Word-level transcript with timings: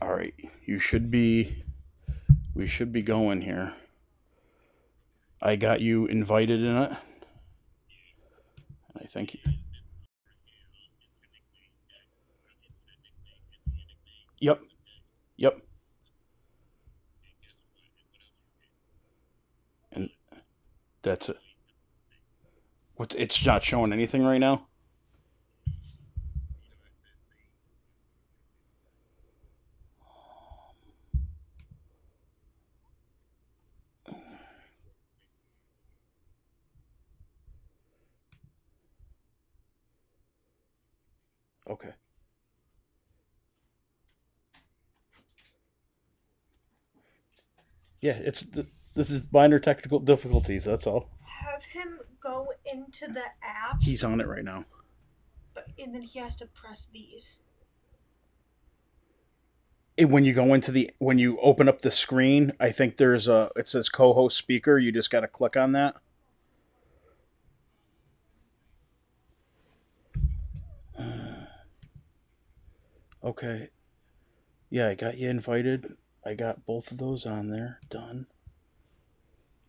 All 0.00 0.14
right, 0.14 0.34
you 0.64 0.78
should 0.78 1.10
be. 1.10 1.64
We 2.54 2.66
should 2.66 2.92
be 2.92 3.02
going 3.02 3.42
here. 3.42 3.74
I 5.40 5.56
got 5.56 5.80
you 5.80 6.06
invited 6.06 6.60
in 6.60 6.76
it. 6.76 6.92
I 8.96 9.04
think. 9.04 9.34
You, 9.34 9.40
yep. 14.40 14.62
Yep. 15.36 15.60
And 19.92 20.10
that's 21.02 21.28
it. 21.28 21.38
What's 22.96 23.14
it's 23.14 23.44
not 23.46 23.62
showing 23.62 23.92
anything 23.92 24.24
right 24.24 24.38
now? 24.38 24.66
Okay. 41.68 41.90
Yeah, 48.08 48.20
it's 48.24 48.46
th- 48.46 48.64
this 48.94 49.10
is 49.10 49.30
minor 49.30 49.58
technical 49.58 49.98
difficulties. 50.00 50.64
That's 50.64 50.86
all. 50.86 51.10
Have 51.42 51.62
him 51.64 51.98
go 52.22 52.48
into 52.64 53.06
the 53.06 53.24
app, 53.42 53.82
He's 53.82 54.02
on 54.02 54.18
it 54.22 54.26
right 54.26 54.42
now. 54.42 54.64
but, 55.52 55.66
and 55.78 55.94
then 55.94 56.00
he 56.00 56.18
has 56.18 56.34
to 56.36 56.46
press 56.46 56.86
these. 56.90 57.40
And 59.98 60.10
when 60.10 60.24
you 60.24 60.32
go 60.32 60.54
into 60.54 60.72
the 60.72 60.90
when 60.98 61.18
you 61.18 61.38
open 61.40 61.68
up 61.68 61.82
the 61.82 61.90
screen, 61.90 62.52
I 62.58 62.70
think 62.70 62.96
there's 62.96 63.28
a 63.28 63.50
it 63.56 63.68
says 63.68 63.90
co-host 63.90 64.38
speaker. 64.38 64.78
You 64.78 64.90
just 64.90 65.10
got 65.10 65.20
to 65.20 65.28
click 65.28 65.54
on 65.54 65.72
that. 65.72 65.96
Uh, 70.98 71.44
okay. 73.22 73.68
Yeah, 74.70 74.88
I 74.88 74.94
got 74.94 75.18
you 75.18 75.28
invited. 75.28 75.98
I 76.28 76.34
got 76.34 76.66
both 76.66 76.90
of 76.90 76.98
those 76.98 77.24
on 77.24 77.48
there. 77.48 77.80
Done. 77.88 78.26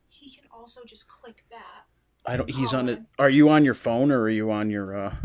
He 0.10 0.30
can 0.30 0.44
also 0.52 0.82
just 0.86 1.08
click 1.08 1.46
that. 1.50 1.86
I 2.26 2.36
don't 2.36 2.50
he's 2.50 2.74
on 2.74 2.90
it. 2.90 3.02
Are 3.18 3.30
you 3.30 3.48
on 3.48 3.64
your 3.64 3.74
phone 3.74 4.12
or 4.12 4.24
are 4.24 4.30
you 4.30 4.52
on 4.52 4.70
your 4.70 4.94
uh 4.94 5.16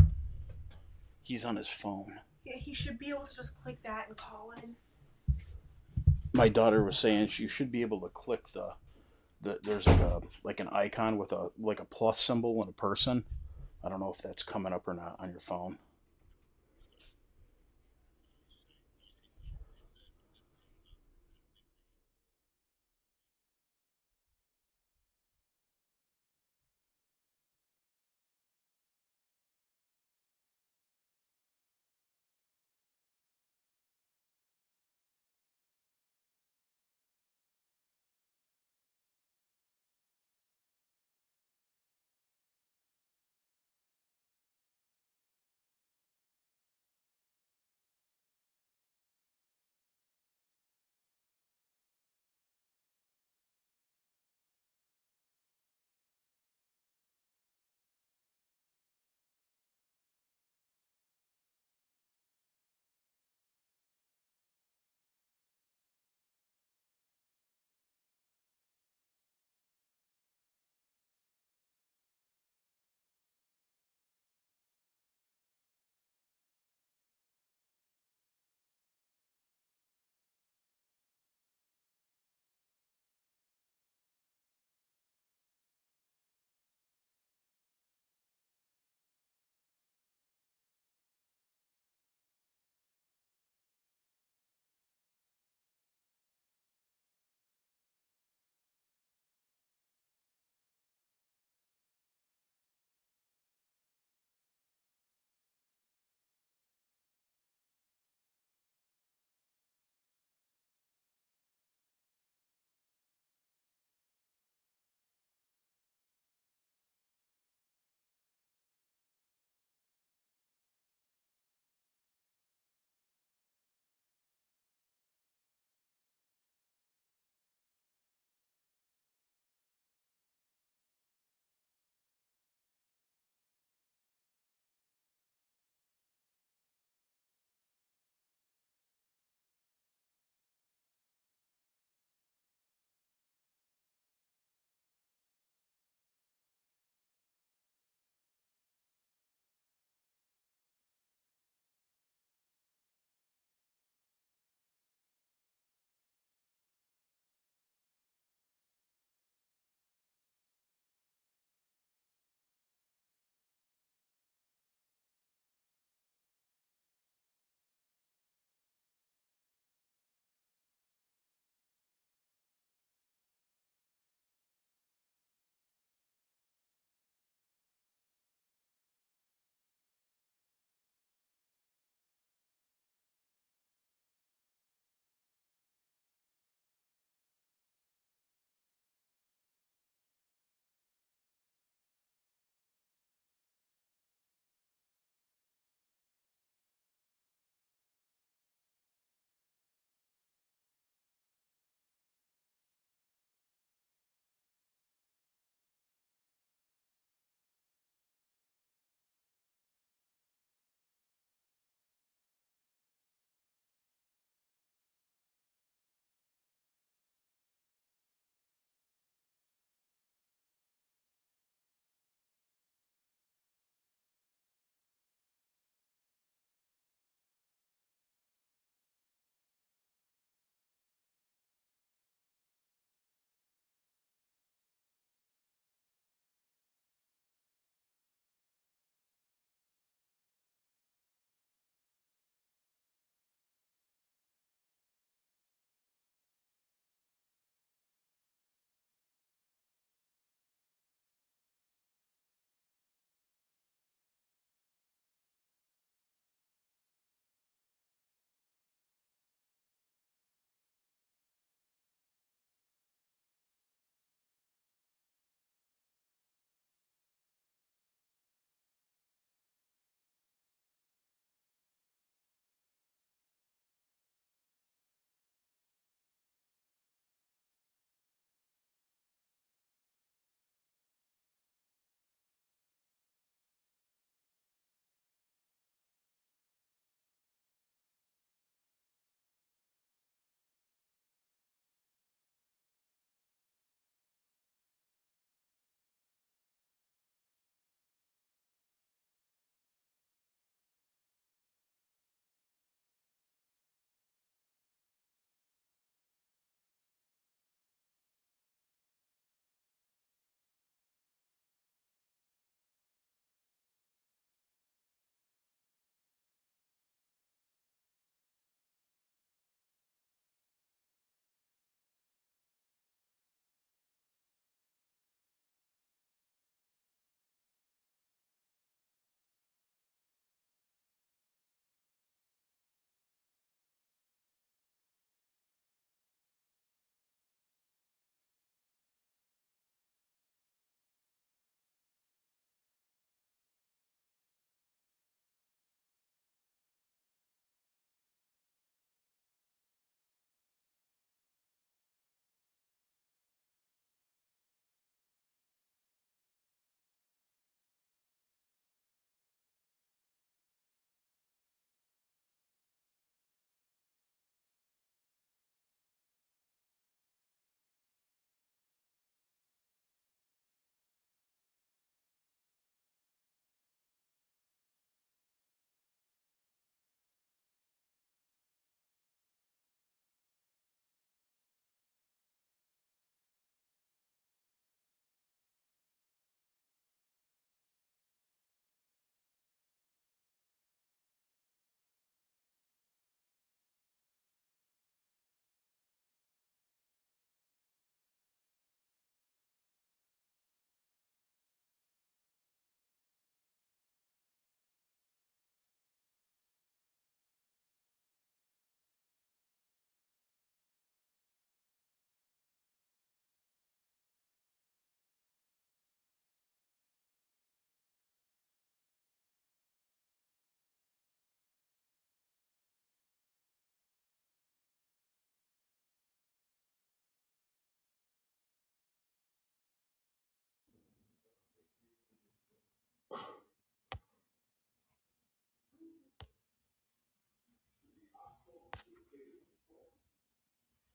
He's 1.23 1.43
on 1.43 1.57
his 1.57 1.67
phone. 1.67 2.21
Yeah, 2.45 2.55
he 2.55 2.73
should 2.73 2.97
be 2.97 3.09
able 3.09 3.25
to 3.25 3.35
just 3.35 3.61
click 3.61 3.83
that 3.83 4.07
and 4.07 4.15
call 4.15 4.53
in. 4.63 4.77
my 6.31 6.47
daughter 6.47 6.81
was 6.81 6.97
saying 6.97 7.27
she 7.27 7.49
should 7.49 7.69
be 7.69 7.81
able 7.81 7.99
to 7.99 8.07
click 8.07 8.47
the, 8.53 8.69
the 9.41 9.59
there's 9.61 9.87
like 9.87 9.99
a 9.99 10.21
like 10.43 10.59
an 10.61 10.69
icon 10.69 11.17
with 11.17 11.33
a 11.33 11.49
like 11.59 11.81
a 11.81 11.85
plus 11.85 12.21
symbol 12.21 12.61
and 12.61 12.69
a 12.69 12.73
person. 12.73 13.25
I 13.83 13.89
don't 13.89 13.99
know 13.99 14.13
if 14.13 14.19
that's 14.21 14.43
coming 14.43 14.71
up 14.71 14.87
or 14.87 14.93
not 14.93 15.17
on 15.19 15.31
your 15.31 15.41
phone. 15.41 15.79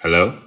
Hello? 0.00 0.38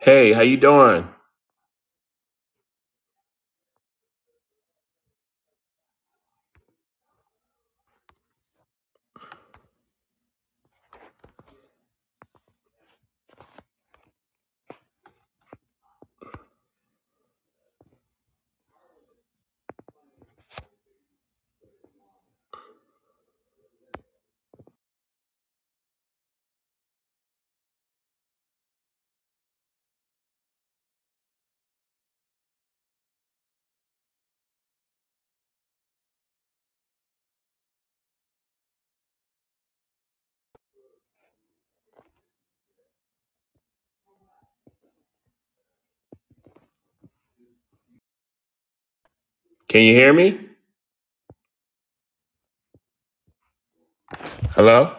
Hey, 0.00 0.32
how 0.32 0.42
you 0.42 0.56
doing? 0.56 1.08
Can 49.74 49.82
you 49.82 49.92
hear 49.92 50.12
me? 50.12 50.38
Hello? 54.54 54.94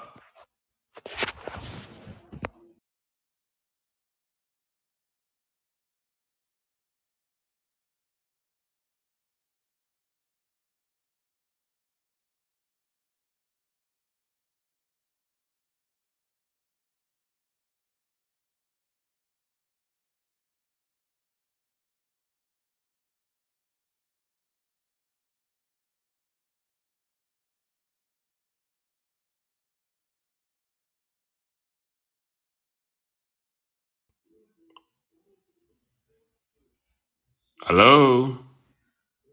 Hello? 37.67 38.37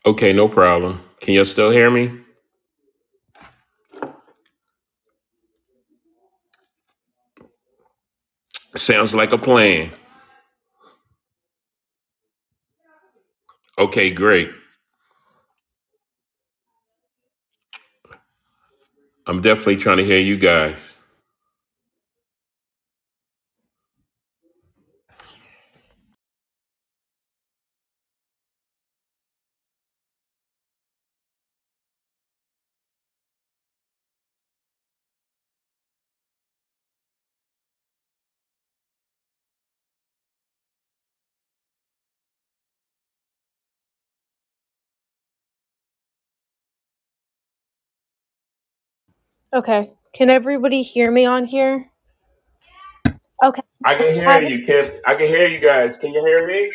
okay, 0.05 0.33
no 0.33 0.47
problem. 0.49 1.01
Can 1.21 1.33
you 1.35 1.45
still 1.45 1.71
hear 1.71 1.91
me? 1.91 2.21
Sounds 8.75 9.15
like 9.15 9.33
a 9.33 9.37
plan. 9.37 9.91
Okay, 13.79 14.11
great. 14.11 14.51
I'm 19.27 19.41
definitely 19.41 19.77
trying 19.77 19.97
to 19.99 20.05
hear 20.05 20.19
you 20.19 20.37
guys. 20.37 20.94
Okay. 49.55 49.93
Can 50.13 50.29
everybody 50.29 50.83
hear 50.83 51.09
me 51.09 51.25
on 51.25 51.45
here? 51.45 51.89
Okay. 53.41 53.61
I 53.85 53.95
can 53.95 54.13
hear 54.13 54.25
Have 54.25 54.43
you. 54.43 54.65
Can 54.65 54.91
I 55.07 55.15
can 55.15 55.27
hear 55.27 55.47
you 55.47 55.59
guys. 55.59 55.97
Can 55.97 56.13
you 56.13 56.19
hear 56.25 56.45
me? 56.45 56.71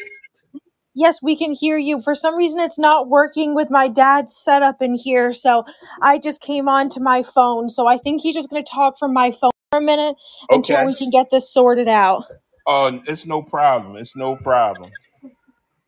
Yes, 0.95 1.23
we 1.23 1.37
can 1.37 1.53
hear 1.53 1.77
you. 1.79 2.01
For 2.01 2.15
some 2.15 2.37
reason, 2.37 2.61
it's 2.61 2.79
not 2.79 3.09
working 3.09 3.55
with 3.55 3.71
my 3.71 3.87
dad's 3.87 4.35
setup 4.35 4.83
in 4.83 4.95
here, 4.95 5.33
so 5.33 5.65
I 6.03 6.19
just 6.19 6.41
came 6.41 6.69
on 6.69 6.89
to 6.91 7.01
my 7.01 7.23
phone. 7.23 7.69
So 7.69 7.87
I 7.87 7.99
think 7.99 8.23
he's 8.23 8.35
just 8.35 8.51
going 8.51 8.65
to 8.65 8.71
talk 8.71 8.99
from 8.99 9.13
my 9.13 9.31
phone 9.31 9.53
for 9.71 9.79
a 9.79 9.83
minute 9.83 10.17
until 10.51 10.77
Okay. 10.79 10.87
we 10.87 10.95
can 10.95 11.11
get 11.11 11.31
this 11.31 11.53
sorted 11.53 11.89
out. 11.89 12.25
Oh, 12.67 13.01
it's 13.07 13.27
no 13.27 13.43
problem. 13.43 13.97
It's 13.97 14.17
no 14.17 14.37
problem. 14.37 14.91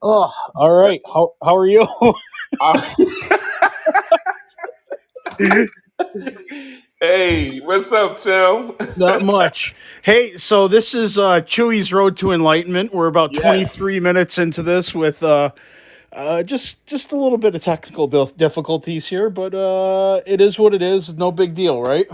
Oh, 0.03 0.33
all 0.55 0.73
right. 0.73 1.01
How 1.07 1.31
how 1.43 1.57
are 1.57 1.67
you? 1.67 1.87
Uh, 2.61 2.95
Hey, 7.01 7.59
what's 7.59 7.91
up, 7.91 8.17
Tim? 8.17 8.75
Not 8.97 9.23
much. 9.25 9.75
Hey, 10.03 10.37
so 10.37 10.69
this 10.69 10.95
is 10.95 11.19
uh, 11.19 11.41
Chewy's 11.41 11.93
Road 11.93 12.17
to 12.19 12.31
Enlightenment. 12.31 12.95
We're 12.95 13.09
about 13.09 13.33
Yeah, 13.33 13.41
23 13.41 13.99
minutes 13.99 14.39
into 14.39 14.63
this 14.63 14.95
with 14.95 15.21
uh, 15.23 15.51
uh, 16.13 16.45
just 16.45 16.87
just 16.87 17.11
a 17.11 17.17
little 17.17 17.39
bit 17.39 17.57
of 17.57 17.63
technical 17.65 18.07
difficulties 18.07 19.07
here, 19.09 19.31
but 19.31 19.53
uh, 19.53 20.21
it 20.27 20.41
is 20.41 20.61
what 20.61 20.75
it 20.75 20.83
is. 20.83 21.13
No 21.15 21.33
big 21.33 21.55
deal, 21.55 21.83
right? 21.83 22.07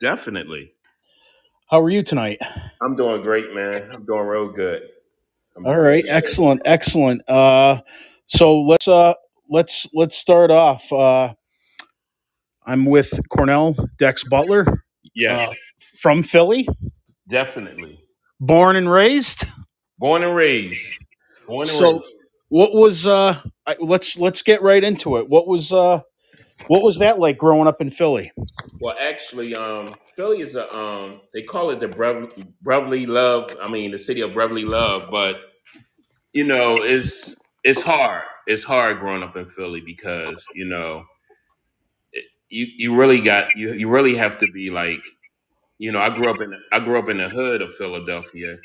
definitely. 0.00 0.72
How 1.70 1.80
are 1.80 1.90
you 1.90 2.02
tonight? 2.02 2.38
I'm 2.80 2.96
doing 2.96 3.22
great, 3.22 3.54
man. 3.54 3.90
I'm 3.94 4.06
doing 4.06 4.26
real 4.26 4.48
good. 4.48 4.82
I'm 5.56 5.66
All 5.66 5.78
right, 5.78 6.02
good. 6.02 6.10
excellent, 6.12 6.62
excellent. 6.64 7.28
Uh, 7.28 7.82
so 8.26 8.60
let's 8.62 8.88
uh, 8.88 9.14
let's 9.50 9.86
let's 9.92 10.16
start 10.16 10.50
off. 10.50 10.90
Uh, 10.92 11.34
I'm 12.66 12.84
with 12.84 13.18
Cornell 13.30 13.76
Dex 13.98 14.24
Butler 14.24 14.84
Yes, 15.14 15.48
uh, 15.48 15.54
from 16.00 16.22
Philly, 16.22 16.68
definitely. 17.28 18.00
born 18.40 18.76
and 18.76 18.90
raised. 18.90 19.44
Born 19.98 20.22
and 20.22 20.34
raised. 20.34 20.96
Born 21.46 21.68
and 21.68 21.80
raised. 21.80 21.92
So, 21.92 22.04
what 22.48 22.74
was 22.74 23.06
uh? 23.06 23.40
I, 23.66 23.76
let's 23.80 24.18
let's 24.18 24.42
get 24.42 24.62
right 24.62 24.82
into 24.82 25.16
it. 25.18 25.28
What 25.28 25.46
was 25.46 25.72
uh? 25.72 26.00
What 26.68 26.82
was 26.82 26.98
that 26.98 27.18
like 27.18 27.38
growing 27.38 27.66
up 27.66 27.80
in 27.80 27.90
Philly? 27.90 28.32
Well, 28.80 28.94
actually, 29.00 29.54
um, 29.54 29.94
Philly 30.16 30.40
is 30.40 30.56
a 30.56 30.72
um, 30.76 31.20
they 31.34 31.42
call 31.42 31.70
it 31.70 31.80
the 31.80 31.88
Brev- 31.88 32.32
Brevely 32.64 33.06
Love. 33.06 33.56
I 33.60 33.70
mean, 33.70 33.90
the 33.90 33.98
city 33.98 34.20
of 34.20 34.30
Brevely 34.32 34.66
Love, 34.66 35.08
but 35.10 35.36
you 36.32 36.44
know, 36.44 36.78
it's 36.80 37.36
it's 37.64 37.82
hard. 37.82 38.24
It's 38.46 38.64
hard 38.64 39.00
growing 39.00 39.22
up 39.22 39.36
in 39.36 39.48
Philly 39.48 39.80
because 39.80 40.46
you 40.54 40.66
know 40.66 41.04
you 42.50 42.66
you 42.76 42.96
really 42.96 43.20
got 43.20 43.54
you 43.56 43.72
you 43.74 43.88
really 43.88 44.14
have 44.14 44.38
to 44.38 44.50
be 44.52 44.70
like 44.70 45.04
you 45.78 45.92
know 45.92 46.00
I 46.00 46.10
grew 46.10 46.30
up 46.30 46.40
in 46.40 46.52
I 46.72 46.80
grew 46.80 46.98
up 46.98 47.08
in 47.08 47.18
the 47.18 47.28
hood 47.28 47.62
of 47.62 47.74
Philadelphia, 47.76 48.58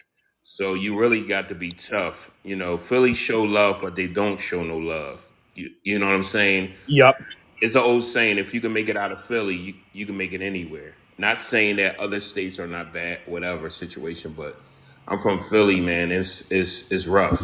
so 0.43 0.73
you 0.73 0.99
really 0.99 1.25
got 1.25 1.47
to 1.49 1.55
be 1.55 1.69
tough. 1.69 2.31
You 2.43 2.55
know, 2.55 2.77
Philly 2.77 3.13
show 3.13 3.43
love, 3.43 3.79
but 3.81 3.95
they 3.95 4.07
don't 4.07 4.39
show 4.39 4.63
no 4.63 4.77
love. 4.77 5.27
You 5.55 5.71
you 5.83 5.99
know 5.99 6.07
what 6.07 6.15
I'm 6.15 6.23
saying? 6.23 6.73
Yep. 6.87 7.21
It's 7.61 7.75
an 7.75 7.81
old 7.81 8.03
saying: 8.03 8.37
if 8.37 8.53
you 8.53 8.61
can 8.61 8.73
make 8.73 8.89
it 8.89 8.97
out 8.97 9.11
of 9.11 9.23
Philly, 9.23 9.55
you, 9.55 9.73
you 9.93 10.05
can 10.05 10.17
make 10.17 10.33
it 10.33 10.41
anywhere. 10.41 10.93
Not 11.17 11.37
saying 11.37 11.77
that 11.77 11.97
other 11.99 12.19
states 12.19 12.59
are 12.59 12.67
not 12.67 12.93
bad, 12.93 13.21
whatever 13.25 13.69
situation, 13.69 14.33
but 14.35 14.59
I'm 15.07 15.19
from 15.19 15.41
Philly, 15.41 15.79
man. 15.79 16.11
It's 16.11 16.43
it's 16.49 16.87
it's 16.89 17.07
rough. 17.07 17.41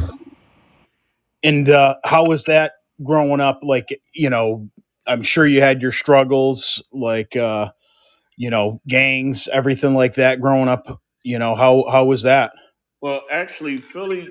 And 1.43 1.69
uh, 1.69 1.95
how 2.03 2.25
was 2.25 2.45
that 2.45 2.73
growing 3.03 3.39
up? 3.39 3.59
Like, 3.63 3.99
you 4.13 4.29
know, 4.29 4.69
I'm 5.07 5.23
sure 5.23 5.45
you 5.45 5.61
had 5.61 5.81
your 5.81 5.91
struggles, 5.91 6.83
like, 6.91 7.35
uh, 7.35 7.71
you 8.37 8.49
know, 8.49 8.81
gangs, 8.87 9.47
everything 9.47 9.93
like 9.93 10.15
that 10.15 10.41
growing 10.41 10.67
up. 10.67 11.01
You 11.23 11.37
know, 11.37 11.55
how 11.55 11.83
how 11.89 12.05
was 12.05 12.23
that? 12.23 12.53
Well, 13.01 13.21
actually, 13.31 13.77
Philly 13.77 14.29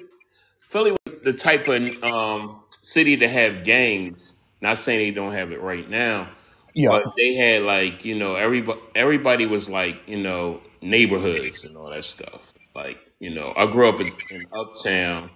Philly 0.61 0.93
was 0.93 1.23
the 1.23 1.33
type 1.33 1.69
of 1.69 2.05
um, 2.05 2.63
city 2.71 3.17
to 3.17 3.29
have 3.29 3.65
gangs. 3.65 4.35
Not 4.61 4.79
saying 4.79 4.99
they 4.99 5.11
don't 5.11 5.33
have 5.33 5.53
it 5.53 5.61
right 5.61 5.89
now, 5.89 6.29
yeah. 6.75 6.91
but 6.91 7.15
they 7.17 7.35
had 7.35 7.63
like 7.63 8.05
you 8.05 8.15
know 8.15 8.35
everybody 8.35 8.81
everybody 8.95 9.47
was 9.47 9.69
like 9.69 9.97
you 10.07 10.19
know 10.19 10.61
neighborhoods 10.83 11.65
and 11.65 11.77
all 11.77 11.91
that 11.91 12.05
stuff. 12.05 12.53
Like 12.75 12.99
you 13.19 13.31
know, 13.31 13.53
I 13.57 13.67
grew 13.71 13.89
up 13.89 14.01
in, 14.01 14.13
in 14.31 14.45
Uptown. 14.53 15.31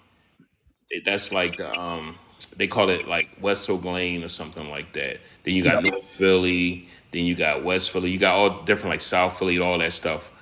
That's 1.04 1.32
like 1.32 1.56
the 1.56 1.76
um 1.78 2.16
they 2.56 2.66
call 2.66 2.88
it 2.90 3.08
like 3.08 3.28
West 3.40 3.68
Oak 3.70 3.84
Lane 3.84 4.22
or 4.22 4.28
something 4.28 4.68
like 4.70 4.92
that. 4.94 5.18
Then 5.44 5.54
you 5.54 5.62
got 5.62 5.82
Yep. 5.84 5.84
North 5.84 6.10
Philly. 6.16 6.88
Then 7.12 7.24
you 7.24 7.34
got 7.34 7.64
West 7.64 7.90
Philly. 7.90 8.10
You 8.10 8.18
got 8.18 8.34
all 8.34 8.62
different 8.64 8.90
like 8.90 9.00
South 9.00 9.38
Philly, 9.38 9.58
all 9.58 9.78
that 9.78 9.92
stuff. 9.92 10.32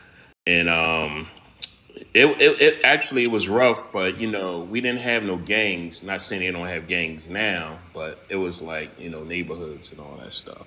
And 0.46 0.68
um 0.68 1.28
it, 2.14 2.26
it, 2.40 2.60
it 2.60 2.80
actually 2.84 3.24
it 3.24 3.30
was 3.30 3.48
rough, 3.48 3.92
but 3.92 4.18
you 4.18 4.30
know 4.30 4.60
we 4.60 4.80
didn't 4.80 5.00
have 5.00 5.22
no 5.22 5.36
gangs. 5.36 6.02
Not 6.02 6.22
saying 6.22 6.42
they 6.42 6.50
don't 6.50 6.66
have 6.66 6.86
gangs 6.88 7.28
now, 7.28 7.78
but 7.94 8.24
it 8.28 8.36
was 8.36 8.60
like 8.60 8.98
you 8.98 9.10
know 9.10 9.24
neighborhoods 9.24 9.90
and 9.92 10.00
all 10.00 10.18
that 10.22 10.32
stuff. 10.32 10.66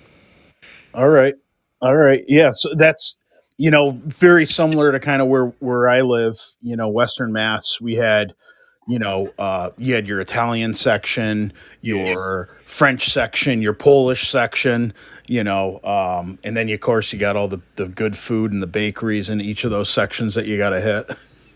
All 0.94 1.08
right. 1.08 1.34
All 1.80 1.96
right. 1.96 2.24
Yeah. 2.26 2.50
So 2.52 2.74
that's 2.74 3.18
you 3.58 3.70
know 3.70 3.92
very 4.06 4.46
similar 4.46 4.92
to 4.92 5.00
kind 5.00 5.22
of 5.22 5.28
where 5.28 5.46
where 5.60 5.88
I 5.88 6.02
live. 6.02 6.36
You 6.62 6.76
know, 6.76 6.88
Western 6.88 7.32
Mass. 7.32 7.80
We 7.80 7.94
had 7.94 8.34
you 8.86 8.98
know 8.98 9.32
uh, 9.38 9.70
you 9.78 9.94
had 9.94 10.08
your 10.08 10.20
Italian 10.20 10.74
section, 10.74 11.52
Yeah, 11.90 12.04
your 12.04 12.50
French 12.66 13.10
section, 13.10 13.62
your 13.62 13.74
Polish 13.74 14.28
section. 14.28 14.94
You 15.28 15.44
know, 15.44 15.80
um, 15.84 16.38
and 16.44 16.56
then 16.56 16.68
of 16.70 16.80
course 16.80 17.12
you 17.12 17.18
got 17.18 17.36
all 17.36 17.48
the 17.48 17.60
the 17.76 17.86
good 17.88 18.16
food 18.18 18.52
and 18.52 18.62
the 18.62 18.68
bakeries 18.68 19.30
in 19.30 19.40
each 19.40 19.64
of 19.64 19.70
those 19.72 19.90
sections 19.90 20.34
that 20.36 20.46
you 20.46 20.58
got 20.58 20.70
to 20.70 20.80
hit. 20.80 21.10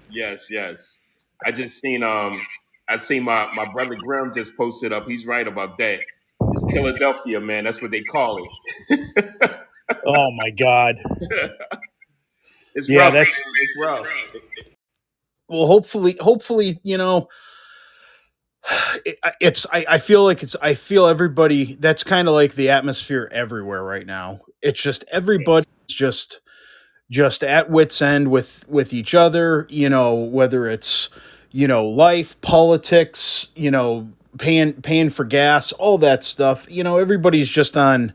yes, 0.09 0.47
yes. 0.51 0.99
I 1.47 1.53
just 1.53 1.81
seen 1.81 2.03
um 2.05 2.49
I 2.89 2.97
seen 2.97 3.25
my 3.25 3.49
my 3.55 3.67
brother 3.73 3.97
Graham 3.97 4.33
just 4.35 4.57
posted 4.57 4.93
up. 4.93 5.07
He's 5.09 5.27
right 5.27 5.49
about 5.49 5.79
that. 5.79 6.05
It's 6.53 6.65
Philadelphia, 6.73 7.41
man. 7.41 7.65
That's 7.65 7.83
what 7.83 7.91
they 7.93 8.03
call 8.03 8.39
it. 8.45 8.51
Oh 10.05 10.31
my 10.33 10.51
God. 10.51 10.97
it's 12.75 12.91
Yeah, 12.91 12.95
rough, 12.95 13.15
man. 13.21 13.23
that's 13.23 13.43
It's 13.61 13.73
rough. 13.77 14.09
Well. 15.51 15.67
Hopefully, 15.67 16.17
hopefully, 16.21 16.81
you 16.85 16.99
know, 16.99 17.29
it, 19.05 19.19
it's 19.41 19.67
I, 19.73 19.85
I 19.89 19.99
feel 19.99 20.25
like 20.25 20.43
it's 20.43 20.57
i 20.63 20.75
feel 20.75 21.07
everybody 21.07 21.77
that's 21.77 22.03
kind 22.03 22.29
of 22.29 22.35
like 22.35 22.55
the 22.55 22.71
atmosphere 22.71 23.29
everywhere 23.33 23.83
right 23.83 24.07
now. 24.07 24.41
It's 24.63 24.83
just 24.83 25.05
everybody's 25.13 25.67
just 25.89 26.41
just 27.11 27.43
at 27.45 27.71
wits 27.71 28.03
end 28.03 28.31
with 28.31 28.65
with 28.69 28.95
each 28.95 29.15
other 29.15 29.67
you 29.71 29.89
know 29.89 30.15
whether 30.15 30.69
it's 30.69 31.09
you 31.51 31.67
know 31.69 31.89
life 31.89 32.41
politics 32.43 33.49
you 33.57 33.71
know 33.71 34.09
paying 34.39 34.75
paying 34.75 35.11
for 35.11 35.25
gas 35.25 35.73
all 35.73 35.99
that 35.99 36.25
stuff. 36.25 36.67
You 36.71 36.85
know 36.85 36.99
everybody's 36.99 37.49
just 37.49 37.77
on 37.77 38.13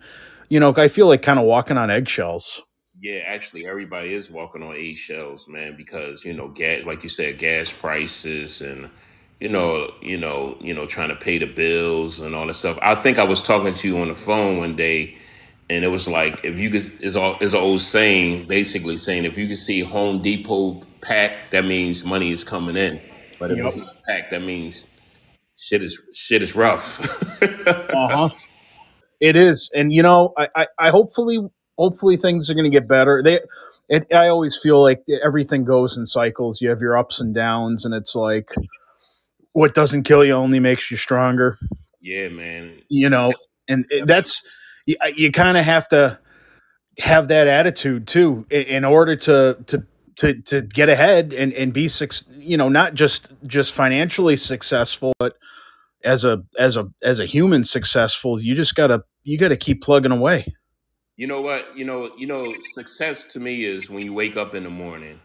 you 0.49 0.59
know 0.59 0.73
i 0.77 0.87
feel 0.87 1.07
like 1.07 1.23
kind 1.23 1.39
of 1.39 1.45
walking 1.45 1.77
on 1.77 1.89
eggshells 1.91 2.63
Yeah, 3.05 3.21
actually, 3.27 3.67
everybody 3.67 4.15
is 4.15 4.31
walking 4.31 4.63
on 4.63 4.75
eggshells, 4.75 5.47
man, 5.47 5.75
because 5.77 6.25
you 6.25 6.33
know, 6.33 6.47
gas, 6.47 6.85
like 6.85 7.03
you 7.03 7.09
said, 7.09 7.37
gas 7.37 7.71
prices 7.71 8.61
and 8.61 8.89
you 9.39 9.47
know, 9.47 9.93
you 10.01 10.17
know, 10.17 10.57
you 10.59 10.73
know, 10.73 10.87
trying 10.87 11.09
to 11.09 11.15
pay 11.15 11.37
the 11.37 11.45
bills 11.45 12.19
and 12.19 12.33
all 12.33 12.47
that 12.47 12.55
stuff. 12.55 12.79
I 12.81 12.95
think 12.95 13.19
I 13.19 13.23
was 13.23 13.43
talking 13.43 13.75
to 13.75 13.87
you 13.87 13.99
on 13.99 14.07
the 14.07 14.15
phone 14.15 14.57
one 14.57 14.75
day, 14.75 15.17
and 15.69 15.85
it 15.85 15.89
was 15.89 16.07
like, 16.07 16.43
if 16.43 16.57
you 16.57 16.71
could, 16.71 16.81
is 16.99 17.15
all 17.15 17.37
is 17.41 17.53
an 17.53 17.59
old 17.59 17.81
saying, 17.81 18.47
basically 18.47 18.97
saying, 18.97 19.25
if 19.25 19.37
you 19.37 19.45
can 19.45 19.55
see 19.55 19.81
Home 19.81 20.23
Depot 20.23 20.81
packed, 21.01 21.51
that 21.51 21.63
means 21.63 22.03
money 22.03 22.31
is 22.31 22.43
coming 22.43 22.75
in, 22.75 22.99
but 23.37 23.51
if 23.51 23.59
yep 23.59 23.75
it's 23.75 23.87
packed, 24.07 24.31
that 24.31 24.41
means 24.41 24.87
shit 25.55 25.83
is 25.83 26.01
shit 26.11 26.41
is 26.41 26.55
rough. 26.55 26.99
uh-huh 27.93 28.29
It 29.19 29.35
is, 29.35 29.69
and 29.75 29.93
you 29.93 30.03
know, 30.03 30.33
I, 30.37 30.49
I, 30.55 30.67
I 30.79 30.89
hopefully, 30.91 31.39
hopefully 31.77 32.17
things 32.17 32.49
are 32.49 32.53
going 32.53 32.65
to 32.65 32.69
get 32.69 32.87
better. 32.87 33.21
They, 33.23 33.39
it, 33.89 34.07
I 34.13 34.27
always 34.27 34.57
feel 34.61 34.81
like 34.81 35.03
everything 35.23 35.63
goes 35.63 35.97
in 35.97 36.05
cycles. 36.05 36.61
You 36.61 36.69
have 36.69 36.81
your 36.81 36.97
ups 36.97 37.21
and 37.21 37.33
downs, 37.33 37.85
and 37.85 37.93
it's 37.93 38.15
like 38.15 38.51
what 39.53 39.73
doesn't 39.73 40.03
kill 40.03 40.25
you 40.25 40.33
only 40.33 40.59
makes 40.59 40.91
you 40.91 40.97
stronger. 40.97 41.57
yeah, 42.01 42.29
man. 42.29 42.81
You 42.89 43.09
know, 43.09 43.31
and 43.67 43.85
it, 43.89 44.05
that's 44.05 44.41
you, 44.85 44.97
you 45.15 45.31
kind 45.31 45.57
of 45.57 45.65
have 45.65 45.87
to 45.89 46.19
have 46.99 47.27
that 47.27 47.47
attitude 47.47 48.07
too 48.07 48.45
in, 48.49 48.63
in 48.63 48.85
order 48.85 49.15
to 49.15 49.57
to 49.67 49.85
to 50.17 50.41
to 50.41 50.61
get 50.61 50.89
ahead 50.89 51.33
and 51.33 51.53
and 51.53 51.73
be 51.73 51.87
suc- 51.87 52.27
you 52.37 52.57
know 52.57 52.69
not 52.69 52.93
just 52.95 53.31
just 53.45 53.73
financially 53.73 54.37
successful, 54.37 55.13
but 55.19 55.35
as 56.03 56.23
a 56.23 56.43
as 56.57 56.77
a 56.77 56.87
as 57.03 57.19
a 57.19 57.25
human 57.25 57.63
successful. 57.63 58.39
You 58.39 58.55
just 58.55 58.75
gotta 58.75 59.03
you 59.23 59.37
gotta 59.37 59.57
keep 59.57 59.81
plugging 59.81 60.11
away. 60.11 60.53
You 61.17 61.27
know 61.27 61.41
what? 61.41 61.77
You 61.77 61.85
know, 61.85 62.11
you 62.17 62.27
know, 62.27 62.53
success 62.75 63.25
to 63.27 63.39
me 63.39 63.63
is 63.63 63.89
when 63.89 64.03
you 64.03 64.13
wake 64.13 64.35
up 64.35 64.53
in 64.53 64.63
the 64.63 64.69
morning 64.69 65.19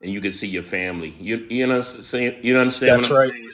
and 0.00 0.10
you 0.10 0.20
can 0.20 0.32
see 0.32 0.48
your 0.48 0.62
family. 0.62 1.14
You 1.20 1.46
you 1.50 1.66
know 1.66 1.80
saying 1.80 2.38
you 2.42 2.56
understand 2.56 3.02
what 3.02 3.02
That's 3.02 3.12
I'm 3.12 3.16
right. 3.18 3.30
saying? 3.30 3.50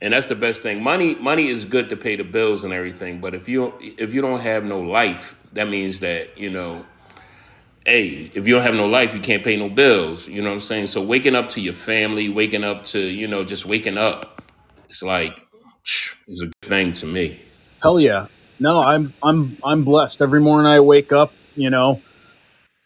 And 0.00 0.12
that's 0.12 0.26
the 0.26 0.34
best 0.34 0.62
thing. 0.62 0.82
Money 0.82 1.14
money 1.16 1.48
is 1.48 1.64
good 1.64 1.88
to 1.90 1.96
pay 1.96 2.16
the 2.16 2.24
bills 2.24 2.64
and 2.64 2.72
everything, 2.72 3.20
but 3.20 3.34
if 3.34 3.48
you 3.48 3.72
if 3.80 4.14
you 4.14 4.22
don't 4.22 4.40
have 4.40 4.64
no 4.64 4.80
life, 4.80 5.38
that 5.52 5.68
means 5.68 6.00
that, 6.00 6.36
you 6.38 6.50
know, 6.50 6.84
hey, 7.86 8.30
if 8.34 8.46
you 8.46 8.54
don't 8.54 8.62
have 8.62 8.74
no 8.74 8.86
life, 8.86 9.14
you 9.14 9.20
can't 9.20 9.44
pay 9.44 9.56
no 9.56 9.68
bills. 9.68 10.28
You 10.28 10.42
know 10.42 10.48
what 10.48 10.54
I'm 10.54 10.60
saying? 10.60 10.86
So 10.88 11.02
waking 11.02 11.34
up 11.34 11.48
to 11.50 11.60
your 11.60 11.74
family, 11.74 12.28
waking 12.28 12.64
up 12.64 12.84
to, 12.86 12.98
you 12.98 13.28
know, 13.28 13.44
just 13.44 13.66
waking 13.66 13.98
up, 13.98 14.42
it's 14.86 15.02
like 15.02 15.46
it's 15.82 16.42
a 16.42 16.46
good 16.46 16.54
thing 16.62 16.92
to 16.94 17.06
me. 17.06 17.40
Hell 17.82 18.00
yeah. 18.00 18.26
No, 18.58 18.82
I'm 18.82 19.14
I'm 19.22 19.58
I'm 19.64 19.84
blessed. 19.84 20.22
Every 20.22 20.40
morning 20.40 20.70
I 20.70 20.80
wake 20.80 21.12
up, 21.12 21.32
you 21.54 21.70
know, 21.70 22.00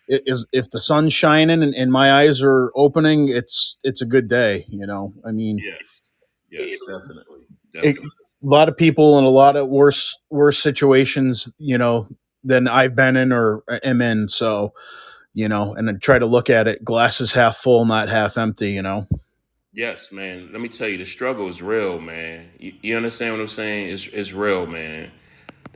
it 0.07 0.23
is 0.27 0.47
if 0.53 0.71
the 0.71 0.81
sun's 0.81 1.13
shining 1.13 1.63
and, 1.63 1.75
and 1.75 1.93
my 1.93 2.13
eyes 2.13 2.43
are 2.43 2.73
opening, 2.75 3.29
it's 3.29 3.77
it's 3.83 4.01
a 4.01 4.07
good 4.07 4.29
day, 4.29 4.65
you 4.69 4.87
know. 4.87 5.13
I 5.25 5.33
mean, 5.33 5.59
Yes. 5.59 6.03
Yes, 6.51 6.79
definitely. 6.81 7.41
it, 7.75 7.99
a 7.99 8.47
lot 8.47 8.69
of 8.69 8.77
people 8.77 9.19
in 9.19 9.25
a 9.25 9.31
lot 9.31 9.57
of 9.57 9.69
worse 9.69 10.17
worse 10.31 10.59
situations, 10.59 11.53
you 11.59 11.77
know, 11.77 12.09
than 12.43 12.69
I've 12.69 12.95
been 12.95 13.17
in 13.17 13.33
or 13.33 13.63
uh, 13.69 13.79
am 13.85 14.01
in. 14.01 14.29
So, 14.29 14.73
you 15.35 15.49
know, 15.49 15.75
and 15.75 15.87
then 15.87 15.99
try 16.01 16.19
to 16.19 16.27
look 16.27 16.49
at 16.49 16.67
it 16.67 16.85
glasses 16.85 17.33
half 17.33 17.57
full, 17.57 17.85
not 17.85 18.09
half 18.09 18.39
empty, 18.39 18.71
you 18.71 18.83
know. 18.83 19.07
Yes, 19.75 20.11
man. 20.11 20.49
Let 20.53 20.61
me 20.63 20.69
tell 20.69 20.89
you, 20.89 20.97
the 20.97 21.05
struggle 21.05 21.49
is 21.49 21.61
real, 21.61 22.01
man. 22.01 22.49
You, 22.59 22.73
you 22.81 22.97
understand 22.97 23.33
what 23.33 23.41
I'm 23.41 23.49
saying? 23.49 23.91
It's 23.91 24.07
it's 24.09 24.33
real, 24.33 24.67
man. 24.67 25.11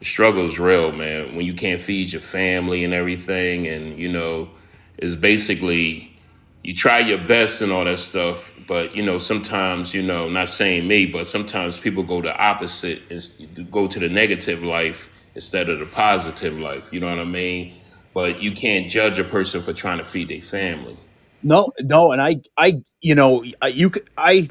Struggle 0.02 0.46
is 0.46 0.58
real, 0.58 0.92
man. 0.92 1.34
When 1.36 1.46
you 1.46 1.54
can't 1.54 1.80
feed 1.80 2.12
your 2.12 2.22
family 2.22 2.84
and 2.84 2.92
everything, 2.92 3.66
and 3.68 3.98
you 3.98 4.10
know, 4.10 4.50
it's 4.98 5.14
basically 5.14 6.16
you 6.62 6.74
try 6.74 6.98
your 7.00 7.18
best 7.18 7.60
and 7.60 7.72
all 7.72 7.84
that 7.84 7.98
stuff, 7.98 8.52
but 8.66 8.94
you 8.96 9.02
know, 9.02 9.18
sometimes 9.18 9.94
you 9.94 10.02
know, 10.02 10.28
not 10.28 10.48
saying 10.48 10.86
me, 10.88 11.06
but 11.06 11.26
sometimes 11.26 11.78
people 11.78 12.02
go 12.02 12.20
the 12.20 12.36
opposite 12.36 13.00
and 13.10 13.70
go 13.70 13.86
to 13.86 13.98
the 13.98 14.08
negative 14.08 14.62
life 14.62 15.16
instead 15.34 15.68
of 15.68 15.78
the 15.78 15.86
positive 15.86 16.58
life. 16.58 16.84
You 16.92 17.00
know 17.00 17.08
what 17.08 17.18
I 17.18 17.24
mean? 17.24 17.74
But 18.14 18.42
you 18.42 18.52
can't 18.52 18.90
judge 18.90 19.18
a 19.18 19.24
person 19.24 19.62
for 19.62 19.72
trying 19.72 19.98
to 19.98 20.04
feed 20.04 20.28
their 20.28 20.42
family. 20.42 20.96
No, 21.42 21.72
no, 21.80 22.12
and 22.12 22.22
I, 22.22 22.36
I, 22.56 22.82
you 23.00 23.14
know, 23.14 23.42
you, 23.42 23.90
I, 24.16 24.48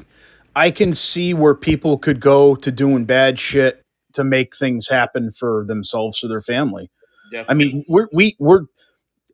I 0.54 0.70
can 0.70 0.92
see 0.94 1.32
where 1.32 1.54
people 1.54 1.96
could 1.96 2.20
go 2.20 2.54
to 2.56 2.70
doing 2.70 3.04
bad 3.04 3.38
shit 3.38 3.81
to 4.14 4.24
make 4.24 4.56
things 4.56 4.88
happen 4.88 5.32
for 5.32 5.64
themselves 5.66 6.22
or 6.22 6.28
their 6.28 6.40
family. 6.40 6.90
I 7.48 7.54
mean, 7.54 7.84
we're 7.88 8.08
we 8.12 8.36
we're 8.38 8.66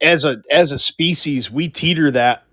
as 0.00 0.24
a 0.24 0.40
as 0.50 0.72
a 0.72 0.78
species, 0.78 1.50
we 1.50 1.68
teeter 1.68 2.10
that 2.12 2.44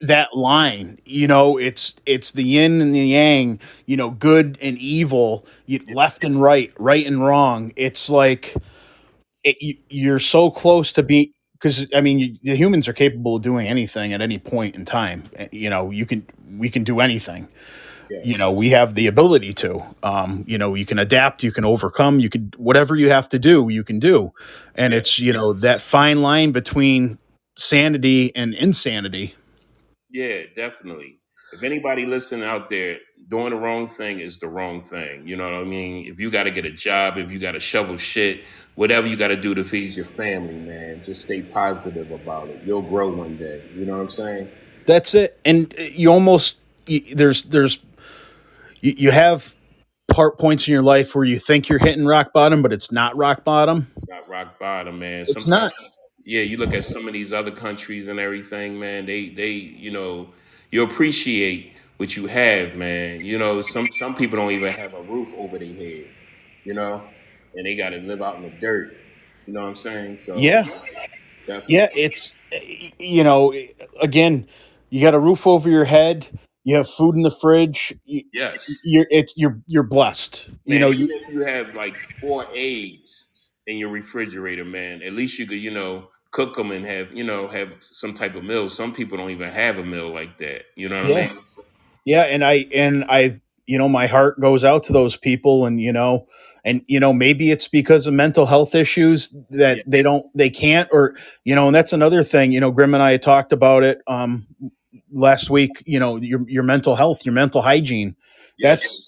that 0.00 0.36
line. 0.36 0.98
You 1.04 1.26
know, 1.26 1.58
it's 1.58 1.96
it's 2.06 2.32
the 2.32 2.44
yin 2.44 2.80
and 2.80 2.94
the 2.94 3.00
yang. 3.00 3.60
You 3.86 3.96
know, 3.96 4.10
good 4.10 4.58
and 4.60 4.78
evil, 4.78 5.46
you, 5.66 5.80
left 5.92 6.24
and 6.24 6.40
right, 6.40 6.72
right 6.78 7.06
and 7.06 7.24
wrong. 7.24 7.72
It's 7.76 8.10
like 8.10 8.54
it, 9.44 9.56
you, 9.60 9.76
you're 9.88 10.18
so 10.18 10.50
close 10.50 10.92
to 10.92 11.02
be 11.02 11.32
because 11.54 11.86
I 11.94 12.00
mean, 12.00 12.18
you, 12.18 12.36
the 12.42 12.56
humans 12.56 12.88
are 12.88 12.92
capable 12.92 13.36
of 13.36 13.42
doing 13.42 13.66
anything 13.68 14.12
at 14.12 14.20
any 14.20 14.38
point 14.38 14.74
in 14.74 14.84
time. 14.84 15.24
Eh, 15.36 15.48
You 15.52 15.70
know, 15.70 15.90
you 15.90 16.06
can 16.06 16.26
we 16.58 16.70
can 16.70 16.84
do 16.84 17.00
anything. 17.00 17.48
You 18.10 18.38
know, 18.38 18.52
we 18.52 18.70
have 18.70 18.94
the 18.94 19.06
ability 19.06 19.52
to. 19.54 19.82
Um, 20.02 20.44
you 20.46 20.58
know, 20.58 20.74
you 20.74 20.86
can 20.86 20.98
adapt, 20.98 21.42
you 21.42 21.52
can 21.52 21.64
overcome, 21.64 22.20
you 22.20 22.28
can 22.28 22.52
whatever 22.56 22.96
you 22.96 23.10
have 23.10 23.28
to 23.30 23.38
do, 23.38 23.68
you 23.68 23.84
can 23.84 23.98
do. 23.98 24.32
And 24.74 24.94
it's 24.94 25.18
you 25.18 25.32
know 25.32 25.52
that 25.54 25.80
fine 25.80 26.22
line 26.22 26.52
between 26.52 27.18
sanity 27.56 28.34
and 28.34 28.54
insanity. 28.54 29.34
Yeah, 30.10 30.42
definitely. 30.54 31.18
If 31.52 31.62
anybody 31.62 32.06
listening 32.06 32.44
out 32.44 32.68
there 32.68 32.98
doing 33.28 33.50
the 33.50 33.56
wrong 33.56 33.88
thing 33.88 34.20
is 34.20 34.38
the 34.38 34.48
wrong 34.48 34.82
thing. 34.82 35.26
You 35.26 35.36
know 35.36 35.44
what 35.44 35.54
I 35.54 35.64
mean? 35.64 36.06
If 36.06 36.18
you 36.18 36.30
got 36.30 36.44
to 36.44 36.50
get 36.50 36.64
a 36.64 36.70
job, 36.70 37.16
if 37.16 37.32
you 37.32 37.38
got 37.38 37.52
to 37.52 37.60
shovel 37.60 37.96
shit, 37.96 38.42
whatever 38.74 39.06
you 39.06 39.16
got 39.16 39.28
to 39.28 39.36
do 39.36 39.54
to 39.54 39.64
feed 39.64 39.94
your 39.94 40.06
family, 40.06 40.54
man, 40.54 41.02
just 41.04 41.22
stay 41.22 41.42
positive 41.42 42.10
about 42.10 42.48
it. 42.48 42.62
You'll 42.64 42.82
grow 42.82 43.12
one 43.12 43.36
day. 43.36 43.62
You 43.74 43.86
know 43.86 43.98
what 43.98 44.02
I'm 44.02 44.10
saying? 44.10 44.50
That's 44.86 45.14
it. 45.14 45.38
And 45.44 45.72
uh, 45.78 45.82
you 45.82 46.10
almost 46.10 46.58
there's 46.86 47.44
there's 47.44 47.78
you, 48.84 48.94
you 48.98 49.10
have 49.10 49.54
part 50.08 50.38
points 50.38 50.68
in 50.68 50.72
your 50.72 50.82
life 50.82 51.14
where 51.14 51.24
you 51.24 51.38
think 51.38 51.68
you're 51.68 51.78
hitting 51.78 52.04
rock 52.04 52.32
bottom, 52.32 52.62
but 52.62 52.72
it's 52.72 52.92
not 52.92 53.16
rock 53.16 53.42
bottom. 53.42 53.90
Not 54.08 54.28
rock 54.28 54.58
bottom, 54.60 54.98
man. 54.98 55.26
It's 55.26 55.32
Sometimes, 55.32 55.48
not. 55.48 55.72
yeah, 56.24 56.42
you 56.42 56.58
look 56.58 56.74
at 56.74 56.86
some 56.86 57.08
of 57.08 57.14
these 57.14 57.32
other 57.32 57.50
countries 57.50 58.08
and 58.08 58.20
everything, 58.20 58.78
man. 58.78 59.06
They, 59.06 59.30
they, 59.30 59.52
you 59.52 59.90
know, 59.90 60.28
you 60.70 60.82
appreciate 60.84 61.72
what 61.96 62.16
you 62.16 62.26
have, 62.26 62.76
man. 62.76 63.22
You 63.22 63.38
know, 63.38 63.62
some 63.62 63.86
some 63.94 64.14
people 64.14 64.38
don't 64.38 64.52
even 64.52 64.72
have 64.74 64.94
a 64.94 65.02
roof 65.02 65.28
over 65.36 65.58
their 65.58 65.68
head, 65.74 66.10
you 66.64 66.74
know, 66.74 67.08
and 67.54 67.66
they 67.66 67.76
got 67.76 67.90
to 67.90 67.98
live 67.98 68.20
out 68.20 68.36
in 68.36 68.42
the 68.42 68.50
dirt. 68.50 68.92
You 69.46 69.54
know 69.54 69.62
what 69.62 69.68
I'm 69.68 69.74
saying? 69.76 70.20
So 70.26 70.34
Yeah. 70.40 70.64
definitely, 71.46 71.68
Yeah, 71.68 71.88
it's 71.94 72.34
you 72.98 73.24
know, 73.24 73.54
again, 74.00 74.46
you 74.90 75.00
got 75.00 75.14
a 75.14 75.18
roof 75.18 75.46
over 75.46 75.70
your 75.70 75.84
head, 75.84 76.28
you 76.64 76.76
have 76.76 76.88
food 76.88 77.16
in 77.16 77.22
the 77.22 77.30
fridge, 77.30 77.94
you, 78.04 78.24
yes, 78.32 78.76
you're 78.84 79.06
it's 79.10 79.34
you're 79.36 79.60
you're 79.66 79.84
blessed. 79.84 80.48
You 80.66 80.78
know, 80.80 80.90
you 80.90 81.08
you 81.30 81.40
have 81.46 81.74
like 81.74 81.96
four 82.20 82.46
eggs 82.54 83.28
in 83.66 83.78
your 83.78 83.90
refrigerator, 83.90 84.64
man, 84.64 85.02
at 85.02 85.12
least 85.14 85.38
you 85.38 85.46
could, 85.46 85.58
you 85.58 85.70
know, 85.70 86.08
cook 86.32 86.54
them 86.56 86.70
and 86.70 86.84
have, 86.86 87.12
you 87.12 87.24
know, 87.24 87.48
have 87.48 87.70
some 87.80 88.14
type 88.14 88.34
of 88.34 88.44
meal. 88.44 88.68
Some 88.68 88.92
people 88.92 89.18
don't 89.18 89.30
even 89.30 89.50
have 89.50 89.78
a 89.78 89.84
meal 89.84 90.08
like 90.12 90.38
that. 90.38 90.64
You 90.76 90.88
know 90.88 91.02
what 91.02 91.06
I 91.10 91.10
yeah. 91.10 91.26
mean? 91.26 91.38
Yeah, 92.06 92.22
and 92.22 92.44
I 92.44 92.66
and 92.74 93.04
I 93.08 93.40
you 93.66 93.78
know, 93.78 93.88
my 93.88 94.08
heart 94.08 94.40
goes 94.40 94.64
out 94.64 94.84
to 94.84 94.94
those 94.94 95.16
people 95.16 95.66
and 95.66 95.80
you 95.80 95.92
know, 95.92 96.26
and 96.64 96.82
you 96.88 97.00
know, 97.00 97.14
maybe 97.14 97.50
it's 97.52 97.68
because 97.68 98.06
of 98.08 98.14
mental 98.14 98.46
health 98.46 98.74
issues 98.74 99.34
that 99.50 99.78
Yeah. 99.78 99.84
they 99.86 100.02
don't 100.02 100.26
they 100.36 100.50
can't 100.50 100.90
or 100.92 101.16
you 101.44 101.54
know, 101.54 101.68
and 101.68 101.76
that's 101.76 101.94
another 101.94 102.24
thing, 102.24 102.52
you 102.52 102.60
know, 102.60 102.72
Grim 102.72 102.94
and 102.94 103.02
I 103.02 103.12
had 103.12 103.22
talked 103.22 103.52
about 103.52 103.84
it 103.84 104.00
um 104.08 104.48
last 105.10 105.50
week, 105.50 105.70
you 105.86 105.98
know, 105.98 106.16
your 106.16 106.40
your 106.48 106.62
mental 106.62 106.94
health, 106.94 107.24
your 107.24 107.34
mental 107.34 107.62
hygiene. 107.62 108.16
Yes. 108.58 108.70
That's 108.70 109.06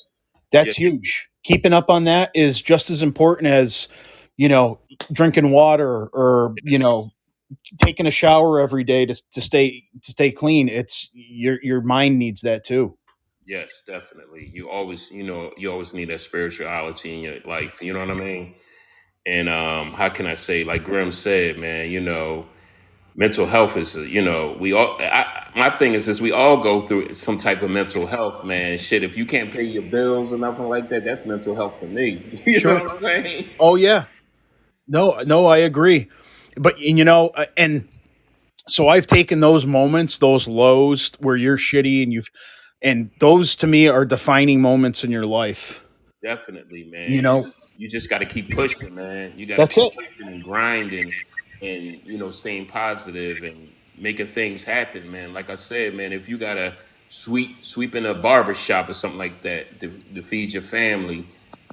that's 0.52 0.66
Yes. 0.68 0.76
huge. 0.76 1.28
Keeping 1.44 1.72
up 1.72 1.90
on 1.90 2.04
that 2.04 2.30
is 2.34 2.60
just 2.60 2.90
as 2.90 3.02
important 3.02 3.48
as, 3.48 3.88
you 4.36 4.48
know, 4.48 4.80
drinking 5.12 5.52
water 5.52 6.08
or, 6.08 6.54
you 6.62 6.78
know, 6.78 7.10
taking 7.82 8.06
a 8.06 8.10
shower 8.10 8.60
every 8.60 8.84
day 8.84 9.06
to, 9.06 9.14
to 9.32 9.40
stay 9.40 9.84
to 10.02 10.10
stay 10.10 10.30
clean. 10.32 10.68
It's 10.68 11.08
your 11.12 11.58
your 11.62 11.80
mind 11.80 12.18
needs 12.18 12.40
that 12.42 12.64
too. 12.64 12.98
Yes, 13.46 13.82
definitely. 13.86 14.50
You 14.52 14.68
always, 14.70 15.10
you 15.12 15.22
know, 15.22 15.52
you 15.56 15.70
always 15.70 15.94
need 15.94 16.08
that 16.08 16.20
spirituality 16.20 17.14
in 17.14 17.20
your 17.20 17.40
life. 17.44 17.80
You 17.80 17.92
know 17.92 18.00
what 18.00 18.10
I 18.10 18.14
mean? 18.14 18.56
And 19.24 19.48
um, 19.48 19.92
how 19.92 20.08
can 20.08 20.26
I 20.26 20.34
say, 20.34 20.64
like 20.64 20.84
Grim 20.84 21.12
said, 21.12 21.58
man, 21.58 21.90
you 21.90 22.00
know, 22.00 22.46
mental 23.16 23.46
health 23.46 23.76
is, 23.76 23.96
you 23.96 24.22
know, 24.22 24.56
we 24.60 24.72
all. 24.72 24.96
I, 25.00 25.50
my 25.56 25.70
thing 25.70 25.94
is, 25.94 26.06
is 26.08 26.20
we 26.20 26.32
all 26.32 26.58
go 26.58 26.80
through 26.82 27.14
some 27.14 27.38
type 27.38 27.62
of 27.62 27.70
mental 27.70 28.06
health, 28.06 28.44
man. 28.44 28.78
Shit, 28.78 29.02
if 29.02 29.16
you 29.16 29.24
can't 29.24 29.50
pay 29.50 29.64
your 29.64 29.82
bills 29.82 30.32
or 30.32 30.38
nothing 30.38 30.68
like 30.68 30.88
that, 30.90 31.04
that's 31.04 31.24
mental 31.24 31.54
health 31.54 31.74
for 31.80 31.86
me. 31.86 32.42
you 32.46 32.60
know 32.62 32.74
what 32.74 32.92
I'm 32.92 32.98
saying? 33.00 33.48
Oh 33.58 33.74
yeah. 33.76 34.04
No, 34.86 35.18
no, 35.26 35.46
I 35.46 35.58
agree. 35.58 36.08
But 36.56 36.78
you 36.78 37.04
know, 37.04 37.28
uh, 37.28 37.46
and 37.56 37.88
so 38.68 38.88
I've 38.88 39.06
taken 39.06 39.40
those 39.40 39.66
moments, 39.66 40.18
those 40.18 40.46
lows 40.46 41.12
where 41.18 41.36
you're 41.36 41.58
shitty 41.58 42.02
and 42.02 42.12
you've 42.12 42.28
and 42.82 43.10
those 43.18 43.56
to 43.56 43.66
me 43.66 43.88
are 43.88 44.04
defining 44.04 44.60
moments 44.60 45.02
in 45.02 45.10
your 45.10 45.26
life. 45.26 45.82
Definitely, 46.22 46.84
man. 46.84 47.10
You 47.10 47.16
You 47.16 47.22
know, 47.22 47.52
you 47.76 47.88
just 47.88 48.08
got 48.10 48.18
to 48.18 48.26
keep 48.26 48.54
pushing, 48.54 48.94
man. 48.94 49.32
You 49.36 49.46
got 49.46 49.56
to 49.56 49.66
keep 49.66 49.92
it. 49.92 49.96
pushing 49.96 50.28
and 50.28 50.42
grinding, 50.42 51.12
and 51.62 52.00
you 52.04 52.18
know, 52.18 52.30
staying 52.30 52.66
positive 52.66 53.42
and 53.42 53.70
making 53.98 54.26
things 54.28 54.64
happen, 54.64 55.10
man. 55.10 55.32
Like 55.32 55.50
I 55.50 55.54
said, 55.54 55.94
man, 55.94 56.12
if 56.12 56.28
you 56.28 56.38
gotta 56.38 56.74
sweep 57.08 57.64
sweep 57.64 57.94
in 57.94 58.06
a 58.06 58.14
barber 58.14 58.54
shop 58.54 58.88
or 58.88 58.92
something 58.92 59.18
like 59.18 59.42
that 59.42 59.80
to, 59.80 59.88
to 60.14 60.22
feed 60.22 60.52
your 60.52 60.62
family, 60.62 61.26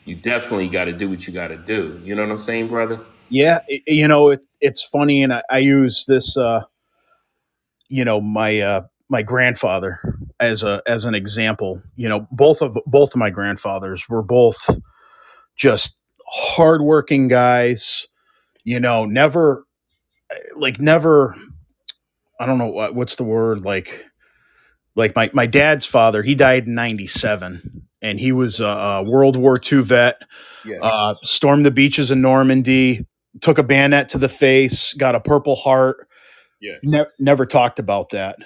you 0.05 0.15
definitely 0.15 0.69
got 0.69 0.85
to 0.85 0.93
do 0.93 1.09
what 1.09 1.27
you 1.27 1.33
got 1.33 1.47
to 1.47 1.57
do. 1.57 1.99
You 2.03 2.15
know 2.15 2.23
what 2.23 2.31
I'm 2.31 2.39
saying, 2.39 2.67
brother? 2.67 2.99
Yeah, 3.29 3.59
i- 3.69 3.81
you 3.87 4.07
know, 4.07 4.29
it, 4.29 4.45
it's 4.61 4.83
funny 4.83 5.23
and 5.23 5.33
I, 5.33 5.43
I 5.49 5.59
use 5.59 6.05
this 6.07 6.37
uh, 6.37 6.61
you 7.89 8.05
know, 8.05 8.21
my 8.21 8.59
uh 8.59 8.81
my 9.09 9.21
grandfather 9.23 9.99
as 10.39 10.63
a 10.63 10.81
as 10.87 11.05
an 11.05 11.15
example. 11.15 11.81
You 11.95 12.09
know, 12.09 12.27
both 12.31 12.61
of 12.61 12.77
both 12.85 13.11
of 13.13 13.17
my 13.17 13.29
grandfathers 13.29 14.07
were 14.09 14.23
both 14.23 14.69
just 15.55 15.97
hardworking 16.27 17.27
guys, 17.27 18.07
you 18.63 18.79
know, 18.79 19.05
never 19.05 19.65
like 20.55 20.79
never 20.79 21.35
I 22.39 22.45
don't 22.45 22.57
know 22.57 22.67
what 22.67 22.95
what's 22.95 23.15
the 23.15 23.23
word 23.23 23.63
like 23.65 24.05
like 24.95 25.15
my 25.15 25.29
my 25.33 25.45
dad's 25.45 25.85
father 25.85 26.21
he 26.23 26.35
died 26.35 26.67
in 26.67 26.75
97 26.75 27.87
and 28.01 28.19
he 28.19 28.31
was 28.31 28.59
a, 28.59 29.03
World 29.05 29.37
War 29.37 29.57
II 29.71 29.81
vet 29.81 30.21
Yes. 30.65 30.79
uh 30.81 31.15
stormed 31.23 31.65
the 31.65 31.71
beaches 31.71 32.11
in 32.11 32.21
Normandy 32.21 33.05
took 33.41 33.57
a 33.57 33.63
bayonet 33.63 34.09
to 34.09 34.17
the 34.17 34.29
face 34.29 34.93
got 34.93 35.15
a 35.15 35.19
purple 35.19 35.55
heart 35.55 36.07
yes. 36.61 36.79
ne- 36.83 37.05
never 37.19 37.45
talked 37.45 37.79
about 37.79 38.09
that 38.09 38.37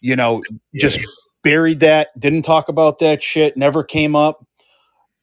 you 0.00 0.16
know 0.16 0.42
just 0.80 0.98
Yeah. 0.98 1.04
buried 1.44 1.80
that 1.80 2.08
didn't 2.18 2.42
talk 2.42 2.68
about 2.68 2.98
that 3.00 3.22
shit 3.22 3.56
never 3.56 3.84
came 3.84 4.16
up 4.16 4.44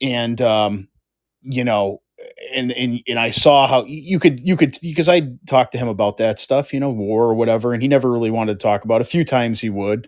and 0.02 0.42
um 0.42 0.88
you 1.42 1.64
know 1.64 2.02
and 2.54 2.72
and 2.72 3.02
and 3.08 3.20
I 3.20 3.30
saw 3.30 3.68
how 3.68 3.86
you 3.86 4.20
could 4.20 4.40
you 4.40 4.58
could 4.58 4.78
because 4.82 5.10
I 5.10 5.22
talked 5.48 5.72
to 5.74 5.78
him 5.78 5.88
about 5.88 6.18
that 6.18 6.40
stuff, 6.40 6.74
you 6.74 6.80
know, 6.80 6.90
war 6.90 7.26
or 7.26 7.36
whatever, 7.36 7.74
and 7.74 7.82
he 7.82 7.88
never 7.88 8.12
really 8.12 8.32
wanted 8.32 8.60
to 8.60 8.64
talk 8.64 8.84
about. 8.84 9.02
It. 9.02 9.08
A 9.08 9.10
few 9.10 9.26
times 9.26 9.62
he 9.62 9.70
would, 9.70 10.08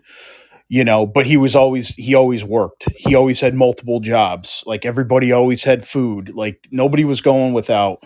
you 0.68 0.84
know, 0.84 1.06
but 1.06 1.26
he 1.26 1.36
was 1.36 1.54
always 1.54 1.94
he 1.94 2.14
always 2.14 2.44
worked. 2.44 2.88
He 2.96 3.14
always 3.14 3.40
had 3.40 3.54
multiple 3.54 4.00
jobs. 4.00 4.62
Like 4.66 4.84
everybody 4.84 5.32
always 5.32 5.64
had 5.64 5.86
food. 5.86 6.34
Like 6.34 6.68
nobody 6.70 7.04
was 7.04 7.20
going 7.20 7.52
without, 7.52 8.04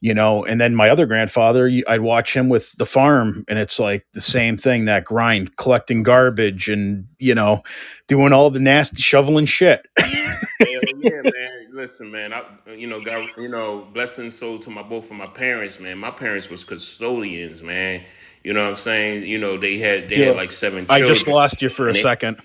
you 0.00 0.14
know. 0.14 0.44
And 0.44 0.60
then 0.60 0.74
my 0.74 0.88
other 0.88 1.06
grandfather, 1.06 1.70
I'd 1.86 2.00
watch 2.00 2.34
him 2.34 2.48
with 2.48 2.72
the 2.78 2.86
farm, 2.86 3.44
and 3.48 3.58
it's 3.58 3.78
like 3.78 4.06
the 4.12 4.20
same 4.20 4.56
thing. 4.56 4.86
That 4.86 5.04
grind, 5.04 5.56
collecting 5.56 6.02
garbage, 6.02 6.68
and 6.68 7.06
you 7.18 7.34
know, 7.34 7.62
doing 8.08 8.32
all 8.32 8.50
the 8.50 8.60
nasty 8.60 9.02
shoveling 9.02 9.46
shit. 9.46 9.86
Hell 9.98 10.80
yeah, 11.02 11.22
man. 11.24 11.55
Listen, 11.76 12.10
man. 12.10 12.32
I, 12.32 12.44
you 12.74 12.86
know, 12.86 13.00
God, 13.00 13.26
you 13.36 13.48
know, 13.48 13.86
blessing 13.92 14.30
soul 14.30 14.58
to 14.60 14.70
my 14.70 14.82
both 14.82 15.10
of 15.10 15.16
my 15.16 15.26
parents, 15.26 15.78
man. 15.78 15.98
My 15.98 16.10
parents 16.10 16.48
was 16.48 16.64
custodians, 16.64 17.62
man. 17.62 18.02
You 18.42 18.52
know 18.52 18.62
what 18.64 18.70
I'm 18.70 18.76
saying? 18.76 19.24
You 19.24 19.38
know, 19.38 19.56
they 19.58 19.78
had 19.78 20.08
they 20.08 20.16
Yeah. 20.18 20.26
had 20.26 20.36
like 20.36 20.52
seven 20.52 20.86
I 20.88 21.00
just 21.00 21.28
lost 21.28 21.62
you 21.62 21.68
for 21.68 21.88
a 21.88 21.92
they- 21.92 22.02
second. 22.02 22.36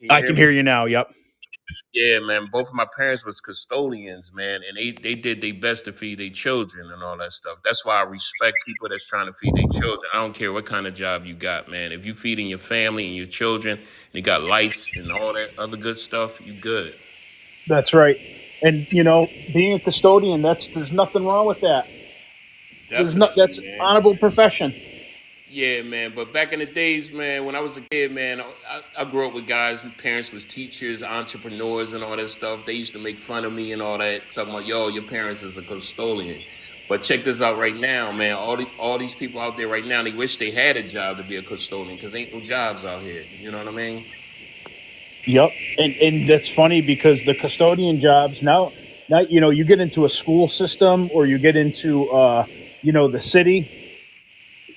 Can 0.00 0.10
I 0.10 0.20
can 0.22 0.30
me? 0.34 0.36
hear 0.36 0.50
you 0.50 0.62
now. 0.62 0.86
Yep. 0.86 1.12
Yeah, 1.94 2.18
man. 2.20 2.48
Both 2.52 2.68
of 2.68 2.74
my 2.74 2.86
parents 2.96 3.24
was 3.24 3.40
custodians, 3.40 4.32
man, 4.34 4.60
and 4.68 4.76
they 4.76 4.90
they 4.90 5.14
did 5.14 5.40
their 5.40 5.54
best 5.54 5.84
to 5.86 5.92
feed 5.92 6.18
their 6.18 6.28
children 6.30 6.90
and 6.92 7.02
all 7.02 7.16
that 7.18 7.32
stuff. 7.32 7.58
That's 7.64 7.84
why 7.86 7.98
I 7.98 8.02
respect 8.02 8.56
people 8.66 8.88
that's 8.88 9.06
trying 9.08 9.26
to 9.26 9.32
feed 9.34 9.54
their 9.54 9.80
children. 9.80 10.10
I 10.12 10.18
don't 10.18 10.34
care 10.34 10.52
what 10.52 10.66
kind 10.66 10.86
of 10.86 10.94
job 10.94 11.24
you 11.24 11.34
got, 11.34 11.70
man. 11.70 11.92
If 11.92 12.04
you 12.04 12.12
feeding 12.14 12.46
your 12.48 12.58
family 12.58 13.06
and 13.06 13.16
your 13.16 13.26
children, 13.26 13.78
and 13.78 13.86
you 14.12 14.22
got 14.22 14.42
lights 14.42 14.90
and 14.94 15.10
all 15.12 15.32
that 15.34 15.50
other 15.58 15.76
good 15.76 15.96
stuff, 15.98 16.44
you 16.46 16.54
good. 16.60 16.96
That's 17.68 17.94
right. 17.94 18.18
And 18.62 18.86
you 18.92 19.04
know, 19.04 19.26
being 19.52 19.74
a 19.74 19.80
custodian, 19.80 20.42
that's 20.42 20.68
there's 20.68 20.92
nothing 20.92 21.24
wrong 21.24 21.46
with 21.46 21.60
that. 21.60 21.86
There's 22.88 23.16
no 23.16 23.30
that's 23.36 23.58
an 23.58 23.64
man. 23.64 23.80
honorable 23.80 24.16
profession. 24.16 24.74
Yeah, 25.48 25.82
man. 25.82 26.12
But 26.14 26.32
back 26.32 26.52
in 26.52 26.58
the 26.58 26.66
days, 26.66 27.12
man, 27.12 27.44
when 27.44 27.54
I 27.54 27.60
was 27.60 27.76
a 27.76 27.80
kid, 27.82 28.10
man, 28.10 28.40
I, 28.68 28.80
I 28.98 29.04
grew 29.04 29.28
up 29.28 29.34
with 29.34 29.46
guys. 29.46 29.84
and 29.84 29.96
parents 29.96 30.32
was 30.32 30.44
teachers, 30.44 31.02
entrepreneurs, 31.02 31.92
and 31.92 32.02
all 32.02 32.16
that 32.16 32.28
stuff. 32.30 32.64
They 32.64 32.72
used 32.72 32.92
to 32.94 32.98
make 32.98 33.22
fun 33.22 33.44
of 33.44 33.52
me 33.52 33.72
and 33.72 33.80
all 33.80 33.98
that, 33.98 34.32
talking 34.32 34.50
about, 34.52 34.66
"Yo, 34.66 34.88
your 34.88 35.04
parents 35.04 35.42
is 35.42 35.56
a 35.56 35.62
custodian." 35.62 36.42
But 36.88 37.02
check 37.02 37.24
this 37.24 37.40
out 37.40 37.56
right 37.56 37.74
now, 37.76 38.12
man. 38.12 38.34
All 38.34 38.56
the, 38.56 38.66
all 38.78 38.98
these 38.98 39.14
people 39.14 39.40
out 39.40 39.56
there 39.56 39.68
right 39.68 39.86
now, 39.86 40.02
they 40.02 40.12
wish 40.12 40.36
they 40.36 40.50
had 40.50 40.76
a 40.76 40.82
job 40.82 41.16
to 41.16 41.22
be 41.22 41.36
a 41.36 41.42
custodian 41.42 41.96
because 41.96 42.14
ain't 42.14 42.34
no 42.34 42.40
jobs 42.40 42.84
out 42.84 43.02
here. 43.02 43.24
You 43.38 43.50
know 43.50 43.58
what 43.58 43.68
I 43.68 43.70
mean? 43.70 44.06
Yep. 45.26 45.50
And 45.78 45.96
and 45.96 46.26
that's 46.26 46.48
funny 46.48 46.80
because 46.80 47.22
the 47.24 47.34
custodian 47.34 47.98
jobs 48.00 48.42
now 48.42 48.72
now 49.08 49.20
you 49.20 49.40
know, 49.40 49.50
you 49.50 49.64
get 49.64 49.80
into 49.80 50.04
a 50.04 50.08
school 50.08 50.48
system 50.48 51.08
or 51.12 51.26
you 51.26 51.38
get 51.38 51.56
into 51.56 52.08
uh, 52.10 52.46
you 52.82 52.92
know, 52.92 53.08
the 53.08 53.20
city, 53.20 53.70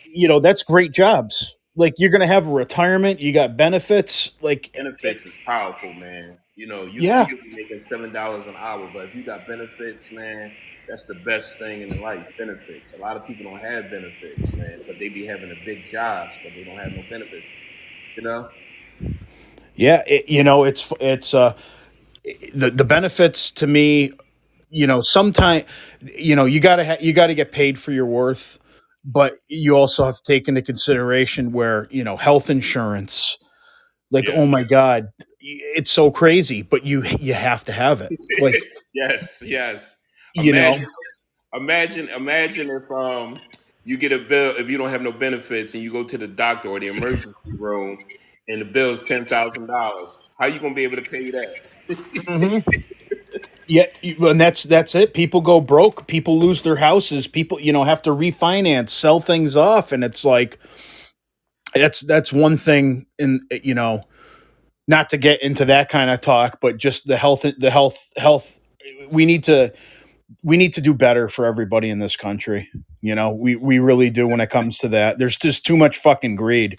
you 0.05 0.27
know, 0.27 0.39
that's 0.39 0.63
great 0.63 0.91
jobs. 0.91 1.55
Like 1.75 1.93
you're 1.97 2.09
gonna 2.09 2.27
have 2.27 2.47
a 2.47 2.51
retirement, 2.51 3.19
you 3.19 3.33
got 3.33 3.55
benefits, 3.57 4.31
like 4.41 4.71
Benefits 4.73 5.25
is 5.25 5.33
powerful, 5.45 5.93
man. 5.93 6.37
You 6.55 6.67
know, 6.67 6.85
you 6.85 7.01
Yeah. 7.03 7.25
making 7.27 7.85
seven 7.85 8.11
dollars 8.11 8.47
an 8.47 8.55
hour, 8.57 8.89
but 8.91 9.05
if 9.09 9.15
you 9.15 9.23
got 9.23 9.47
benefits, 9.47 10.03
man, 10.11 10.51
that's 10.87 11.03
the 11.07 11.15
best 11.25 11.57
thing 11.59 11.81
in 11.83 12.01
life. 12.01 12.25
Benefits. 12.37 12.85
A 12.97 12.99
lot 13.01 13.15
of 13.17 13.27
people 13.27 13.43
don't 13.51 13.61
have 13.61 13.91
benefits, 13.91 14.53
man, 14.55 14.81
but 14.87 14.97
they 14.99 15.09
be 15.09 15.25
having 15.27 15.51
a 15.51 15.65
big 15.65 15.79
job, 15.91 16.29
but 16.43 16.53
they 16.55 16.63
don't 16.63 16.77
have 16.79 16.91
no 16.93 17.03
benefits. 17.09 17.45
You 18.15 18.23
know? 18.23 18.49
Yeah, 19.77 20.03
it, 20.07 20.27
you 20.27 20.43
know, 20.43 20.63
it's 20.63 20.91
it's 20.99 21.33
uh 21.33 21.55
the 22.53 22.71
the 22.71 22.83
benefits 22.83 23.51
to 23.51 23.67
me, 23.67 24.11
you 24.69 24.87
know, 24.87 25.01
sometimes 25.01 25.65
you 26.01 26.35
know, 26.35 26.45
you 26.45 26.59
got 26.59 26.77
to 26.77 26.85
ha- 26.85 26.97
you 26.99 27.13
got 27.13 27.27
to 27.27 27.35
get 27.35 27.51
paid 27.51 27.79
for 27.79 27.91
your 27.91 28.07
worth, 28.07 28.59
but 29.05 29.33
you 29.47 29.77
also 29.77 30.03
have 30.03 30.17
to 30.17 30.23
take 30.23 30.47
into 30.47 30.61
consideration 30.61 31.51
where, 31.51 31.87
you 31.91 32.03
know, 32.03 32.17
health 32.17 32.49
insurance, 32.49 33.37
like 34.11 34.25
oh 34.33 34.47
my 34.47 34.63
god, 34.63 35.09
it's 35.39 35.91
so 35.91 36.09
crazy, 36.11 36.63
but 36.63 36.83
you 36.83 37.03
you 37.19 37.35
have 37.35 37.63
to 37.65 37.71
have 37.71 38.01
it. 38.01 38.11
Like, 38.41 38.55
yes, 38.93 39.41
yes. 39.45 39.95
you 40.33 40.53
know, 40.53 40.77
Imagine, 41.53 42.09
imagine, 42.09 42.09
imagine 42.09 42.69
if 42.71 42.91
um 42.91 43.35
you 43.85 43.95
get 43.97 44.11
a 44.11 44.19
bill 44.19 44.55
if 44.57 44.69
you 44.69 44.77
don't 44.77 44.89
have 44.89 45.01
no 45.01 45.11
benefits 45.11 45.73
and 45.75 45.83
you 45.83 45.91
go 45.91 46.03
to 46.03 46.17
the 46.17 46.27
doctor 46.27 46.67
or 46.67 46.79
the 46.79 46.87
emergency 46.87 47.33
room 47.45 47.99
and 48.47 48.61
the 48.61 48.65
bill's 48.65 49.03
ten 49.03 49.25
thousand 49.25 49.67
dollars. 49.67 50.19
How 50.39 50.47
you 50.47 50.59
gonna 50.59 50.75
be 50.75 50.83
able 50.83 50.97
to 50.97 51.03
pay 51.03 51.31
that? 51.31 51.55
Mhm. 52.27 52.63
Yeah, 53.67 53.85
and 54.03 54.39
that's 54.41 54.63
that's 54.63 54.95
it. 54.95 55.13
People 55.13 55.41
go 55.41 55.61
broke. 55.61 56.07
People 56.07 56.39
lose 56.39 56.61
their 56.63 56.77
houses. 56.77 57.27
People, 57.27 57.59
you 57.59 57.73
know, 57.73 57.83
have 57.83 58.01
to 58.03 58.11
refinance, 58.11 58.91
sell 58.91 59.19
things 59.21 59.55
off, 59.55 59.91
and 59.91 60.03
it's 60.03 60.25
like 60.25 60.59
that's 61.75 62.01
that's 62.01 62.33
one 62.33 62.57
thing. 62.57 63.07
In 63.19 63.41
you 63.63 63.75
know, 63.75 64.03
not 64.87 65.09
to 65.09 65.17
get 65.17 65.43
into 65.43 65.65
that 65.65 65.89
kind 65.89 66.09
of 66.11 66.21
talk, 66.21 66.59
but 66.61 66.77
just 66.77 67.07
the 67.07 67.17
health, 67.17 67.45
the 67.57 67.71
health, 67.71 68.09
health. 68.17 68.59
We 69.11 69.25
need 69.25 69.43
to 69.45 69.73
we 70.43 70.57
need 70.57 70.73
to 70.73 70.81
do 70.81 70.93
better 70.93 71.27
for 71.29 71.45
everybody 71.45 71.89
in 71.89 71.99
this 71.99 72.15
country. 72.17 72.69
You 73.01 73.15
know, 73.15 73.31
we 73.31 73.55
we 73.55 73.79
really 73.79 74.11
do 74.11 74.27
when 74.27 74.41
it 74.41 74.49
comes 74.49 74.79
to 74.79 74.89
that. 74.89 75.19
There's 75.19 75.37
just 75.37 75.65
too 75.65 75.77
much 75.77 75.97
fucking 75.97 76.35
greed. 76.37 76.77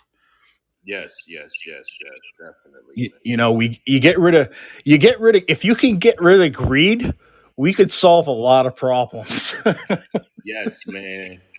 Yes, 0.89 1.15
yes, 1.29 1.53
yes, 1.67 1.85
yes, 2.03 2.19
definitely. 2.41 2.95
You, 2.97 3.11
you 3.23 3.37
know, 3.37 3.53
we 3.53 3.79
you 3.87 4.01
get 4.01 4.19
rid 4.19 4.35
of 4.35 4.49
you 4.87 4.99
get 4.99 5.21
rid 5.21 5.37
of 5.37 5.45
if 5.47 5.63
you 5.65 5.75
can 5.77 5.99
get 5.99 6.21
rid 6.21 6.41
of 6.41 6.53
greed, 6.55 7.15
we 7.59 7.75
could 7.75 7.93
solve 7.93 8.27
a 8.27 8.33
lot 8.33 8.67
of 8.67 8.75
problems. 8.75 9.55
Yes, 10.45 10.87
man. 10.87 11.43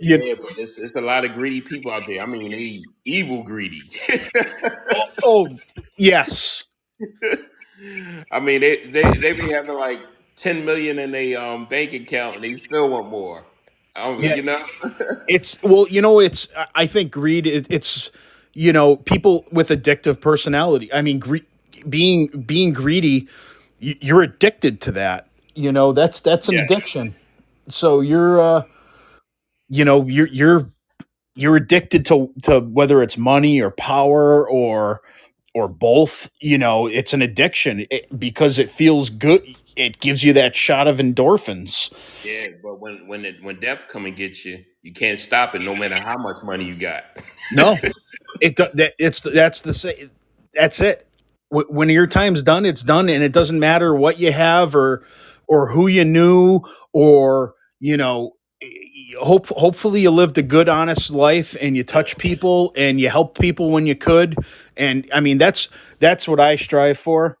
You- 0.00 0.22
yeah, 0.24 0.34
but 0.40 0.52
it's 0.58 0.78
it's 0.78 0.96
a 0.96 1.00
lot 1.02 1.24
of 1.26 1.34
greedy 1.34 1.60
people 1.60 1.92
out 1.92 2.06
there. 2.06 2.22
I 2.22 2.26
mean, 2.26 2.50
they 2.52 2.82
evil 3.04 3.42
greedy. 3.42 3.82
oh, 4.94 5.06
oh, 5.22 5.48
yes. 5.98 6.64
I 8.32 8.40
mean, 8.40 8.60
they, 8.62 8.84
they 8.86 9.02
they 9.18 9.32
be 9.34 9.50
having 9.50 9.74
like 9.76 10.00
ten 10.36 10.64
million 10.64 10.98
in 10.98 11.12
their 11.12 11.40
um 11.40 11.66
bank 11.66 11.92
account 11.92 12.36
and 12.36 12.44
they 12.44 12.56
still 12.56 12.88
want 12.90 13.10
more. 13.10 13.44
Yeah. 13.96 14.34
you 14.36 14.42
know? 14.42 14.66
It's 15.28 15.62
well, 15.62 15.86
you 15.88 16.02
know, 16.02 16.20
it's 16.20 16.48
I- 16.56 16.86
think 16.86 17.12
greed. 17.12 17.46
It, 17.46 17.66
it's 17.70 18.10
you 18.54 18.72
know 18.72 18.96
people 18.96 19.46
with 19.52 19.68
addictive 19.70 20.20
personality. 20.20 20.92
I 20.92 21.02
mean, 21.02 21.18
gre- 21.20 21.38
being 21.88 22.28
being 22.28 22.72
greedy, 22.72 23.28
you, 23.78 23.96
you're 24.00 24.22
addicted 24.22 24.80
to 24.82 24.92
that. 24.92 25.28
You 25.54 25.72
know, 25.72 25.92
that's 25.92 26.20
that's 26.20 26.48
an 26.48 26.54
Yes. 26.56 26.64
addiction. 26.70 27.14
So 27.68 28.00
you're, 28.00 28.40
uh, 28.40 28.64
you 29.68 29.84
know, 29.84 30.06
you're 30.06 30.28
you're 30.28 30.70
you're 31.36 31.56
addicted 31.56 32.04
to 32.06 32.32
to 32.42 32.60
whether 32.60 33.02
it's 33.02 33.16
money 33.18 33.60
or 33.62 33.70
power 33.70 34.48
or 34.48 35.02
or 35.54 35.68
both. 35.68 36.30
You 36.40 36.58
know, 36.58 36.86
it's 36.88 37.12
an 37.14 37.22
addiction 37.22 37.86
it, 37.90 38.18
because 38.18 38.58
it 38.58 38.70
feels 38.70 39.10
good. 39.10 39.44
It 39.76 40.00
gives 40.00 40.22
you 40.22 40.32
that 40.34 40.54
shot 40.54 40.86
of 40.86 40.98
endorphins. 40.98 41.92
Yeah, 42.24 42.48
but 42.62 42.80
when 42.80 43.06
when 43.06 43.24
it 43.24 43.42
when 43.42 43.60
death 43.60 43.86
come 43.88 44.06
and 44.06 44.14
get 44.16 44.44
you, 44.44 44.64
you 44.82 44.92
can't 44.92 45.18
stop 45.18 45.54
it 45.54 45.62
no 45.62 45.74
matter 45.74 46.02
how 46.02 46.18
much 46.18 46.42
money 46.42 46.64
you 46.64 46.76
got. 46.76 47.04
No, 47.52 47.76
it 48.40 48.56
that 48.56 48.94
it's 48.98 49.20
that's 49.20 49.62
the 49.62 50.10
that's 50.52 50.80
it. 50.80 51.06
When 51.50 51.88
your 51.90 52.06
time's 52.06 52.42
done, 52.42 52.64
it's 52.64 52.82
done, 52.82 53.08
and 53.08 53.22
it 53.22 53.32
doesn't 53.32 53.60
matter 53.60 53.94
what 53.94 54.18
you 54.18 54.32
have 54.32 54.74
or 54.74 55.04
or 55.48 55.68
who 55.68 55.86
you 55.86 56.04
knew 56.04 56.60
or 56.92 57.54
you 57.80 57.96
know. 57.96 58.32
Hope 59.20 59.48
hopefully 59.48 60.00
you 60.00 60.10
lived 60.10 60.38
a 60.38 60.42
good, 60.42 60.68
honest 60.68 61.10
life, 61.10 61.56
and 61.60 61.76
you 61.76 61.82
touch 61.82 62.16
people 62.16 62.72
and 62.76 63.00
you 63.00 63.10
help 63.10 63.36
people 63.36 63.70
when 63.70 63.86
you 63.86 63.94
could. 63.94 64.36
And 64.76 65.08
I 65.12 65.20
mean, 65.20 65.36
that's 65.38 65.68
that's 65.98 66.26
what 66.26 66.40
I 66.40 66.54
strive 66.54 66.98
for. 66.98 67.36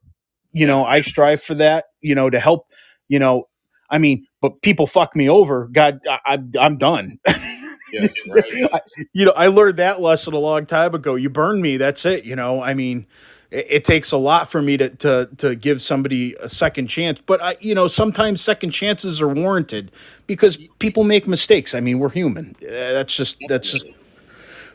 You 0.52 0.66
know, 0.66 0.84
I 0.84 1.00
strive 1.00 1.40
for 1.40 1.54
that. 1.54 1.86
You 2.02 2.14
know, 2.16 2.30
to 2.30 2.40
help. 2.40 2.68
You 3.08 3.20
know, 3.20 3.48
I 3.90 3.98
mean, 3.98 4.26
but 4.42 4.62
people 4.62 4.86
fuck 4.86 5.16
me 5.16 5.28
over. 5.30 5.68
God, 5.72 6.00
I, 6.08 6.38
I'm 6.60 6.78
done. 6.78 7.18
Yeah, 7.92 8.06
right. 8.28 8.44
I, 8.72 8.80
you 9.12 9.26
know, 9.26 9.32
I 9.36 9.48
learned 9.48 9.78
that 9.78 10.00
lesson 10.00 10.34
a 10.34 10.38
long 10.38 10.66
time 10.66 10.94
ago. 10.94 11.14
You 11.14 11.30
burn 11.30 11.62
me, 11.62 11.76
that's 11.76 12.06
it. 12.06 12.24
You 12.24 12.36
know, 12.36 12.62
I 12.62 12.74
mean, 12.74 13.06
it, 13.50 13.66
it 13.70 13.84
takes 13.84 14.12
a 14.12 14.16
lot 14.16 14.50
for 14.50 14.62
me 14.62 14.76
to 14.78 14.90
to 14.90 15.30
to 15.38 15.54
give 15.56 15.82
somebody 15.82 16.34
a 16.40 16.48
second 16.48 16.88
chance. 16.88 17.20
But 17.20 17.42
I, 17.42 17.56
you 17.60 17.74
know, 17.74 17.88
sometimes 17.88 18.40
second 18.40 18.70
chances 18.70 19.20
are 19.22 19.28
warranted 19.28 19.92
because 20.26 20.58
people 20.78 21.04
make 21.04 21.28
mistakes. 21.28 21.74
I 21.74 21.80
mean, 21.80 21.98
we're 21.98 22.10
human. 22.10 22.56
Uh, 22.62 22.68
that's 22.70 23.14
just 23.14 23.38
that's 23.48 23.70
just 23.70 23.88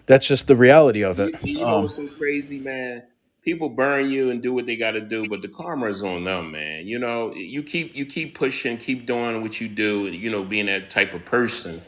that's 0.08 0.28
just 0.28 0.48
the 0.48 0.56
reality 0.56 1.04
of 1.04 1.20
it. 1.20 1.36
You, 1.44 1.60
you 1.60 1.68
know 1.68 1.78
Um, 1.78 1.82
what's 1.82 1.96
so 1.96 2.08
crazy, 2.18 2.60
man? 2.60 3.04
People 3.48 3.70
burn 3.70 4.12
you 4.12 4.30
and 4.32 4.44
do 4.44 4.54
what 4.54 4.66
they 4.66 4.76
got 4.76 4.92
to 4.92 5.02
do, 5.02 5.26
but 5.30 5.42
the 5.42 5.48
karma 5.48 5.88
is 5.88 6.04
on 6.04 6.26
them, 6.26 6.52
man. 6.52 6.86
You 6.86 7.00
know, 7.00 7.34
you 7.34 7.64
keep 7.64 7.96
you 7.96 8.06
keep 8.06 8.38
pushing, 8.38 8.78
keep 8.78 9.06
doing 9.06 9.42
what 9.42 9.62
you 9.62 9.70
do, 9.70 10.08
and 10.08 10.16
you 10.18 10.30
know, 10.30 10.44
being 10.44 10.66
that 10.66 10.90
type 10.90 11.14
of 11.14 11.24
person, 11.26 11.82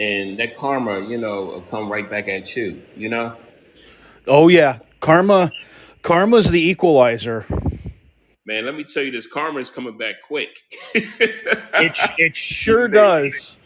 and 0.00 0.38
that 0.40 0.56
karma, 0.58 1.00
you 1.02 1.18
know, 1.18 1.44
will 1.44 1.62
come 1.62 1.92
right 1.92 2.10
back 2.10 2.28
at 2.28 2.56
you. 2.56 2.82
You 2.96 3.10
know, 3.10 3.36
oh 4.26 4.48
yeah, 4.48 4.80
karma, 5.00 5.52
karma's 6.02 6.50
the 6.50 6.60
equalizer. 6.70 7.46
man. 8.46 8.64
Let 8.66 8.74
me 8.74 8.84
tell 8.84 9.04
you, 9.04 9.12
this 9.12 9.28
karma 9.28 9.60
is 9.60 9.70
coming 9.70 9.96
back 9.98 10.16
quick. 10.26 10.62
It 11.78 11.98
it 12.18 12.36
sure 12.36 12.88
does. 12.88 13.58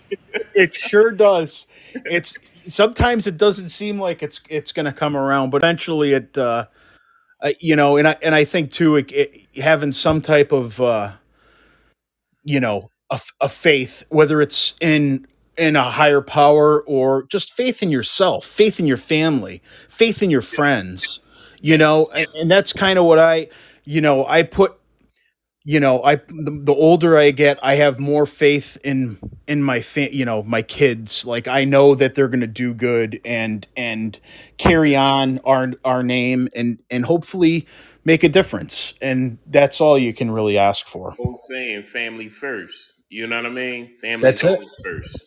It 0.55 0.77
sure 0.77 1.13
does. 1.13 1.67
It's 2.07 2.37
sometimes 2.69 3.27
it 3.27 3.39
doesn't 3.39 3.71
seem 3.71 4.01
like 4.01 4.23
it's 4.23 4.41
it's 4.51 4.73
going 4.73 4.87
to 4.87 4.93
come 4.93 5.17
around, 5.17 5.51
but 5.51 5.59
eventually 5.59 6.13
it. 6.13 6.39
Uh, 6.39 6.67
You 7.61 7.77
know, 7.77 7.97
and 7.97 8.09
I 8.09 8.17
and 8.23 8.35
I 8.35 8.45
think 8.45 8.71
too, 8.71 8.97
it, 8.97 9.13
it, 9.13 9.41
having 9.57 9.93
some 9.93 10.21
type 10.21 10.53
of 10.53 10.81
uh, 10.81 11.13
you 12.45 12.61
know 12.61 12.91
a 13.41 13.49
faith, 13.49 14.05
whether 14.09 14.41
it's 14.41 14.75
in 14.81 15.27
in 15.57 15.77
a 15.77 15.83
higher 15.83 16.23
power 16.23 16.83
or 16.83 17.25
just 17.25 17.53
faith 17.53 17.83
in 17.83 17.91
yourself, 17.91 18.45
faith 18.47 18.81
in 18.81 18.87
your 18.87 18.97
family, 18.97 19.63
faith 19.89 20.23
in 20.23 20.31
your 20.31 20.43
friends, 20.43 21.19
you 21.61 21.77
know, 21.77 22.07
and, 22.15 22.27
and 22.35 22.51
that's 22.51 22.73
kind 22.73 22.99
of 22.99 23.05
what 23.05 23.19
I, 23.19 23.49
you 23.85 24.01
know, 24.01 24.27
I 24.27 24.43
put 24.43 24.80
you 25.65 25.79
know 25.79 26.03
i 26.03 26.17
the, 26.17 26.61
the 26.65 26.75
older 26.75 27.19
i 27.19 27.31
get 27.31 27.59
i 27.63 27.75
have 27.75 27.99
more 27.99 28.25
faith 28.25 28.79
in 28.83 29.19
in 29.47 29.63
my 29.63 29.81
fa- 29.81 30.15
you 30.15 30.25
know 30.25 30.43
my 30.43 30.63
kids 30.63 31.27
like 31.27 31.47
i 31.47 31.65
know 31.65 31.95
that 31.95 32.15
they're 32.15 32.29
going 32.29 32.41
to 32.41 32.47
do 32.47 32.73
good 32.73 33.21
and 33.25 33.69
and 33.77 34.19
carry 34.57 34.97
on 34.97 35.39
our 35.45 35.71
our 35.85 36.03
name 36.03 36.49
and 36.55 36.79
and 36.91 37.05
hopefully 37.05 37.67
make 38.07 38.25
a 38.25 38.29
difference 38.29 38.95
and 39.03 39.37
that's 39.47 39.81
all 39.83 39.99
you 39.99 40.15
can 40.15 40.31
really 40.31 40.57
ask 40.57 40.87
for 40.87 41.11
Whole 41.11 41.39
saying 41.51 41.83
family 41.85 42.31
first. 42.31 42.95
You 43.11 43.27
know 43.27 43.37
what 43.37 43.47
I 43.47 43.51
mean? 43.51 43.99
Family 44.01 44.23
that's 44.23 44.43
it 44.45 44.61
first. 44.83 45.27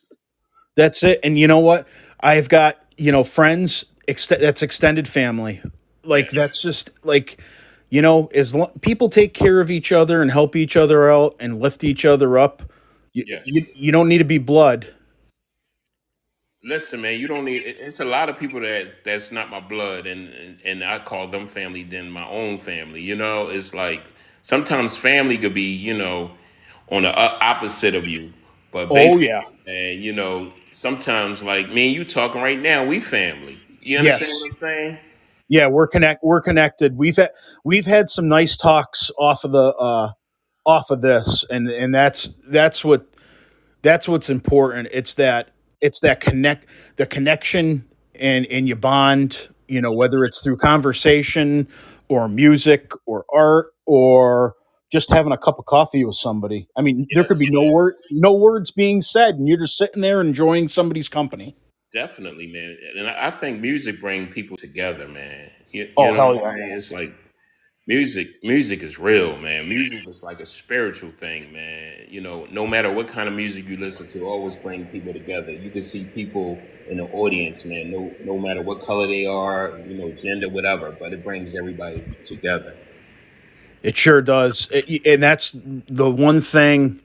that's 0.76 1.04
it 1.04 1.19
and 1.24 1.38
you 1.38 1.48
know 1.48 1.60
what 1.60 1.88
i've 2.22 2.50
got 2.50 2.80
you 2.98 3.12
know 3.12 3.24
friends 3.24 3.86
ex- 4.08 4.26
that's 4.28 4.63
extended 4.63 5.08
family 5.08 5.62
like 6.04 6.26
Yes. 6.32 6.34
that's 6.34 6.62
just 6.62 6.89
like 7.06 7.39
you 7.93 8.01
know 8.01 8.27
as 8.34 8.56
lo- 8.56 8.71
people 8.82 9.10
take 9.10 9.34
care 9.36 9.62
of 9.62 9.71
each 9.71 9.91
other 9.91 10.21
and 10.21 10.32
help 10.32 10.56
each 10.56 10.75
other 10.75 11.12
out 11.12 11.36
and 11.39 11.62
lift 11.62 11.84
each 11.84 12.06
other 12.06 12.39
up 12.39 12.63
you, 13.13 13.25
Yes. 13.25 13.45
you, 13.45 13.65
you 13.75 13.91
don't 13.91 14.10
need 14.10 14.19
to 14.19 14.25
be 14.25 14.39
blood 14.39 14.88
Listen, 16.63 17.01
man, 17.01 17.19
you 17.19 17.27
don't 17.27 17.45
need. 17.45 17.62
it- 17.63 17.77
It's 17.79 17.99
a 17.99 18.06
lot 18.06 18.29
of 18.29 18.39
people 18.39 18.62
that 18.62 19.03
that's 19.03 19.32
not 19.32 19.49
my 19.49 19.60
blood, 19.60 20.08
and 20.08 20.29
and, 20.34 20.58
and 20.65 20.84
I 20.84 20.99
call 20.99 21.27
them 21.27 21.47
family 21.47 21.84
than 21.84 22.10
my 22.12 22.27
own 22.27 22.60
family. 22.60 23.01
You 23.01 23.15
know, 23.15 23.49
it's 23.49 23.73
like 23.73 24.01
sometimes 24.43 24.97
family 24.97 25.38
could 25.38 25.53
be, 25.53 25.75
you 25.75 25.97
know, 25.97 26.32
on 26.91 27.03
the 27.03 27.12
o- 27.12 27.38
opposite 27.41 27.95
of 27.95 28.08
you, 28.08 28.34
but 28.71 28.91
oh 28.91 28.93
basically, 28.93 29.19
yeah 29.19 29.43
man, 29.67 30.01
you 30.01 30.13
know, 30.13 30.53
sometimes 30.71 31.43
like 31.43 31.69
me 31.69 31.88
and 31.88 31.95
you 31.95 32.06
talking 32.06 32.41
right 32.41 32.60
now, 32.60 32.86
we 32.86 32.99
family. 33.01 33.58
You 33.82 33.99
understand 33.99 34.32
yes 34.32 34.39
what 34.39 34.51
I'm 34.51 34.58
saying? 34.62 34.99
Yeah 35.49 35.67
we're 35.67 35.88
connect 35.88 36.23
we're 36.23 36.41
connected. 36.41 36.97
We've 36.97 37.15
had 37.15 37.32
we've 37.63 37.86
had 37.86 38.10
some 38.10 38.27
nice 38.27 38.58
talks 38.58 39.12
off 39.17 39.43
of 39.43 39.51
the 39.51 39.75
uh 39.75 40.12
off 40.65 40.91
of 40.91 41.01
this 41.01 41.45
and 41.49 41.69
and 41.69 41.93
that's 41.93 42.34
that's 42.47 42.84
what 42.86 43.08
that's 43.82 44.08
what's 44.08 44.29
important. 44.29 44.89
It's 44.91 45.15
that 45.15 45.51
it's 45.82 45.99
that 46.01 46.21
connect 46.21 46.65
the 46.95 47.06
connection 47.06 47.86
and 48.15 48.45
and 48.47 48.67
you 48.67 48.75
bond 48.75 49.49
you 49.67 49.82
know 49.82 49.93
whether 49.93 50.23
it's 50.23 50.41
through 50.43 50.58
conversation 50.58 51.67
or 52.10 52.27
music 52.29 52.91
or 53.06 53.25
art 53.34 53.67
or 53.86 54.56
just 54.91 55.10
having 55.10 55.34
a 55.34 55.38
cup 55.38 55.60
of 55.60 55.65
coffee 55.65 56.06
with 56.06 56.15
somebody. 56.15 56.67
I 56.77 56.82
mean 56.82 57.08
there 57.13 57.25
could 57.25 57.39
be 57.39 57.49
no 57.51 57.71
word 57.71 57.95
no 58.12 58.34
words 58.34 58.71
being 58.71 59.01
said 59.01 59.36
and 59.36 59.47
you're 59.47 59.58
just 59.58 59.77
sitting 59.77 60.01
there 60.01 60.21
enjoying 60.21 60.67
somebody's 60.69 61.10
company 61.10 61.56
definitely, 61.93 62.47
man. 62.47 62.77
And 62.97 63.10
I 63.10 63.27
I 63.27 63.32
think 63.32 63.62
music 63.62 64.01
bring 64.01 64.27
people 64.29 64.58
together, 64.58 65.08
man. 65.08 65.51
You, 65.71 65.89
you 65.97 66.12
oh 66.12 66.13
know 66.13 66.15
hell 66.15 66.34
what 66.34 66.38
I'm 66.38 66.38
yeah 66.38 66.53
saying? 66.56 66.73
It's 66.77 66.91
like 66.91 67.13
Music, 67.86 68.29
music 68.43 68.82
is 68.82 68.97
real, 68.97 69.38
man. 69.38 69.67
Music 69.67 70.08
is 70.08 70.19
like 70.23 70.39
a 70.39 70.45
spiritual 70.45 71.12
thing, 71.12 71.51
man. 71.51 72.06
You 72.10 72.21
know, 72.21 72.47
no 72.49 72.65
matter 72.65 72.89
what 72.91 73.10
kind 73.10 73.27
of 73.27 73.36
music 73.36 73.67
you 73.67 73.77
listen 73.77 74.10
to, 74.13 74.21
always 74.25 74.56
bring 74.56 74.88
people 74.88 75.13
together. 75.13 75.51
You 75.51 75.69
can 75.69 75.84
see 75.84 76.10
people 76.15 76.65
in 76.88 76.97
the 76.97 77.03
audience, 77.03 77.65
man. 77.65 77.91
No, 77.91 78.15
no 78.23 78.39
matter 78.39 78.63
what 78.63 78.79
color 78.88 79.08
they 79.08 79.25
are, 79.25 79.77
you 79.86 79.97
know, 79.97 80.15
gender, 80.23 80.47
whatever, 80.49 80.95
but 80.97 81.12
it 81.12 81.23
brings 81.23 81.53
everybody 81.60 82.06
together. 82.25 82.73
it 83.84 83.97
sure 83.97 84.21
does 84.21 84.67
It- 84.71 85.06
and 85.08 85.23
that's 85.23 85.56
the 85.89 86.10
one 86.12 86.41
thing 86.41 87.01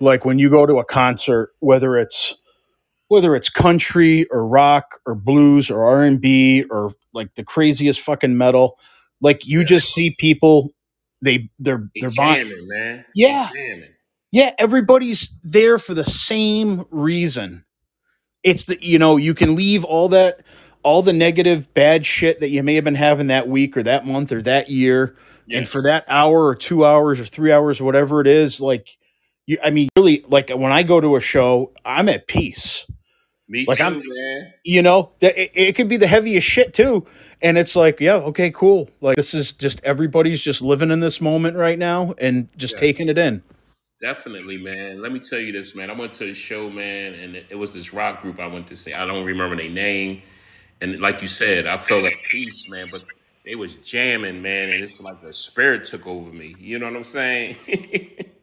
like 0.00 0.24
when 0.24 0.38
you 0.38 0.50
go 0.50 0.66
to 0.66 0.78
a 0.78 0.84
concert 0.84 1.52
whether 1.60 1.96
it's 1.98 2.36
whether 3.10 3.36
it's 3.36 3.50
country 3.50 4.26
or 4.32 4.46
rock 4.46 5.00
or 5.06 5.16
blues 5.16 5.70
or 5.70 5.84
R&B 5.84 6.64
or 6.70 6.92
like 7.14 7.34
the 7.36 7.44
craziest 7.44 8.00
fucking 8.00 8.38
metal 8.38 8.78
like 9.22 9.46
you 9.46 9.62
Yeah, 9.62 9.66
just 9.66 9.92
see 9.94 10.12
people 10.18 10.70
they 11.22 11.50
they're 11.60 11.90
they 11.94 12.02
they're 12.02 12.12
bond 12.12 12.36
jamming, 12.36 12.68
man. 12.68 13.06
Yeah. 13.14 13.50
jamming. 13.54 13.90
yeah 14.32 14.54
everybody's 14.58 15.30
there 15.44 15.78
for 15.78 15.94
the 15.94 16.06
same 16.06 16.86
reason. 16.90 17.66
It's 18.44 18.64
the 18.64 18.78
you 18.84 18.98
know 18.98 19.18
you 19.18 19.34
can 19.34 19.56
leave 19.56 19.84
all 19.84 20.08
that 20.10 20.40
all 20.82 21.02
the 21.02 21.12
negative 21.14 21.74
bad 21.74 22.06
shit 22.06 22.40
that 22.40 22.50
you 22.50 22.62
may 22.62 22.76
have 22.76 22.84
been 22.84 22.96
having 22.96 23.28
that 23.28 23.48
week 23.48 23.76
or 23.76 23.84
that 23.84 24.06
month 24.06 24.32
or 24.32 24.42
that 24.42 24.70
year 24.70 25.16
and 25.50 25.68
for 25.68 25.82
that 25.82 26.04
hour 26.08 26.46
or 26.46 26.56
2 26.56 26.86
hours 26.86 27.20
or 27.20 27.26
3 27.26 27.52
hours 27.52 27.80
or 27.80 27.84
whatever 27.84 28.20
it 28.22 28.28
is 28.28 28.60
like 28.60 28.98
you 29.46 29.58
I 29.64 29.70
mean 29.70 29.88
really 29.96 30.24
like 30.28 30.50
when 30.50 30.72
I 30.72 30.84
go 30.84 31.00
to 31.00 31.16
a 31.16 31.20
show 31.20 31.72
I'm 31.84 32.08
at 32.08 32.28
peace 32.28 32.86
me 33.50 33.66
like 33.66 33.80
I'm 33.80 33.94
too, 33.94 34.02
man. 34.04 34.52
you 34.64 34.82
know 34.82 35.12
that 35.20 35.36
it, 35.40 35.52
it 35.54 35.76
could 35.76 35.88
be 35.88 35.98
the 35.98 36.06
heaviest 36.06 36.46
shit 36.46 36.74
too 36.74 37.06
and 37.42 37.58
it's 37.58 37.76
like 37.76 38.00
yeah 38.00 38.16
okay 38.16 38.50
cool 38.50 38.90
like 39.00 39.16
this 39.16 39.34
is 39.34 39.52
just 39.52 39.82
everybody's 39.84 40.40
just 40.40 40.62
living 40.62 40.90
in 40.90 41.00
this 41.00 41.20
moment 41.20 41.56
right 41.56 41.78
now 41.78 42.14
and 42.18 42.48
just 42.56 42.74
Yes, 42.74 42.80
taking 42.80 43.08
it 43.08 43.18
in 43.18 43.42
definitely, 44.00 44.58
man. 44.58 45.02
Let 45.02 45.12
me 45.12 45.20
tell 45.20 45.38
you 45.38 45.52
this, 45.52 45.74
man. 45.74 45.90
I 45.90 45.94
went 45.94 46.12
to 46.14 46.30
a 46.30 46.34
show, 46.34 46.70
man, 46.70 47.14
and 47.14 47.36
it, 47.36 47.46
it 47.50 47.54
was 47.56 47.72
this 47.74 47.92
rock 47.92 48.22
group 48.22 48.40
I 48.40 48.46
went 48.46 48.66
to 48.68 48.76
see. 48.76 48.92
I 48.94 49.06
don't 49.06 49.24
remember 49.24 49.56
their 49.56 49.70
name, 49.70 50.22
and 50.80 51.00
like 51.00 51.22
you 51.22 51.28
said, 51.28 51.66
I 51.66 51.76
felt 51.76 52.06
at 52.06 52.22
peace, 52.30 52.64
man. 52.68 52.88
But 52.90 53.02
they 53.44 53.54
was 53.54 53.76
jamming, 53.76 54.42
man, 54.42 54.70
and 54.70 54.82
it's 54.84 55.00
like 55.00 55.22
the 55.22 55.32
spirit 55.32 55.84
took 55.84 56.06
over 56.06 56.30
me. 56.30 56.56
You 56.58 56.78
know 56.78 56.86
what 56.86 56.96
I'm 56.96 57.04
saying? 57.04 57.56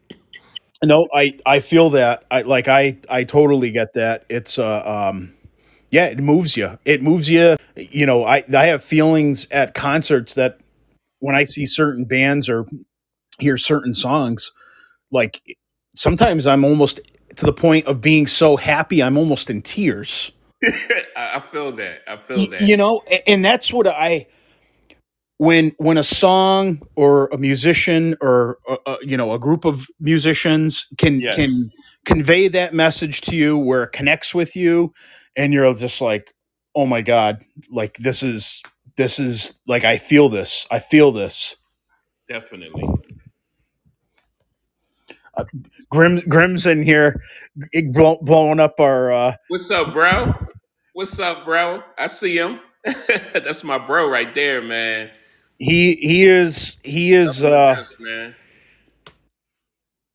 no 0.82 1.08
I 1.12 1.36
I 1.44 1.60
feel 1.60 1.90
that. 1.90 2.24
I 2.30 2.42
like 2.42 2.68
I 2.68 2.98
I 3.08 3.24
totally 3.24 3.70
get 3.70 3.94
that. 3.94 4.24
It's 4.28 4.58
uh 4.58 4.82
um 4.84 5.34
yeah 5.90 6.06
it 6.06 6.18
moves 6.18 6.56
you. 6.56 6.78
It 6.84 7.02
moves 7.02 7.28
you. 7.28 7.56
You 7.76 8.06
know 8.06 8.24
I 8.24 8.44
I 8.54 8.66
have 8.66 8.82
feelings 8.82 9.46
at 9.50 9.74
concerts 9.74 10.34
that 10.34 10.58
when 11.20 11.34
I 11.34 11.44
see 11.44 11.66
certain 11.66 12.04
bands 12.04 12.48
or 12.48 12.66
hear 13.38 13.56
certain 13.56 13.94
songs 13.94 14.52
like 15.10 15.42
sometimes 15.96 16.46
I'm 16.46 16.64
almost 16.64 17.00
to 17.36 17.46
the 17.46 17.52
point 17.52 17.86
of 17.86 18.00
being 18.00 18.26
so 18.26 18.56
happy 18.56 19.02
I'm 19.02 19.16
almost 19.16 19.48
in 19.50 19.62
tears. 19.62 20.32
I, 21.16 21.36
I 21.36 21.40
feel 21.40 21.72
that. 21.72 22.00
I 22.06 22.16
feel 22.16 22.48
that. 22.50 22.62
you 22.62 22.76
know 22.76 23.02
and 23.26 23.44
that's 23.44 23.72
what 23.72 23.86
I 23.86 24.26
when 25.38 25.72
when 25.78 25.98
a 25.98 26.04
song 26.04 26.82
or 26.96 27.28
a 27.28 27.38
musician 27.38 28.16
or 28.20 28.58
uh, 28.68 28.76
uh, 28.86 28.96
you 29.02 29.16
know 29.16 29.32
a 29.32 29.38
group 29.38 29.64
of 29.64 29.86
musicians 30.00 30.86
can 30.98 31.20
Yes, 31.20 31.36
can 31.36 31.70
convey 32.04 32.48
that 32.48 32.74
message 32.74 33.22
to 33.22 33.36
you 33.36 33.58
where 33.58 33.84
it 33.84 33.92
connects 33.92 34.34
with 34.34 34.56
you 34.56 34.92
and 35.36 35.52
you're 35.52 35.74
just 35.74 36.00
like 36.00 36.34
oh 36.76 36.86
my 36.86 37.02
god 37.02 37.44
like 37.70 37.96
this 37.98 38.22
is 38.22 38.62
this 38.96 39.18
is 39.18 39.60
like 39.66 39.84
I 39.84 39.98
feel 39.98 40.28
this 40.28 40.66
I 40.70 40.80
feel 40.80 41.12
this 41.12 41.56
definitely. 42.28 42.84
uh, 45.36 45.44
Grim 45.90 46.20
Grim's 46.28 46.66
in 46.66 46.82
here 46.82 47.22
blow, 47.92 48.18
blowing 48.22 48.60
up 48.60 48.80
our 48.80 49.12
uh 49.12 49.34
What's 49.48 49.70
up, 49.70 49.92
bro? 49.94 50.34
What's 50.94 51.18
up, 51.20 51.44
bro? 51.44 51.82
I 51.96 52.08
see 52.08 52.36
him. 52.36 52.60
That's 53.34 53.64
my 53.64 53.78
bro 53.78 54.10
right 54.10 54.34
there, 54.34 54.62
man. 54.62 55.10
He 55.58 55.96
he 55.96 56.26
is 56.26 56.76
he 56.82 57.12
is 57.12 57.42
uh 57.44 57.84
man. 57.98 58.34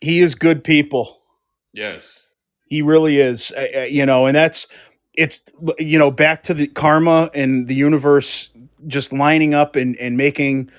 he 0.02 0.22
is 0.22 0.36
good 0.36 0.64
people 0.64 1.20
Yes, 1.74 2.28
He 2.68 2.82
really 2.84 3.20
is, 3.20 3.52
uh, 3.52 3.88
you 3.90 4.06
know, 4.06 4.28
and 4.28 4.36
that's 4.36 4.68
it's 5.16 5.42
you 5.80 5.98
know 5.98 6.12
back 6.12 6.44
to 6.44 6.54
the 6.54 6.68
karma 6.68 7.30
and 7.34 7.68
the 7.68 7.76
universe 7.76 8.50
just 8.88 9.12
lining 9.12 9.54
up 9.54 9.76
and 9.76 9.96
and 9.98 10.18
making 10.18 10.70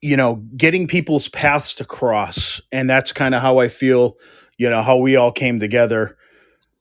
you 0.00 0.16
know 0.16 0.36
getting 0.56 0.86
people's 0.86 1.28
paths 1.28 1.74
to 1.74 1.84
cross, 1.84 2.60
and 2.70 2.88
that's 2.88 3.12
kind 3.12 3.34
of 3.34 3.42
how 3.42 3.58
I 3.58 3.68
feel, 3.68 4.18
you 4.56 4.70
know, 4.70 4.82
how 4.82 4.96
we 4.98 5.16
all 5.16 5.32
came 5.32 5.58
together. 5.58 6.16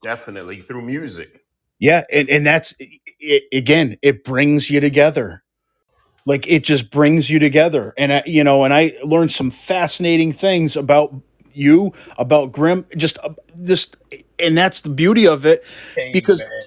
definitely 0.04 0.62
through 0.62 0.84
music. 0.84 1.42
Yeah, 1.80 2.04
and 2.12 2.30
and 2.30 2.46
that's 2.46 2.76
it, 3.20 3.44
again, 3.52 3.98
it 4.04 4.24
brings 4.24 4.70
you 4.70 4.80
together. 4.80 5.44
Like 6.26 6.48
it 6.48 6.64
just 6.64 6.92
brings 6.92 7.30
you 7.30 7.40
together, 7.40 7.94
and 7.98 8.14
I, 8.14 8.24
you 8.26 8.44
know, 8.44 8.66
and 8.66 8.74
I 8.74 8.94
learned 9.04 9.32
some 9.32 9.52
fascinating 9.52 10.32
things 10.34 10.76
about 10.78 11.16
you, 11.54 11.94
about 12.18 12.52
Grim, 12.54 12.86
just 12.98 13.20
uh, 13.24 13.34
just, 13.64 13.98
and 14.40 14.58
that's 14.58 14.82
the 14.82 14.90
beauty 14.90 15.28
of 15.28 15.46
it 15.46 15.66
Hey 15.96 16.14
because 16.14 16.40
man. 16.40 16.66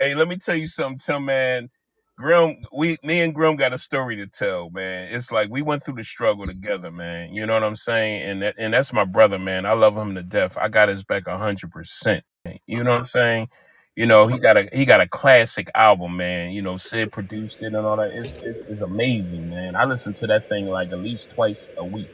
Hey, 0.00 0.14
let 0.14 0.28
me 0.28 0.36
tell 0.36 0.56
you 0.56 0.68
something, 0.68 0.98
Tim 0.98 1.24
man. 1.26 1.70
Grim, 2.18 2.58
we 2.72 2.98
me 3.02 3.20
and 3.22 3.34
Grim 3.34 3.56
got 3.56 3.72
a 3.74 3.78
story 3.78 4.16
to 4.16 4.26
tell, 4.28 4.70
man. 4.70 5.12
It's 5.14 5.32
like 5.32 5.50
we 5.50 5.62
went 5.62 5.84
through 5.84 5.96
the 5.96 6.04
struggle 6.04 6.46
together, 6.46 6.90
man. 6.92 7.34
You 7.34 7.46
know 7.46 7.54
what 7.54 7.64
I'm 7.64 7.76
saying? 7.76 8.22
And 8.22 8.42
that, 8.42 8.56
and 8.58 8.74
that's 8.74 8.92
my 8.92 9.04
brother, 9.04 9.38
man. 9.38 9.66
I 9.66 9.72
love 9.72 9.96
him 9.96 10.14
to 10.16 10.22
death. 10.22 10.56
I 10.60 10.68
got 10.68 10.88
his 10.90 11.02
back 11.04 11.26
a 11.26 11.38
hundred 11.38 11.72
percent. 11.72 12.24
You 12.66 12.84
know 12.84 12.92
what 12.92 13.00
I'm 13.00 13.06
saying? 13.06 13.48
You 13.96 14.06
know 14.06 14.26
he 14.26 14.38
got 14.38 14.56
a 14.56 14.68
he 14.72 14.86
got 14.86 15.00
a 15.00 15.08
classic 15.08 15.70
album, 15.74 16.16
man. 16.16 16.52
You 16.52 16.62
know 16.62 16.78
Sid 16.78 17.12
produced 17.12 17.58
it 17.60 17.66
and 17.66 17.76
all 17.76 17.96
that. 17.98 18.10
It's 18.12 18.42
it's, 18.42 18.60
it's 18.68 18.82
amazing, 18.82 19.50
man. 19.50 19.76
I 19.76 19.84
listen 19.84 20.14
to 20.14 20.26
that 20.28 20.48
thing 20.48 20.66
like 20.66 20.92
at 20.92 20.98
least 20.98 21.24
twice 21.34 21.58
a 21.78 21.84
week. 21.84 22.10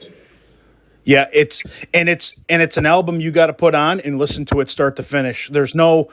Yeah, 1.05 1.27
it's 1.33 1.63
and 1.93 2.09
it's 2.09 2.35
and 2.49 2.61
it's 2.61 2.77
an 2.77 2.85
album 2.85 3.19
you 3.21 3.31
got 3.31 3.47
to 3.47 3.53
put 3.53 3.75
on 3.75 3.99
and 4.01 4.19
listen 4.19 4.45
to 4.45 4.59
it 4.59 4.69
start 4.69 4.97
to 4.97 5.03
finish. 5.03 5.49
There's 5.51 5.73
no 5.73 6.09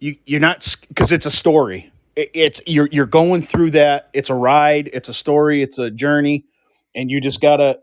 you 0.00 0.16
you're 0.26 0.40
not 0.40 0.76
because 0.88 1.12
it's 1.12 1.26
a 1.26 1.30
story. 1.30 1.92
It, 2.16 2.30
it's 2.34 2.60
you're 2.66 2.88
you're 2.90 3.06
going 3.06 3.42
through 3.42 3.72
that. 3.72 4.10
It's 4.12 4.30
a 4.30 4.34
ride. 4.34 4.90
It's 4.92 5.08
a 5.08 5.14
story. 5.14 5.62
It's 5.62 5.78
a 5.78 5.90
journey, 5.90 6.46
and 6.94 7.10
you 7.10 7.20
just 7.20 7.40
gotta 7.40 7.80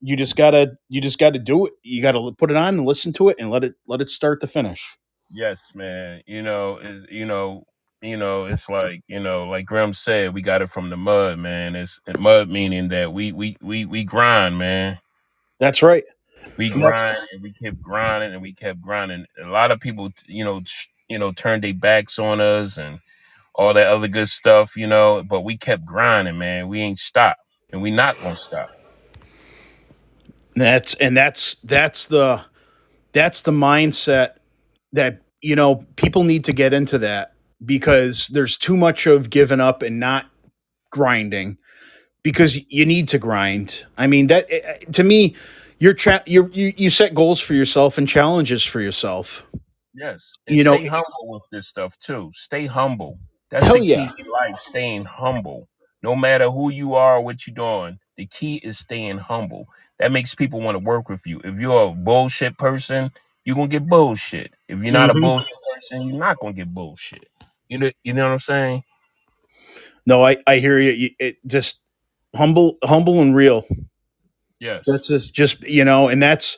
you 0.00 0.16
just 0.16 0.36
gotta 0.36 0.78
you 0.88 1.00
just 1.00 1.18
gotta 1.18 1.40
do 1.40 1.66
it. 1.66 1.74
You 1.82 2.02
gotta 2.02 2.32
put 2.38 2.50
it 2.50 2.56
on 2.56 2.76
and 2.78 2.86
listen 2.86 3.12
to 3.14 3.28
it 3.30 3.36
and 3.40 3.50
let 3.50 3.64
it 3.64 3.74
let 3.88 4.00
it 4.00 4.10
start 4.10 4.40
to 4.42 4.46
finish. 4.46 4.82
Yes, 5.32 5.72
man. 5.74 6.22
You 6.26 6.42
know, 6.42 6.78
is 6.78 7.06
you 7.10 7.26
know, 7.26 7.64
you 8.02 8.18
know, 8.18 8.46
it's 8.46 8.70
like 8.70 9.02
you 9.08 9.20
know, 9.20 9.46
like 9.48 9.66
Grim 9.66 9.94
said, 9.94 10.34
we 10.34 10.42
got 10.42 10.62
it 10.62 10.70
from 10.70 10.90
the 10.90 10.98
mud, 10.98 11.40
man. 11.40 11.76
It's 11.76 12.00
mud 12.18 12.50
meaning 12.50 12.90
that 12.90 13.14
we 13.14 13.32
we 13.32 13.58
we 13.62 13.86
we 13.86 14.04
grind, 14.04 14.58
man. 14.58 15.00
That's 15.60 15.82
right. 15.82 16.04
We 16.58 16.70
And 16.70 16.82
that's 16.82 17.04
grind 17.04 17.18
and 17.32 17.42
we 17.42 17.52
kept 17.52 17.82
grinding 17.82 18.34
and 18.34 18.42
we 18.42 18.54
kept 18.54 18.82
grinding. 18.82 19.26
A 19.42 19.48
lot 19.48 19.72
of 19.72 19.80
people, 19.80 20.10
you 20.26 20.44
know, 20.44 20.62
ch- 20.62 20.90
you 21.08 21.18
know, 21.18 21.32
turned 21.32 21.64
their 21.64 21.74
backs 21.74 22.18
on 22.18 22.40
us 22.40 22.78
and 22.78 23.00
all 23.54 23.74
that 23.74 23.88
other 23.88 24.08
good 24.08 24.28
stuff, 24.30 24.76
you 24.76 24.86
know. 24.88 25.24
But 25.24 25.42
we 25.42 25.58
kept 25.58 25.86
grinding, 25.86 26.38
man. 26.38 26.68
We 26.68 26.80
ain't 26.80 27.00
stopped, 27.00 27.40
and 27.72 27.82
we 27.82 27.90
not 27.92 28.20
gonna 28.20 28.36
stop. 28.36 28.70
that's 30.56 30.94
and 30.94 31.16
that's 31.16 31.56
that's 31.64 32.06
the 32.08 32.44
that's 33.12 33.42
the 33.42 33.52
mindset 33.52 34.36
that 34.92 35.21
you 35.42 35.56
know 35.56 35.86
people 35.96 36.24
need 36.24 36.44
to 36.46 36.54
get 36.54 36.74
into 36.74 36.98
that 36.98 37.34
because 37.64 38.28
there's 38.28 38.58
too 38.58 38.76
much 38.76 39.06
of 39.06 39.30
giving 39.30 39.60
up 39.60 39.82
and 39.82 40.00
not 40.00 40.26
grinding 40.90 41.58
because 42.22 42.58
you 42.70 42.86
need 42.86 43.08
to 43.08 43.18
grind. 43.18 43.86
I 43.98 44.06
mean 44.06 44.28
that 44.28 44.46
eh, 44.50 44.60
eh, 44.64 44.78
to 44.92 45.04
me 45.04 45.36
you're 45.78 45.94
tra- 45.94 46.22
you 46.26 46.50
you 46.52 46.90
set 46.90 47.14
goals 47.14 47.40
for 47.40 47.54
yourself 47.54 47.98
and 47.98 48.08
challenges 48.08 48.64
for 48.64 48.80
yourself. 48.80 49.44
Yes, 49.94 50.32
and 50.46 50.56
You 50.56 50.64
know, 50.64 50.78
stay 50.78 50.86
humble 50.88 51.28
with 51.28 51.42
this 51.50 51.68
stuff 51.68 51.98
too. 51.98 52.30
Stay 52.34 52.66
humble. 52.66 53.18
That's 53.50 53.66
the 53.66 53.80
key 53.80 53.86
yeah. 53.86 54.06
to 54.06 54.30
life. 54.30 54.60
Staying 54.70 55.04
humble, 55.04 55.68
no 56.02 56.16
matter 56.16 56.50
who 56.50 56.70
you 56.70 56.94
are, 56.94 57.20
what 57.20 57.46
you're 57.46 57.54
doing. 57.54 57.98
The 58.16 58.26
key 58.26 58.56
is 58.56 58.78
staying 58.78 59.18
humble. 59.18 59.66
That 59.98 60.12
makes 60.12 60.34
people 60.34 60.60
want 60.60 60.76
to 60.76 60.80
work 60.84 61.08
with 61.08 61.20
you. 61.26 61.40
If 61.44 61.56
you're 61.56 61.88
a 61.88 61.94
bullshit 61.94 62.56
person, 62.58 63.12
you're 63.44 63.56
gonna 63.56 63.68
get 63.68 63.88
bullshit. 63.88 64.52
If 64.68 64.82
you're 64.82 64.92
not 64.92 65.10
a 65.10 65.14
hmm 65.14 65.14
bullshit 65.14 65.56
person, 65.72 66.08
you're 66.08 66.18
not 66.18 66.38
gonna 66.38 66.54
get 66.54 66.72
bullshit. 66.74 67.28
You 67.68 67.78
know, 67.78 67.90
you 68.04 68.12
know 68.14 68.26
what 68.26 68.32
I'm 68.34 68.38
saying? 68.40 68.82
No, 70.06 70.22
I 70.24 70.36
I 70.46 70.58
hear 70.58 70.78
you. 70.80 70.92
You- 70.92 71.10
It 71.18 71.36
just 71.46 71.82
humble 72.36 72.78
humble 72.84 73.20
and 73.20 73.34
real. 73.34 73.64
Yes. 74.60 74.86
That's 74.86 75.08
just 75.08 75.34
just 75.34 75.62
you 75.66 75.84
know, 75.84 76.08
and 76.08 76.22
that's 76.22 76.56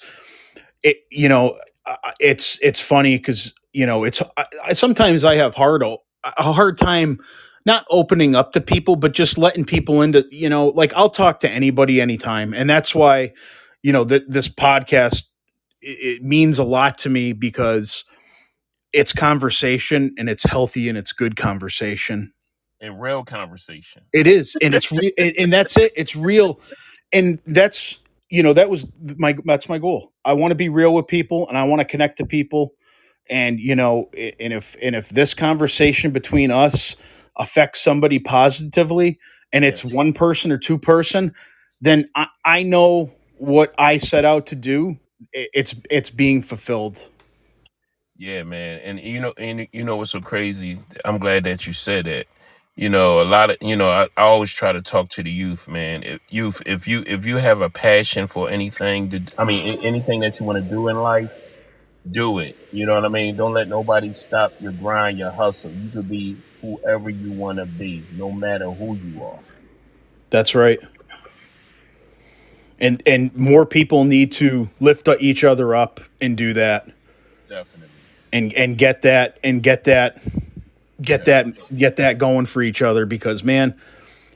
it. 0.82 0.98
You 1.10 1.28
know, 1.28 1.58
uh, 1.86 1.96
it's 2.20 2.58
it's 2.62 2.80
funny 2.80 3.16
because 3.16 3.52
you 3.72 3.86
know 3.86 4.04
it's 4.04 4.22
I, 4.36 4.46
I, 4.66 4.72
sometimes 4.72 5.24
I 5.24 5.36
have 5.36 5.54
hard 5.54 5.82
o- 5.82 6.02
a 6.24 6.52
hard 6.52 6.78
time 6.78 7.18
not 7.66 7.86
opening 7.90 8.34
up 8.34 8.52
to 8.52 8.60
people, 8.60 8.96
but 8.96 9.12
just 9.12 9.38
letting 9.38 9.64
people 9.64 10.02
into 10.02 10.26
you 10.30 10.48
know, 10.48 10.68
like 10.68 10.92
I'll 10.94 11.10
talk 11.10 11.40
to 11.40 11.50
anybody 11.50 12.00
anytime, 12.00 12.54
and 12.54 12.68
that's 12.70 12.94
why 12.94 13.32
you 13.82 13.92
know 13.92 14.04
that 14.04 14.30
this 14.30 14.48
podcast 14.48 15.24
it, 15.84 16.16
it 16.18 16.22
means 16.22 16.58
a 16.58 16.64
lot 16.64 16.98
to 16.98 17.08
me 17.08 17.32
because 17.32 18.04
it's 18.92 19.12
conversation 19.12 20.14
and 20.18 20.28
it's 20.28 20.44
healthy 20.44 20.88
and 20.88 20.96
it's 20.96 21.12
good 21.12 21.36
conversation. 21.36 22.32
And 22.80 23.00
real 23.00 23.24
conversation. 23.24 24.02
It 24.12 24.26
is, 24.26 24.56
and 24.62 24.74
it's 24.74 24.90
re- 24.92 25.12
and 25.16 25.32
and 25.38 25.52
that's 25.52 25.76
it. 25.76 25.92
It's 25.96 26.14
real, 26.14 26.60
and 27.12 27.38
that's 27.46 27.98
you 28.28 28.42
know 28.42 28.52
that 28.52 28.68
was 28.68 28.86
my 29.16 29.34
that's 29.44 29.68
my 29.68 29.78
goal. 29.78 30.12
I 30.24 30.34
want 30.34 30.50
to 30.50 30.56
be 30.56 30.68
real 30.68 30.92
with 30.92 31.06
people, 31.06 31.48
and 31.48 31.56
I 31.56 31.64
want 31.64 31.80
to 31.80 31.86
connect 31.86 32.18
to 32.18 32.26
people, 32.26 32.74
and 33.30 33.58
you 33.58 33.74
know, 33.74 34.10
and 34.38 34.52
if 34.52 34.76
and 34.82 34.94
if 34.94 35.08
this 35.08 35.34
conversation 35.34 36.10
between 36.10 36.50
us 36.50 36.96
affects 37.36 37.80
somebody 37.80 38.18
positively, 38.18 39.18
and 39.52 39.64
it's 39.64 39.84
one 39.84 40.12
person 40.12 40.52
or 40.52 40.58
two 40.58 40.78
person, 40.78 41.34
then 41.80 42.08
I, 42.14 42.28
I 42.44 42.62
know 42.64 43.12
what 43.38 43.74
I 43.78 43.96
set 43.96 44.24
out 44.24 44.46
to 44.46 44.56
do. 44.56 44.98
It's 45.54 45.74
it's 45.90 46.10
being 46.10 46.42
fulfilled. 46.42 47.10
Yeah, 48.16 48.44
man. 48.44 48.80
And 48.80 49.00
you 49.00 49.20
know, 49.20 49.30
and 49.38 49.68
you 49.72 49.84
know 49.84 49.96
what's 49.96 50.12
so 50.12 50.20
crazy? 50.20 50.80
I'm 51.04 51.18
glad 51.18 51.44
that 51.44 51.66
you 51.66 51.74
said 51.74 52.06
that. 52.06 52.26
You 52.76 52.88
know, 52.90 53.20
a 53.22 53.24
lot 53.24 53.50
of 53.50 53.58
you 53.62 53.76
know, 53.76 53.90
I, 53.90 54.04
I 54.16 54.22
always 54.22 54.52
try 54.52 54.72
to 54.72 54.82
talk 54.82 55.10
to 55.10 55.22
the 55.24 55.30
youth, 55.30 55.68
man. 55.68 56.02
If 56.04 56.20
youth, 56.30 56.62
if 56.66 56.88
you 56.88 57.04
if 57.06 57.26
you 57.26 57.38
have 57.38 57.60
a 57.62 57.70
passion 57.70 58.28
for 58.28 58.50
anything, 58.50 59.10
to, 59.10 59.22
I 59.38 59.44
mean, 59.44 59.68
a- 59.68 59.86
anything 59.86 60.20
that 60.20 60.34
you 60.40 60.46
want 60.46 60.58
to 60.64 60.68
do 60.68 60.88
in 60.88 60.96
life, 60.96 61.30
do 62.10 62.38
it. 62.40 62.56
You 62.70 62.86
know 62.86 62.94
what 62.94 63.06
I 63.06 63.08
mean? 63.10 63.36
Don't 63.36 63.54
let 63.54 63.68
nobody 63.68 64.14
stop 64.26 64.54
your 64.58 64.72
grind, 64.72 65.18
your 65.18 65.32
hustle. 65.32 65.72
You 65.74 65.90
could 65.92 66.08
be 66.08 66.42
whoever 66.62 67.10
you 67.10 67.32
want 67.32 67.58
to 67.58 67.66
be, 67.66 68.08
no 68.12 68.32
matter 68.32 68.70
who 68.70 68.96
you 68.96 69.22
are. 69.24 69.42
That's 70.30 70.54
right. 70.54 70.80
And 72.84 73.02
and 73.06 73.34
more 73.36 73.66
people 73.66 74.04
need 74.04 74.30
to 74.32 74.68
lift 74.78 75.08
each 75.20 75.42
other 75.42 75.74
up 75.74 76.00
and 76.20 76.36
do 76.36 76.52
that. 76.52 76.86
Definitely. 77.48 77.88
and 78.32 78.52
and 78.54 78.78
get 78.78 79.02
that 79.02 79.38
and 79.42 79.62
get 79.62 79.84
that 79.84 80.20
get 81.00 81.24
that 81.24 81.46
get 81.74 81.96
that 81.96 82.18
going 82.18 82.46
for 82.46 82.62
each 82.62 82.82
other 82.82 83.06
because 83.06 83.42
man 83.42 83.74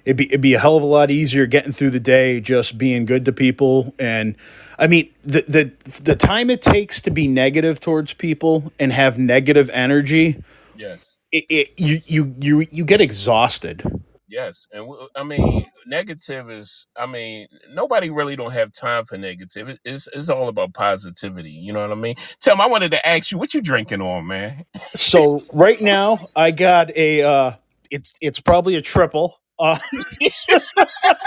it'd 0.04 0.16
be 0.16 0.26
it'd 0.26 0.40
be 0.40 0.54
a 0.54 0.58
hell 0.58 0.76
of 0.76 0.82
a 0.82 0.86
lot 0.86 1.10
easier 1.10 1.46
getting 1.46 1.72
through 1.72 1.90
the 1.90 2.00
day 2.00 2.40
just 2.40 2.78
being 2.78 3.06
good 3.06 3.24
to 3.26 3.32
people 3.32 3.94
and 3.98 4.34
I 4.78 4.86
mean 4.86 5.10
the 5.24 5.44
the 5.48 5.72
the 6.02 6.16
time 6.16 6.50
it 6.50 6.60
takes 6.62 7.00
to 7.02 7.10
be 7.10 7.28
negative 7.28 7.80
towards 7.80 8.14
people 8.14 8.72
and 8.78 8.92
have 8.92 9.18
negative 9.18 9.70
energy 9.70 10.42
Yeah. 10.76 10.96
it, 11.32 11.44
it 11.48 11.72
you 11.76 12.00
you 12.06 12.34
you 12.40 12.66
you 12.70 12.84
get 12.84 13.00
exhausted 13.00 13.82
Yes, 14.28 14.66
and 14.72 14.84
w- 14.86 15.08
I 15.16 15.24
mean, 15.24 15.66
negative 15.86 16.50
is. 16.50 16.86
I 16.96 17.06
mean, 17.06 17.48
nobody 17.72 18.10
really 18.10 18.36
don't 18.36 18.52
have 18.52 18.72
time 18.72 19.06
for 19.06 19.18
negative. 19.18 19.68
It- 19.70 19.80
It's 19.84 20.08
it's 20.14 20.30
all 20.30 20.48
about 20.48 20.74
positivity. 20.74 21.50
You 21.52 21.72
know 21.74 21.82
what 21.82 21.92
I 21.92 21.96
mean? 21.96 22.16
Tim, 22.40 22.60
I 22.60 22.66
wanted 22.68 22.92
to 22.92 23.08
ask 23.08 23.32
you 23.32 23.38
what 23.38 23.54
you 23.54 23.62
drinking 23.62 24.02
on, 24.02 24.26
man. 24.28 24.64
so 24.96 25.46
right 25.52 25.80
now 25.82 26.28
I 26.36 26.52
got 26.52 26.96
a 26.96 27.22
uh 27.22 27.52
it's 27.90 28.12
it's 28.20 28.40
probably 28.40 28.76
a 28.76 28.82
triple 28.82 29.36
uh 29.58 29.78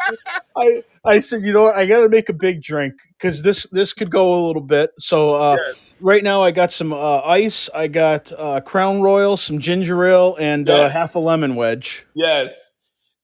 I 0.56 0.82
I 1.04 1.20
said, 1.20 1.42
you 1.42 1.52
know 1.52 1.64
what, 1.64 1.76
I 1.76 1.86
got 1.86 2.00
to 2.00 2.08
make 2.08 2.28
a 2.28 2.34
big 2.34 2.62
drink 2.62 2.94
because 3.18 3.42
this 3.42 3.66
this 3.72 3.92
could 3.94 4.10
go 4.10 4.34
a 4.34 4.42
little 4.46 4.62
bit. 4.62 4.90
So 4.98 5.34
uh, 5.34 5.58
Yes. 5.58 5.74
Right 6.04 6.22
now 6.22 6.42
I 6.42 6.52
got 6.52 6.70
some 6.70 6.92
uh, 6.92 7.22
ice, 7.22 7.68
I 7.74 7.88
got 7.88 8.30
uh, 8.36 8.60
Crown 8.60 9.00
Royal, 9.02 9.36
some 9.36 9.58
ginger 9.58 10.04
ale, 10.04 10.36
and 10.38 10.68
uh, 10.68 10.88
half 10.88 11.16
a 11.16 11.18
lemon 11.18 11.56
wedge. 11.56 12.06
Yes. 12.14 12.70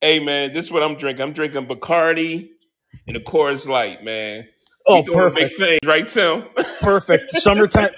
Hey, 0.01 0.19
man, 0.19 0.55
this 0.55 0.65
is 0.65 0.73
what 0.73 0.83
I'm 0.83 0.97
drinking. 0.97 1.23
I'm 1.23 1.33
drinking 1.35 1.67
Bacardi 1.67 2.49
and 3.07 3.17
a 3.17 3.21
Coors 3.21 3.69
Light, 3.69 4.03
man. 4.03 4.49
Oh, 4.87 5.03
perfect, 5.03 5.59
things, 5.59 5.79
right, 5.85 6.09
Tim? 6.09 6.45
perfect. 6.81 7.35
Summertime. 7.37 7.91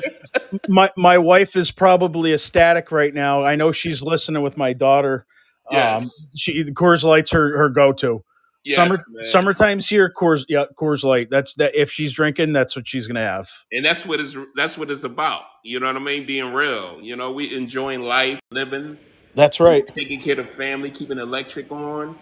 My 0.69 0.91
my 0.97 1.17
wife 1.17 1.55
is 1.55 1.71
probably 1.71 2.35
ecstatic 2.35 2.91
right 2.91 3.15
now. 3.15 3.45
I 3.45 3.55
know 3.55 3.71
she's 3.71 4.03
listening 4.03 4.43
with 4.43 4.57
my 4.57 4.73
daughter. 4.73 5.25
Yeah. 5.71 5.97
Um, 5.97 6.11
she 6.35 6.65
the 6.65 6.73
Coors 6.73 7.05
Light's 7.05 7.31
her 7.31 7.57
her 7.57 7.69
go 7.69 7.93
to. 7.95 8.25
Yes, 8.65 8.77
Summer 8.77 9.05
man. 9.09 9.25
summertime's 9.25 9.89
here. 9.89 10.09
Coors 10.15 10.45
yeah, 10.49 10.67
Coors 10.77 11.03
Light. 11.03 11.31
That's 11.31 11.55
that. 11.55 11.75
If 11.75 11.91
she's 11.91 12.13
drinking, 12.13 12.53
that's 12.53 12.77
what 12.77 12.87
she's 12.87 13.09
gonna 13.09 13.21
have. 13.21 13.49
And 13.73 13.85
that's 13.85 14.07
what 14.07 14.21
is 14.21 14.37
that's 14.55 14.79
what 14.79 14.91
it's 14.91 15.03
about. 15.03 15.43
You 15.65 15.81
know 15.81 15.87
what 15.87 15.97
I 15.97 16.01
mean? 16.01 16.27
Being 16.27 16.53
real. 16.53 16.99
You 17.01 17.17
know, 17.17 17.33
we 17.33 17.55
enjoying 17.57 18.03
life, 18.03 18.41
living, 18.51 18.99
That's 19.35 19.59
right. 19.59 19.85
taking 19.89 20.21
care 20.21 20.39
of 20.39 20.49
family, 20.51 20.91
keeping 20.93 21.19
electric 21.19 21.73
on, 21.73 22.17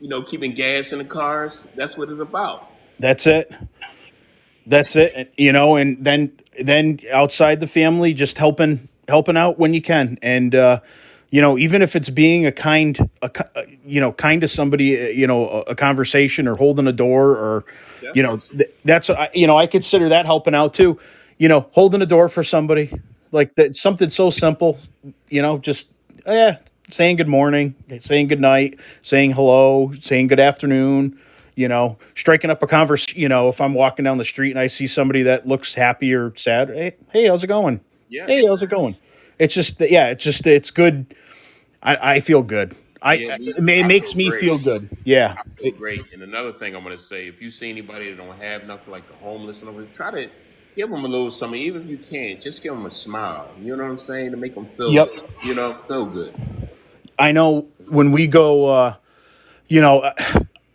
you 0.00 0.08
know, 0.10 0.22
keeping 0.22 0.52
gas 0.52 0.92
in 0.92 0.98
the 0.98 1.04
cars. 1.04 1.64
That's 1.76 1.96
what 1.96 2.10
it's 2.10 2.20
about. 2.20 2.68
That's 2.98 3.26
it. 3.26 3.52
That's 4.66 4.96
it. 4.96 5.32
You 5.38 5.52
know, 5.52 5.76
and 5.76 6.04
then 6.04 6.38
then 6.60 7.00
outside 7.12 7.60
the 7.60 7.66
family, 7.66 8.12
just 8.12 8.36
helping 8.38 8.88
helping 9.08 9.36
out 9.36 9.58
when 9.58 9.72
you 9.72 9.80
can, 9.80 10.18
and 10.20 10.54
uh, 10.54 10.80
you 11.30 11.40
know, 11.40 11.58
even 11.58 11.82
if 11.82 11.96
it's 11.96 12.08
being 12.10 12.46
a 12.46 12.52
kind, 12.52 12.98
a, 13.22 13.30
uh, 13.58 13.62
you 13.84 14.00
know, 14.00 14.12
kind 14.12 14.40
to 14.42 14.48
somebody, 14.48 15.00
uh, 15.00 15.08
you 15.08 15.26
know, 15.26 15.48
a, 15.48 15.60
a 15.72 15.74
conversation 15.74 16.46
or 16.46 16.54
holding 16.54 16.86
a 16.86 16.92
door, 16.92 17.30
or 17.30 17.64
Yeah. 18.02 18.10
you 18.14 18.22
know, 18.22 18.36
th- 18.56 18.70
that's 18.84 19.10
I- 19.10 19.30
you 19.34 19.46
know, 19.46 19.56
I 19.58 19.66
consider 19.66 20.08
that 20.10 20.26
helping 20.26 20.54
out 20.54 20.72
too. 20.74 20.98
You 21.38 21.48
know, 21.48 21.66
holding 21.72 22.00
a 22.02 22.06
door 22.06 22.28
for 22.28 22.42
somebody 22.44 22.92
like 23.32 23.54
that, 23.56 23.76
something 23.76 24.10
so 24.10 24.30
simple. 24.30 24.78
You 25.28 25.42
know, 25.42 25.58
just 25.58 25.88
yeah, 26.26 26.58
saying 26.90 27.16
good 27.16 27.28
morning, 27.28 27.74
saying 27.98 28.28
good 28.28 28.40
night, 28.40 28.78
saying 29.02 29.32
hello, 29.32 29.92
saying 30.00 30.28
good 30.28 30.40
afternoon 30.40 31.18
you 31.58 31.68
know, 31.68 31.96
striking 32.14 32.50
up 32.50 32.62
a 32.62 32.66
converse. 32.66 33.06
You 33.16 33.30
know, 33.30 33.48
if 33.48 33.62
I'm 33.62 33.72
walking 33.72 34.04
down 34.04 34.18
the 34.18 34.26
street 34.26 34.50
and 34.50 34.58
I 34.60 34.66
see 34.66 34.86
somebody 34.86 35.22
that 35.22 35.46
looks 35.46 35.72
happy 35.72 36.12
or 36.12 36.34
sad, 36.36 36.68
hey, 36.68 36.96
hey, 37.10 37.28
how's 37.28 37.42
it 37.42 37.46
going? 37.46 37.80
Yes. 38.10 38.28
Hey, 38.28 38.44
how's 38.46 38.60
it 38.60 38.68
going? 38.68 38.94
It's 39.38 39.54
just, 39.54 39.78
that- 39.78 39.90
yeah, 39.90 40.08
it's 40.08 40.24
just, 40.24 40.46
it's 40.46 40.70
good. 40.70 41.14
I, 41.82 42.14
I 42.16 42.20
feel 42.20 42.42
good. 42.42 42.74
I, 43.02 43.14
Yeah, 43.14 43.36
it, 43.38 43.60
ma- 43.62 43.72
it 43.72 43.84
I 43.84 43.86
makes 43.86 44.14
me 44.14 44.28
great. 44.30 44.40
feel 44.40 44.58
good. 44.58 44.88
Yeah. 45.04 45.36
feel 45.60 45.72
great. 45.72 46.02
And 46.12 46.22
another 46.22 46.52
thing 46.52 46.74
I'm 46.74 46.82
going 46.82 46.96
to 46.96 47.02
say, 47.02 47.28
if 47.28 47.40
you 47.42 47.50
see 47.50 47.70
anybody 47.70 48.10
that 48.10 48.16
don't 48.16 48.36
have 48.38 48.64
nothing, 48.66 48.90
like 48.90 49.06
the 49.08 49.14
homeless 49.16 49.62
and 49.62 49.94
try 49.94 50.10
to 50.10 50.30
give 50.76 50.90
them 50.90 51.04
a 51.04 51.08
little 51.08 51.30
something. 51.30 51.60
Even 51.60 51.82
if 51.82 51.88
you 51.88 51.98
can't, 51.98 52.40
just 52.40 52.62
give 52.62 52.72
them 52.74 52.86
a 52.86 52.90
smile. 52.90 53.50
You 53.60 53.76
know 53.76 53.84
what 53.84 53.90
I'm 53.90 53.98
saying? 53.98 54.30
To 54.32 54.36
make 54.36 54.54
them 54.54 54.68
feel, 54.76 54.90
Yep. 54.90 55.10
you 55.44 55.54
know, 55.54 55.78
feel 55.88 56.06
good. 56.06 56.34
I 57.18 57.32
know 57.32 57.68
when 57.88 58.12
we 58.12 58.26
go, 58.26 58.66
uh, 58.66 58.94
you 59.68 59.80
know, 59.80 60.02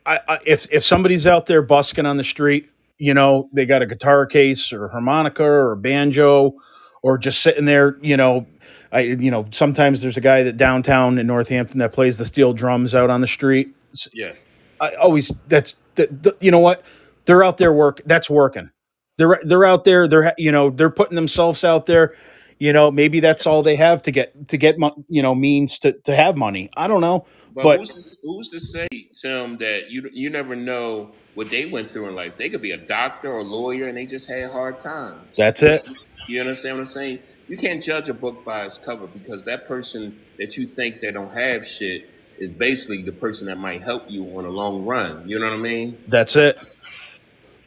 I, 0.06 0.20
I, 0.28 0.40
if 0.46 0.72
if 0.74 0.84
somebody's 0.84 1.28
out 1.28 1.46
there 1.46 1.62
busking 1.62 2.06
on 2.06 2.18
the 2.18 2.24
street, 2.24 2.70
you 2.98 3.14
know, 3.14 3.50
they 3.54 3.66
got 3.66 3.82
a 3.82 3.86
guitar 3.86 4.26
case 4.26 4.74
or 4.74 4.86
a 4.86 4.90
harmonica 4.90 5.44
or 5.44 5.74
a 5.74 5.78
banjo, 5.78 6.56
or 7.04 7.18
just 7.18 7.42
sitting 7.42 7.66
there, 7.66 7.98
you 8.02 8.18
know, 8.18 8.46
I 8.92 9.02
you 9.02 9.32
know 9.32 9.48
sometimes 9.52 10.02
there's 10.02 10.18
a 10.18 10.22
guy 10.22 10.44
that 10.44 10.58
downtown 10.58 11.18
in 11.18 11.28
Northampton 11.28 11.80
that 11.80 11.94
plays 11.94 12.18
the 12.18 12.26
steel 12.26 12.54
drums 12.54 12.94
out 12.94 13.10
on 13.10 13.22
the 13.22 13.28
street. 13.28 13.76
Yeah. 14.14 14.34
I 14.80 14.94
always 14.96 15.32
that's 15.48 15.76
that 15.96 16.38
you 16.40 16.52
know 16.52 16.60
what 16.60 16.84
they're 17.26 17.44
out 17.44 17.58
there 17.58 17.72
work 17.74 18.02
that's 18.06 18.30
working. 18.30 18.72
They're 19.18 19.40
they're 19.44 19.66
out 19.66 19.84
there. 19.84 20.08
They're 20.08 20.34
you 20.38 20.52
know 20.52 20.70
they're 20.70 20.90
putting 20.90 21.16
themselves 21.16 21.64
out 21.64 21.86
there. 21.86 22.16
You 22.60 22.74
know 22.74 22.92
maybe 22.92 23.20
that's 23.20 23.48
all 23.48 23.64
they 23.64 23.76
have 23.76 24.02
to 24.04 24.12
get 24.12 24.48
to 24.50 24.58
get 24.58 24.76
you 25.08 25.22
know 25.22 25.34
means 25.36 25.80
to 25.80 25.94
to 26.04 26.16
have 26.16 26.36
money. 26.38 26.70
I 26.76 26.88
don't 26.88 27.02
know, 27.02 27.26
But 27.54 27.64
but 27.64 27.78
who's 27.80 27.90
to, 27.90 28.18
who's 28.24 28.50
to 28.50 28.60
say, 28.60 28.88
Tim, 29.20 29.58
that 29.58 29.90
you 29.90 30.10
you 30.12 30.30
never 30.30 30.56
know 30.56 31.12
what 31.34 31.50
they 31.50 31.66
went 31.66 31.90
through 31.90 32.10
in 32.10 32.16
life? 32.16 32.34
They 32.38 32.50
could 32.50 32.62
be 32.62 32.72
a 32.72 32.78
doctor 32.78 33.32
or 33.32 33.40
a 33.40 33.44
lawyer, 33.44 33.88
and 33.88 33.98
they 33.98 34.06
just 34.06 34.30
had 34.30 34.52
hard 34.52 34.80
times. 34.80 35.22
that's 35.38 35.64
it. 35.64 35.86
You 36.28 36.40
understand 36.40 36.78
what 36.78 36.84
I'm 36.84 36.90
saying? 36.90 37.20
You 37.48 37.58
can't 37.58 37.84
judge 37.84 38.08
a 38.10 38.14
book 38.14 38.46
by 38.46 38.66
its 38.66 38.78
cover 38.78 39.08
because 39.08 39.44
that 39.46 39.68
person 39.68 40.20
that 40.38 40.58
you 40.58 40.68
think 40.68 41.02
that 41.02 41.14
don't 41.14 41.34
have 41.34 41.68
shit 41.68 42.10
is 42.38 42.50
basically 42.52 43.02
the 43.04 43.12
person 43.12 43.48
that 43.48 43.58
might 43.58 43.82
help 43.82 44.10
you 44.10 44.24
on 44.38 44.46
a 44.46 44.50
long 44.50 44.86
run. 44.86 45.28
You 45.28 45.40
know 45.40 45.46
what 45.46 45.54
I 45.54 45.58
mean? 45.58 45.98
That's 46.08 46.36
it. 46.36 46.58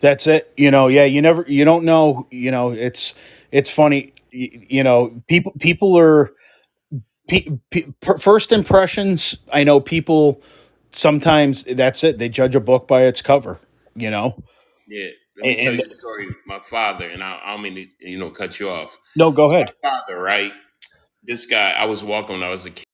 That's 0.01 0.27
it. 0.27 0.53
You 0.57 0.71
know, 0.71 0.89
yeah, 0.89 1.05
you 1.05 1.23
never 1.23 1.45
you 1.49 1.65
don't 1.65 1.85
know, 1.85 2.27
you 2.31 2.51
know, 2.51 2.71
it's 2.71 3.15
it's 3.53 3.71
funny, 3.71 4.13
you, 4.31 4.67
you 4.69 4.83
know, 4.83 5.23
people 5.29 5.53
people 5.59 5.99
are 5.99 6.33
pe- 7.29 7.49
pe- 7.71 7.93
per- 8.01 8.19
first 8.19 8.53
impressions, 8.53 9.37
I 9.53 9.65
know 9.65 9.81
people 9.81 10.43
sometimes 10.91 11.65
that's 11.65 12.05
it. 12.05 12.19
They 12.19 12.29
judge 12.29 12.55
a 12.55 12.61
book 12.61 12.87
by 12.89 13.05
its 13.05 13.23
cover, 13.23 13.61
you 13.95 14.11
know. 14.11 14.43
Yeah. 14.87 15.11
Let 15.37 15.47
me 15.47 15.57
And, 15.61 15.61
tell 15.63 15.75
you 15.75 15.89
the 15.89 15.97
story. 15.99 16.29
My 16.47 16.61
father, 16.61 17.09
and 17.09 17.23
I, 17.25 17.41
I 17.45 17.53
don't 17.53 17.63
mean 17.63 17.77
to, 17.77 17.87
you 18.01 18.19
know, 18.19 18.31
cut 18.31 18.61
you 18.61 18.71
off. 18.71 18.99
no, 19.17 19.33
go 19.33 19.53
My 19.59 19.67
ahead. 19.67 19.73
father, 19.83 20.21
right? 20.21 20.53
This 21.25 21.47
guy, 21.47 21.73
I 21.73 21.87
was 21.87 22.05
walking 22.05 22.37
when 22.41 22.45
I 22.45 22.51
was 22.51 22.67
a 22.67 22.71
kid. 22.73 22.85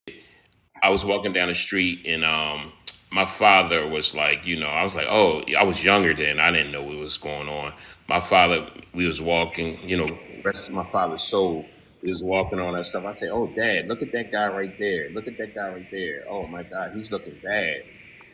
I 0.83 0.91
was 0.91 1.05
walking 1.05 1.33
down 1.35 1.49
the 1.49 1.57
street, 1.57 2.07
and 2.07 2.25
um, 2.25 2.73
my 3.13 3.27
father 3.27 3.87
was 3.89 4.15
like, 4.15 4.47
you 4.47 4.57
know, 4.59 4.69
I 4.69 4.85
was 4.85 4.97
like, 4.97 5.09
oh, 5.11 5.45
I 5.59 5.65
was 5.65 5.85
younger 5.85 6.15
then. 6.15 6.41
I 6.41 6.53
didn't 6.53 6.73
know 6.73 6.83
what 6.85 6.99
was 6.99 7.19
going 7.19 7.49
on. 7.49 7.75
My 8.09 8.21
father, 8.21 8.67
we 8.95 9.07
was 9.07 9.23
walking, 9.23 9.79
you 9.89 9.99
know, 9.99 10.19
rest 10.45 10.59
of 10.69 10.73
my 10.75 10.87
father's 10.93 11.27
soul. 11.31 11.67
He 12.03 12.13
was 12.13 12.23
walking 12.23 12.61
on 12.61 12.75
that 12.75 12.87
stuff. 12.87 13.05
I 13.05 13.15
said, 13.19 13.31
oh, 13.33 13.49
dad, 13.49 13.89
look 13.89 14.03
at 14.03 14.13
that 14.13 14.33
guy 14.33 14.49
right 14.49 14.77
there. 14.79 15.11
Look 15.11 15.29
at 15.29 15.39
that 15.39 15.55
guy 15.55 15.69
right 15.71 15.89
there. 15.93 16.25
Oh 16.31 16.47
my 16.49 16.63
God, 16.65 16.93
he's 16.95 17.11
looking 17.11 17.39
bad. 17.45 17.83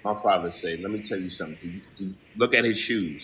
My 0.05 0.15
father 0.23 0.51
said, 0.51 0.81
let 0.81 0.93
me 0.93 1.09
tell 1.09 1.19
you 1.19 1.31
something. 1.31 1.59
Do 1.63 1.69
you, 1.69 1.83
do 1.99 2.05
you- 2.07 2.15
look 2.37 2.55
at 2.55 2.65
his 2.65 2.79
shoes. 2.79 3.23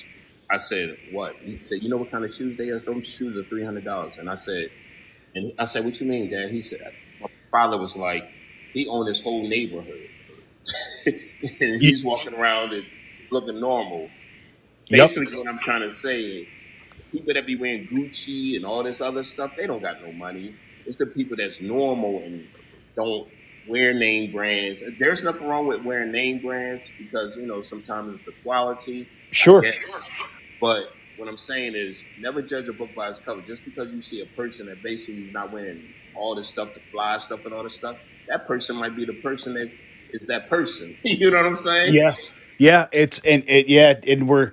I 0.53 0.59
said, 0.59 0.98
what? 1.12 1.36
He 1.36 1.59
said, 1.68 1.82
you 1.82 1.88
know 1.88 1.96
what 1.96 2.11
kind 2.11 2.24
of 2.24 2.34
shoes 2.34 2.59
they 2.59 2.68
are? 2.68 2.78
Those 2.78 3.07
shoes 3.07 3.36
are 3.38 3.48
three 3.48 3.64
hundred 3.64 3.84
dollars. 3.84 4.12
And 4.18 4.28
I 4.28 4.38
said, 4.44 4.70
and 5.34 5.53
I 5.59 5.64
said, 5.64 5.84
what 5.84 5.98
you 5.98 6.07
mean, 6.07 6.30
Dad? 6.30 6.50
He 6.50 6.62
said, 6.68 6.92
my 7.20 7.28
father 7.50 7.78
was 7.78 7.96
like, 7.96 8.28
he 8.72 8.86
owned 8.86 9.09
this 9.09 9.22
whole 9.22 9.48
neighborhood. 9.48 10.09
and 11.07 11.80
he's 11.82 12.05
walking 12.05 12.34
around 12.34 12.72
and 12.74 12.84
looking 13.30 13.61
normal. 13.61 14.11
Yep. 14.88 15.09
Basically, 15.09 15.36
what 15.36 15.48
I'm 15.48 15.59
trying 15.59 15.80
to 15.80 15.92
say 15.92 16.20
is, 16.20 16.48
people 17.11 17.34
that 17.34 17.46
be 17.46 17.57
wearing 17.57 17.86
Gucci 17.88 18.57
and 18.57 18.64
all 18.66 18.82
this 18.82 19.00
other 19.00 19.24
stuff, 19.24 19.53
they 19.57 19.66
don't 19.66 19.82
got 19.82 20.03
no 20.03 20.12
money. 20.12 20.55
It's 20.86 20.96
the 20.98 21.07
people 21.07 21.36
that's 21.38 21.61
normal 21.61 22.18
and 22.18 22.46
don't 22.96 23.28
wear 23.68 23.94
name 23.94 24.32
brands. 24.32 24.80
There's 24.98 25.22
nothing 25.22 25.46
wrong 25.48 25.66
with 25.66 25.82
wearing 25.84 26.12
name 26.12 26.40
brands 26.40 26.82
because, 26.98 27.36
you 27.36 27.46
know, 27.46 27.62
sometimes 27.62 28.16
it's 28.16 28.24
the 28.26 28.32
quality. 28.42 29.09
Sure. 29.30 29.64
But 30.62 30.92
what 31.16 31.28
I'm 31.28 31.38
saying 31.38 31.74
is, 31.74 31.96
never 32.20 32.40
judge 32.40 32.68
a 32.68 32.72
book 32.72 32.94
by 32.94 33.10
its 33.10 33.18
cover. 33.24 33.42
Just 33.42 33.64
because 33.64 33.90
you 33.90 34.00
see 34.00 34.20
a 34.20 34.26
person 34.36 34.66
that 34.66 34.80
basically 34.80 35.26
is 35.26 35.32
not 35.34 35.50
wearing 35.50 35.82
all 36.14 36.36
this 36.36 36.48
stuff, 36.48 36.72
the 36.72 36.80
fly 36.92 37.18
stuff 37.18 37.44
and 37.44 37.52
all 37.52 37.64
this 37.64 37.74
stuff, 37.74 37.98
that 38.28 38.46
person 38.46 38.76
might 38.76 38.94
be 38.94 39.04
the 39.04 39.20
person 39.20 39.54
that 39.54 39.72
is 40.12 40.26
that 40.28 40.48
person. 40.48 40.96
you 41.02 41.32
know 41.32 41.38
what 41.38 41.46
I'm 41.46 41.56
saying? 41.56 41.94
Yeah. 41.94 42.14
Yeah, 42.58 42.86
it's 42.92 43.18
and 43.24 43.42
it 43.48 43.66
yeah, 43.66 43.98
and 44.06 44.28
we're 44.28 44.52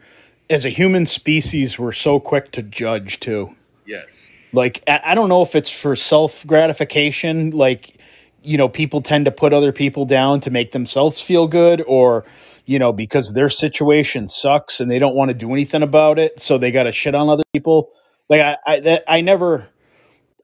as 0.49 0.65
a 0.65 0.69
human 0.69 1.05
species, 1.05 1.77
we're 1.77 1.91
so 1.91 2.19
quick 2.19 2.51
to 2.53 2.63
judge 2.63 3.19
too. 3.19 3.55
Yes. 3.85 4.31
Like 4.51 4.83
I 4.87 5.13
don't 5.13 5.29
know 5.29 5.43
if 5.43 5.53
it's 5.53 5.69
for 5.69 5.95
self 5.95 6.47
gratification, 6.47 7.51
like 7.51 7.97
you 8.41 8.57
know, 8.57 8.67
people 8.67 9.01
tend 9.01 9.25
to 9.25 9.31
put 9.31 9.53
other 9.53 9.71
people 9.71 10.05
down 10.05 10.39
to 10.39 10.49
make 10.49 10.71
themselves 10.71 11.21
feel 11.21 11.45
good, 11.45 11.83
or 11.85 12.25
you 12.69 12.77
know, 12.77 12.93
because 12.93 13.33
their 13.33 13.49
situation 13.49 14.27
sucks 14.27 14.79
and 14.79 14.91
they 14.91 14.99
don't 14.99 15.15
want 15.15 15.31
to 15.31 15.35
do 15.35 15.51
anything 15.53 15.81
about 15.81 16.19
it, 16.19 16.39
so 16.39 16.59
they 16.59 16.69
got 16.69 16.83
to 16.83 16.91
shit 16.91 17.15
on 17.15 17.27
other 17.27 17.41
people. 17.51 17.89
Like 18.29 18.41
I, 18.41 18.57
I, 18.63 18.79
that, 18.81 19.03
I 19.07 19.21
never, 19.21 19.67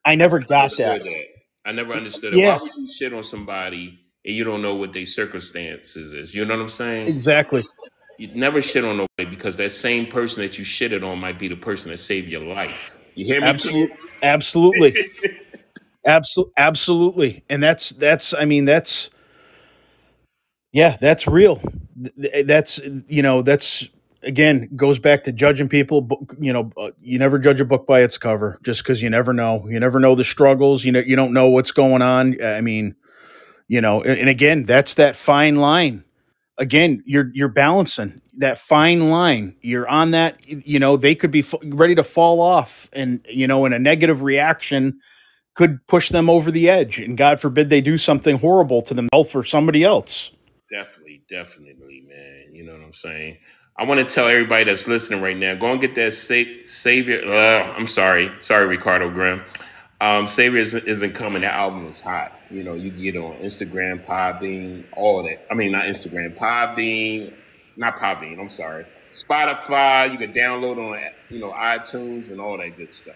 I 0.03 0.15
never 0.15 0.39
got 0.39 0.75
that. 0.77 1.03
that. 1.03 1.25
I 1.65 1.71
never 1.71 1.93
understood 1.93 2.33
it. 2.33 2.39
Yeah, 2.39 2.57
Why 2.57 2.63
would 2.63 2.71
you 2.77 2.87
shit 2.91 3.13
on 3.13 3.23
somebody 3.23 3.99
and 4.25 4.35
you 4.35 4.43
don't 4.43 4.63
know 4.63 4.73
what 4.73 4.91
their 4.91 5.05
circumstances 5.05 6.13
is? 6.13 6.33
You 6.33 6.45
know 6.45 6.55
what 6.55 6.63
I'm 6.63 6.69
saying? 6.69 7.09
exactly. 7.09 7.63
You 8.17 8.29
never 8.33 8.59
shit 8.59 8.83
on 8.83 8.97
nobody 8.97 9.29
because 9.29 9.57
that 9.57 9.69
same 9.69 10.07
person 10.07 10.41
that 10.41 10.57
you 10.57 10.65
shitted 10.65 11.07
on 11.07 11.19
might 11.19 11.37
be 11.37 11.47
the 11.47 11.55
person 11.55 11.91
that 11.91 11.97
saved 11.97 12.27
your 12.27 12.41
life. 12.41 12.89
You 13.13 13.25
hear 13.25 13.39
me? 13.39 13.45
Absolute, 13.45 13.91
absolutely, 14.23 14.95
absolutely, 16.03 16.53
absolutely. 16.57 17.43
And 17.49 17.61
that's 17.61 17.91
that's. 17.91 18.33
I 18.33 18.45
mean, 18.45 18.65
that's 18.65 19.11
yeah, 20.73 20.97
that's 20.99 21.27
real. 21.27 21.61
Th- 22.01 22.15
th- 22.33 22.47
That's 22.47 22.81
you 23.07 23.21
know, 23.21 23.41
that's 23.41 23.89
again 24.23 24.69
goes 24.75 24.99
back 24.99 25.23
to 25.23 25.31
judging 25.31 25.69
people. 25.69 26.07
You 26.39 26.53
know, 26.53 26.71
uh, 26.77 26.91
you 27.01 27.19
never 27.19 27.39
judge 27.39 27.61
a 27.61 27.65
book 27.65 27.85
by 27.87 28.01
its 28.01 28.17
cover, 28.17 28.59
just 28.63 28.83
because 28.83 29.01
you 29.01 29.09
never 29.09 29.33
know. 29.33 29.65
You 29.67 29.79
never 29.79 29.99
know 29.99 30.15
the 30.15 30.23
struggles. 30.23 30.83
You 30.83 30.91
know, 30.91 30.99
you 30.99 31.15
don't 31.15 31.33
know 31.33 31.49
what's 31.49 31.71
going 31.71 32.01
on. 32.01 32.41
I 32.43 32.61
mean, 32.61 32.95
you 33.67 33.81
know, 33.81 34.01
and, 34.01 34.19
and 34.19 34.29
again, 34.29 34.63
that's 34.63 34.95
that 34.95 35.15
fine 35.15 35.55
line. 35.55 36.03
Again, 36.57 37.03
you're 37.05 37.31
you're 37.33 37.49
balancing 37.49 38.21
that 38.37 38.57
fine 38.57 39.09
line. 39.09 39.55
You're 39.61 39.87
on 39.87 40.11
that. 40.11 40.37
You 40.47 40.79
know, 40.79 40.97
they 40.97 41.15
could 41.15 41.31
be 41.31 41.39
f- 41.39 41.55
ready 41.63 41.95
to 41.95 42.03
fall 42.03 42.41
off, 42.41 42.89
and 42.93 43.25
you 43.29 43.47
know, 43.47 43.65
in 43.65 43.73
a 43.73 43.79
negative 43.79 44.21
reaction 44.21 44.99
could 45.53 45.85
push 45.87 46.09
them 46.09 46.29
over 46.29 46.51
the 46.51 46.69
edge. 46.69 46.99
And 46.99 47.17
God 47.17 47.39
forbid 47.39 47.69
they 47.69 47.81
do 47.81 47.97
something 47.97 48.37
horrible 48.39 48.81
to 48.83 48.93
themselves 48.93 49.35
or 49.35 49.43
somebody 49.43 49.83
else. 49.83 50.31
Definitely, 50.69 51.04
definitely, 51.29 52.03
man. 52.07 52.53
You 52.53 52.63
know 52.63 52.73
what 52.73 52.81
I'm 52.81 52.93
saying? 52.93 53.37
I 53.77 53.83
want 53.83 54.07
to 54.07 54.13
tell 54.13 54.27
everybody 54.27 54.63
that's 54.65 54.87
listening 54.87 55.21
right 55.21 55.35
now, 55.35 55.55
go 55.55 55.71
and 55.71 55.81
get 55.81 55.95
that 55.95 56.13
sa- 56.13 56.65
Savior. 56.65 57.21
Uh, 57.27 57.73
I'm 57.73 57.87
sorry. 57.87 58.31
Sorry, 58.39 58.67
Ricardo 58.67 59.09
Grimm. 59.09 59.43
Um, 59.99 60.27
Savior 60.27 60.59
isn't, 60.59 60.85
isn't 60.87 61.13
coming. 61.13 61.41
That 61.41 61.53
album 61.55 61.87
is 61.91 61.99
hot. 61.99 62.33
You 62.49 62.63
know, 62.63 62.73
you 62.73 62.91
get 62.91 63.17
on 63.17 63.37
Instagram, 63.37 64.05
Podbean, 64.05 64.85
all 64.95 65.23
that. 65.23 65.45
I 65.51 65.55
mean, 65.55 65.71
not 65.71 65.85
Instagram, 65.85 66.37
Podbean, 66.37 67.33
not 67.75 67.97
Podbean, 67.97 68.39
I'm 68.39 68.53
sorry. 68.55 68.85
Spotify, 69.13 70.11
you 70.11 70.17
can 70.17 70.33
download 70.33 70.77
on, 70.77 71.11
you 71.29 71.39
know, 71.39 71.51
iTunes 71.51 72.31
and 72.31 72.39
all 72.39 72.57
that 72.57 72.77
good 72.77 72.93
stuff. 72.93 73.15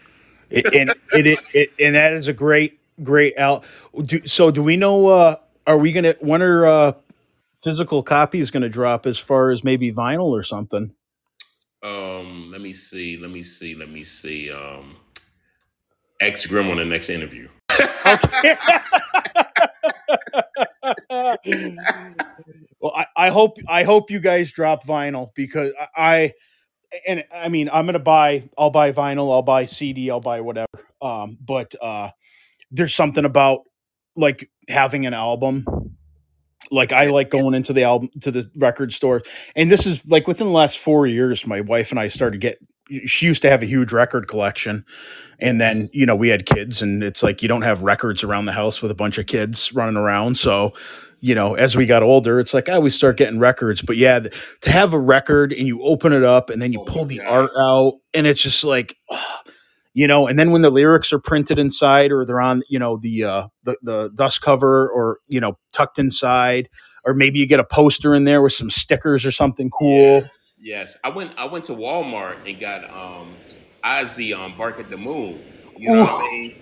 It, 0.49 0.73
and 0.73 0.89
it, 1.13 1.27
it, 1.27 1.39
it 1.53 1.69
and 1.79 1.95
that 1.95 2.13
is 2.13 2.27
a 2.27 2.33
great 2.33 2.79
great 3.03 3.37
out. 3.37 3.63
So 4.25 4.49
do 4.49 4.63
we 4.63 4.77
know? 4.77 5.07
Uh, 5.07 5.35
are 5.67 5.77
we 5.77 5.91
gonna 5.91 6.15
when 6.21 6.41
are 6.41 6.65
uh, 6.65 6.93
physical 7.61 8.03
copies 8.03 8.51
gonna 8.51 8.69
drop 8.69 9.05
as 9.05 9.17
far 9.17 9.51
as 9.51 9.63
maybe 9.63 9.91
vinyl 9.91 10.31
or 10.31 10.43
something? 10.43 10.93
Um, 11.81 12.49
let 12.51 12.61
me 12.61 12.73
see, 12.73 13.17
let 13.17 13.31
me 13.31 13.41
see, 13.41 13.75
let 13.75 13.89
me 13.89 14.03
see. 14.03 14.51
Um, 14.51 14.97
X 16.19 16.45
Grim 16.45 16.69
on 16.69 16.77
the 16.77 16.85
next 16.85 17.09
interview. 17.09 17.47
Okay. 18.05 18.57
well, 22.79 22.93
I, 22.95 23.05
I 23.15 23.29
hope 23.29 23.57
I 23.67 23.83
hope 23.83 24.11
you 24.11 24.19
guys 24.19 24.51
drop 24.51 24.85
vinyl 24.85 25.29
because 25.35 25.71
I, 25.79 25.87
I 25.97 26.33
and 27.07 27.23
I 27.31 27.49
mean 27.49 27.69
I'm 27.71 27.85
gonna 27.85 27.99
buy 27.99 28.49
I'll 28.57 28.71
buy 28.71 28.91
vinyl 28.91 29.31
I'll 29.31 29.41
buy 29.41 29.65
CD 29.65 30.09
I'll 30.09 30.19
buy 30.19 30.41
whatever 30.41 30.67
um 31.01 31.37
but 31.39 31.75
uh 31.81 32.09
there's 32.71 32.93
something 32.93 33.25
about 33.25 33.61
like 34.15 34.49
having 34.67 35.05
an 35.05 35.13
album 35.13 35.65
like 36.71 36.91
I 36.93 37.07
like 37.07 37.29
going 37.29 37.53
into 37.53 37.73
the 37.73 37.83
album 37.83 38.09
to 38.21 38.31
the 38.31 38.49
record 38.55 38.93
store 38.93 39.21
and 39.55 39.71
this 39.71 39.85
is 39.85 40.05
like 40.07 40.27
within 40.27 40.47
the 40.47 40.53
last 40.53 40.77
four 40.77 41.07
years 41.07 41.45
my 41.47 41.61
wife 41.61 41.91
and 41.91 41.99
I 41.99 42.07
started 42.07 42.41
get 42.41 42.59
she 43.05 43.27
used 43.27 43.41
to 43.43 43.49
have 43.49 43.61
a 43.61 43.67
huge 43.67 43.91
record 43.93 44.27
collection 44.27 44.83
and 45.39 45.61
then 45.61 45.89
you 45.93 46.05
know 46.05 46.15
we 46.15 46.29
had 46.29 46.45
kids 46.45 46.81
and 46.81 47.03
it's 47.03 47.21
like 47.21 47.41
you 47.41 47.47
don't 47.47 47.61
have 47.61 47.81
records 47.81 48.23
around 48.23 48.45
the 48.45 48.51
house 48.51 48.81
with 48.81 48.91
a 48.91 48.95
bunch 48.95 49.17
of 49.17 49.27
kids 49.27 49.71
running 49.73 49.95
around 49.97 50.37
so 50.37 50.73
you 51.19 51.35
know 51.35 51.53
as 51.55 51.75
we 51.75 51.85
got 51.85 52.01
older 52.01 52.39
it's 52.39 52.53
like 52.53 52.67
i 52.67 52.73
always 52.73 52.95
start 52.95 53.15
getting 53.17 53.39
records 53.39 53.81
but 53.83 53.95
yeah 53.97 54.19
th- 54.19 54.33
to 54.61 54.71
have 54.71 54.93
a 54.93 54.99
record 54.99 55.53
and 55.53 55.67
you 55.67 55.83
open 55.83 56.13
it 56.13 56.23
up 56.23 56.49
and 56.49 56.61
then 56.61 56.73
you 56.73 56.79
Oh 56.79 56.85
pull 56.85 57.05
the 57.05 57.17
gosh. 57.17 57.27
art 57.27 57.51
out 57.59 57.93
and 58.15 58.25
it's 58.25 58.41
just 58.41 58.63
like 58.63 58.95
ah, 59.11 59.43
you 59.99 60.07
know 60.07 60.27
and 60.27 60.39
then 60.39 60.51
when 60.51 60.61
the 60.61 60.69
lyrics 60.69 61.11
are 61.11 61.19
printed 61.19 61.59
inside 61.59 62.11
or 62.11 62.25
they're 62.25 62.39
on 62.39 62.63
you 62.69 62.79
know 62.79 62.97
the 62.97 63.25
uh 63.25 63.47
the, 63.63 63.77
the 63.81 64.11
dust 64.15 64.41
cover 64.41 64.89
or 64.89 65.19
you 65.27 65.41
know 65.41 65.57
tucked 65.73 65.99
inside 65.99 66.69
or 67.05 67.13
maybe 67.13 67.37
you 67.39 67.45
get 67.45 67.59
a 67.59 67.65
poster 67.65 68.15
in 68.15 68.23
there 68.23 68.41
with 68.41 68.53
some 68.53 68.69
stickers 68.69 69.25
or 69.25 69.31
something 69.31 69.69
cool 69.69 70.23
Yes, 70.23 70.55
yes. 70.57 70.97
I 71.03 71.09
went 71.09 71.33
I 71.37 71.47
went 71.47 71.65
to 71.65 71.73
Walmart 71.73 72.49
and 72.49 72.59
got 72.59 72.89
um 72.89 73.43
Ozzy 73.85 74.37
on 74.37 74.57
Bark 74.57 74.79
at 74.79 74.89
the 74.89 74.97
Moon. 74.97 75.43
You 75.75 75.91
know 75.91 75.99
what 75.99 76.09
I 76.11 76.15
Ooh, 76.15 76.31
mean? 76.31 76.55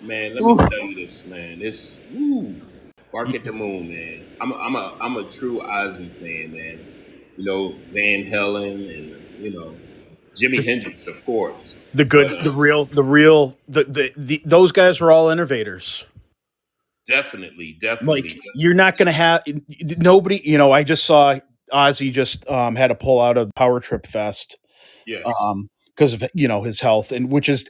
Man, 0.00 0.34
let 0.34 0.44
me 0.44 0.54
ooh. 0.54 0.68
tell 0.70 0.80
you 0.80 0.94
this, 1.06 1.24
man. 1.24 1.60
This 1.60 2.00
woo, 2.10 2.62
Bark 3.12 3.34
at 3.34 3.44
the 3.44 3.52
Moon, 3.52 3.88
man. 3.88 4.26
I'm 4.40 4.52
a, 4.52 4.56
I'm 4.56 4.76
a 4.76 4.96
I'm 5.00 5.16
a 5.16 5.24
true 5.30 5.60
Ozzy 5.60 6.12
fan, 6.20 6.52
man. 6.52 6.80
You 7.36 7.44
know, 7.44 7.82
Van 7.92 8.24
Halen 8.24 8.74
and 8.98 9.18
you 9.38 9.52
know, 9.52 9.80
Jimi 10.40 10.64
Hendrix, 10.64 11.04
of 11.06 11.24
course. 11.24 11.77
The 11.94 12.04
good 12.04 12.44
the 12.44 12.50
real 12.50 12.84
the 12.84 13.02
real 13.02 13.56
the, 13.68 13.84
the, 13.84 14.12
the 14.16 14.42
those 14.44 14.72
guys 14.72 15.00
were 15.00 15.10
all 15.10 15.30
innovators 15.30 16.04
definitely, 17.06 17.78
definitely. 17.80 18.22
like 18.22 18.38
you're 18.54 18.74
not 18.74 18.96
gonna 18.96 19.12
have 19.12 19.42
nobody 19.96 20.40
you 20.44 20.58
know 20.58 20.72
i 20.72 20.82
just 20.82 21.04
saw 21.04 21.38
ozzy 21.72 22.12
just 22.12 22.48
um 22.50 22.76
had 22.76 22.88
to 22.88 22.94
pull 22.94 23.20
out 23.20 23.36
of 23.38 23.50
power 23.54 23.80
trip 23.80 24.06
fest 24.06 24.58
Yes. 25.06 25.24
um 25.40 25.68
because 25.86 26.12
of 26.12 26.22
you 26.34 26.46
know 26.46 26.62
his 26.62 26.80
health 26.80 27.12
and 27.12 27.32
which 27.32 27.48
is 27.48 27.68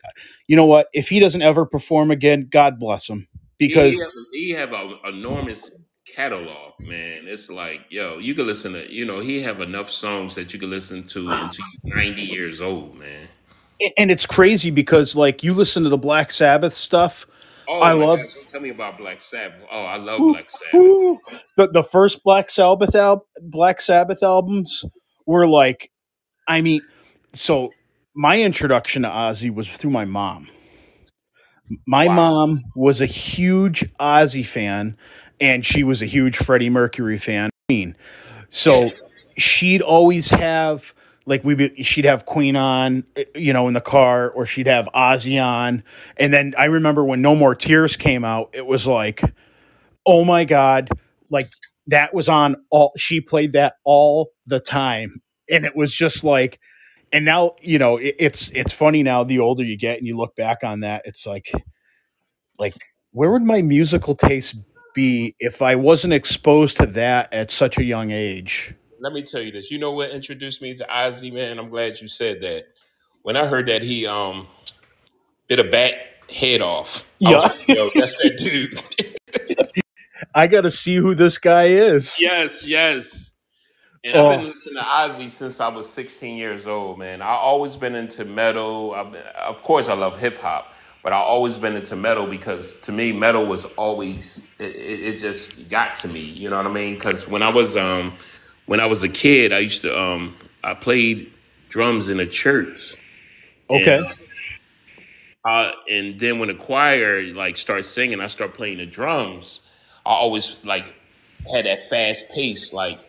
you 0.49 0.57
know 0.57 0.66
what 0.66 0.89
if 0.93 1.09
he 1.09 1.21
doesn't 1.21 1.43
ever 1.43 1.64
perform 1.64 2.11
again 2.11 2.49
god 2.51 2.81
bless 2.81 3.09
him 3.09 3.29
He 3.59 3.69
because 3.69 3.97
have, 3.97 4.09
he 4.33 4.51
have 4.51 4.73
an 4.73 4.97
enormous 5.05 5.64
catalog, 6.14 6.73
man. 6.81 7.25
It's 7.27 7.51
like, 7.51 7.83
yo, 7.91 8.19
you 8.19 8.35
can 8.35 8.47
listen 8.47 8.73
to, 8.73 8.93
you 8.93 9.05
know, 9.05 9.21
he 9.21 9.43
have 9.43 9.61
enough 9.61 9.91
songs 9.91 10.35
that 10.35 10.53
you 10.53 10.59
can 10.59 10.71
listen 10.71 11.03
to 11.05 11.31
until 11.31 11.64
you're 11.85 11.97
90 11.97 12.23
years 12.23 12.61
old, 12.61 12.97
man. 12.97 13.29
And 13.97 14.11
it's 14.11 14.26
crazy 14.26 14.70
because 14.70 15.14
like 15.16 15.43
you 15.43 15.55
listen 15.55 15.83
to 15.85 15.89
the 15.89 15.99
black 15.99 16.31
sabbath 16.33 16.74
stuff 16.74 17.26
oh, 17.68 17.79
i 17.81 17.93
Oh 17.93 17.99
my 17.99 18.05
love 18.07 18.18
God, 18.20 18.29
tell 18.53 18.61
me 18.61 18.70
about 18.70 18.97
Black 18.99 19.20
Sabbath. 19.20 19.61
Oh, 19.70 19.85
I 19.85 19.97
love 19.97 20.20
Woo, 20.20 20.33
Black 20.33 20.51
Sabbath. 20.51 20.72
woo. 20.74 21.18
the, 21.57 21.68
the 21.68 21.83
first 21.83 22.22
black 22.24 22.51
sabbath 22.51 22.95
al- 22.95 23.26
black 23.43 23.81
sabbath 23.81 24.22
albums 24.22 24.85
were 25.26 25.47
like 25.47 25.91
i 26.49 26.61
mean 26.61 26.81
so 27.33 27.72
my 28.14 28.41
introduction 28.43 29.03
to 29.03 29.09
ozzy 29.09 29.53
was 29.55 29.68
through 29.68 29.91
my 29.91 30.05
mom 30.05 30.49
my 31.87 32.07
Wow. 32.07 32.14
mom 32.14 32.64
was 32.74 33.01
a 33.03 33.07
huge 33.07 33.85
ozzy 34.01 34.45
fan 34.47 34.97
and 35.41 35.64
she 35.66 35.85
was 35.85 36.01
a 36.03 36.07
huge 36.07 36.37
freddie 36.37 36.70
mercury 36.70 37.18
fan 37.18 37.51
so 38.49 38.91
she'd 39.37 39.83
always 39.83 40.31
have 40.31 40.95
like 41.29 41.45
we 41.45 41.55
be, 41.55 41.83
she'd 41.85 42.07
have 42.07 42.26
Queen 42.26 42.57
on, 42.57 43.05
eh, 43.16 43.24
you 43.35 43.53
know, 43.53 43.68
in 43.68 43.74
the 43.74 43.81
car, 43.81 44.31
or 44.31 44.47
she'd 44.47 44.66
have 44.66 44.89
Ozzy 44.95 45.43
on, 45.43 45.85
and 46.16 46.33
then 46.33 46.55
I 46.59 46.66
remember 46.66 47.05
when 47.05 47.22
No 47.22 47.37
More 47.37 47.55
Tears 47.55 47.97
came 47.97 48.24
out, 48.24 48.51
it 48.55 48.66
was 48.66 48.87
like, 48.87 49.22
oh 50.07 50.24
my 50.24 50.45
god, 50.45 50.91
like 51.31 51.51
that 51.89 52.14
was 52.14 52.29
on 52.29 52.57
all. 52.70 52.93
She 52.97 53.20
played 53.20 53.53
that 53.53 53.74
all 53.85 54.31
the 54.47 54.61
time, 54.61 55.22
and 55.51 55.66
it 55.66 55.76
was 55.76 55.95
just 55.95 56.24
like, 56.24 56.61
and 57.12 57.24
now 57.24 57.57
you 57.61 57.79
know, 57.79 57.99
it, 57.99 58.16
it's 58.18 58.51
it's 58.51 58.72
funny 58.72 59.03
now. 59.03 59.24
The 59.24 59.41
older 59.41 59.64
you 59.64 59.76
get, 59.79 59.99
and 59.99 60.07
you 60.07 60.16
look 60.16 60.35
back 60.37 60.64
on 60.64 60.81
that, 60.81 61.03
it's 61.05 61.26
like, 61.26 61.53
like 62.59 62.76
where 63.12 63.31
would 63.31 63.43
my 63.43 63.62
musical 63.62 64.14
taste 64.14 64.57
be 64.95 65.35
if 65.41 65.62
I 65.62 65.76
wasn't 65.76 66.14
exposed 66.14 66.79
to 66.79 66.87
that 66.87 67.33
at 67.33 67.51
such 67.51 67.79
a 67.79 67.85
young 67.85 68.11
age? 68.11 68.74
Let 69.01 69.12
me 69.12 69.22
tell 69.22 69.42
you 69.42 69.53
this. 69.53 69.70
You 69.70 69.78
know 69.78 69.92
what 69.92 70.11
introduced 70.11 70.62
me 70.62 70.74
to 70.76 70.84
Ozzy, 70.86 71.32
man? 71.32 71.59
I'm 71.59 71.70
glad 71.70 72.01
you 72.01 72.09
said 72.09 72.42
that. 72.42 72.66
When 73.22 73.36
I 73.36 73.46
heard 73.46 73.68
that 73.68 73.82
he 73.82 74.07
um 74.07 74.49
bit 75.49 75.61
a 75.61 75.64
bat 75.64 75.94
head 76.30 76.62
off, 76.62 77.09
I 77.24 77.32
was 77.32 77.44
Yeah. 77.44 77.49
like, 77.49 77.68
yo, 77.68 77.90
that's 77.99 78.14
that 78.16 78.36
dude. 78.38 78.82
I 80.34 80.46
got 80.49 80.62
to 80.62 80.70
see 80.70 80.96
who 80.96 81.14
this 81.14 81.38
guy 81.38 81.64
is. 81.66 82.20
yes, 82.20 82.64
yes. 82.66 83.32
And 84.05 84.16
I've 84.16 84.28
been 84.28 84.40
Oh, 84.40 84.44
listening 84.44 84.76
to 84.76 84.82
Ozzy 84.82 85.30
since 85.30 85.61
I 85.61 85.68
was 85.68 85.88
16 85.90 86.36
years 86.38 86.66
old, 86.66 86.99
man. 86.99 87.20
I 87.20 87.28
always 87.34 87.76
been 87.76 87.94
into 87.94 88.24
metal. 88.24 88.94
I've 88.94 89.12
been, 89.12 89.22
of 89.36 89.62
course, 89.62 89.88
I 89.90 89.94
love 89.94 90.18
hip 90.18 90.38
hop, 90.38 90.72
but 91.03 91.12
I 91.12 91.16
always 91.16 91.59
been 91.59 91.76
into 91.76 91.96
metal 91.96 92.26
because 92.26 92.72
to 92.82 92.92
me, 92.92 93.12
metal 93.12 93.44
was 93.44 93.66
always 93.76 94.42
it, 94.59 94.74
it, 94.74 95.01
it 95.14 95.18
just 95.18 95.68
got 95.68 95.96
to 95.99 96.09
me. 96.09 96.20
You 96.20 96.49
know 96.49 96.57
what 96.57 96.66
I 96.66 96.72
mean? 96.72 96.94
Because 96.94 97.28
when 97.28 97.42
I 97.42 97.51
was 97.53 97.76
um 97.76 98.12
when 98.69 98.81
I 98.81 98.87
was 98.87 99.03
a 99.03 99.09
kid, 99.09 99.53
I 99.53 99.59
used 99.59 99.83
to 99.83 99.99
um 99.99 100.35
I 100.62 100.75
played 100.75 101.33
drums 101.71 102.09
in 102.09 102.21
a 102.21 102.27
church, 102.27 102.79
okay. 103.69 103.97
and 103.99 104.14
uh, 105.45 105.73
and 105.91 106.21
then 106.21 106.39
when 106.39 106.49
the 106.49 106.55
choir 106.55 107.23
like 107.33 107.57
starts 107.57 107.89
singing, 107.89 108.21
I 108.21 108.27
start 108.27 108.55
playing 108.55 108.79
the 108.79 108.87
drums. 108.87 109.62
I 110.07 110.11
always 110.11 110.62
like 110.64 110.95
had 111.53 111.64
that 111.64 111.89
fast 111.89 112.27
pace, 112.35 112.73
like 112.73 113.01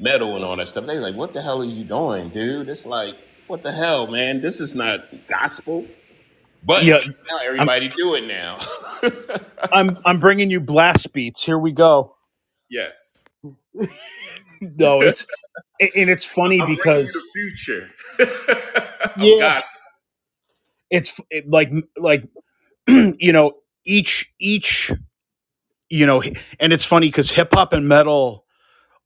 metal 0.00 0.34
and 0.34 0.44
all 0.44 0.56
that 0.56 0.68
stuff. 0.68 0.84
They 0.86 0.98
like, 0.98 1.14
what 1.14 1.32
the 1.32 1.42
hell 1.42 1.62
are 1.62 1.64
you 1.64 1.84
doing, 1.84 2.30
dude? 2.30 2.68
It's 2.68 2.84
like, 2.84 3.14
what 3.46 3.62
the 3.62 3.72
hell, 3.72 4.08
man? 4.08 4.40
This 4.40 4.60
is 4.60 4.74
not 4.74 5.04
gospel. 5.28 5.86
But 6.64 6.82
Yeah, 6.82 6.98
now 7.30 7.38
I'm 7.38 7.46
everybody 7.46 7.92
do 7.96 8.14
it 8.14 8.26
now. 8.26 8.58
I'm 9.72 9.98
I'm 10.04 10.18
bringing 10.18 10.50
you 10.50 10.60
blast 10.60 11.12
beats. 11.12 11.44
Here 11.44 11.58
we 11.58 11.70
go. 11.70 12.16
yes. 12.68 13.18
No, 14.76 15.00
it's 15.00 15.26
and 15.80 16.10
it's 16.10 16.24
funny 16.24 16.60
I'm 16.60 16.74
because 16.74 17.12
the 17.12 17.22
future 17.34 17.90
of 18.20 18.28
oh, 18.28 19.10
yeah, 19.16 19.38
God. 19.38 19.64
it's 20.90 21.20
it, 21.30 21.48
like 21.48 21.70
like 21.96 22.24
you 22.86 23.32
know 23.32 23.52
each 23.84 24.32
each 24.38 24.92
you 25.90 26.06
know 26.06 26.22
and 26.60 26.72
it's 26.72 26.84
funny 26.84 27.08
because 27.08 27.30
hip 27.30 27.52
hop 27.52 27.72
and 27.72 27.88
metal 27.88 28.44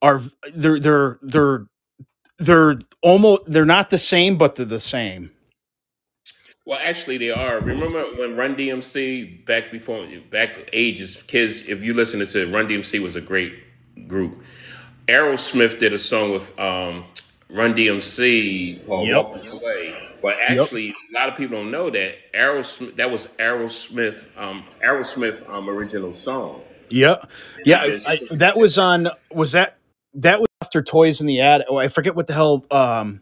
are 0.02 0.22
they're 0.54 0.78
they're 0.78 1.18
they're 1.22 1.66
they're 2.38 2.78
almost 3.02 3.42
they're 3.46 3.64
not 3.64 3.90
the 3.90 3.98
same 3.98 4.36
but 4.36 4.54
they're 4.54 4.66
the 4.66 4.80
same. 4.80 5.30
Well, 6.68 6.78
actually, 6.82 7.16
they 7.16 7.30
are. 7.30 7.60
Remember 7.60 8.04
when 8.18 8.36
Run 8.36 8.54
DMC 8.54 9.46
back 9.46 9.72
before 9.72 10.06
back 10.30 10.68
ages, 10.74 11.22
kids. 11.22 11.66
If 11.66 11.82
you 11.82 11.94
listen 11.94 12.24
to 12.24 12.52
Run 12.52 12.68
DMC 12.68 13.00
was 13.02 13.16
a 13.16 13.22
great 13.22 13.54
group. 14.06 14.42
Aerosmith 15.08 15.78
did 15.78 15.92
a 15.92 15.98
song 15.98 16.32
with 16.32 16.58
um, 16.58 17.04
Run 17.50 17.74
DMC 17.74 18.86
called 18.86 19.08
Yep. 19.08 19.16
"Walking 19.26 19.48
Away," 19.50 20.08
but 20.20 20.36
Yep. 20.48 20.60
actually, 20.60 20.90
a 20.90 21.18
lot 21.18 21.28
of 21.30 21.36
people 21.36 21.56
don't 21.58 21.70
know 21.70 21.88
that 21.90 22.16
Aerosmith 22.34 22.96
that 22.96 23.10
was 23.10 23.26
Aerosmith 23.38 24.26
um, 24.36 24.64
Aerosmith 24.84 25.48
um, 25.48 25.68
original 25.68 26.12
song. 26.14 26.60
Yeah. 26.90 27.16
Yeah. 27.64 27.80
I, 28.06 28.12
I, 28.12 28.20
that 28.36 28.56
was 28.56 28.76
on. 28.78 29.08
Was 29.32 29.52
that 29.52 29.78
that 30.14 30.40
was 30.40 30.48
after 30.62 30.82
Toys 30.82 31.20
in 31.20 31.26
the 31.26 31.40
Ad? 31.40 31.64
Oh, 31.68 31.76
I 31.76 31.88
forget 31.88 32.14
what 32.14 32.26
the 32.26 32.34
hell. 32.34 32.64
Um, 32.70 33.20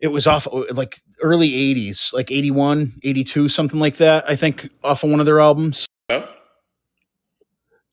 it 0.00 0.08
was 0.08 0.26
off 0.28 0.46
uh, 0.46 0.62
like 0.72 0.96
early 1.22 1.50
'80s, 1.50 2.12
like 2.12 2.30
81, 2.30 3.00
82, 3.02 3.48
something 3.48 3.80
like 3.80 3.96
that. 3.96 4.28
I 4.30 4.36
think 4.36 4.68
off 4.84 5.02
of 5.04 5.10
one 5.10 5.18
of 5.20 5.26
their 5.26 5.40
albums. 5.40 5.86
Oh, 6.08 6.28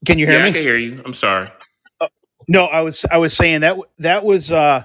Can 0.06 0.20
you 0.20 0.28
hear 0.28 0.38
yeah, 0.38 0.44
I 0.46 0.48
me? 0.50 0.54
can 0.54 0.62
hear 0.62 0.78
you. 0.78 1.02
I'm 1.04 1.14
sorry. 1.14 1.50
No, 2.48 2.66
I 2.66 2.82
was 2.82 3.06
I 3.12 3.18
was 3.18 3.34
saying 3.34 3.62
that 3.62 3.78
that 4.00 4.24
was 4.24 4.52
uh 4.52 4.84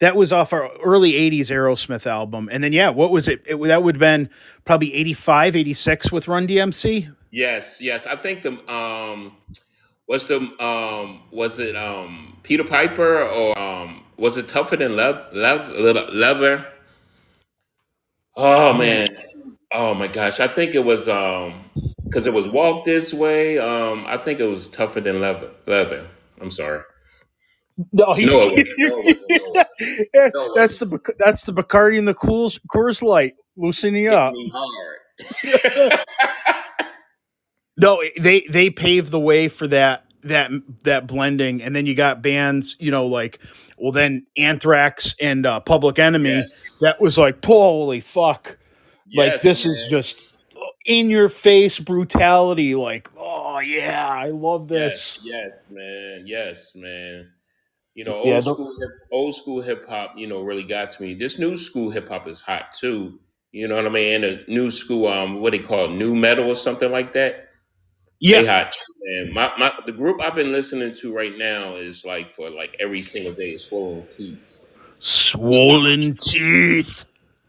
that 0.00 0.16
was 0.16 0.32
off 0.32 0.52
our 0.52 0.70
early 0.82 1.12
80s 1.12 1.50
Aerosmith 1.50 2.06
album. 2.06 2.48
And 2.50 2.62
then 2.62 2.72
yeah, 2.72 2.90
what 2.90 3.10
was 3.10 3.28
it? 3.28 3.42
it 3.46 3.56
that 3.62 3.82
would 3.82 3.96
have 3.96 4.00
been 4.00 4.28
probably 4.64 4.92
85, 4.94 5.56
86 5.56 6.12
with 6.12 6.28
Run 6.28 6.46
DMC. 6.46 7.14
Yes, 7.30 7.80
yes. 7.80 8.06
I 8.06 8.16
think 8.16 8.42
the 8.42 8.52
um, 8.72 9.36
what's 10.06 10.24
the 10.24 10.38
um, 10.62 11.22
was 11.30 11.58
it 11.58 11.76
um 11.76 12.38
Peter 12.42 12.64
Piper 12.64 13.22
or 13.22 13.58
um 13.58 14.02
was 14.16 14.36
it 14.36 14.48
tougher 14.48 14.76
than 14.76 14.96
Love 14.96 15.32
Love 15.32 16.12
leather? 16.12 16.66
Oh 18.36 18.72
man. 18.76 19.08
Oh 19.72 19.94
my 19.94 20.06
gosh. 20.06 20.40
I 20.40 20.48
think 20.48 20.74
it 20.74 20.84
was 20.84 21.08
um 21.08 21.70
because 22.04 22.26
it 22.26 22.32
was 22.32 22.48
walk 22.48 22.84
this 22.84 23.12
way. 23.12 23.58
Um, 23.58 24.04
I 24.06 24.16
think 24.16 24.38
it 24.38 24.44
was 24.44 24.68
tougher 24.68 25.00
than 25.00 25.20
leather. 25.20 25.50
Leather. 25.66 26.06
I'm 26.40 26.50
sorry. 26.50 26.82
No, 27.92 28.14
No, 28.14 28.14
it 28.14 28.32
wasn't. 28.32 28.68
No, 28.78 28.86
it 28.86 28.96
wasn't. 28.96 29.20
No, 29.28 29.36
it 29.36 29.42
wasn't. 29.42 30.34
No, 30.34 30.44
it 30.46 30.52
that's 30.54 30.80
wasn't. 30.80 30.80
the 30.80 30.86
Bac- 30.98 31.16
that's 31.18 31.42
the 31.42 31.52
Bacardi 31.52 31.98
and 31.98 32.06
the 32.08 32.14
Coors 32.14 32.60
Coors 32.72 33.02
Light 33.02 33.34
loosening 33.56 34.04
Hit 34.04 34.14
up. 34.14 34.32
me 34.32 34.52
hard. 34.54 35.92
No, 37.76 38.02
they 38.20 38.42
they 38.48 38.70
paved 38.70 39.10
the 39.10 39.18
way 39.18 39.48
for 39.48 39.66
that 39.66 40.04
that 40.22 40.50
that 40.84 41.06
blending, 41.08 41.60
and 41.62 41.74
then 41.74 41.86
you 41.86 41.94
got 41.96 42.22
bands, 42.22 42.76
you 42.78 42.90
know, 42.92 43.06
like 43.06 43.40
well, 43.76 43.90
then 43.90 44.26
Anthrax 44.36 45.16
and 45.20 45.44
uh, 45.44 45.58
Public 45.60 45.98
Enemy. 45.98 46.30
yeah. 46.30 46.42
That 46.82 47.00
was 47.00 47.18
like, 47.18 47.44
holy 47.44 48.00
fuck! 48.00 48.58
Like 49.16 49.32
Yes, 49.32 49.42
this 49.42 49.66
is 49.66 49.82
man. 49.82 49.90
just 49.90 50.16
in 50.86 51.10
your 51.10 51.28
face 51.28 51.80
brutality. 51.80 52.76
Like, 52.76 53.10
oh 53.18 53.58
yeah, 53.58 54.08
I 54.08 54.28
love 54.28 54.70
Yes, 54.70 55.16
this. 55.16 55.18
yes, 55.24 55.50
man. 55.68 56.22
Yes, 56.26 56.72
man. 56.76 57.32
You 57.94 58.04
know, 58.04 58.14
old 58.14 58.26
the, 58.26 58.40
school 58.42 58.76
hip, 58.80 58.90
old 59.12 59.34
school 59.34 59.62
hip 59.62 59.88
hop, 59.88 60.14
you 60.16 60.26
know, 60.26 60.42
really 60.42 60.64
got 60.64 60.90
to 60.92 61.02
me. 61.02 61.14
This 61.14 61.38
new 61.38 61.56
school 61.56 61.90
hip 61.90 62.08
hop 62.08 62.26
is 62.26 62.40
hot 62.40 62.72
too. 62.72 63.20
You 63.52 63.68
know 63.68 63.76
what 63.76 63.86
I 63.86 63.90
mean? 63.90 64.14
And 64.14 64.24
the 64.24 64.44
new 64.48 64.70
school, 64.70 65.06
um, 65.06 65.40
what 65.40 65.52
they 65.52 65.60
call 65.60 65.84
it, 65.84 65.92
new 65.92 66.14
metal 66.14 66.48
or 66.48 66.56
something 66.56 66.90
like 66.90 67.12
that. 67.12 67.50
Yeah. 68.18 68.42
They 68.42 68.48
hot. 68.48 68.76
And 69.06 69.32
my, 69.32 69.52
my 69.58 69.72
the 69.86 69.92
group 69.92 70.20
I've 70.20 70.34
been 70.34 70.50
listening 70.50 70.94
to 70.96 71.14
right 71.14 71.36
now 71.36 71.76
is 71.76 72.04
like 72.04 72.34
for 72.34 72.50
like 72.50 72.74
every 72.80 73.02
single 73.02 73.32
day 73.32 73.50
is 73.50 73.64
Swollen 73.64 74.06
Teeth. 74.08 74.38
Swollen 74.98 76.16
teeth. 76.16 77.04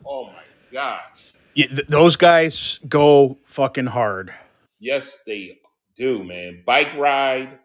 Oh 0.05 0.25
my 0.25 0.43
gosh. 0.71 1.33
Yeah, 1.55 1.67
th- 1.67 1.87
those 1.87 2.17
guys 2.17 2.79
go 2.87 3.37
fucking 3.45 3.85
hard. 3.85 4.33
Yes, 4.79 5.21
they 5.25 5.59
do, 5.95 6.23
man. 6.25 6.63
Bike 6.65 6.97
ride, 6.97 7.57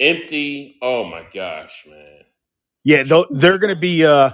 empty. 0.00 0.76
Oh 0.82 1.04
my 1.04 1.26
gosh, 1.32 1.86
man. 1.88 2.20
Yeah, 2.84 3.02
th- 3.04 3.26
they're 3.30 3.58
gonna 3.58 3.76
be. 3.76 4.04
uh 4.04 4.30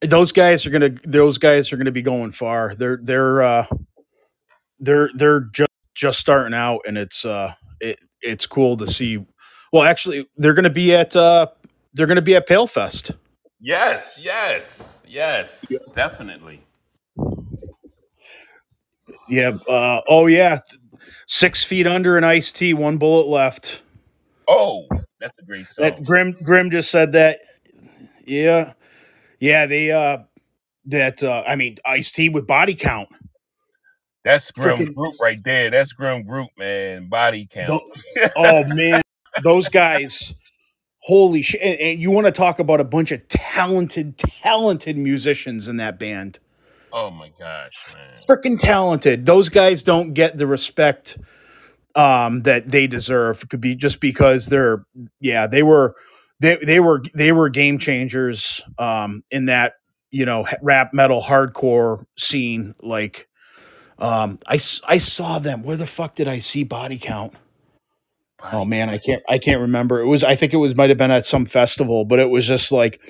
Those 0.00 0.32
guys 0.32 0.66
are 0.66 0.70
gonna. 0.70 0.90
Those 1.04 1.38
guys 1.38 1.72
are 1.72 1.76
gonna 1.76 1.90
be 1.92 2.02
going 2.02 2.32
far. 2.32 2.74
They're 2.74 2.98
they're 3.02 3.42
uh 3.42 3.66
they're 4.80 5.10
they're 5.14 5.40
just 5.52 5.70
just 5.94 6.20
starting 6.20 6.54
out, 6.54 6.80
and 6.86 6.96
it's 6.98 7.24
uh 7.24 7.54
it 7.80 7.98
it's 8.20 8.46
cool 8.46 8.76
to 8.78 8.86
see. 8.86 9.24
Well, 9.72 9.82
actually, 9.82 10.28
they're 10.36 10.54
gonna 10.54 10.70
be 10.70 10.94
at 10.94 11.14
uh 11.16 11.48
they're 11.94 12.06
gonna 12.06 12.22
be 12.22 12.36
at 12.36 12.46
Pale 12.46 12.68
Fest. 12.68 13.12
Yes, 13.60 14.18
yes, 14.20 15.02
yes, 15.06 15.64
definitely. 15.94 16.64
Yeah. 19.28 19.52
Uh, 19.68 20.00
oh 20.08 20.26
yeah. 20.26 20.60
Six 21.26 21.64
feet 21.64 21.86
under 21.86 22.18
an 22.18 22.24
Ice 22.24 22.52
T, 22.52 22.74
one 22.74 22.98
bullet 22.98 23.26
left. 23.28 23.82
Oh, 24.48 24.86
that's 25.20 25.38
a 25.38 25.42
great 25.42 25.66
song. 25.66 25.84
That 25.84 26.04
Grim 26.04 26.36
Grim 26.42 26.70
just 26.70 26.90
said 26.90 27.12
that. 27.12 27.40
Yeah. 28.26 28.72
Yeah, 29.40 29.66
they 29.66 29.90
uh 29.90 30.18
that 30.86 31.22
uh 31.22 31.42
I 31.46 31.56
mean 31.56 31.78
Ice 31.84 32.12
T 32.12 32.28
with 32.28 32.46
body 32.46 32.74
count. 32.74 33.08
That's 34.24 34.50
Grim 34.52 34.78
Freaking 34.78 34.94
Group 34.94 35.14
right 35.20 35.42
there. 35.42 35.70
That's 35.70 35.92
Grim 35.92 36.24
Group, 36.24 36.50
man. 36.56 37.08
Body 37.08 37.48
count. 37.50 37.68
tho- 37.68 38.30
oh 38.36 38.64
man, 38.64 39.02
those 39.42 39.68
guys. 39.68 40.34
Holy 41.04 41.42
shit. 41.42 41.60
And, 41.60 41.80
and 41.80 42.00
you 42.00 42.12
want 42.12 42.26
to 42.26 42.30
talk 42.30 42.60
about 42.60 42.80
a 42.80 42.84
bunch 42.84 43.10
of 43.10 43.26
talented, 43.26 44.16
talented 44.18 44.96
musicians 44.96 45.66
in 45.66 45.78
that 45.78 45.98
band. 45.98 46.38
oh 46.92 47.10
my 47.10 47.32
gosh, 47.38 47.92
man. 47.92 48.18
Freaking 48.28 48.58
talented. 48.60 49.26
Those 49.26 49.48
guys 49.48 49.82
don't 49.82 50.12
get 50.14 50.36
the 50.36 50.46
respect 50.46 51.18
um 51.96 52.42
that 52.42 52.68
they 52.68 52.86
deserve 52.86 53.48
could 53.48 53.60
be 53.60 53.74
just 53.74 54.00
because 54.00 54.46
they're 54.46 54.84
yeah 55.20 55.46
they 55.46 55.62
were 55.62 55.94
they 56.40 56.56
they 56.56 56.80
were 56.80 57.02
they 57.14 57.32
were 57.32 57.48
game 57.48 57.78
changers 57.78 58.60
um 58.78 59.22
in 59.30 59.46
that 59.46 59.74
you 60.10 60.24
know 60.24 60.46
rap 60.62 60.92
metal 60.94 61.22
hardcore 61.22 62.04
scene 62.18 62.74
like 62.80 63.28
um 63.98 64.38
I, 64.46 64.58
I 64.86 64.98
saw 64.98 65.38
them. 65.38 65.62
Where 65.62 65.76
the 65.76 65.86
fuck 65.86 66.14
did 66.14 66.28
i 66.28 66.38
see 66.38 66.64
body 66.64 66.98
count? 66.98 67.34
Oh 68.52 68.64
man 68.64 68.88
i 68.90 68.98
can't 68.98 69.22
i 69.28 69.38
can't 69.38 69.60
remember. 69.60 70.00
It 70.00 70.06
was 70.06 70.24
i 70.24 70.34
think 70.34 70.52
it 70.52 70.56
was 70.58 70.74
might 70.74 70.90
have 70.90 70.98
been 70.98 71.10
at 71.12 71.24
some 71.24 71.46
festival 71.46 72.04
but 72.04 72.18
it 72.18 72.28
was 72.30 72.46
just 72.46 72.72
like 72.72 73.00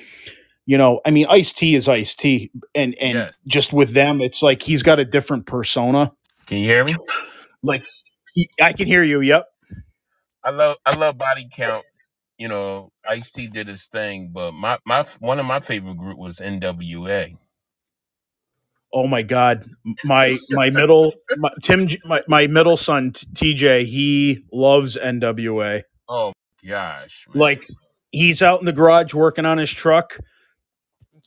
you 0.65 0.77
know 0.77 1.01
i 1.05 1.11
mean 1.11 1.25
ice 1.29 1.51
t 1.53 1.75
is 1.75 1.87
ice 1.89 2.15
t 2.15 2.51
and 2.75 2.95
and 3.01 3.15
Yes. 3.15 3.33
just 3.47 3.73
with 3.73 3.93
them 3.93 4.21
it's 4.21 4.43
like 4.43 4.61
he's 4.61 4.83
got 4.83 4.99
a 4.99 5.05
different 5.05 5.45
persona. 5.47 6.11
Can 6.45 6.57
you 6.59 6.65
hear 6.65 6.83
me? 6.85 6.95
like 7.63 7.83
i 8.61 8.73
can 8.73 8.87
hear 8.87 9.03
you 9.03 9.21
yep 9.21 9.45
I 10.43 10.49
love 10.49 10.77
I 10.85 10.95
love 10.95 11.17
body 11.17 11.47
count. 11.51 11.85
You 12.37 12.47
know, 12.49 12.91
Ice 13.07 13.31
T 13.31 13.47
did 13.47 13.67
his 13.67 13.87
thing, 13.87 14.31
but 14.33 14.53
my 14.53 14.77
my 14.85 15.05
one 15.19 15.39
of 15.39 15.45
my 15.45 15.59
favorite 15.59 15.97
group 15.97 16.17
was 16.17 16.39
NWA. 16.39 17.37
Oh 18.93 19.07
my 19.07 19.23
God, 19.23 19.69
my 20.03 20.37
my 20.49 20.69
middle 20.69 21.13
my, 21.37 21.51
Tim 21.61 21.87
my, 22.05 22.23
my 22.27 22.47
middle 22.47 22.77
son 22.77 23.11
T- 23.11 23.55
TJ 23.55 23.85
he 23.85 24.43
loves 24.51 24.97
NWA. 24.97 25.83
Oh 26.09 26.33
gosh, 26.67 27.25
man. 27.29 27.39
Like 27.39 27.67
he's 28.11 28.41
out 28.41 28.59
in 28.59 28.65
the 28.65 28.73
garage 28.73 29.13
working 29.13 29.45
on 29.45 29.57
his 29.57 29.71
truck. 29.71 30.19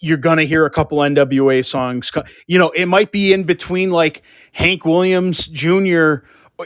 You're 0.00 0.18
gonna 0.18 0.44
hear 0.44 0.66
a 0.66 0.70
couple 0.70 0.98
NWA 0.98 1.64
songs. 1.64 2.10
You 2.46 2.58
know, 2.58 2.68
it 2.70 2.86
might 2.86 3.12
be 3.12 3.32
in 3.32 3.44
between 3.44 3.90
like 3.90 4.22
Hank 4.52 4.84
Williams 4.84 5.48
Jr. 5.48 6.16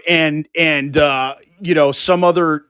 and 0.08 0.48
and 0.56 0.96
uh, 0.96 1.36
you 1.60 1.74
know 1.74 1.92
some 1.92 2.24
other 2.24 2.64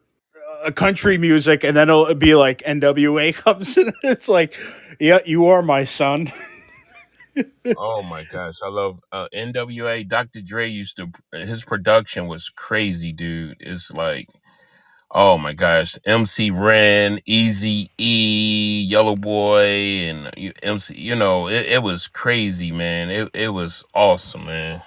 uh, 0.64 0.70
country 0.72 1.18
music, 1.18 1.64
and 1.64 1.76
then 1.76 1.88
it'll 1.90 2.14
be 2.14 2.34
like 2.34 2.62
NWA 2.62 3.34
comes 3.36 3.76
in. 3.76 3.92
It's 4.02 4.28
like, 4.28 4.56
yeah, 5.00 5.20
you 5.26 5.46
are 5.48 5.62
my 5.62 5.84
son. 5.84 6.32
Oh 7.76 8.02
my 8.02 8.24
gosh, 8.24 8.56
I 8.64 8.68
love 8.68 9.00
uh, 9.12 9.28
NWA. 9.34 10.08
Dr. 10.08 10.42
Dre 10.42 10.68
used 10.68 10.98
to 10.98 11.10
his 11.32 11.64
production 11.64 12.28
was 12.28 12.50
crazy, 12.50 13.12
dude. 13.12 13.56
It's 13.60 13.92
like, 13.92 14.28
oh 15.10 15.38
my 15.38 15.54
gosh, 15.54 15.98
MC 16.06 16.50
Ren, 16.50 17.20
Easy 17.26 17.90
E, 17.98 18.86
Yellow 18.88 19.16
Boy, 19.16 19.64
and 20.08 20.30
you- 20.36 20.52
MC. 20.62 20.96
You 20.96 21.16
know, 21.16 21.48
it, 21.48 21.66
it 21.66 21.82
was 21.82 22.08
crazy, 22.08 22.72
man. 22.72 23.10
It 23.10 23.30
it 23.34 23.50
was 23.50 23.84
awesome, 23.94 24.46
man. 24.46 24.82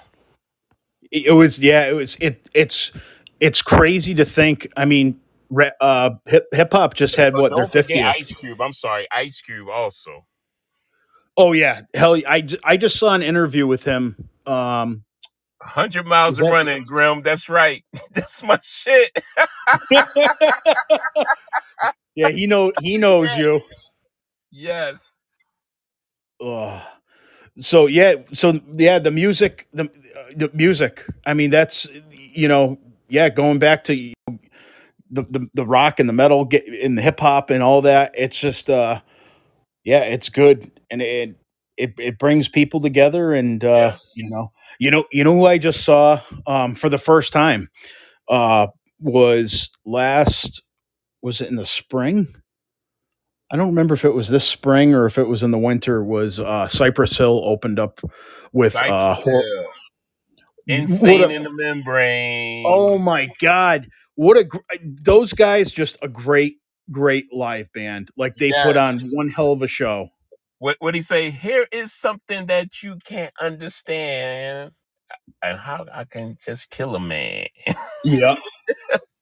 It 1.14 1.32
was 1.32 1.58
yeah 1.60 1.86
it 1.88 1.94
was 1.94 2.16
it 2.20 2.50
it's 2.54 2.92
it's 3.40 3.62
crazy 3.62 4.14
to 4.14 4.24
think 4.24 4.68
i 4.76 4.84
mean 4.84 5.20
re- 5.50 5.72
uh 5.80 6.10
hip 6.26 6.48
hip 6.52 6.72
hop 6.72 6.94
just 6.94 7.16
had 7.16 7.34
But 7.34 7.40
what 7.40 7.54
their 7.54 7.66
don't 7.66 7.72
forget 7.72 7.96
50th 7.96 8.14
Ice 8.16 8.32
Cube. 8.40 8.60
I'm 8.60 8.74
sorry, 8.74 9.06
Ice 9.12 9.40
Cube 9.42 9.68
also. 9.70 10.26
oh 11.36 11.52
yeah 11.52 11.82
hell 11.94 12.16
i 12.28 12.46
i 12.64 12.76
just 12.76 12.98
saw 12.98 13.14
an 13.14 13.22
interview 13.22 13.66
with 13.66 13.84
him 13.84 14.28
um 14.46 15.04
Hundred 15.62 16.06
miles 16.06 16.38
was 16.38 16.40
of 16.40 16.46
that 16.46 16.52
running, 16.52 16.84
Grim. 16.84 17.22
That's 17.22 17.48
right. 17.48 17.84
That's 18.12 18.42
my 18.42 18.58
shit. 18.62 19.10
yeah 22.16 22.30
he 22.30 22.46
know 22.46 22.72
he 22.80 22.98
knows 22.98 23.36
you 23.36 23.60
Yes. 24.50 25.04
Ugh. 26.44 26.82
So 27.58 27.86
yeah 27.86 28.14
so 28.32 28.60
yeah 28.72 28.98
the 28.98 29.10
music 29.10 29.68
the, 29.72 29.84
uh, 29.84 30.32
the 30.36 30.50
music. 30.54 31.06
I 31.26 31.34
mean 31.34 31.50
that's 31.50 31.88
you 32.12 32.48
know 32.48 32.78
yeah 33.08 33.28
going 33.28 33.58
back 33.58 33.84
to 33.84 34.12
the, 35.10 35.22
the 35.30 35.48
the 35.54 35.66
rock 35.66 36.00
and 36.00 36.08
the 36.08 36.12
metal 36.12 36.44
get 36.44 36.66
in 36.66 36.94
the 36.96 37.02
hip 37.02 37.20
hop 37.20 37.50
and 37.50 37.62
all 37.62 37.82
that 37.82 38.12
it's 38.16 38.40
just 38.40 38.70
uh 38.70 39.00
yeah 39.84 40.04
it's 40.04 40.28
good. 40.28 40.70
And 40.90 41.02
it 41.02 41.36
it, 41.76 41.94
it 41.98 42.18
brings 42.18 42.48
people 42.48 42.80
together 42.80 43.32
and 43.34 43.64
uh 43.64 43.92
Yes. 43.94 44.00
you 44.16 44.30
know 44.30 44.52
you 44.78 44.90
know 44.92 45.04
you 45.12 45.24
know 45.24 45.34
who 45.34 45.46
i 45.46 45.58
just 45.58 45.84
saw 45.84 46.20
um 46.46 46.74
for 46.76 46.88
the 46.88 46.98
first 46.98 47.32
time 47.32 47.68
uh 48.28 48.68
was 49.00 49.70
last 49.86 50.62
was 51.22 51.40
it 51.40 51.48
in 51.48 51.56
the 51.56 51.66
spring 51.66 52.34
i 53.54 53.58
don't 53.58 53.68
remember 53.68 53.94
if 53.94 54.04
it 54.04 54.14
was 54.14 54.28
this 54.30 54.46
spring 54.48 54.94
or 54.94 55.06
if 55.06 55.18
it 55.18 55.28
was 55.28 55.44
in 55.44 55.52
the 55.52 55.58
winter 55.58 56.04
was 56.04 56.40
uh 56.40 56.68
cypress 56.68 57.18
hill 57.18 57.42
opened 57.46 57.80
up 57.80 58.00
with 58.52 58.76
uh 58.76 59.16
hor- 59.16 59.44
Insane 60.68 61.22
a 61.22 61.28
in 61.28 61.44
the 61.44 61.50
membrane. 61.52 62.64
oh 62.68 62.98
my 62.98 63.30
god 63.40 63.88
what 64.16 64.38
a 64.38 64.44
gr- 64.44 64.58
those 65.04 65.32
guys 65.34 65.70
just 65.72 65.98
a 66.02 66.08
great 66.08 66.58
great 66.90 67.26
live 67.32 67.72
band 67.74 68.10
like 68.18 68.36
they 68.36 68.52
put 68.52 68.76
on 68.76 69.00
one 69.12 69.30
hell 69.30 69.52
of 69.52 69.62
a 69.62 69.68
show 69.68 70.10
What 70.60 70.76
what 70.80 70.94
he 70.94 71.02
say? 71.02 71.30
Here 71.30 71.66
is 71.72 71.92
something 71.92 72.46
that 72.46 72.82
you 72.82 72.98
can't 73.04 73.34
understand, 73.40 74.72
and 75.42 75.58
how 75.58 75.86
I 75.92 76.04
can 76.04 76.38
just 76.44 76.70
kill 76.70 76.96
a 76.96 77.00
man. 77.00 77.46
yeah 78.04 78.36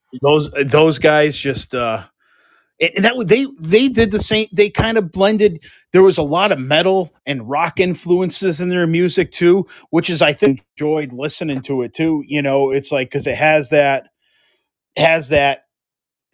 those 0.23 0.51
those 0.67 0.99
guys 1.01 1.37
just 1.37 1.75
uh 1.75 2.05
and 2.97 3.05
that 3.07 3.17
was- 3.17 3.27
they 3.29 3.47
they 3.61 3.89
did 3.89 4.13
the 4.13 4.21
same 4.21 4.49
they 4.53 4.71
kind 4.71 4.99
of 4.99 5.13
blended 5.13 5.65
there 5.93 6.03
was 6.05 6.19
a 6.19 6.23
lot 6.25 6.53
of 6.53 6.61
metal 6.61 7.13
and 7.27 7.49
rock 7.51 7.81
influences 7.81 8.61
in 8.61 8.71
their 8.71 8.87
music 8.89 9.33
too 9.33 9.67
which 9.91 10.11
is 10.11 10.23
i 10.23 10.33
think 10.35 10.65
enjoyed 10.79 11.13
listening 11.15 11.63
to 11.63 11.83
it 11.83 11.95
too 11.95 12.25
you 12.29 12.43
know 12.43 12.71
it's 12.73 12.93
like 12.93 13.09
because 13.09 13.27
it 13.29 13.37
has 13.37 13.71
that 13.71 14.09
has 14.97 15.31
that 15.31 15.61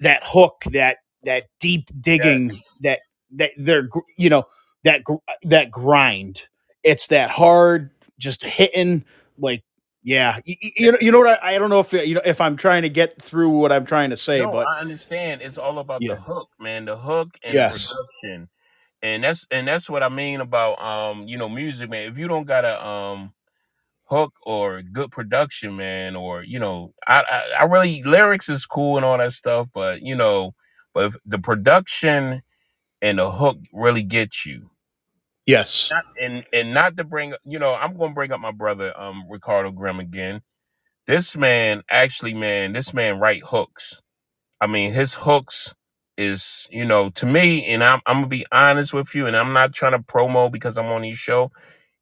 that 0.00 0.22
hook 0.24 0.64
that 0.72 0.98
that 1.24 1.46
deep 1.60 1.90
digging 2.00 2.62
that 2.82 3.00
that 3.32 3.52
they're 3.58 3.88
you 4.18 4.30
know 4.30 4.44
that 4.84 5.04
that 5.44 5.72
grind. 5.72 6.44
It's 6.84 7.08
that 7.08 7.30
hard 7.30 7.90
just 8.20 8.44
hitting 8.44 9.04
like 9.38 9.64
yeah 10.08 10.38
you, 10.44 10.56
you 10.60 10.92
know 10.92 10.98
you 11.00 11.12
know 11.12 11.20
what 11.20 11.38
I, 11.42 11.56
I 11.56 11.58
don't 11.58 11.70
know 11.70 11.80
if 11.80 11.92
you 11.92 12.14
know 12.14 12.22
if 12.24 12.40
i'm 12.40 12.56
trying 12.56 12.82
to 12.82 12.88
get 12.88 13.20
through 13.22 13.50
what 13.50 13.72
i'm 13.72 13.86
trying 13.86 14.10
to 14.10 14.16
say 14.16 14.40
No, 14.40 14.52
but 14.52 14.66
I 14.66 14.80
understand. 14.80 15.42
It's 15.42 15.58
all 15.58 15.78
about 15.78 16.06
the 16.06 16.16
hook, 16.16 16.50
man. 16.60 16.86
The 16.86 16.96
hook 16.96 17.38
and 17.44 17.58
the 17.58 17.64
yes 17.64 17.94
production, 18.22 18.48
and 19.02 19.24
that's 19.24 19.46
and 19.50 19.68
that's 19.68 19.90
what 19.90 20.02
I 20.02 20.08
mean 20.10 20.40
about 20.40 20.80
um, 20.82 21.28
you 21.28 21.38
know, 21.38 21.48
music, 21.48 21.90
man. 21.90 22.10
If 22.12 22.18
you 22.18 22.28
don't 22.28 22.46
got 22.46 22.64
a 22.64 22.84
um 22.86 23.34
hook 24.04 24.34
or 24.44 24.82
good 24.82 25.10
production, 25.12 25.76
man, 25.76 26.16
or 26.16 26.42
you 26.42 26.58
know, 26.58 26.94
I 27.06 27.22
I, 27.22 27.42
I 27.60 27.64
really 27.64 28.02
lyrics 28.04 28.48
is 28.48 28.66
cool 28.66 28.96
and 28.96 29.06
all 29.06 29.18
that 29.18 29.32
stuff, 29.34 29.68
but 29.74 30.02
you 30.02 30.16
know, 30.16 30.54
but 30.94 31.06
if 31.06 31.16
the 31.26 31.38
production 31.38 32.42
and 33.02 33.18
the 33.18 33.32
hook 33.32 33.58
really 33.72 34.02
get 34.04 34.46
you, 34.46 34.70
Yes. 35.48 35.90
Not, 35.92 36.04
and 36.20 36.44
and 36.54 36.74
not 36.74 36.98
to 36.98 37.04
bring 37.04 37.34
you 37.46 37.58
know 37.60 37.74
I'm 37.74 37.98
going 37.98 38.12
to 38.12 38.16
bring 38.16 38.32
up 38.32 38.40
my 38.40 38.52
brother 38.52 38.98
um 39.00 39.24
Ricardo 39.30 39.72
Grimm 39.72 40.00
again. 40.00 40.42
This 41.06 41.36
man 41.36 41.82
actually 41.90 42.34
man 42.34 42.74
this 42.74 42.94
man 42.94 43.20
write 43.20 43.42
hooks. 43.46 44.02
I 44.60 44.68
mean 44.68 44.94
his 44.94 45.14
hooks 45.14 45.74
is 46.18 46.68
you 46.70 46.84
know 46.86 47.10
to 47.10 47.26
me 47.26 47.66
and 47.66 47.84
I'm 47.84 48.00
I'm 48.06 48.18
gonna 48.18 48.28
be 48.28 48.46
honest 48.52 48.94
with 48.94 49.14
you 49.14 49.26
and 49.26 49.36
I'm 49.36 49.54
not 49.54 49.74
trying 49.74 49.92
to 49.92 50.00
promo 50.00 50.52
because 50.52 50.78
I'm 50.78 50.86
on 50.86 51.04
his 51.04 51.18
show. 51.18 51.52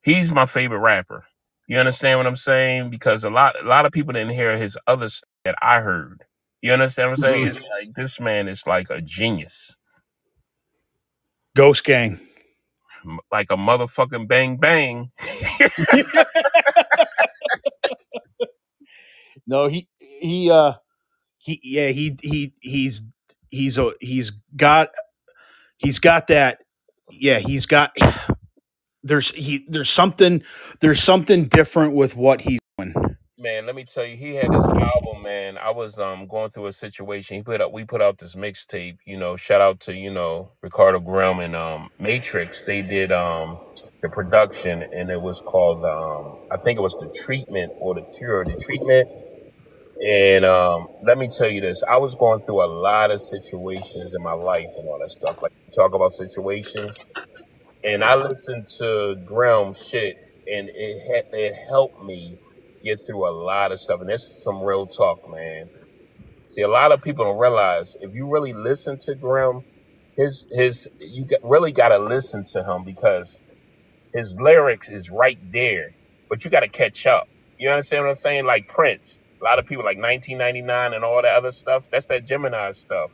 He's 0.03 0.33
my 0.33 0.47
favorite 0.47 0.81
rapper. 0.81 1.25
You 1.69 1.79
understand 1.79 2.21
what 2.21 2.29
I'm 2.29 2.37
saying? 2.37 2.91
Because 2.91 3.25
a 3.25 3.31
lot 3.31 3.63
a 3.63 3.67
lot 3.67 3.87
of 3.87 3.93
people 3.93 4.15
didn't 4.15 4.35
hear 4.35 4.59
his 4.59 4.79
other 4.87 5.11
stuff 5.11 5.29
that 5.47 5.57
I 5.63 5.81
heard. 5.83 6.25
You 6.63 6.73
understand 6.75 7.11
what 7.11 7.19
I'm 7.19 7.23
saying? 7.43 7.55
Mhm. 7.55 7.55
Like 7.55 7.95
this 7.97 8.21
man 8.21 8.49
is 8.49 8.67
like 8.67 8.91
a 8.91 9.03
genius, 9.03 9.77
Ghost 11.57 11.85
Gang. 11.85 12.21
Like 13.33 13.49
a 13.51 13.57
motherfucking 13.57 14.29
bang 14.29 14.59
bang. 14.59 15.11
No, 19.47 19.69
he 19.69 19.89
he 19.99 20.51
uh 20.51 20.75
he 21.39 21.61
yeah 21.65 21.89
he 21.89 22.17
he 22.23 22.55
he's 22.61 23.03
he's 23.51 23.79
a 23.79 23.93
he's 24.01 24.33
got 24.57 24.89
he's 25.79 25.99
got 26.01 26.29
that 26.29 26.61
yeah 27.11 27.39
he's 27.41 27.67
got 27.67 27.97
there's 29.05 29.33
he 29.33 29.67
there's 29.69 29.91
something 29.91 30.43
there's 30.81 31.03
something 31.03 31.47
different 31.47 31.95
with 31.95 32.17
what 32.17 32.43
he's 32.43 32.61
doing. 32.79 33.16
Man, 33.39 33.67
let 33.67 33.75
me 33.75 33.85
tell 33.85 34.07
you, 34.07 34.17
he 34.17 34.37
had 34.37 34.51
this 34.51 34.67
album, 34.67 35.23
man. 35.25 35.59
I 35.59 35.71
was 35.71 35.99
um 35.99 36.27
going 36.27 36.51
through 36.51 36.67
a 36.67 36.73
situation. 36.73 37.37
He 37.37 37.43
put 37.43 37.61
up 37.61 37.73
we 37.73 37.85
put 37.85 38.01
out 38.01 38.17
this 38.19 38.35
mixtape, 38.35 38.99
you 39.05 39.19
know, 39.19 39.37
shout 39.37 39.61
out 39.61 39.81
to, 39.81 39.95
you 39.95 40.11
know, 40.11 40.53
Ricardo 40.63 41.01
Grimm 41.01 41.41
and 41.41 41.55
um 41.55 41.91
Matrix. 41.99 42.63
They 42.63 42.81
did 42.81 43.13
um 43.13 43.59
the 44.03 44.09
production 44.09 44.83
and 44.83 45.11
it 45.11 45.21
was 45.21 45.43
called 45.43 45.85
um 45.85 46.39
I 46.51 46.57
think 46.65 46.79
it 46.79 46.83
was 46.83 46.95
the 46.95 47.13
treatment 47.27 47.73
or 47.79 47.95
the 47.95 48.05
cure, 48.17 48.45
the 48.47 48.57
treatment. 48.65 49.09
And 50.07 50.45
um 50.47 50.89
let 51.07 51.19
me 51.19 51.29
tell 51.29 51.49
you 51.49 51.61
this, 51.61 51.83
I 51.91 51.99
was 51.99 52.15
going 52.15 52.41
through 52.47 52.65
a 52.65 52.73
lot 52.73 53.11
of 53.11 53.21
situations 53.23 54.15
in 54.17 54.23
my 54.23 54.33
life 54.35 54.67
and 54.79 54.89
all 54.89 54.99
that 55.01 55.11
stuff. 55.11 55.37
Like 55.43 55.53
talk 55.75 55.95
about 55.95 56.13
situations. 56.15 56.93
And 57.85 58.05
I 58.05 58.15
listened 58.17 58.67
to 58.79 59.17
Grimm 59.27 59.75
shit 59.75 60.17
and 60.47 60.71
it 60.75 60.99
had 61.09 61.25
it 61.33 61.55
helped 61.69 62.03
me 62.03 62.39
get 62.87 63.07
through 63.07 63.29
a 63.29 63.33
lot 63.33 63.73
of 63.73 63.81
stuff. 63.81 64.01
And 64.01 64.09
this 64.09 64.23
is 64.23 64.43
some 64.45 64.63
real 64.63 64.87
talk, 64.87 65.29
man. 65.31 65.69
See, 66.49 66.63
a 66.63 66.69
lot 66.69 66.93
of 66.93 67.03
people 67.03 67.25
don't 67.25 67.39
realize 67.39 67.97
if 68.01 68.15
you 68.15 68.29
really 68.29 68.53
listen 68.53 68.99
to 69.01 69.15
Grimm, 69.15 69.65
his 70.17 70.47
his 70.51 70.89
you 71.01 71.25
got, 71.25 71.41
really 71.43 71.73
got 71.73 71.89
to 71.89 71.99
listen 71.99 72.45
to 72.47 72.65
him 72.65 72.85
because 72.85 73.41
his 74.15 74.39
lyrics 74.41 74.89
is 74.89 75.11
right 75.11 75.39
there, 75.53 75.95
but 76.31 76.45
you 76.45 76.51
got 76.51 76.61
to 76.61 76.69
catch 76.69 77.07
up. 77.07 77.29
You 77.59 77.71
understand 77.71 78.05
what 78.05 78.11
I'm 78.11 78.17
saying? 78.17 78.47
Like 78.47 78.69
Prince, 78.69 79.19
a 79.41 79.45
lot 79.45 79.59
of 79.59 79.67
people 79.67 79.85
like 79.85 79.99
1999 79.99 80.95
and 80.95 81.05
all 81.05 81.23
that 81.23 81.35
other 81.37 81.53
stuff. 81.53 81.85
That's 81.91 82.07
that 82.07 82.27
Gemini 82.27 82.73
stuff. 82.73 83.11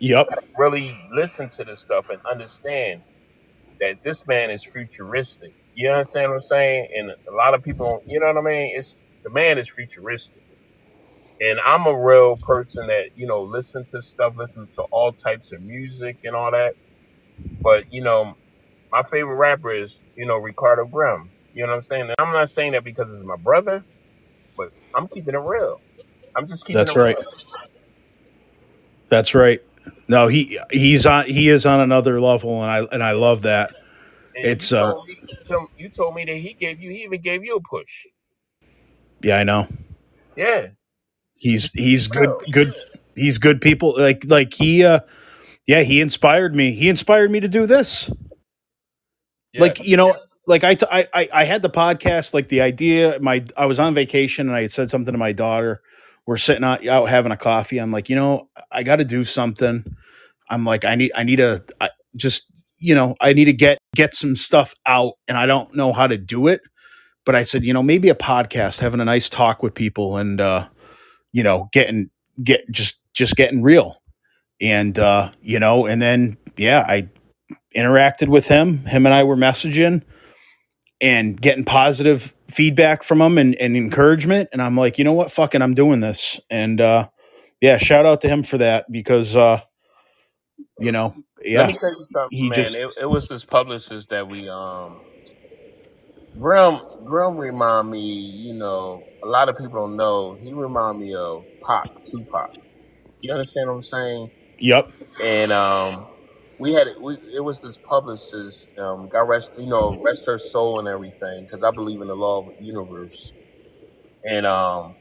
Yep. 0.00 0.28
Really 0.58 0.98
listen 1.12 1.48
to 1.50 1.64
this 1.64 1.80
stuff 1.80 2.08
and 2.10 2.20
understand 2.30 3.02
that 3.80 4.02
this 4.04 4.26
man 4.26 4.50
is 4.50 4.64
futuristic. 4.64 5.54
You 5.74 5.90
understand 5.90 6.30
what 6.30 6.38
I'm 6.38 6.44
saying? 6.44 6.88
And 6.96 7.10
a 7.10 7.36
lot 7.36 7.54
of 7.54 7.62
people, 7.62 8.02
you 8.06 8.20
know 8.20 8.26
what 8.26 8.38
I 8.38 8.42
mean? 8.42 8.78
It's 8.78 8.96
the 9.24 9.30
man 9.30 9.58
is 9.58 9.70
futuristic. 9.70 10.42
And 11.40 11.58
I'm 11.66 11.86
a 11.86 11.98
real 11.98 12.36
person 12.36 12.86
that, 12.88 13.06
you 13.16 13.26
know, 13.26 13.42
listen 13.42 13.84
to 13.92 14.02
stuff, 14.02 14.34
listen 14.36 14.68
to 14.76 14.82
all 14.92 15.12
types 15.12 15.52
of 15.52 15.62
music 15.62 16.18
and 16.24 16.36
all 16.36 16.50
that. 16.52 16.74
But, 17.62 17.84
you 17.90 18.02
know, 18.02 18.34
my 18.92 19.02
favorite 19.04 19.36
rapper 19.36 19.72
is, 19.72 19.96
you 20.16 20.26
know, 20.26 20.36
Ricardo 20.36 20.86
Grimm. 20.86 21.32
You 21.52 21.64
know 21.64 21.70
what 21.72 21.76
I'm 21.78 21.82
saying? 21.90 22.02
And 22.02 22.14
I'm 22.18 22.32
not 22.32 22.50
saying 22.50 22.72
that 22.72 22.84
because 22.84 23.12
it's 23.12 23.24
my 23.24 23.36
brother, 23.42 23.84
but 24.56 24.68
I'm 24.94 25.08
keeping 25.08 25.34
it 25.34 25.38
real. 25.38 25.82
I'm 26.36 26.46
just 26.46 26.64
keeping 26.66 26.78
That's 26.78 26.96
it 26.96 26.96
right. 26.96 27.16
real. 27.16 27.24
That's 29.10 29.34
right. 29.34 29.60
No, 30.08 30.28
he 30.28 30.58
he's 30.70 31.06
on 31.06 31.26
he 31.26 31.48
is 31.48 31.66
on 31.66 31.80
another 31.80 32.20
level 32.20 32.62
and 32.62 32.70
I 32.70 32.78
and 32.92 33.02
I 33.02 33.12
love 33.12 33.42
that. 33.42 33.74
And 34.34 34.46
It's 34.46 34.72
you 34.72 34.76
uh 34.76 34.92
told 34.92 35.06
me, 35.08 35.16
you 35.76 35.90
told 35.90 36.14
me 36.14 36.24
that 36.24 36.36
he 36.36 36.54
gave 36.54 36.80
you, 36.80 36.90
he 36.90 37.02
even 37.02 37.20
gave 37.20 37.44
you 37.44 37.56
a 37.56 37.60
push. 37.60 38.06
Yeah, 39.22 39.36
I 39.36 39.44
know. 39.44 39.68
Yeah. 40.36 40.68
He's 41.34 41.70
he's 41.72 42.08
good 42.08 42.30
good 42.52 42.74
he's 43.14 43.38
good 43.38 43.60
people 43.60 43.94
like 43.98 44.24
like 44.26 44.54
he 44.54 44.84
uh 44.84 45.00
yeah, 45.66 45.82
he 45.82 46.00
inspired 46.00 46.54
me. 46.54 46.72
He 46.72 46.88
inspired 46.88 47.30
me 47.30 47.40
to 47.40 47.48
do 47.48 47.66
this. 47.66 48.10
Yeah. 49.52 49.60
like 49.60 49.84
you 49.84 49.96
know 49.96 50.16
like 50.46 50.64
I, 50.64 50.74
t- 50.74 50.86
I 50.90 51.06
I 51.12 51.28
I 51.32 51.44
had 51.44 51.62
the 51.62 51.70
podcast 51.70 52.32
like 52.34 52.48
the 52.48 52.62
idea 52.62 53.18
my 53.20 53.44
i 53.56 53.66
was 53.66 53.78
on 53.78 53.94
vacation 53.94 54.48
and 54.48 54.56
i 54.56 54.62
had 54.62 54.70
said 54.70 54.88
something 54.88 55.12
to 55.12 55.18
my 55.18 55.32
daughter 55.32 55.82
we're 56.26 56.38
sitting 56.38 56.64
out, 56.64 56.86
out 56.86 57.10
having 57.10 57.32
a 57.32 57.36
coffee 57.36 57.78
i'm 57.78 57.92
like 57.92 58.08
you 58.08 58.16
know 58.16 58.48
i 58.70 58.82
got 58.82 58.96
to 58.96 59.04
do 59.04 59.24
something 59.24 59.84
i'm 60.48 60.64
like 60.64 60.84
i 60.84 60.94
need 60.94 61.12
i 61.14 61.22
need 61.22 61.36
to 61.36 61.62
just 62.16 62.46
you 62.78 62.94
know 62.94 63.14
i 63.20 63.32
need 63.32 63.44
to 63.44 63.52
get 63.52 63.78
get 63.94 64.14
some 64.14 64.36
stuff 64.36 64.74
out 64.86 65.14
and 65.28 65.36
i 65.36 65.44
don't 65.44 65.74
know 65.76 65.92
how 65.92 66.06
to 66.06 66.16
do 66.16 66.46
it 66.46 66.62
but 67.26 67.34
i 67.34 67.42
said 67.42 67.64
you 67.64 67.72
know 67.74 67.82
maybe 67.82 68.08
a 68.08 68.14
podcast 68.14 68.80
having 68.80 69.00
a 69.00 69.04
nice 69.04 69.28
talk 69.28 69.62
with 69.62 69.74
people 69.74 70.16
and 70.16 70.40
uh 70.40 70.66
you 71.32 71.42
know 71.42 71.68
getting 71.72 72.10
get 72.42 72.70
just 72.70 72.96
just 73.14 73.36
getting 73.36 73.62
real 73.62 74.02
and 74.60 74.98
uh 74.98 75.30
you 75.42 75.58
know 75.58 75.86
and 75.86 76.02
then 76.02 76.36
yeah 76.56 76.84
i 76.88 77.08
interacted 77.76 78.28
with 78.28 78.46
him 78.46 78.78
him 78.86 79.06
and 79.06 79.14
i 79.14 79.22
were 79.24 79.36
messaging 79.36 80.02
and 81.00 81.40
getting 81.40 81.64
positive 81.64 82.34
feedback 82.48 83.04
from 83.04 83.20
him 83.22 83.38
and, 83.38 83.54
and 83.56 83.76
encouragement. 83.76 84.50
And 84.52 84.62
I'm 84.62 84.76
like, 84.76 84.98
you 84.98 85.04
know 85.04 85.12
what? 85.12 85.32
Fucking, 85.32 85.62
I'm 85.62 85.74
doing 85.74 86.00
this. 86.00 86.40
And 86.50 86.80
uh, 86.80 87.08
yeah, 87.60 87.78
shout 87.78 88.06
out 88.06 88.22
to 88.22 88.28
him 88.28 88.44
for 88.44 88.58
that 88.58 88.90
because, 88.90 89.36
uh, 89.36 89.60
you 90.78 90.92
know, 90.92 91.14
Let 91.54 91.66
yeah, 91.66 91.68
me 91.68 91.74
tell 91.74 91.90
you 91.90 92.06
something, 92.12 92.30
he 92.30 92.48
man. 92.48 92.74
just, 92.74 92.76
It, 92.76 92.90
it 93.02 93.06
was 93.06 93.28
this 93.28 93.44
publicist 93.44 94.10
that 94.10 94.28
we 94.28 94.48
um 94.48 95.02
Grim 96.38 96.80
Grim 97.04 97.36
remind 97.38 97.90
me, 97.90 98.00
you 98.00 98.54
know, 98.58 99.06
a 99.24 99.28
lot 99.28 99.48
of 99.48 99.56
people 99.56 99.74
don't 99.86 99.96
know, 99.96 100.38
he 100.42 100.52
remind 100.54 100.98
me 100.98 101.14
of 101.14 101.44
Pac, 101.66 101.88
Tupac. 102.10 102.50
You 103.20 103.32
understand 103.34 103.68
what 103.68 103.74
I'm 103.76 103.82
saying? 103.82 104.28
yep, 104.58 104.90
And 105.22 105.52
um 105.52 106.08
we 106.58 106.74
had 106.74 106.88
we 107.02 107.14
it 107.36 107.44
was 107.44 107.60
this 107.62 107.78
publicist, 107.88 108.68
um, 108.78 109.08
got 109.12 109.28
rest 109.28 109.50
you 109.58 109.68
know, 109.68 110.00
rest 110.04 110.22
her 110.26 110.38
soul 110.38 110.80
and 110.80 110.88
everything, 110.88 111.46
because 111.50 111.64
I 111.64 111.72
believe 111.72 112.00
in 112.02 112.08
the 112.08 112.14
law 112.16 112.40
of 112.42 112.46
the 112.58 112.64
universe. 112.64 113.32
And 114.24 114.46
um 114.46 114.96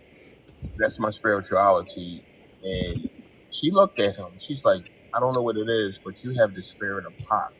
that's 0.77 0.99
my 0.99 1.11
spirituality. 1.11 2.23
And 2.63 3.09
she 3.51 3.71
looked 3.71 3.99
at 3.99 4.15
him, 4.17 4.37
she's 4.41 4.61
like, 4.65 4.83
I 5.15 5.19
don't 5.21 5.35
know 5.35 5.43
what 5.43 5.57
it 5.57 5.69
is, 5.69 5.99
but 6.03 6.15
you 6.23 6.35
have 6.41 6.53
the 6.55 6.63
spirit 6.63 7.05
of 7.07 7.13
Pac. 7.29 7.51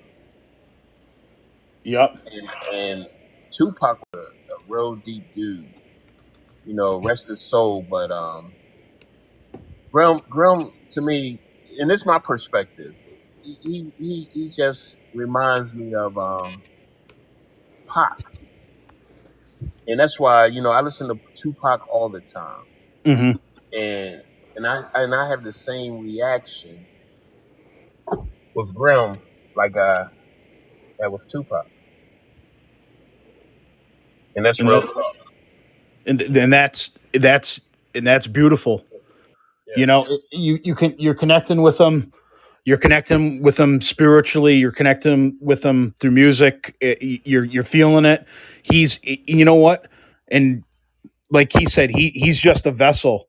yep, 1.83 2.15
and, 2.25 2.49
and 2.73 3.07
Tupac 3.51 3.99
was 4.13 4.15
a, 4.15 4.53
a 4.53 4.57
real 4.67 4.95
deep 4.95 5.25
dude. 5.35 5.67
You 6.65 6.75
know, 6.75 6.97
rest 6.97 7.27
his 7.27 7.49
soul. 7.49 7.85
But 7.89 8.11
um, 8.11 8.53
Grim, 9.91 10.21
Grim 10.29 10.71
to 10.91 11.01
me, 11.01 11.39
and 11.79 11.89
this 11.89 12.01
is 12.01 12.05
my 12.05 12.19
perspective. 12.19 12.93
He 13.43 13.91
he, 13.97 14.29
he, 14.33 14.51
just 14.55 14.97
reminds 15.13 15.73
me 15.73 15.93
of 15.95 16.17
um, 16.17 16.63
Pac, 17.87 18.17
and 19.87 19.99
that's 19.99 20.19
why 20.19 20.47
you 20.47 20.61
know 20.61 20.71
I 20.71 20.81
listen 20.81 21.07
to 21.09 21.19
Tupac 21.41 21.81
all 21.91 22.09
the 22.09 22.21
time, 22.21 22.65
hmm 23.05 23.31
and 23.73 24.21
and 24.55 24.67
I 24.67 24.83
and 24.95 25.15
I 25.15 25.29
have 25.29 25.43
the 25.43 25.53
same 25.53 25.99
reaction 25.99 26.87
with 28.55 28.73
Grim 28.75 29.19
like 29.55 29.75
I 29.77 30.05
had 31.01 31.09
with 31.09 31.23
Tupac, 31.31 31.70
and 34.35 34.45
that's 34.45 34.61
And 34.61 34.69
real 34.69 34.81
that's, 34.81 34.95
and 36.05 36.19
then 36.21 36.49
that's 36.51 36.93
that's 37.13 37.61
and 37.95 38.07
that's 38.07 38.27
beautiful. 38.27 38.85
Yeah. 39.67 39.75
You 39.75 39.85
know, 39.87 40.07
you 40.31 40.59
you 40.63 40.75
can 40.75 40.95
you're 40.99 41.15
connecting 41.15 41.61
with 41.61 41.77
them. 41.79 42.13
You're 42.65 42.77
connecting 42.79 43.41
with 43.43 43.57
them 43.57 43.81
spiritually. 43.81 44.55
You're 44.57 44.71
connecting 44.73 45.37
with 45.41 45.63
them 45.63 45.95
through 45.99 46.11
music. 46.11 46.75
Eh, 46.81 46.95
you're 47.25 47.45
you're 47.45 47.63
feeling 47.63 48.05
it. 48.05 48.25
He's 48.63 48.99
you 49.03 49.45
know 49.45 49.55
what, 49.55 49.87
and 50.29 50.63
like 51.31 51.53
he 51.53 51.65
said, 51.67 51.91
he 51.91 52.09
he's 52.11 52.39
just 52.39 52.65
a 52.67 52.71
vessel 52.71 53.25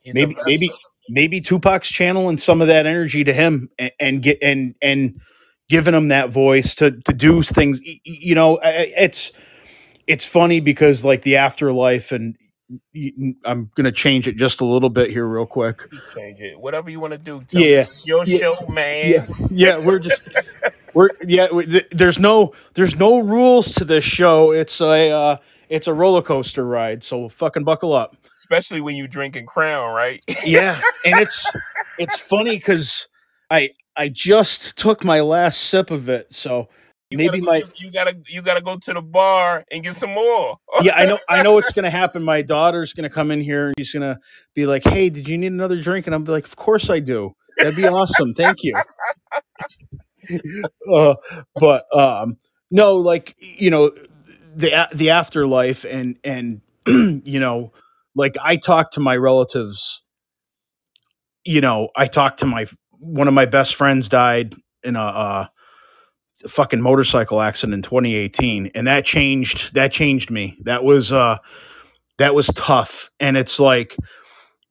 He's 0.00 0.14
maybe 0.14 0.34
a 0.36 0.44
maybe 0.44 0.68
vessel. 0.68 0.78
maybe 1.08 1.40
Tupac's 1.40 1.88
channeling 1.90 2.38
some 2.38 2.60
of 2.62 2.68
that 2.68 2.86
energy 2.86 3.24
to 3.24 3.32
him 3.32 3.70
and, 3.78 3.92
and 4.00 4.22
get 4.22 4.38
and 4.42 4.74
and 4.82 5.20
giving 5.68 5.94
him 5.94 6.08
that 6.08 6.30
voice 6.30 6.74
to 6.76 6.92
to 6.92 7.12
do 7.14 7.42
things. 7.42 7.80
You 8.04 8.34
know, 8.34 8.58
I- 8.60 8.68
I- 8.68 8.94
it's 8.98 9.32
it's 10.10 10.24
funny 10.24 10.60
because 10.60 11.04
like 11.04 11.22
the 11.22 11.36
afterlife 11.36 12.12
and 12.12 12.36
I'm 13.44 13.70
gonna 13.76 13.92
change 13.92 14.28
it 14.28 14.36
just 14.36 14.60
a 14.60 14.64
little 14.64 14.90
bit 14.90 15.10
here 15.10 15.26
real 15.26 15.46
quick. 15.46 15.82
Change 16.14 16.40
it. 16.40 16.58
Whatever 16.60 16.90
you 16.90 17.00
want 17.00 17.12
to 17.12 17.18
do. 17.18 17.42
Yeah, 17.50 17.86
your 18.04 18.24
yeah, 18.24 18.38
show, 18.38 18.56
man. 18.68 19.04
yeah, 19.06 19.26
yeah. 19.50 19.78
We're 19.78 19.98
just 19.98 20.22
We're 20.94 21.10
yeah. 21.26 21.48
we- 21.52 21.66
th- 21.66 21.88
There's 21.90 22.18
no 22.18 22.52
there's 22.74 22.96
no 22.98 23.20
rules 23.20 23.74
to 23.74 23.84
this 23.84 24.04
show. 24.04 24.52
It's 24.52 24.80
a 24.80 25.10
uh, 25.10 25.36
it's 25.68 25.86
a 25.86 25.94
roller 25.94 26.22
coaster 26.22 26.64
ride. 26.66 27.04
So 27.04 27.28
fucking 27.28 27.64
buckle 27.64 27.92
up. 27.92 28.16
Especially 28.36 28.80
when 28.80 28.96
you 28.96 29.06
drinking 29.08 29.46
Crown, 29.46 29.94
right? 29.94 30.24
Yeah, 30.44 30.80
and 31.04 31.18
it's 31.20 31.44
it's 31.98 32.20
funny 32.20 32.56
because 32.56 33.08
I 33.50 33.70
I 33.96 34.08
just 34.08 34.76
took 34.78 35.04
my 35.04 35.20
last 35.20 35.60
sip 35.62 35.90
of 35.90 36.08
it. 36.08 36.32
So 36.32 36.68
You 37.10 37.18
maybe 37.18 37.40
gotta, 37.40 37.64
my 37.64 37.72
you 37.76 37.90
gotta 37.90 38.16
you 38.28 38.40
gotta 38.40 38.60
go 38.60 38.76
to 38.76 38.94
the 38.94 39.02
bar 39.02 39.64
and 39.72 39.82
get 39.82 39.96
some 39.96 40.10
more. 40.10 40.58
yeah 40.82 40.94
I 40.94 41.06
know 41.06 41.18
I 41.28 41.42
know 41.42 41.54
what's 41.54 41.72
gonna 41.74 41.90
happen. 41.90 42.22
My 42.22 42.40
daughter's 42.42 42.92
gonna 42.92 43.10
come 43.10 43.32
in 43.32 43.40
here 43.40 43.66
and 43.66 43.74
she's 43.78 43.92
gonna 43.92 44.20
be 44.54 44.64
like, 44.64 44.84
"Hey, 44.84 45.10
did 45.10 45.28
you 45.28 45.36
need 45.36 45.48
another 45.48 45.80
drink?" 45.80 46.06
And 46.06 46.14
I'm 46.14 46.22
be 46.22 46.30
like, 46.30 46.44
"Of 46.44 46.54
course 46.54 46.88
I 46.88 47.00
do. 47.00 47.34
That'd 47.58 47.74
be 47.74 47.86
awesome. 47.86 48.32
Thank 48.32 48.58
you." 48.62 48.76
uh, 50.92 51.14
but 51.56 51.84
um, 51.92 52.36
no, 52.70 52.96
like 52.96 53.34
you 53.40 53.70
know, 53.70 53.90
the 54.54 54.88
the 54.94 55.10
afterlife 55.10 55.84
and 55.84 56.16
and 56.22 56.60
you 56.86 57.40
know, 57.40 57.72
like 58.14 58.36
I 58.40 58.54
talk 58.54 58.92
to 58.92 59.00
my 59.00 59.16
relatives. 59.16 60.02
You 61.44 61.60
know, 61.60 61.88
I 61.96 62.06
talked 62.06 62.38
to 62.40 62.46
my 62.46 62.66
one 62.90 63.26
of 63.26 63.34
my 63.34 63.46
best 63.46 63.74
friends 63.74 64.08
died 64.08 64.54
in 64.84 64.94
a, 64.94 65.02
uh 65.02 65.46
fucking 66.48 66.80
motorcycle 66.80 67.40
accident 67.40 67.74
in 67.74 67.82
2018, 67.82 68.72
and 68.74 68.86
that 68.86 69.04
changed 69.04 69.74
that 69.74 69.92
changed 69.92 70.30
me. 70.30 70.58
That 70.62 70.84
was 70.84 71.12
uh 71.12 71.38
that 72.18 72.34
was 72.34 72.48
tough, 72.48 73.10
and 73.18 73.36
it's 73.36 73.58
like, 73.58 73.96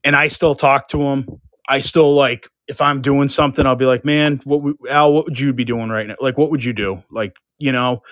and 0.03 0.15
I 0.15 0.27
still 0.27 0.55
talk 0.55 0.89
to 0.89 1.01
him. 1.01 1.27
I 1.67 1.81
still 1.81 2.13
like 2.13 2.47
if 2.67 2.81
I'm 2.81 3.01
doing 3.01 3.29
something, 3.29 3.65
I'll 3.65 3.75
be 3.75 3.85
like, 3.85 4.05
man, 4.05 4.39
what 4.43 4.61
would, 4.61 4.75
Al, 4.89 5.11
what 5.11 5.25
would 5.25 5.39
you 5.39 5.53
be 5.53 5.65
doing 5.65 5.89
right 5.89 6.07
now? 6.07 6.15
Like, 6.19 6.37
what 6.37 6.51
would 6.51 6.63
you 6.63 6.71
do? 6.71 7.03
Like, 7.09 7.35
you 7.57 7.71
know, 7.71 8.03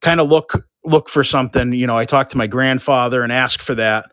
kind 0.00 0.20
of 0.20 0.28
look 0.28 0.66
look 0.84 1.08
for 1.08 1.22
something. 1.22 1.72
You 1.72 1.86
know, 1.86 1.98
I 1.98 2.06
talked 2.06 2.30
to 2.32 2.38
my 2.38 2.46
grandfather 2.46 3.22
and 3.22 3.30
ask 3.30 3.60
for 3.62 3.74
that. 3.74 4.10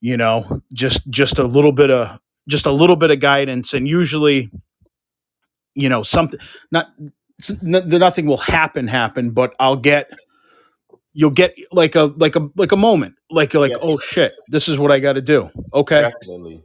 You 0.00 0.18
know, 0.18 0.60
just 0.72 1.08
just 1.10 1.38
a 1.38 1.44
little 1.44 1.72
bit 1.72 1.90
of 1.90 2.20
just 2.48 2.66
a 2.66 2.72
little 2.72 2.96
bit 2.96 3.10
of 3.10 3.20
guidance, 3.20 3.72
and 3.72 3.88
usually, 3.88 4.50
you 5.74 5.88
know, 5.88 6.02
something 6.02 6.38
not 6.70 6.88
n- 7.50 7.88
nothing 7.88 8.26
will 8.26 8.36
happen 8.36 8.86
happen, 8.88 9.30
but 9.30 9.54
I'll 9.58 9.76
get 9.76 10.10
you'll 11.12 11.30
get 11.30 11.54
like 11.72 11.94
a 11.94 12.04
like 12.16 12.36
a 12.36 12.48
like 12.56 12.72
a 12.72 12.76
moment, 12.76 13.14
like 13.30 13.52
you're 13.52 13.60
like, 13.62 13.70
Yes. 13.70 13.80
oh 13.82 13.98
shit, 13.98 14.32
this 14.48 14.68
is 14.68 14.78
what 14.78 14.90
I 14.90 14.98
got 15.00 15.14
to 15.14 15.22
do. 15.22 15.50
Okay, 15.72 16.00
Definitely. 16.20 16.62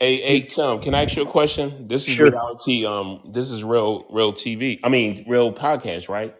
Hey, 0.00 0.20
hey, 0.20 0.40
Tim, 0.40 0.80
can 0.80 0.94
I 0.94 1.04
ask 1.04 1.16
you 1.16 1.22
a 1.22 1.26
question? 1.26 1.86
This 1.88 2.06
is 2.08 2.14
Sure. 2.14 2.26
reality. 2.30 2.84
Um, 2.84 3.30
this 3.32 3.50
is 3.50 3.62
real, 3.62 4.04
real 4.10 4.32
TV. 4.32 4.78
I 4.82 4.88
mean, 4.88 5.24
real 5.28 5.52
podcast, 5.52 6.08
right? 6.08 6.34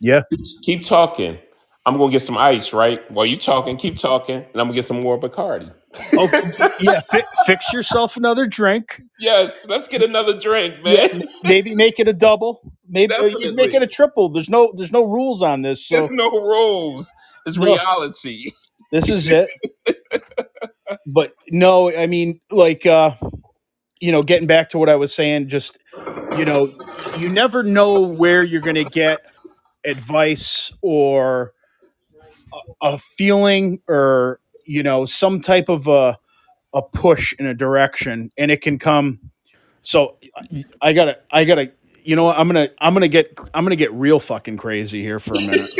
yeah, 0.00 0.22
Keep 0.62 0.84
talking. 0.84 1.38
I'm 1.86 1.98
gonna 1.98 2.12
get 2.12 2.22
some 2.22 2.38
ice, 2.38 2.72
right? 2.72 3.08
While 3.10 3.26
you 3.26 3.38
talking, 3.38 3.76
keep 3.76 3.98
talking, 3.98 4.36
and 4.36 4.46
I'm 4.60 4.68
gonna 4.68 4.74
get 4.74 4.86
some 4.86 5.00
more 5.00 5.18
Bacardi. 5.20 5.72
oh 6.16 6.28
yeah, 6.80 7.00
fi- 7.00 7.24
fix 7.46 7.72
yourself 7.72 8.16
another 8.16 8.46
drink. 8.46 9.00
Yes, 9.20 9.64
let's 9.68 9.86
get 9.88 10.02
another 10.02 10.38
drink, 10.38 10.82
man. 10.82 11.10
m- 11.12 11.28
maybe 11.44 11.74
make 11.74 12.00
it 12.00 12.08
a 12.08 12.12
double. 12.12 12.72
Maybe 12.88 13.14
uh, 13.14 13.24
you 13.24 13.54
make 13.54 13.74
it 13.74 13.82
a 13.82 13.86
triple. 13.86 14.28
There's 14.30 14.48
no 14.48 14.72
there's 14.76 14.92
no 14.92 15.04
rules 15.04 15.42
on 15.42 15.62
this, 15.62 15.88
There's 15.88 16.08
no 16.10 16.30
rules. 16.30 17.12
It's 17.46 17.58
No. 17.58 17.66
reality. 17.74 18.52
this 18.90 19.10
is 19.10 19.28
it. 19.28 19.48
but 21.06 21.34
no, 21.50 21.94
I 21.94 22.06
mean, 22.06 22.40
like, 22.50 22.86
uh, 22.86 23.12
you 24.00 24.12
know, 24.12 24.22
getting 24.22 24.46
back 24.48 24.70
to 24.70 24.78
what 24.78 24.88
I 24.88 24.96
was 24.96 25.14
saying, 25.14 25.48
just 25.50 25.78
you 26.36 26.44
know, 26.44 26.72
you 27.16 27.28
never 27.28 27.62
know 27.62 28.00
where 28.00 28.42
you're 28.42 28.62
going 28.62 28.76
to 28.76 28.84
get 28.84 29.20
advice 29.84 30.72
or 30.82 31.52
a, 32.82 32.98
feeling 32.98 33.80
or 33.88 34.40
you 34.66 34.82
know 34.82 35.06
some 35.06 35.40
type 35.40 35.68
of 35.68 35.86
a 35.88 36.18
a 36.74 36.82
push 36.82 37.32
in 37.38 37.46
a 37.46 37.54
direction, 37.54 38.30
and 38.36 38.50
it 38.50 38.60
can 38.60 38.78
come. 38.78 39.20
So 39.82 40.18
I 40.80 40.92
gotta, 40.92 41.18
I 41.30 41.44
gotta. 41.44 41.72
You 42.02 42.16
know, 42.16 42.24
what? 42.24 42.38
I'm 42.38 42.46
gonna, 42.48 42.68
I'm 42.78 42.92
gonna 42.92 43.08
get, 43.08 43.38
I'm 43.54 43.64
gonna 43.64 43.76
get 43.76 43.90
real 43.92 44.20
fucking 44.20 44.58
crazy 44.58 45.00
here 45.02 45.18
for 45.18 45.34
a 45.36 45.40
minute. 45.40 45.70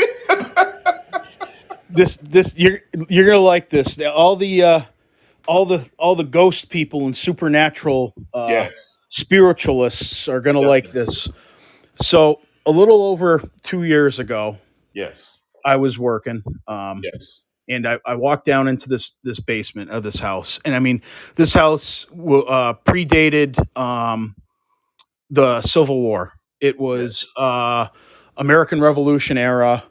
this, 1.90 2.16
this, 2.16 2.54
you're, 2.56 2.80
you're 3.10 3.26
gonna 3.26 3.40
like 3.40 3.68
this. 3.68 4.00
All 4.00 4.34
the, 4.36 4.62
uh, 4.62 4.80
all 5.46 5.66
the, 5.66 5.86
all 5.98 6.14
the 6.16 6.24
ghost 6.24 6.70
people 6.70 7.04
and 7.04 7.14
supernatural, 7.14 8.14
uh, 8.32 8.46
Yeah. 8.50 8.70
spiritualists 9.10 10.26
are 10.28 10.40
gonna 10.40 10.60
like 10.62 10.92
this. 10.92 11.28
So 11.96 12.40
a 12.64 12.70
little 12.70 13.02
over 13.04 13.42
two 13.62 13.82
years 13.82 14.18
ago, 14.18 14.56
Yes. 14.94 15.38
I 15.64 15.76
was 15.76 15.98
working. 15.98 16.42
Um, 16.68 17.00
Yes. 17.02 17.40
and 17.68 17.86
I, 17.88 17.98
I 18.04 18.14
walked 18.16 18.44
down 18.46 18.68
into 18.68 18.88
this 18.88 19.12
this 19.24 19.40
basement 19.40 19.90
of 19.90 20.02
this 20.02 20.18
house, 20.18 20.60
and 20.64 20.74
I 20.74 20.78
mean, 20.80 21.02
this 21.36 21.52
house 21.54 22.06
uh, 22.12 22.74
predated 22.86 23.58
um, 23.78 24.34
the 25.30 25.60
Civil 25.62 26.00
War. 26.00 26.32
It 26.60 26.78
was 26.78 27.26
uh, 27.36 27.88
American 28.36 28.80
Revolution 28.80 29.38
era. 29.38 29.84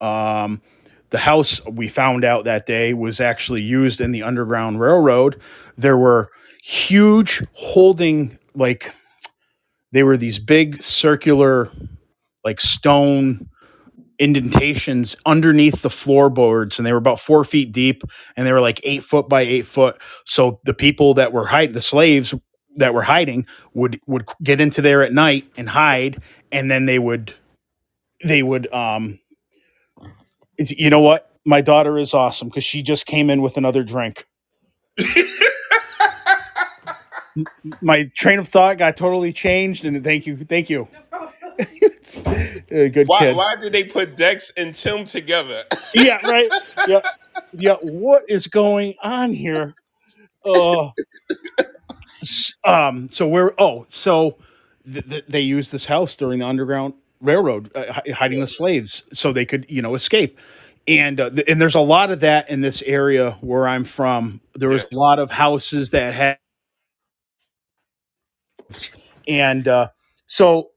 Um, 0.00 0.62
the 1.10 1.18
house 1.18 1.64
we 1.66 1.88
found 1.88 2.24
out 2.24 2.44
that 2.44 2.66
day 2.66 2.94
was 2.94 3.20
actually 3.20 3.62
used 3.62 4.00
in 4.00 4.12
the 4.12 4.22
Underground 4.22 4.80
Railroad. 4.80 5.40
There 5.76 5.96
were 5.96 6.30
huge 6.62 7.42
holding 7.52 8.38
like 8.54 8.92
they 9.92 10.02
were 10.02 10.16
these 10.16 10.38
big 10.38 10.80
circular 10.82 11.70
like 12.44 12.60
stone 12.60 13.48
indentations 14.20 15.16
underneath 15.26 15.82
the 15.82 15.90
floorboards 15.90 16.78
and 16.78 16.86
they 16.86 16.92
were 16.92 16.98
about 16.98 17.20
four 17.20 17.44
feet 17.44 17.72
deep 17.72 18.04
and 18.36 18.46
they 18.46 18.52
were 18.54 18.62
like 18.62 18.80
eight 18.84 19.04
foot 19.04 19.28
by 19.28 19.42
eight 19.42 19.66
foot. 19.66 20.00
So 20.26 20.60
the 20.64 20.74
people 20.74 21.14
that 21.16 21.32
were 21.32 21.46
hiding 21.46 21.74
the 21.74 21.82
slaves 21.82 22.34
that 22.76 22.94
were 22.94 23.02
hiding 23.02 23.46
would 23.74 24.00
would 24.08 24.28
get 24.44 24.60
into 24.62 24.82
there 24.82 25.02
at 25.02 25.12
night 25.12 25.46
and 25.58 25.68
hide 25.68 26.22
and 26.52 26.70
then 26.70 26.86
they 26.86 27.00
would 27.00 27.34
they 28.24 28.42
would 28.42 28.72
um 28.74 29.20
is- 30.58 30.72
you 30.72 30.90
know 30.90 31.00
what? 31.00 31.30
My 31.46 31.60
daughter 31.62 31.98
is 31.98 32.14
awesome 32.14 32.48
because 32.48 32.64
she 32.64 32.82
just 32.82 33.06
came 33.06 33.30
in 33.30 33.42
with 33.42 33.56
another 33.56 33.84
drink. 33.84 34.26
My 37.82 38.10
train 38.16 38.38
of 38.40 38.48
thought 38.48 38.78
got 38.78 38.96
totally 38.96 39.32
changed 39.32 39.84
and 39.84 40.02
thank 40.04 40.26
you 40.26 40.36
thank 40.44 40.70
you 40.70 40.88
good 42.70 43.08
Why, 43.08 43.18
kid 43.18 43.32
why 43.32 43.56
did 43.56 43.72
they 43.72 43.84
put 43.84 44.16
Dex 44.16 44.52
and 44.56 44.74
Tim 44.74 45.06
together? 45.06 45.64
yeah, 45.94 46.20
right. 46.26 46.50
Yeah, 46.86 47.02
yeah. 47.52 47.76
What 47.82 48.24
is 48.28 48.46
going 48.48 48.94
on 49.02 49.32
here? 49.34 49.74
Uh, 50.44 50.90
s- 52.22 52.54
um. 52.64 53.10
So 53.10 53.28
where? 53.28 53.52
Oh, 53.60 53.86
so 53.88 54.38
th- 54.90 55.08
th- 55.08 55.24
they 55.28 55.40
used 55.42 55.72
this 55.72 55.86
house 55.86 56.16
during 56.16 56.40
the 56.40 56.46
Underground 56.46 56.94
Railroad, 57.20 57.70
uh, 57.76 58.00
hiding 58.14 58.40
the 58.40 58.48
slaves, 58.48 59.04
so 59.12 59.32
they 59.32 59.46
could, 59.46 59.66
you 59.68 59.82
know, 59.82 59.94
escape. 59.94 60.38
And 60.88 61.20
uh, 61.20 61.30
th- 61.30 61.48
and 61.48 61.60
there's 61.60 61.76
a 61.76 61.80
lot 61.80 62.10
of 62.10 62.20
that 62.20 62.50
in 62.50 62.62
this 62.62 62.82
area 62.82 63.32
where 63.42 63.68
I'm 63.68 63.84
from. 63.84 64.40
There 64.54 64.70
was 64.70 64.84
Yes. 64.84 64.92
a 64.92 64.96
lot 64.96 65.18
of 65.20 65.30
houses 65.30 65.90
that 65.90 66.14
had, 66.14 66.38
and 69.28 69.68
uh, 69.68 69.88
so 70.26 70.69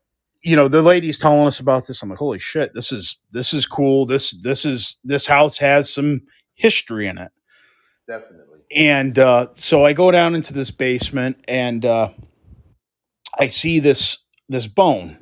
you 0.43 0.55
know 0.55 0.67
the 0.67 0.81
lady's 0.81 1.17
telling 1.19 1.47
us 1.47 1.59
about 1.59 1.87
this 1.87 2.01
i'm 2.03 2.09
like 2.09 2.19
holy 2.19 2.39
shit 2.39 2.73
this 2.73 2.91
is 2.91 3.17
this 3.31 3.53
is 3.53 3.65
cool 3.65 4.05
this 4.05 4.31
this 4.41 4.65
is 4.65 4.97
this 5.03 5.25
house 5.25 5.57
has 5.57 5.91
some 5.91 6.21
history 6.55 7.07
in 7.07 7.17
it 7.17 7.31
Definitely. 8.07 8.59
and 8.75 9.17
uh, 9.17 9.47
so 9.55 9.85
i 9.85 9.93
go 9.93 10.11
down 10.11 10.35
into 10.35 10.53
this 10.53 10.71
basement 10.71 11.37
and 11.47 11.85
uh, 11.85 12.09
i 13.39 13.47
see 13.47 13.79
this 13.79 14.17
this 14.49 14.67
bone 14.67 15.17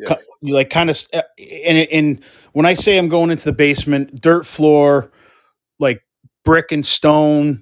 Yes. 0.00 0.28
you 0.42 0.54
like 0.54 0.70
kind 0.70 0.90
of 0.90 1.06
and, 1.12 1.78
and 1.90 2.24
when 2.52 2.66
i 2.66 2.74
say 2.74 2.98
i'm 2.98 3.08
going 3.08 3.30
into 3.30 3.44
the 3.46 3.52
basement 3.52 4.20
dirt 4.20 4.46
floor 4.46 5.10
like 5.80 6.02
brick 6.44 6.70
and 6.70 6.86
stone 6.86 7.60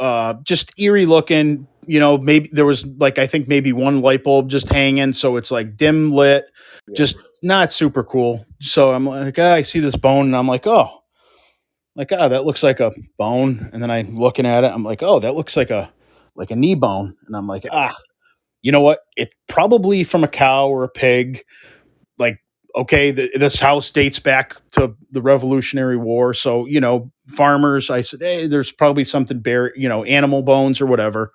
uh 0.00 0.34
just 0.42 0.72
eerie 0.80 1.06
looking 1.06 1.68
you 1.86 1.98
know 2.00 2.18
maybe 2.18 2.48
there 2.52 2.66
was 2.66 2.84
like 2.98 3.18
i 3.18 3.26
think 3.26 3.48
maybe 3.48 3.72
one 3.72 4.00
light 4.02 4.22
bulb 4.24 4.48
just 4.50 4.68
hanging 4.68 5.12
so 5.12 5.36
it's 5.36 5.50
like 5.50 5.76
dim 5.76 6.10
lit 6.10 6.44
Yeah. 6.88 6.94
just 6.96 7.16
not 7.42 7.72
super 7.72 8.04
cool. 8.04 8.44
So 8.60 8.92
i'm 8.94 9.06
like 9.06 9.38
ah, 9.38 9.54
i 9.54 9.62
see 9.62 9.80
this 9.80 9.96
bone 9.96 10.26
and 10.26 10.36
i'm 10.36 10.48
like 10.48 10.66
oh. 10.66 10.96
Like 11.96 12.12
oh 12.12 12.28
that 12.28 12.44
looks 12.44 12.62
like 12.62 12.80
a 12.80 12.92
bone. 13.18 13.68
And 13.72 13.82
then 13.82 13.90
i'm 13.90 14.18
looking 14.18 14.46
at 14.46 14.64
it 14.64 14.72
i'm 14.72 14.84
like 14.84 15.02
oh 15.02 15.18
that 15.20 15.34
looks 15.34 15.56
like 15.56 15.70
a 15.70 15.90
like 16.36 16.50
a 16.50 16.56
knee 16.56 16.74
bone. 16.74 17.16
And 17.26 17.36
i'm 17.36 17.46
like 17.46 17.64
ah 17.72 17.94
you 18.62 18.72
know 18.72 18.82
what? 18.82 19.00
It 19.16 19.30
probably 19.48 20.04
from 20.04 20.22
a 20.22 20.28
cow 20.28 20.68
or 20.68 20.84
a 20.84 20.88
pig. 20.88 21.42
Like 22.18 22.38
okay 22.76 23.10
the, 23.10 23.30
this 23.36 23.58
house 23.58 23.90
dates 23.90 24.18
back 24.20 24.56
to 24.72 24.94
the 25.10 25.20
revolutionary 25.22 25.96
war 25.96 26.32
so 26.32 26.66
you 26.66 26.80
know 26.80 27.10
farmers 27.26 27.90
i 27.90 28.00
said 28.00 28.20
hey 28.22 28.46
there's 28.46 28.70
probably 28.70 29.02
something 29.02 29.40
bear, 29.40 29.76
you 29.76 29.88
know 29.88 30.04
animal 30.04 30.42
bones 30.42 30.80
or 30.80 30.86
whatever 30.86 31.32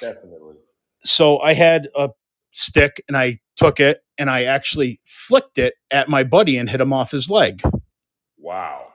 Definitely. 0.00 0.56
so 1.04 1.38
i 1.40 1.52
had 1.52 1.88
a 1.96 2.10
stick 2.52 3.02
and 3.08 3.16
i 3.16 3.38
took 3.60 3.78
it 3.78 4.00
and 4.20 4.30
I 4.30 4.44
actually 4.44 5.00
flicked 5.04 5.58
it 5.58 5.74
at 5.90 6.08
my 6.08 6.24
buddy 6.24 6.56
and 6.56 6.68
hit 6.68 6.80
him 6.80 6.92
off 6.92 7.10
his 7.10 7.30
leg. 7.30 7.62
Wow. 8.38 8.86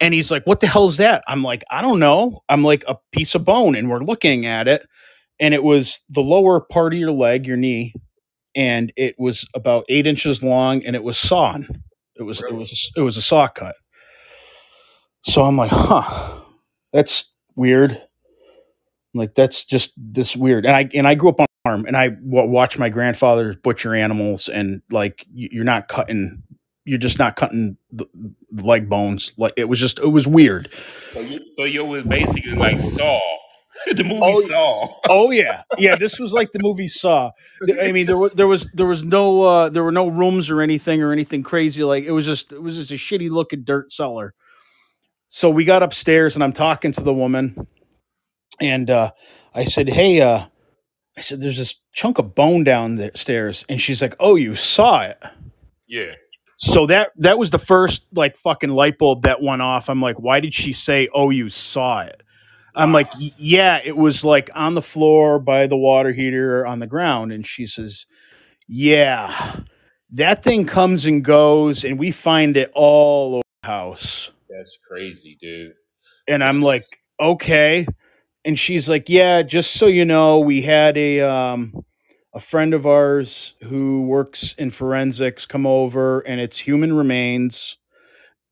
And 0.00 0.14
he's 0.14 0.30
like, 0.30 0.46
What 0.46 0.60
the 0.60 0.66
hell 0.66 0.88
is 0.88 0.96
that? 0.98 1.22
I'm 1.28 1.42
like, 1.42 1.64
I 1.70 1.82
don't 1.82 1.98
know. 1.98 2.40
I'm 2.48 2.64
like, 2.64 2.84
a 2.88 2.98
piece 3.12 3.34
of 3.34 3.44
bone. 3.44 3.74
And 3.74 3.90
we're 3.90 4.00
looking 4.00 4.46
at 4.46 4.68
it. 4.68 4.86
And 5.40 5.54
it 5.54 5.62
was 5.62 6.00
the 6.08 6.22
lower 6.22 6.60
part 6.60 6.94
of 6.94 6.98
your 6.98 7.12
leg, 7.12 7.46
your 7.46 7.56
knee. 7.56 7.94
And 8.54 8.92
it 8.96 9.14
was 9.18 9.46
about 9.54 9.84
eight 9.88 10.06
inches 10.06 10.42
long 10.42 10.84
and 10.84 10.96
it 10.96 11.04
was 11.04 11.18
sawn. 11.18 11.68
It 12.16 12.22
was, 12.22 12.40
it 12.40 12.54
was, 12.54 12.92
it 12.96 13.00
was 13.00 13.16
a 13.16 13.22
saw 13.22 13.46
cut. 13.46 13.76
So 15.22 15.42
I'm 15.44 15.56
like, 15.56 15.70
huh, 15.70 16.40
that's 16.92 17.32
weird. 17.56 18.02
Like, 19.18 19.34
that's 19.34 19.64
just 19.64 19.92
this 19.96 20.34
weird. 20.36 20.64
And 20.64 20.74
I, 20.74 20.88
and 20.94 21.06
I 21.06 21.14
grew 21.14 21.30
up 21.30 21.40
on 21.40 21.46
a 21.46 21.68
farm 21.68 21.84
and 21.86 21.96
I 21.96 22.08
w- 22.08 22.48
watched 22.48 22.78
my 22.78 22.88
grandfather 22.88 23.54
butcher 23.62 23.94
animals 23.94 24.48
and 24.48 24.80
like, 24.90 25.26
you're 25.32 25.64
not 25.64 25.88
cutting, 25.88 26.42
you're 26.84 26.98
just 26.98 27.18
not 27.18 27.36
cutting 27.36 27.76
the, 27.92 28.06
the 28.50 28.62
leg 28.64 28.88
bones. 28.88 29.32
Like 29.36 29.52
it 29.56 29.68
was 29.68 29.78
just, 29.78 29.98
it 29.98 30.08
was 30.08 30.26
weird. 30.26 30.70
So 31.12 31.20
you, 31.20 31.40
so 31.58 31.64
you 31.64 31.84
was 31.84 32.04
basically 32.06 32.54
like 32.54 32.80
Saw, 32.80 33.20
the 33.94 34.04
movie 34.04 34.20
Oh, 34.22 34.40
Saw. 34.40 34.88
Oh 35.08 35.30
yeah, 35.30 35.62
yeah. 35.76 35.94
This 35.96 36.18
was 36.18 36.32
like 36.32 36.52
the 36.52 36.58
movie 36.62 36.88
Saw. 36.88 37.30
I 37.80 37.92
mean, 37.92 38.06
there 38.06 38.16
was 38.16 38.30
there 38.34 38.46
was 38.46 38.66
there 38.74 38.86
was 38.86 39.04
no 39.04 39.42
uh, 39.42 39.68
there 39.68 39.84
were 39.84 39.92
no 39.92 40.08
rooms 40.08 40.50
or 40.50 40.62
anything 40.62 41.02
or 41.02 41.12
anything 41.12 41.42
crazy. 41.42 41.84
Like 41.84 42.04
it 42.04 42.12
was 42.12 42.24
just 42.24 42.52
it 42.52 42.62
was 42.62 42.76
just 42.76 42.90
a 42.90 42.94
shitty 42.94 43.30
looking 43.30 43.62
dirt 43.64 43.92
cellar. 43.92 44.34
So 45.28 45.50
we 45.50 45.64
got 45.64 45.82
upstairs 45.82 46.34
and 46.34 46.42
I'm 46.42 46.52
talking 46.54 46.92
to 46.92 47.02
the 47.02 47.12
woman, 47.14 47.66
and 48.60 48.90
uh, 48.90 49.12
I 49.54 49.64
said, 49.64 49.88
"Hey, 49.88 50.20
uh, 50.20 50.46
I 51.16 51.20
said 51.20 51.40
there's 51.40 51.58
this 51.58 51.74
chunk 51.94 52.18
of 52.18 52.34
bone 52.34 52.64
downstairs," 52.64 53.64
and 53.68 53.80
she's 53.80 54.02
like, 54.02 54.14
"Oh, 54.20 54.36
you 54.36 54.54
saw 54.54 55.02
it." 55.02 55.22
Yeah. 55.86 56.12
So 56.56 56.86
that 56.86 57.12
that 57.16 57.38
was 57.38 57.50
the 57.50 57.58
first 57.58 58.02
like 58.12 58.36
fucking 58.36 58.70
light 58.70 58.98
bulb 58.98 59.22
that 59.22 59.42
went 59.42 59.62
off. 59.62 59.88
I'm 59.88 60.02
like, 60.02 60.18
why 60.18 60.40
did 60.40 60.54
she 60.54 60.72
say, 60.72 61.08
"Oh, 61.14 61.30
you 61.30 61.48
saw 61.48 62.00
it"? 62.00 62.22
I'm 62.78 62.92
like, 62.92 63.12
yeah, 63.18 63.80
it 63.84 63.96
was 63.96 64.22
like 64.22 64.50
on 64.54 64.74
the 64.74 64.82
floor 64.82 65.40
by 65.40 65.66
the 65.66 65.76
water 65.76 66.12
heater 66.12 66.64
on 66.64 66.78
the 66.78 66.86
ground. 66.86 67.32
And 67.32 67.44
she 67.44 67.66
says, 67.66 68.06
yeah, 68.68 69.56
that 70.12 70.44
thing 70.44 70.64
comes 70.64 71.04
and 71.04 71.24
goes, 71.24 71.84
and 71.84 71.98
we 71.98 72.12
find 72.12 72.56
it 72.56 72.70
all 72.74 73.36
over 73.36 73.42
the 73.62 73.68
house. 73.68 74.30
That's 74.48 74.78
crazy, 74.88 75.36
dude. 75.40 75.72
And 76.28 76.44
I'm 76.44 76.62
like, 76.62 76.86
okay. 77.18 77.84
And 78.48 78.58
she's 78.58 78.88
like, 78.88 79.10
yeah, 79.10 79.42
just 79.42 79.72
so 79.72 79.86
you 79.88 80.06
know, 80.06 80.40
we 80.40 80.62
had 80.62 80.96
a 80.96 81.20
um, 81.20 81.84
a 82.32 82.40
friend 82.40 82.72
of 82.72 82.86
ours 82.86 83.52
who 83.64 84.04
works 84.06 84.54
in 84.54 84.70
forensics 84.70 85.44
come 85.44 85.66
over, 85.66 86.20
and 86.20 86.40
it's 86.40 86.56
human 86.56 86.94
remains, 86.94 87.76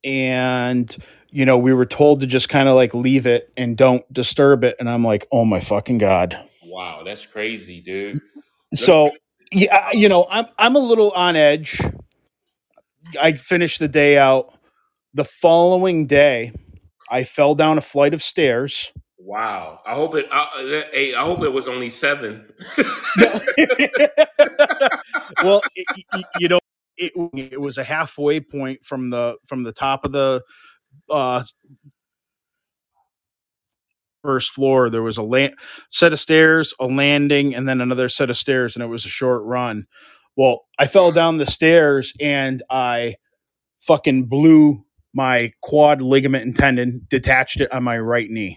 and 0.05 0.95
you 1.31 1.47
know, 1.47 1.57
we 1.57 1.73
were 1.73 1.87
told 1.87 2.21
to 2.21 2.27
just 2.27 2.51
kind 2.51 2.69
of 2.69 2.75
like 2.75 2.93
leave 2.93 3.27
it 3.27 3.51
and 3.57 3.75
don't 3.75 4.05
disturb 4.13 4.65
it. 4.65 4.77
And 4.79 4.87
I'm 4.87 5.03
like, 5.03 5.27
oh 5.33 5.47
my 5.47 5.61
fucking 5.61 5.97
god. 5.97 6.39
Wow, 6.65 7.03
that's 7.03 7.25
crazy, 7.25 7.81
dude. 7.81 8.19
So 8.75 9.13
yeah, 9.51 9.93
you 9.93 10.11
know, 10.11 10.27
I'm 10.29 10.45
I'm 10.59 10.77
a 10.77 10.81
little 10.81 11.11
on 11.13 11.37
edge. 11.37 11.81
I 13.19 13.33
finished 13.33 13.79
the 13.79 13.89
day 13.89 14.19
out. 14.19 14.59
The 15.15 15.25
following 15.25 16.07
day, 16.07 16.53
I 17.11 17.25
fell 17.25 17.55
down 17.55 17.79
a 17.79 17.81
flight 17.81 18.13
of 18.13 18.23
stairs. 18.23 18.93
Wow. 19.27 19.81
I 19.87 19.95
hope 19.97 20.17
it. 20.17 20.29
I, 20.33 20.87
hey, 20.93 21.15
I 21.15 21.25
hope 21.25 21.43
it 21.43 21.53
was 21.53 21.69
only 21.69 21.91
seven. 21.91 22.47
well, 25.45 25.63
it, 25.77 26.27
you 26.41 26.49
know, 26.49 26.61
it, 26.99 27.13
it 27.35 27.61
was 27.61 27.79
a 27.79 27.85
halfway 27.85 28.41
point 28.41 28.85
from 28.85 29.11
the 29.11 29.39
from 29.49 29.65
the 29.65 29.73
top 29.73 30.07
of 30.07 30.13
the 30.13 30.43
uh, 31.11 31.45
first 34.23 34.51
floor. 34.53 34.91
There 34.91 35.03
was 35.03 35.19
a 35.19 35.25
la- 35.25 35.49
set 35.91 36.13
of 36.15 36.21
stairs, 36.21 36.75
a 36.81 36.87
landing, 36.87 37.55
and 37.55 37.69
then 37.69 37.81
another 37.83 38.09
set 38.11 38.31
of 38.31 38.39
stairs, 38.39 38.77
and 38.77 38.85
it 38.85 38.89
was 38.89 39.07
a 39.07 39.11
short 39.11 39.43
run. 39.45 39.87
Well, 40.37 40.67
I 40.79 40.87
fell 40.89 41.13
down 41.13 41.39
the 41.39 41.47
stairs 41.47 42.15
and 42.21 42.63
I 42.71 43.17
fucking 43.81 44.27
blew 44.27 44.85
my 45.15 45.53
quad 45.63 46.03
ligament 46.03 46.45
and 46.45 46.57
tendon, 46.57 47.07
detached 47.11 47.61
it 47.61 47.73
on 47.73 47.85
my 47.85 47.99
right 47.99 48.31
knee 48.31 48.57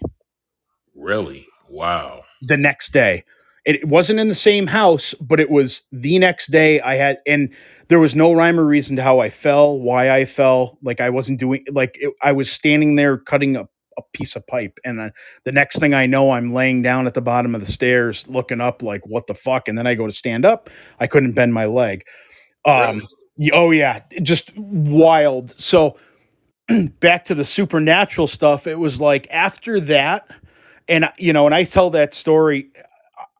really? 0.94 1.46
Wow. 1.68 2.22
the 2.42 2.56
next 2.56 2.92
day. 2.92 3.24
It 3.64 3.86
wasn't 3.86 4.18
in 4.20 4.28
the 4.28 4.34
same 4.34 4.66
house, 4.68 5.14
but 5.20 5.38
it 5.38 5.50
was 5.50 5.82
the 5.92 6.18
next 6.18 6.50
day 6.50 6.80
I 6.80 6.96
had, 6.96 7.18
and 7.26 7.50
there 7.88 8.00
was 8.00 8.16
no 8.16 8.32
rhyme 8.32 8.58
or 8.58 8.64
reason 8.64 8.96
to 8.96 9.02
how 9.02 9.20
I 9.20 9.28
fell, 9.30 9.78
why 9.78 10.10
I 10.10 10.24
fell. 10.24 10.78
Like 10.82 11.00
I 11.00 11.10
wasn't 11.10 11.38
doing, 11.38 11.64
like 11.70 11.92
it, 12.00 12.12
I 12.22 12.32
was 12.32 12.50
standing 12.50 12.96
there 12.96 13.18
cutting 13.18 13.56
a, 13.56 13.68
a 13.98 14.02
piece 14.14 14.34
of 14.34 14.46
pipe. 14.46 14.78
And 14.84 14.98
then 14.98 15.12
the 15.44 15.52
next 15.52 15.78
thing 15.78 15.92
I 15.94 16.06
know, 16.06 16.30
I'm 16.30 16.54
laying 16.54 16.80
down 16.82 17.06
at 17.06 17.14
the 17.14 17.20
bottom 17.20 17.54
of 17.54 17.60
the 17.60 17.70
stairs 17.70 18.26
looking 18.28 18.60
up, 18.62 18.82
like, 18.82 19.02
what 19.06 19.26
the 19.26 19.34
fuck? 19.34 19.68
And 19.68 19.76
then 19.76 19.86
I 19.86 19.94
go 19.94 20.06
to 20.06 20.12
stand 20.12 20.44
up. 20.46 20.70
I 20.98 21.06
couldn't 21.06 21.32
bend 21.32 21.52
my 21.52 21.66
leg. 21.66 22.04
Um, 22.64 23.02
Really? 23.38 23.50
oh, 23.52 23.70
yeah. 23.70 24.00
Just 24.22 24.56
wild. 24.56 25.50
So 25.60 25.98
back 27.00 27.24
to 27.26 27.34
the 27.34 27.44
supernatural 27.44 28.26
stuff. 28.26 28.66
It 28.66 28.78
was 28.78 29.00
like 29.00 29.28
after 29.30 29.80
that, 29.82 30.28
and 30.90 31.10
you 31.16 31.32
know, 31.32 31.46
and 31.46 31.54
I 31.54 31.64
tell 31.64 31.90
that 31.90 32.12
story. 32.14 32.70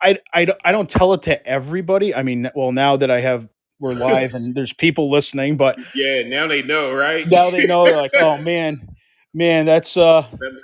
I, 0.03 0.18
I, 0.32 0.46
don't- 0.46 0.59
I 0.64 0.72
don't 0.72 0.88
tell 0.88 1.12
it 1.12 1.22
to 1.22 1.46
everybody. 1.46 2.14
I 2.14 2.22
mean, 2.22 2.51
well, 2.55 2.72
now 2.72 2.96
that 2.96 3.11
I 3.11 3.20
have 3.20 3.48
we're 3.80 3.92
live 3.94 4.34
and 4.34 4.55
there's 4.55 4.72
people 4.72 5.11
listening, 5.11 5.57
but 5.59 5.76
Yeah. 5.94 6.22
Now 6.28 6.46
they 6.48 6.62
know, 6.62 6.94
right? 6.94 7.26
now 7.28 7.51
they 7.51 7.66
know 7.66 7.84
they're 7.84 7.96
like, 7.96 8.12
oh 8.16 8.38
man, 8.38 8.88
man, 9.34 9.66
that's 9.66 9.96
uh, 9.98 10.22
Let 10.40 10.53
me- 10.55 10.61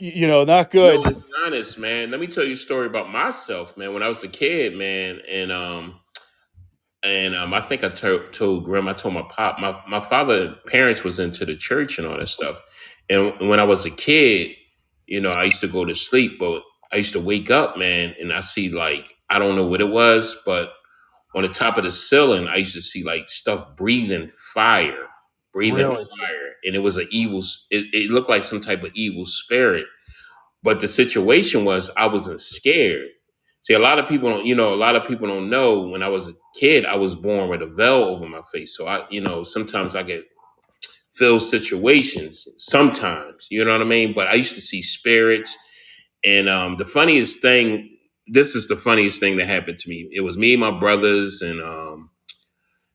y- 0.00 0.12
you 0.14 0.26
know, 0.28 0.44
not 0.44 0.70
good. 0.70 1.00
No, 1.00 1.08
it's 1.10 1.24
honest, 1.44 1.78
man. 1.78 2.10
Let 2.12 2.20
me 2.20 2.26
tell 2.28 2.44
you 2.44 2.52
a 2.54 2.56
story 2.56 2.86
about 2.86 3.10
myself, 3.10 3.76
man. 3.76 3.94
When 3.94 4.02
I 4.04 4.08
was 4.08 4.22
a 4.22 4.28
kid, 4.28 4.76
man, 4.76 5.20
and 5.28 5.50
um, 5.50 6.00
and 7.02 7.34
um, 7.36 7.54
I 7.54 7.60
think 7.60 7.84
I 7.84 7.88
told 7.88 8.64
Grim, 8.64 8.88
I 8.88 8.92
told 8.92 9.14
my 9.14 9.24
pop, 9.30 9.58
my 9.60 9.80
my 9.88 10.00
father 10.00 10.56
parents 10.66 11.04
was 11.04 11.20
into 11.20 11.44
the 11.44 11.56
church 11.56 11.98
and 11.98 12.06
all 12.06 12.18
that 12.18 12.28
stuff. 12.28 12.60
And 13.10 13.48
when 13.48 13.60
I 13.60 13.64
was 13.64 13.86
a 13.86 13.90
kid, 13.90 14.54
you 15.08 15.20
know, 15.20 15.32
I 15.32 15.44
used 15.44 15.62
to 15.62 15.68
go 15.68 15.84
to 15.86 15.94
sleep, 15.96 16.38
but 16.40 16.62
I 16.92 16.96
used 16.98 17.14
to 17.14 17.20
wake 17.20 17.50
up, 17.50 17.78
man, 17.78 18.14
and 18.20 18.32
I 18.32 18.40
see 18.40 18.70
like 18.70 19.06
I 19.30 19.38
don't 19.40 19.56
know 19.56 19.66
what 19.66 19.82
it 19.82 19.90
was, 19.90 20.36
but 20.46 20.70
on 21.34 21.42
the 21.42 21.48
top 21.48 21.78
of 21.78 21.84
the 21.84 21.92
ceiling, 21.92 22.48
I 22.48 22.56
used 22.56 22.74
to 22.74 22.82
see 22.82 23.04
like 23.04 23.28
stuff 23.28 23.76
breathing 23.76 24.30
fire, 24.54 25.06
breathing 25.52 25.88
Really? 25.88 26.04
fire, 26.20 26.52
and 26.64 26.74
it 26.76 26.80
was 26.80 26.96
an 26.98 27.08
evil. 27.10 27.40
It, 27.70 27.86
it 27.94 28.10
looked 28.10 28.30
like 28.30 28.42
some 28.44 28.60
type 28.60 28.84
of 28.84 28.92
evil 28.94 29.26
spirit. 29.26 29.86
But 30.62 30.80
the 30.80 30.88
situation 30.88 31.64
was 31.64 31.90
I 31.96 32.08
wasn't 32.08 32.40
scared. 32.42 33.08
See, 33.62 33.74
a 33.74 33.78
lot 33.80 33.98
of 34.00 34.08
people 34.08 34.30
don't, 34.30 34.46
you 34.46 34.54
know, 34.56 34.74
a 34.74 34.76
lot 34.76 34.96
of 34.96 35.06
people 35.08 35.28
don't 35.28 35.50
know 35.50 35.80
when 35.82 36.02
I 36.02 36.08
was 36.08 36.28
a 36.28 36.34
kid, 36.56 36.86
I 36.86 36.96
was 36.96 37.14
born 37.14 37.50
with 37.50 37.62
a 37.62 37.66
veil 37.66 38.04
over 38.04 38.26
my 38.28 38.42
face. 38.52 38.76
So 38.76 38.86
I, 38.88 39.06
you 39.10 39.20
know, 39.20 39.44
sometimes 39.44 39.96
I 39.96 40.02
get 40.04 40.24
feel 41.18 41.40
situations, 41.40 42.46
sometimes, 42.58 43.46
you 43.50 43.64
know 43.64 43.72
what 43.72 43.82
I 43.82 43.84
mean? 43.84 44.14
But 44.14 44.28
I 44.28 44.34
used 44.34 44.54
to 44.54 44.60
see 44.60 44.82
spirits. 44.82 45.56
And 46.24 46.48
um, 46.48 46.76
the 46.76 46.86
funniest 46.86 47.40
thing, 47.40 47.96
this 48.28 48.54
is 48.54 48.68
the 48.68 48.76
funniest 48.76 49.20
thing 49.20 49.36
that 49.38 49.46
happened 49.48 49.78
to 49.80 49.88
me. 49.90 50.08
It 50.12 50.22
was 50.22 50.38
me 50.38 50.54
and 50.54 50.60
my 50.60 50.78
brothers, 50.78 51.42
and 51.42 51.60
um, 51.62 52.10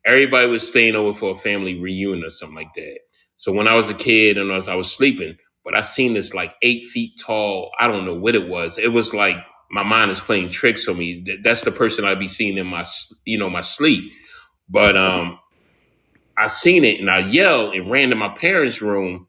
everybody 0.06 0.48
was 0.48 0.68
staying 0.68 0.96
over 0.96 1.18
for 1.18 1.32
a 1.32 1.38
family 1.38 1.80
reunion 1.80 2.26
or 2.26 2.30
something 2.30 2.56
like 2.56 2.74
that. 2.76 3.00
So 3.38 3.52
when 3.52 3.68
I 3.68 3.76
was 3.76 3.90
a 3.90 3.94
kid 3.96 4.38
and 4.38 4.52
as 4.52 4.70
I 4.70 4.76
was 4.76 4.92
sleeping, 4.92 5.38
but 5.64 5.78
I 5.78 5.82
seen 5.82 6.14
this 6.14 6.34
like 6.34 6.56
eight 6.62 6.88
feet 6.88 7.14
tall. 7.20 7.72
I 7.80 7.88
don't 7.88 8.06
know 8.06 8.16
what 8.16 8.36
it 8.36 8.48
was. 8.48 8.78
It 8.78 8.90
was 8.90 9.14
like 9.14 9.38
my 9.72 9.84
mind 9.84 10.12
is 10.12 10.20
playing 10.20 10.50
tricks 10.50 10.88
on 10.88 10.98
me. 10.98 11.26
That's 11.44 11.64
the 11.64 11.72
person 11.72 12.06
I'd 12.06 12.20
be 12.20 12.28
seeing 12.28 12.58
in 12.58 12.68
my, 12.68 12.86
you 13.26 13.38
know, 13.38 13.50
my 13.50 13.62
sleep. 13.62 14.12
But 14.70 14.98
um, 14.98 15.40
I 16.38 16.48
seen 16.48 16.84
it 16.84 17.00
and 17.00 17.10
I 17.12 17.20
yelled 17.20 17.76
and 17.76 17.92
ran 17.92 18.10
to 18.10 18.16
my 18.16 18.30
parents' 18.30 18.82
room, 18.82 19.28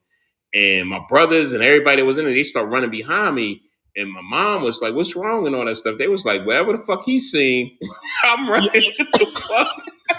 and 0.54 0.88
my 0.88 1.00
brothers 1.08 1.52
and 1.52 1.62
everybody 1.62 2.02
that 2.02 2.06
was 2.06 2.18
in 2.18 2.26
it, 2.26 2.34
they 2.34 2.44
start 2.44 2.70
running 2.70 2.90
behind 2.90 3.36
me. 3.36 3.62
And 3.96 4.12
my 4.12 4.22
mom 4.22 4.62
was 4.62 4.82
like, 4.82 4.94
"What's 4.94 5.16
wrong?" 5.16 5.46
and 5.46 5.56
all 5.56 5.64
that 5.66 5.76
stuff. 5.76 5.98
They 5.98 6.08
was 6.08 6.24
like, 6.24 6.46
"Whatever 6.46 6.72
the 6.76 6.84
fuck 6.84 7.04
he's 7.04 7.30
seen, 7.30 7.78
I'm 8.24 8.48
running." 8.48 8.70
What 8.72 9.08
the 9.14 9.42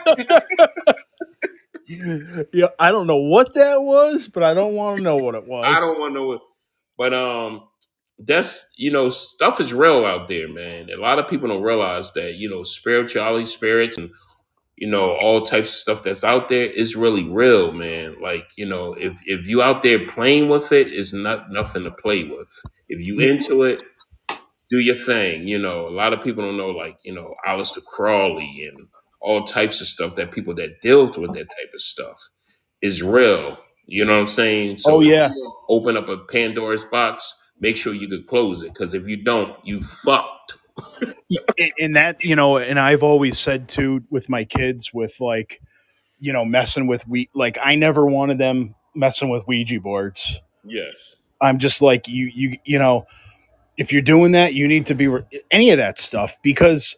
fuck? 0.08 0.76
yeah, 2.54 2.68
I 2.80 2.92
don't 2.92 3.08
know 3.08 3.18
what 3.18 3.54
that 3.56 3.82
was, 3.82 4.28
but 4.28 4.44
I 4.44 4.54
don't 4.54 4.76
want 4.76 4.98
to 4.98 5.04
know 5.04 5.18
what 5.18 5.36
it 5.36 5.48
was. 5.48 5.66
I 5.68 5.80
don't 5.80 6.00
want 6.00 6.12
to 6.14 6.20
know. 6.20 6.28
What, 6.28 6.42
but 6.98 7.14
um, 7.14 7.64
that's 8.20 8.68
you 8.78 8.92
know 8.92 9.10
stuff 9.10 9.62
is 9.62 9.74
real 9.74 10.06
out 10.06 10.30
there, 10.30 10.48
man. 10.50 10.90
A 10.90 10.98
lot 10.98 11.20
of 11.20 11.30
people 11.30 11.50
don't 11.50 11.64
realize 11.64 12.14
that 12.14 12.36
you 12.36 12.50
know 12.50 12.64
spirituality, 12.64 13.46
spirits, 13.46 13.98
and 13.98 14.12
you 14.78 14.90
know 14.90 15.12
all 15.16 15.42
types 15.44 15.70
of 15.70 15.76
stuff 15.76 16.04
that's 16.04 16.24
out 16.24 16.50
there 16.50 16.66
is 16.66 16.96
really 16.96 17.28
real, 17.30 17.72
man. 17.72 18.18
Like 18.22 18.48
you 18.58 18.66
know 18.68 18.94
if 18.94 19.20
if 19.26 19.48
you 19.48 19.62
out 19.62 19.84
there 19.84 20.08
playing 20.08 20.50
with 20.50 20.72
it, 20.72 20.88
it's 20.94 21.14
not 21.14 21.52
nothing 21.52 21.84
to 21.84 21.92
play 22.04 22.26
with. 22.26 22.50
If 22.90 23.00
you 23.06 23.20
into 23.20 23.64
it, 23.64 23.84
do 24.70 24.80
your 24.80 24.96
thing. 24.96 25.48
You 25.48 25.60
know 25.60 25.88
a 25.88 25.92
lot 25.92 26.14
of 26.14 26.24
people 26.24 26.44
don't 26.44 26.58
know 26.58 26.72
like 26.72 26.98
you 27.04 27.14
know 27.14 27.36
Aleister 27.48 27.84
Crowley 27.84 28.70
and 28.72 28.88
all 29.22 29.46
types 29.46 29.82
of 29.82 29.88
stuff 29.88 30.16
that 30.16 30.32
people 30.32 30.56
that 30.56 30.82
deals 30.82 31.18
with 31.18 31.34
that 31.34 31.48
type 31.50 31.72
of 31.74 31.82
stuff 31.82 32.20
is 32.82 33.04
real. 33.04 33.58
You 33.88 34.06
know 34.06 34.16
what 34.16 34.22
I'm 34.24 34.28
saying? 34.30 34.80
So 34.80 34.96
Oh 34.96 35.00
yeah. 35.02 35.30
open 35.70 35.98
up 35.98 36.10
a 36.10 36.18
Pandora's 36.20 36.86
box, 36.86 37.34
make 37.60 37.78
sure 37.78 37.94
you 37.94 38.08
could 38.10 38.28
close 38.28 38.64
it 38.64 38.74
because 38.74 38.94
if 38.96 39.08
you 39.08 39.24
don't, 39.24 39.56
you 39.66 39.84
fucked. 39.84 40.56
And, 41.80 41.96
that 41.96 42.24
you 42.24 42.36
know 42.36 42.58
and 42.58 42.80
i've 42.80 43.04
always 43.04 43.40
said 43.40 43.70
too 43.70 44.04
with 44.10 44.30
my 44.30 44.44
kids 44.44 44.94
with 44.94 45.20
like 45.22 45.62
you 46.20 46.34
know 46.34 46.46
messing 46.46 46.88
with 46.88 47.08
we 47.08 47.30
like 47.36 47.58
i 47.64 47.76
never 47.76 48.06
wanted 48.06 48.38
them 48.38 48.76
messing 48.96 49.30
with 49.30 49.44
ouija 49.48 49.80
boards 49.80 50.42
Yes. 50.66 51.16
i'm 51.42 51.60
just 51.60 51.82
like 51.82 52.08
you 52.08 52.32
you 52.34 52.58
you 52.66 52.80
know 52.80 53.06
if 53.78 53.94
you're 53.94 54.02
doing 54.02 54.34
that 54.34 54.54
you 54.54 54.68
need 54.68 54.86
to 54.88 54.96
be 54.96 55.08
re- 55.08 55.24
any 55.52 55.72
of 55.72 55.78
that 55.78 56.00
stuff 56.00 56.38
because 56.44 56.96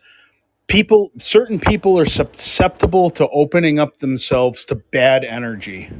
people 0.67 1.11
certain 1.17 1.59
people 1.59 1.99
are 1.99 2.05
susceptible 2.05 3.09
to 3.11 3.27
opening 3.29 3.79
up 3.79 3.99
themselves 3.99 4.65
to 4.65 4.75
bad 4.75 5.25
energy 5.25 5.91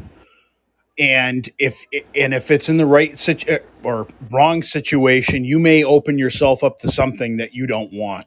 and 1.00 1.50
if 1.60 1.86
and 2.16 2.34
if 2.34 2.52
it's 2.52 2.70
in 2.70 2.78
the 2.78 2.86
right 2.86 3.18
situ- 3.18 3.60
or 3.84 4.08
wrong 4.32 4.64
situation 4.64 5.46
you 5.46 5.60
may 5.60 5.84
open 5.84 6.18
yourself 6.18 6.64
up 6.64 6.80
to 6.80 6.88
something 6.90 7.38
that 7.38 7.54
you 7.54 7.68
don't 7.68 7.94
want 7.94 8.26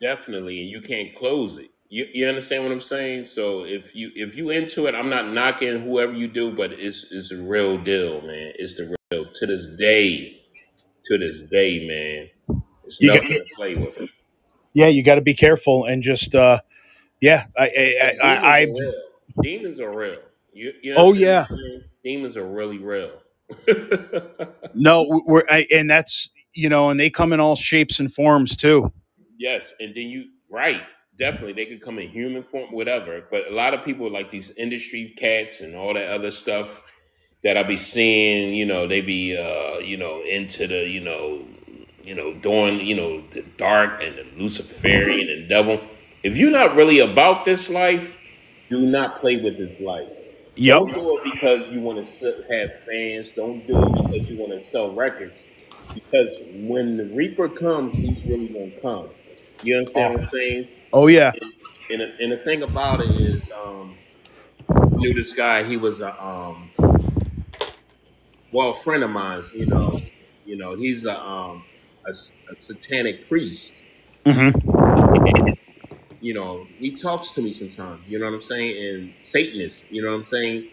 Definitely, 0.00 0.60
and 0.60 0.70
you 0.70 0.80
can't 0.80 1.14
close 1.14 1.56
it. 1.56 1.70
You 1.88 2.06
you 2.12 2.28
understand 2.28 2.64
what 2.64 2.72
I'm 2.72 2.80
saying? 2.80 3.26
So 3.26 3.64
if 3.64 3.94
you 3.94 4.10
if 4.14 4.36
you 4.36 4.50
into 4.50 4.86
it, 4.86 4.94
I'm 4.94 5.08
not 5.08 5.32
knocking 5.32 5.80
whoever 5.80 6.12
you 6.12 6.28
do, 6.28 6.50
but 6.52 6.72
it's 6.72 7.10
it's 7.10 7.30
a 7.32 7.40
real 7.40 7.78
deal, 7.78 8.20
man. 8.20 8.52
It's 8.56 8.74
the 8.74 8.94
real 9.10 9.24
to 9.32 9.46
this 9.46 9.74
day, 9.78 10.42
to 11.06 11.18
this 11.18 11.44
day, 11.50 11.86
man. 11.86 12.58
It's 12.84 13.00
you 13.00 13.08
got, 13.08 13.22
nothing 13.22 13.38
to 13.38 13.54
play 13.56 13.76
with. 13.76 14.10
yeah 14.74 14.88
you 14.88 15.02
got 15.02 15.14
to 15.14 15.20
be 15.22 15.34
careful 15.34 15.84
and 15.84 16.02
just 16.02 16.34
uh 16.34 16.60
yeah 17.20 17.46
i 17.56 17.64
i 17.64 17.68
Demons 17.70 18.20
i, 18.22 18.26
I, 18.26 18.36
are 18.36 18.44
I 18.44 18.60
real. 18.60 18.92
Demons 19.42 19.80
are 19.80 19.96
real. 19.96 20.18
You 20.52 20.72
you 20.82 20.94
oh 20.96 21.12
yeah 21.14 21.46
I'm 21.48 21.56
saying? 21.56 21.84
Demons 22.06 22.36
are 22.36 22.46
really 22.46 22.78
real. 22.78 23.10
no 24.74 25.22
we're 25.26 25.44
I, 25.48 25.66
and 25.72 25.88
that's 25.88 26.32
you 26.52 26.68
know 26.68 26.90
and 26.90 26.98
they 26.98 27.10
come 27.10 27.32
in 27.32 27.38
all 27.38 27.54
shapes 27.54 28.00
and 28.00 28.12
forms 28.12 28.56
too 28.56 28.92
yes, 29.38 29.72
and 29.80 29.94
then 29.94 30.08
you 30.08 30.26
right. 30.50 30.82
Definitely, 31.18 31.54
they 31.54 31.64
could 31.64 31.80
come 31.80 31.98
in 31.98 32.08
human 32.08 32.42
form, 32.42 32.72
whatever. 32.72 33.24
But 33.30 33.48
a 33.48 33.54
lot 33.54 33.72
of 33.72 33.82
people 33.84 34.10
like 34.10 34.30
these 34.30 34.50
industry 34.50 35.14
cats 35.16 35.62
and 35.62 35.74
all 35.74 35.94
that 35.94 36.10
other 36.10 36.30
stuff 36.30 36.82
that 37.42 37.56
I 37.56 37.62
be 37.62 37.78
seeing, 37.78 38.54
you 38.54 38.66
know, 38.66 38.86
they 38.86 39.00
be 39.00 39.36
uh, 39.36 39.78
you 39.78 39.96
know, 39.96 40.22
into 40.22 40.66
the, 40.66 40.86
you 40.86 41.00
know, 41.00 41.40
you 42.04 42.14
know, 42.14 42.34
doing, 42.34 42.80
you 42.80 42.94
know, 42.94 43.22
the 43.32 43.42
dark 43.56 44.02
and 44.02 44.14
the 44.16 44.26
Luciferian 44.36 45.30
and 45.30 45.48
devil. 45.48 45.80
If 46.22 46.36
you're 46.36 46.50
not 46.50 46.76
really 46.76 46.98
about 46.98 47.46
this 47.46 47.70
life, 47.70 48.14
do 48.68 48.80
not 48.80 49.20
play 49.20 49.38
with 49.38 49.56
this 49.56 49.80
life. 49.80 50.10
Yep 50.56 50.84
Don't 50.86 50.94
do 50.94 51.18
it 51.18 51.24
because 51.24 51.68
you 51.68 51.80
want 51.80 52.06
to 52.20 52.26
have 52.50 52.70
fans. 52.86 53.28
Don't 53.36 53.66
do 53.66 53.78
it 53.78 53.94
because 53.94 54.28
you 54.28 54.38
want 54.38 54.52
to 54.52 54.70
sell 54.70 54.94
records. 54.94 55.34
Because 55.94 56.38
when 56.54 56.96
the 56.96 57.04
Reaper 57.14 57.48
comes, 57.48 57.96
he's 57.96 58.24
really 58.26 58.48
gonna 58.48 58.80
come. 58.82 59.10
You 59.62 59.78
understand 59.78 60.14
what 60.14 60.24
I'm 60.24 60.30
saying? 60.32 60.68
oh 60.92 61.06
yeah 61.08 61.32
And 61.90 62.00
the, 62.00 62.16
and 62.20 62.32
the 62.32 62.38
thing 62.38 62.62
about 62.62 63.00
it 63.00 63.10
is, 63.10 63.42
um, 63.56 63.96
knew 64.96 65.14
this 65.14 65.32
guy. 65.32 65.64
He 65.64 65.76
was 65.76 66.00
a 66.00 66.22
um, 66.22 66.70
well, 68.52 68.70
a 68.70 68.82
friend 68.84 69.04
of 69.04 69.10
mine. 69.10 69.44
You 69.54 69.66
know, 69.66 70.00
you 70.44 70.56
know, 70.56 70.76
he's 70.76 71.06
a 71.06 71.18
um, 71.18 71.64
a, 72.06 72.10
a 72.10 72.60
satanic 72.60 73.28
priest. 73.28 73.68
hmm 74.26 74.50
And, 75.24 75.56
you 76.20 76.34
know, 76.34 76.66
he 76.78 76.96
talks 76.96 77.32
to 77.32 77.42
me 77.42 77.52
sometimes. 77.52 78.02
You 78.08 78.18
know 78.18 78.26
what 78.26 78.34
I'm 78.34 78.42
saying? 78.42 78.86
And 78.86 79.14
Satanist. 79.22 79.84
You 79.90 80.02
know 80.02 80.12
what 80.12 80.26
I'm 80.26 80.26
saying? 80.30 80.68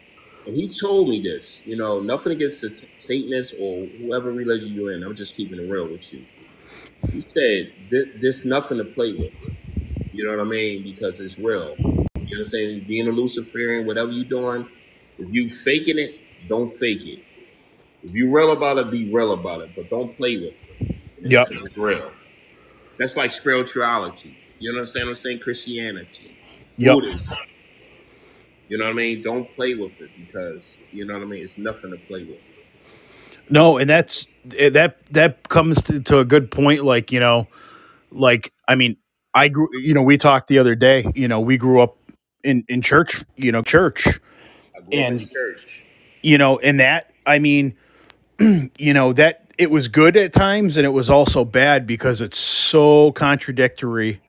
And 0.45 0.55
he 0.55 0.73
told 0.73 1.09
me 1.09 1.21
this. 1.21 1.57
You 1.65 1.77
know, 1.77 1.99
nothing 1.99 2.31
against 2.31 2.61
the 2.61 2.75
Satanists 3.07 3.53
or 3.59 3.85
whoever 3.85 4.31
religion 4.31 4.73
you're 4.73 4.93
in. 4.93 5.03
I'm 5.03 5.15
just 5.15 5.35
keeping 5.35 5.59
it 5.59 5.69
real 5.71 5.87
with 5.87 6.01
you. 6.11 6.25
He 7.11 7.21
said, 7.21 7.73
"This, 7.91 8.05
this 8.21 8.37
nothing 8.45 8.77
to 8.77 8.85
play 8.85 9.13
with." 9.13 9.31
You 10.13 10.25
know 10.25 10.31
what 10.31 10.39
I 10.39 10.49
mean? 10.49 10.83
Because 10.83 11.15
it's 11.19 11.37
real. 11.37 11.75
You 11.77 11.85
know 11.85 12.05
what 12.15 12.45
I'm 12.45 12.51
saying? 12.51 12.85
Being 12.87 13.07
a 13.07 13.11
Luciferian, 13.11 13.85
whatever 13.87 14.11
you're 14.11 14.25
doing, 14.25 14.67
if 15.17 15.33
you 15.33 15.53
faking 15.53 15.97
it, 15.97 16.15
don't 16.47 16.77
fake 16.79 17.01
it. 17.01 17.19
If 18.03 18.13
you 18.13 18.29
real 18.35 18.51
about 18.51 18.77
it, 18.77 18.91
be 18.91 19.11
real 19.11 19.33
about 19.33 19.61
it, 19.61 19.71
but 19.75 19.89
don't 19.89 20.15
play 20.17 20.37
with 20.37 20.53
it. 20.79 20.95
yep 21.19 21.47
it's 21.51 21.77
real. 21.77 22.11
That's 22.97 23.17
like 23.17 23.31
spirituality. 23.31 24.37
You 24.63 24.71
understand 24.71 25.07
what 25.09 25.17
I'm 25.17 25.17
saying? 25.17 25.17
I'm 25.17 25.23
saying 25.23 25.39
Christianity, 25.41 26.37
yep 26.77 26.95
Buddhism. 26.95 27.35
You 28.69 28.77
know 28.79 28.85
what 28.85 28.91
I 28.91 28.95
mean? 28.95 29.23
Don't 29.23 29.53
play 29.55 29.75
with 29.75 29.93
it 29.99 30.11
because 30.17 30.61
you 30.91 31.05
know 31.05 31.15
what 31.15 31.23
I 31.23 31.25
mean. 31.25 31.43
It's 31.43 31.57
nothing 31.57 31.91
to 31.91 31.97
play 32.07 32.23
with. 32.25 32.39
no 33.49 33.77
and 33.77 33.89
that's 33.89 34.27
eh, 34.57 34.69
that 34.69 35.05
that 35.11 35.49
comes 35.49 35.83
to, 35.83 36.01
to 36.01 36.19
a 36.19 36.25
good 36.25 36.51
point 36.51 36.83
like 36.85 37.11
you 37.11 37.19
know 37.19 37.47
like 38.11 38.53
i 38.67 38.75
mean 38.75 38.97
i 39.33 39.47
grew 39.49 39.69
you 39.73 39.93
know 39.93 40.01
we 40.03 40.17
talked 40.17 40.47
the 40.47 40.59
other 40.59 40.75
day 40.75 41.05
you 41.15 41.27
know 41.27 41.41
we 41.41 41.57
grew 41.57 41.81
up 41.81 41.97
in 42.43 42.65
in 42.69 42.81
church 42.81 43.23
you 43.35 43.51
know 43.51 43.61
church 43.61 44.07
I 44.75 44.79
grew 44.81 44.87
up 44.87 44.93
in 44.93 45.13
and 45.13 45.31
church. 45.31 45.83
you 46.21 46.37
know 46.37 46.59
and 46.59 46.79
that 46.79 47.11
i 47.25 47.39
mean 47.39 47.75
you 48.39 48.93
know 48.93 49.13
that 49.13 49.51
it 49.57 49.71
was 49.71 49.87
good 49.89 50.17
at 50.17 50.33
times 50.33 50.77
and 50.77 50.85
it 50.85 50.91
was 50.91 51.09
also 51.09 51.45
bad 51.45 51.85
because 51.87 52.21
it's 52.21 52.37
so 52.39 53.11
contradictory 53.13 54.21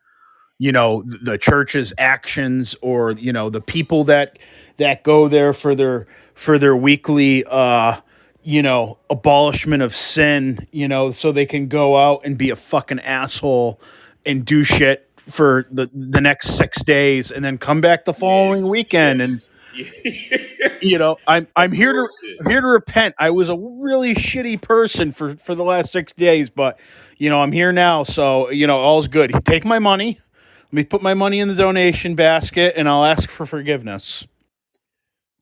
you 0.58 0.72
know 0.72 1.02
the 1.04 1.36
church's 1.38 1.92
actions 1.98 2.76
or 2.80 3.12
you 3.12 3.32
know 3.32 3.50
the 3.50 3.60
people 3.60 4.04
that 4.04 4.38
that 4.76 5.02
go 5.02 5.28
there 5.28 5.52
for 5.52 5.74
their 5.74 6.06
for 6.34 6.58
their 6.58 6.76
weekly 6.76 7.44
uh 7.50 7.98
you 8.42 8.62
know 8.62 8.98
abolishment 9.10 9.82
of 9.82 9.94
sin 9.94 10.66
you 10.70 10.86
know 10.86 11.10
so 11.10 11.32
they 11.32 11.46
can 11.46 11.68
go 11.68 11.96
out 11.96 12.20
and 12.24 12.38
be 12.38 12.50
a 12.50 12.56
fucking 12.56 13.00
asshole 13.00 13.80
and 14.26 14.44
do 14.44 14.62
shit 14.62 15.10
for 15.16 15.66
the 15.70 15.90
the 15.92 16.20
next 16.20 16.56
6 16.56 16.82
days 16.84 17.30
and 17.30 17.44
then 17.44 17.58
come 17.58 17.80
back 17.80 18.04
the 18.04 18.14
following 18.14 18.68
weekend 18.68 19.22
and 19.22 19.40
you 20.80 20.98
know 20.98 21.16
i'm 21.26 21.48
i'm 21.56 21.72
here 21.72 21.92
to. 21.92 22.08
I'm 22.40 22.50
here 22.50 22.60
to 22.60 22.66
repent. 22.66 23.14
I 23.18 23.30
was 23.30 23.48
a 23.48 23.56
really 23.56 24.14
shitty 24.14 24.60
person 24.60 25.12
for 25.12 25.36
for 25.36 25.54
the 25.54 25.64
last 25.64 25.92
6 25.92 26.12
days 26.14 26.50
but 26.50 26.78
you 27.18 27.30
know 27.30 27.42
i'm 27.42 27.52
here 27.52 27.72
now 27.72 28.04
so 28.04 28.50
you 28.50 28.66
know 28.66 28.76
all's 28.76 29.08
good. 29.08 29.32
Take 29.44 29.64
my 29.64 29.78
money 29.78 30.20
let 30.66 30.74
me 30.74 30.84
put 30.84 31.02
my 31.02 31.14
money 31.14 31.40
in 31.40 31.48
the 31.48 31.54
donation 31.56 32.14
basket 32.16 32.74
and 32.76 32.88
i'll 32.88 33.04
ask 33.06 33.30
for 33.30 33.46
forgiveness 33.46 34.26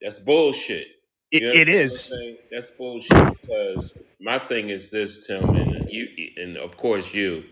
That's 0.02 0.20
bullshit. 0.20 0.88
it, 1.32 1.42
You 1.42 1.50
it 1.52 1.68
understand 1.68 1.88
what 1.88 1.94
I'm 1.94 2.00
is 2.00 2.08
saying? 2.10 2.38
That's 2.52 2.70
bullshit. 2.72 3.28
Because 3.42 3.94
my 4.20 4.38
thing 4.38 4.70
is 4.70 4.90
this, 4.90 5.26
Tim, 5.26 5.50
and 5.56 5.90
you, 5.90 6.08
and 6.38 6.56
of 6.58 6.76
course 6.76 7.14
you. 7.14 7.44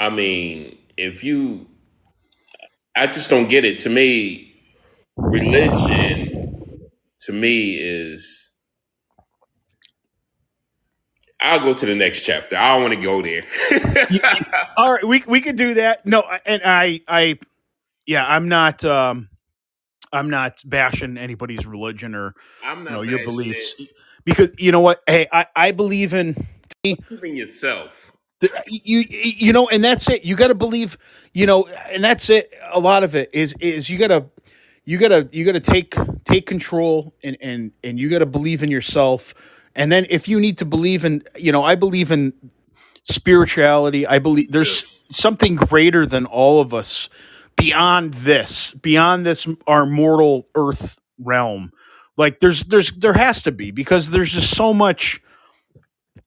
I 0.00 0.10
mean, 0.10 0.78
if 0.96 1.24
you, 1.24 1.66
I 2.96 3.06
just 3.08 3.30
don't 3.30 3.48
get 3.48 3.64
it. 3.64 3.80
To 3.80 3.90
me, 3.90 4.62
religion, 5.28 6.30
to 7.22 7.32
me, 7.32 7.74
is. 7.76 8.37
I'll 11.40 11.60
go 11.60 11.72
to 11.74 11.86
the 11.86 11.94
next 11.94 12.24
chapter. 12.24 12.56
I 12.56 12.74
don't 12.74 12.82
want 12.82 12.94
to 12.94 13.00
go 13.02 13.22
there. 13.22 13.42
All 14.76 14.92
right 14.92 15.04
we 15.04 15.22
we 15.26 15.40
could 15.40 15.56
do 15.56 15.74
that 15.74 16.04
no 16.06 16.22
and 16.46 16.62
i 16.64 17.00
i 17.08 17.38
yeah 18.06 18.24
i'm 18.26 18.48
not 18.48 18.84
um 18.84 19.28
i'm 20.12 20.30
not 20.30 20.60
bashing 20.64 21.18
anybody's 21.18 21.66
religion 21.66 22.14
or 22.14 22.34
I'm 22.64 22.78
you 22.78 22.84
not 22.84 22.92
know 22.92 23.02
your 23.02 23.18
beliefs 23.24 23.74
it. 23.78 23.88
because 24.24 24.52
you 24.58 24.72
know 24.72 24.80
what 24.80 25.02
hey 25.06 25.26
i 25.32 25.46
i 25.56 25.72
believe 25.72 26.14
in 26.14 26.46
Even 26.84 27.36
yourself. 27.36 28.12
The- 28.40 28.50
you 28.68 29.04
you 29.08 29.52
know 29.52 29.68
and 29.68 29.82
that's 29.82 30.08
it 30.08 30.24
you 30.24 30.36
got 30.36 30.48
to 30.48 30.54
believe 30.54 30.96
you 31.34 31.44
know 31.46 31.66
and 31.66 32.02
that's 32.04 32.30
it 32.30 32.52
a 32.72 32.78
lot 32.78 33.02
of 33.02 33.16
it 33.16 33.30
is 33.32 33.54
is 33.60 33.90
you 33.90 33.98
got 33.98 34.08
to 34.08 34.26
you 34.84 34.96
got 34.96 35.08
to 35.08 35.28
you 35.32 35.44
got 35.44 35.52
to 35.52 35.60
take 35.60 35.96
take 36.24 36.46
control 36.46 37.14
and 37.24 37.36
and 37.40 37.72
and 37.82 37.98
you 37.98 38.08
got 38.08 38.20
to 38.20 38.26
believe 38.26 38.62
in 38.62 38.70
yourself 38.70 39.34
and 39.74 39.92
then 39.92 40.06
if 40.10 40.28
you 40.28 40.40
need 40.40 40.58
to 40.58 40.64
believe 40.64 41.04
in 41.04 41.22
you 41.36 41.52
know 41.52 41.62
i 41.62 41.74
believe 41.74 42.12
in 42.12 42.32
spirituality. 43.10 44.06
I 44.06 44.18
believe 44.18 44.52
there's 44.52 44.84
something 45.10 45.56
greater 45.56 46.06
than 46.06 46.26
all 46.26 46.60
of 46.60 46.74
us 46.74 47.08
beyond 47.56 48.14
this 48.14 48.72
beyond 48.72 49.26
this 49.26 49.48
our 49.66 49.86
mortal 49.86 50.46
earth 50.54 51.00
realm. 51.18 51.72
Like 52.16 52.40
there's 52.40 52.62
there's 52.64 52.92
there 52.92 53.14
has 53.14 53.42
to 53.44 53.52
be 53.52 53.70
because 53.70 54.10
there's 54.10 54.32
just 54.32 54.54
so 54.54 54.74
much 54.74 55.20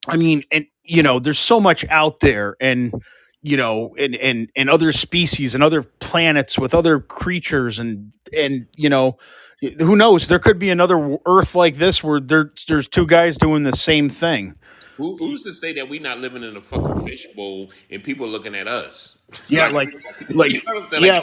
I 0.07 0.17
mean, 0.17 0.43
and 0.51 0.65
you 0.83 1.03
know, 1.03 1.19
there's 1.19 1.39
so 1.39 1.59
much 1.59 1.85
out 1.89 2.21
there, 2.21 2.55
and 2.59 2.93
you 3.41 3.57
know, 3.57 3.95
and 3.97 4.15
and 4.15 4.49
and 4.55 4.69
other 4.69 4.91
species 4.91 5.53
and 5.53 5.63
other 5.63 5.83
planets 5.83 6.57
with 6.57 6.73
other 6.73 6.99
creatures, 6.99 7.77
and 7.79 8.11
and 8.35 8.67
you 8.75 8.89
know, 8.89 9.17
who 9.61 9.95
knows? 9.95 10.27
There 10.27 10.39
could 10.39 10.59
be 10.59 10.69
another 10.69 11.17
Earth 11.25 11.55
like 11.55 11.75
this 11.75 12.03
where 12.03 12.19
there 12.19 12.51
there's 12.67 12.87
two 12.87 13.05
guys 13.05 13.37
doing 13.37 13.63
the 13.63 13.71
same 13.71 14.09
thing. 14.09 14.55
Who, 14.97 15.17
who's 15.17 15.41
to 15.43 15.53
say 15.53 15.73
that 15.73 15.89
we're 15.89 16.01
not 16.01 16.19
living 16.19 16.43
in 16.43 16.55
a 16.55 16.61
fucking 16.61 17.07
fishbowl 17.07 17.71
and 17.89 18.03
people 18.03 18.27
looking 18.27 18.53
at 18.53 18.67
us? 18.67 19.17
Yeah, 19.47 19.69
like, 19.69 19.89
like 20.33 20.51
you 20.51 20.61
know 20.67 20.75
what 20.75 20.83
I'm 20.83 20.87
saying? 20.89 21.05
yeah, 21.05 21.21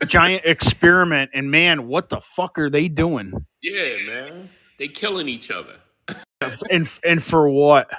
Like 0.00 0.06
giant 0.06 0.44
experiment. 0.44 1.30
And 1.34 1.50
man, 1.50 1.86
what 1.86 2.08
the 2.08 2.20
fuck 2.20 2.58
are 2.58 2.70
they 2.70 2.88
doing? 2.88 3.32
Yeah, 3.62 3.96
man. 4.06 4.50
They 4.78 4.88
killing 4.88 5.28
each 5.28 5.50
other. 5.50 5.76
And 6.70 6.88
and 7.04 7.22
for 7.22 7.50
what? 7.50 7.90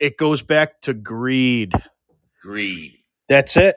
It 0.00 0.16
goes 0.16 0.42
back 0.42 0.80
to 0.82 0.92
greed. 0.92 1.72
Greed. 2.42 2.98
That's 3.28 3.56
it. 3.56 3.76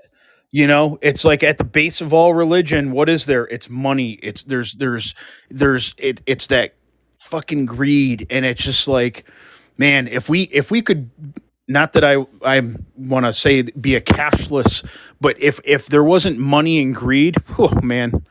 You 0.52 0.66
know, 0.68 0.98
it's 1.02 1.24
like 1.24 1.44
at 1.44 1.58
the 1.58 1.64
base 1.64 2.02
of 2.02 2.12
all 2.14 2.34
religion, 2.34 2.92
what 2.92 3.08
is 3.08 3.26
there? 3.28 3.46
It's 3.48 3.70
money. 3.70 4.14
It's 4.24 4.44
there's 4.44 4.74
there's 4.74 5.14
there's 5.50 5.94
it 5.98 6.22
it's 6.26 6.48
that 6.48 6.74
fucking 7.20 7.68
greed 7.68 8.26
and 8.30 8.46
it's 8.46 8.64
just 8.64 8.88
like 8.88 9.26
man, 9.78 10.08
if 10.08 10.28
we 10.30 10.44
if 10.44 10.72
we 10.72 10.82
could 10.82 11.10
not 11.68 11.94
that 11.94 12.04
I 12.04 12.26
I 12.44 12.62
want 12.98 13.26
to 13.26 13.34
say 13.34 13.62
be 13.62 13.96
a 13.96 14.02
cashless, 14.02 14.86
but 15.22 15.40
if 15.42 15.60
if 15.64 15.88
there 15.88 16.04
wasn't 16.04 16.40
money 16.40 16.82
and 16.82 16.96
greed, 16.96 17.38
oh 17.60 17.80
man, 17.82 18.26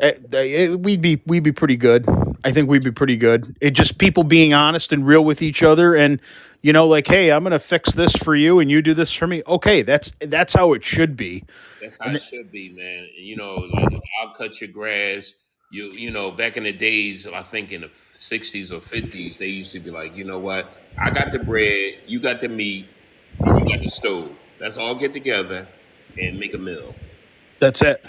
eh, 0.00 0.12
eh, 0.32 0.74
we'd 0.74 1.00
be 1.00 1.20
we'd 1.26 1.42
be 1.42 1.52
pretty 1.52 1.76
good. 1.76 2.06
I 2.44 2.52
think 2.52 2.68
we'd 2.68 2.84
be 2.84 2.92
pretty 2.92 3.16
good. 3.16 3.56
It 3.60 3.70
just 3.72 3.98
people 3.98 4.24
being 4.24 4.54
honest 4.54 4.92
and 4.92 5.06
real 5.06 5.24
with 5.24 5.42
each 5.42 5.62
other, 5.62 5.94
and 5.94 6.20
you 6.62 6.72
know, 6.72 6.86
like, 6.86 7.06
hey, 7.06 7.30
I'm 7.30 7.42
gonna 7.42 7.58
fix 7.58 7.94
this 7.94 8.12
for 8.12 8.34
you, 8.34 8.60
and 8.60 8.70
you 8.70 8.82
do 8.82 8.94
this 8.94 9.12
for 9.12 9.26
me. 9.26 9.42
Okay, 9.46 9.82
that's 9.82 10.12
that's 10.20 10.54
how 10.54 10.72
it 10.72 10.84
should 10.84 11.16
be. 11.16 11.44
That's 11.80 11.98
how 12.00 12.10
it 12.10 12.22
should 12.22 12.50
be, 12.50 12.70
man. 12.70 13.08
You 13.16 13.36
know, 13.36 13.54
like 13.54 14.00
I'll 14.22 14.32
cut 14.34 14.60
your 14.60 14.70
grass. 14.70 15.34
You 15.70 15.86
you 15.92 16.10
know, 16.10 16.30
back 16.30 16.56
in 16.56 16.64
the 16.64 16.72
days, 16.72 17.26
I 17.26 17.42
think 17.42 17.72
in 17.72 17.82
the 17.82 17.88
'60s 17.88 18.72
or 18.72 18.80
'50s, 18.80 19.38
they 19.38 19.46
used 19.48 19.72
to 19.72 19.80
be 19.80 19.90
like, 19.90 20.16
you 20.16 20.24
know 20.24 20.38
what? 20.38 20.70
I 20.96 21.10
got 21.10 21.30
the 21.30 21.38
bread, 21.38 21.98
you 22.06 22.20
got 22.20 22.40
the 22.40 22.48
meat, 22.48 22.86
you 23.38 23.64
got 23.68 23.80
the 23.80 23.90
stove. 23.90 24.32
Let's 24.60 24.78
all 24.78 24.94
get 24.94 25.12
together 25.12 25.68
and 26.18 26.38
make 26.38 26.54
a 26.54 26.58
meal. 26.58 26.94
That's 27.60 27.82
it. 27.82 28.04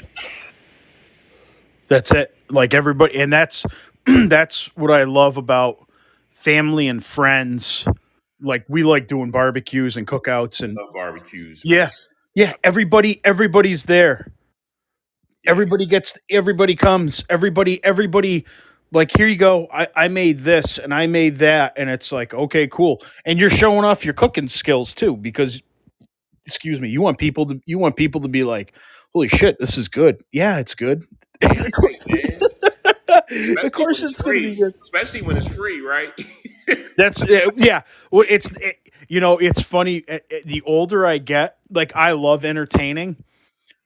That's 1.90 2.12
it. 2.12 2.36
Like 2.50 2.74
everybody, 2.74 3.20
and 3.20 3.34
that's 3.34 3.66
that's 4.06 4.68
what 4.76 4.92
I 4.92 5.06
love 5.06 5.38
about 5.38 5.88
family 6.32 6.88
and 6.88 7.04
friends. 7.04 7.88
Like 8.42 8.66
we 8.70 8.84
like 8.84 9.08
doing 9.08 9.32
barbecues 9.32 9.98
and 9.98 10.08
cookouts 10.08 10.62
and 10.64 10.76
Love 10.76 10.94
barbecues. 10.94 11.64
yeah, 11.66 11.90
yeah. 12.36 12.54
Everybody, 12.64 13.22
everybody's 13.26 13.86
there. 13.86 14.32
Everybody 15.46 15.86
gets. 15.86 16.18
Everybody 16.30 16.76
comes. 16.76 17.26
Everybody. 17.30 17.84
Everybody. 17.84 18.46
Like 18.92 19.12
here 19.16 19.28
you 19.28 19.38
go. 19.38 19.68
I, 19.74 19.88
I 19.96 20.08
made 20.08 20.40
this 20.40 20.80
and 20.80 20.94
I 20.94 21.08
made 21.08 21.38
that, 21.38 21.74
and 21.78 21.90
it's 21.90 22.12
like 22.12 22.34
okay, 22.34 22.68
cool. 22.68 23.04
And 23.26 23.40
you're 23.40 23.50
showing 23.50 23.86
off 23.86 24.06
your 24.06 24.16
cooking 24.16 24.50
skills 24.50 24.94
too, 24.94 25.18
because 25.18 25.62
excuse 26.46 26.80
me, 26.80 26.90
you 26.90 27.02
want 27.02 27.18
people 27.18 27.46
to 27.48 27.62
you 27.66 27.80
want 27.80 27.96
people 27.96 28.22
to 28.22 28.28
be 28.28 28.44
like, 28.44 28.74
holy 29.14 29.28
shit, 29.30 29.60
this 29.60 29.78
is 29.78 29.88
good. 29.90 30.24
Yeah, 30.32 30.60
it's 30.60 30.76
good. 30.76 31.04
It's 31.42 31.70
great, 31.70 32.02
of 33.64 33.72
course, 33.72 34.02
when 34.02 34.12
it's 34.12 34.22
going 34.22 34.44
to 34.44 34.50
be 34.50 34.56
good. 34.56 34.74
Especially 34.84 35.22
when 35.22 35.38
it's 35.38 35.48
free, 35.48 35.82
right? 35.82 36.12
That's 36.98 37.22
uh, 37.22 37.50
yeah. 37.56 37.82
Well, 38.12 38.26
it's 38.30 38.50
it, 38.60 38.78
you 39.08 39.20
know 39.20 39.38
it's 39.38 39.62
funny. 39.62 40.04
uh, 40.08 40.16
uh, 40.32 40.38
The 40.46 40.62
older 40.66 41.06
I 41.06 41.18
get, 41.18 41.58
like 41.70 41.96
I 41.96 42.12
love 42.14 42.46
entertaining, 42.46 43.18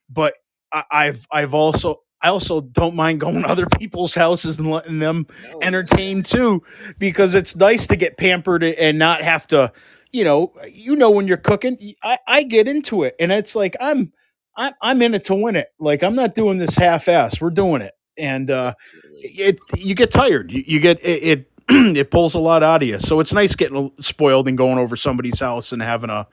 but 0.10 0.36
I, 0.72 0.84
I've 0.92 1.28
I've 1.32 1.54
also 1.54 2.02
I 2.22 2.30
also 2.30 2.62
don't 2.62 2.96
mind 2.96 3.20
going 3.20 3.44
to 3.44 3.48
other 3.50 3.68
people's 3.68 4.16
houses 4.16 4.60
and 4.60 4.70
letting 4.72 5.00
them 5.00 5.28
no, 5.52 5.60
entertain 5.62 6.24
too, 6.24 6.64
because 7.00 7.36
it's 7.36 7.56
nice 7.56 7.88
to 7.88 7.96
get 7.96 8.18
pampered 8.18 8.64
and 8.64 9.00
not 9.00 9.22
have 9.22 9.48
to. 9.48 9.72
You 10.12 10.24
know, 10.24 10.54
you 10.72 10.96
know 10.96 11.10
when 11.10 11.28
you're 11.28 11.38
cooking, 11.38 11.96
I, 12.04 12.20
I 12.28 12.44
get 12.44 12.68
into 12.68 13.04
it, 13.04 13.16
and 13.20 13.32
it's 13.32 13.56
like 13.56 13.76
I'm 13.80 14.14
I'm 14.56 14.74
I'm 14.82 15.02
in 15.02 15.14
it 15.14 15.26
to 15.26 15.36
win 15.36 15.56
it. 15.56 15.68
Like 15.80 16.04
I'm 16.04 16.16
not 16.16 16.36
doing 16.36 16.58
this 16.58 16.76
half-ass. 16.76 17.42
We're 17.42 17.50
doing 17.50 17.82
it, 17.82 17.94
and 18.18 18.50
uh, 18.52 18.74
it 19.16 19.60
you 19.76 19.96
get 19.96 20.12
tired. 20.12 20.52
You, 20.52 20.64
you 20.66 20.80
get 20.80 21.04
it. 21.04 21.24
it 21.24 21.50
it 21.70 22.12
pulls 22.12 22.36
a 22.36 22.40
lot 22.40 22.62
out 22.62 22.84
of 22.84 22.90
you. 22.90 23.00
So 23.00 23.22
it's 23.22 23.32
nice 23.32 23.56
getting 23.56 23.92
spoiled 24.00 24.50
and 24.50 24.58
going 24.58 24.78
over 24.78 24.98
somebody's 24.98 25.40
house 25.40 25.72
and 25.72 25.82
having 25.82 26.10
a 26.10 26.28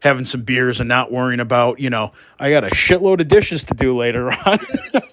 having 0.00 0.24
some 0.24 0.42
beers 0.42 0.78
and 0.78 0.88
not 0.88 1.10
worrying 1.10 1.40
about 1.40 1.80
you 1.80 1.90
know 1.90 2.12
I 2.38 2.50
got 2.50 2.64
a 2.64 2.70
shitload 2.70 3.20
of 3.20 3.28
dishes 3.28 3.64
to 3.64 3.74
do 3.74 3.96
later 3.96 4.30
on. 4.46 4.58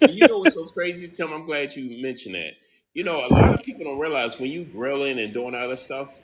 You 0.10 0.28
know 0.28 0.40
what's 0.40 0.54
so 0.54 0.66
crazy, 0.66 1.08
Tim? 1.08 1.34
I'm 1.34 1.46
glad 1.46 1.76
you 1.76 2.02
mentioned 2.04 2.36
that. 2.36 2.54
You 2.94 3.04
know, 3.04 3.26
a 3.26 3.30
lot 3.30 3.56
of 3.56 3.64
people 3.66 3.86
don't 3.86 3.98
realize 3.98 4.40
when 4.40 4.52
you 4.52 4.66
grilling 4.66 5.20
and 5.20 5.34
doing 5.34 5.56
other 5.56 5.76
stuff, 5.76 6.22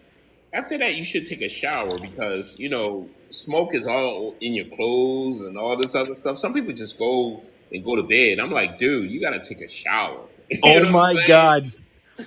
after 0.54 0.78
that 0.78 0.96
you 0.96 1.04
should 1.04 1.26
take 1.26 1.42
a 1.42 1.50
shower 1.50 1.98
because, 2.00 2.58
you 2.60 2.70
know, 2.70 3.10
smoke 3.32 3.74
is 3.74 3.86
all 3.86 4.36
in 4.42 4.54
your 4.54 4.66
clothes 4.66 5.42
and 5.42 5.58
all 5.58 5.78
this 5.78 5.96
other 5.96 6.16
stuff. 6.16 6.38
Some 6.40 6.54
people 6.54 6.74
just 6.74 6.98
go 6.98 7.44
and 7.72 7.84
go 7.84 7.96
to 7.96 8.04
bed. 8.04 8.40
I'm 8.40 8.52
like, 8.52 8.80
dude, 8.80 9.12
you 9.12 9.22
gotta 9.22 9.40
take 9.44 9.62
a 9.62 9.70
shower. 9.70 10.22
You 10.52 10.60
oh 10.64 10.92
my 10.92 11.28
god, 11.28 11.72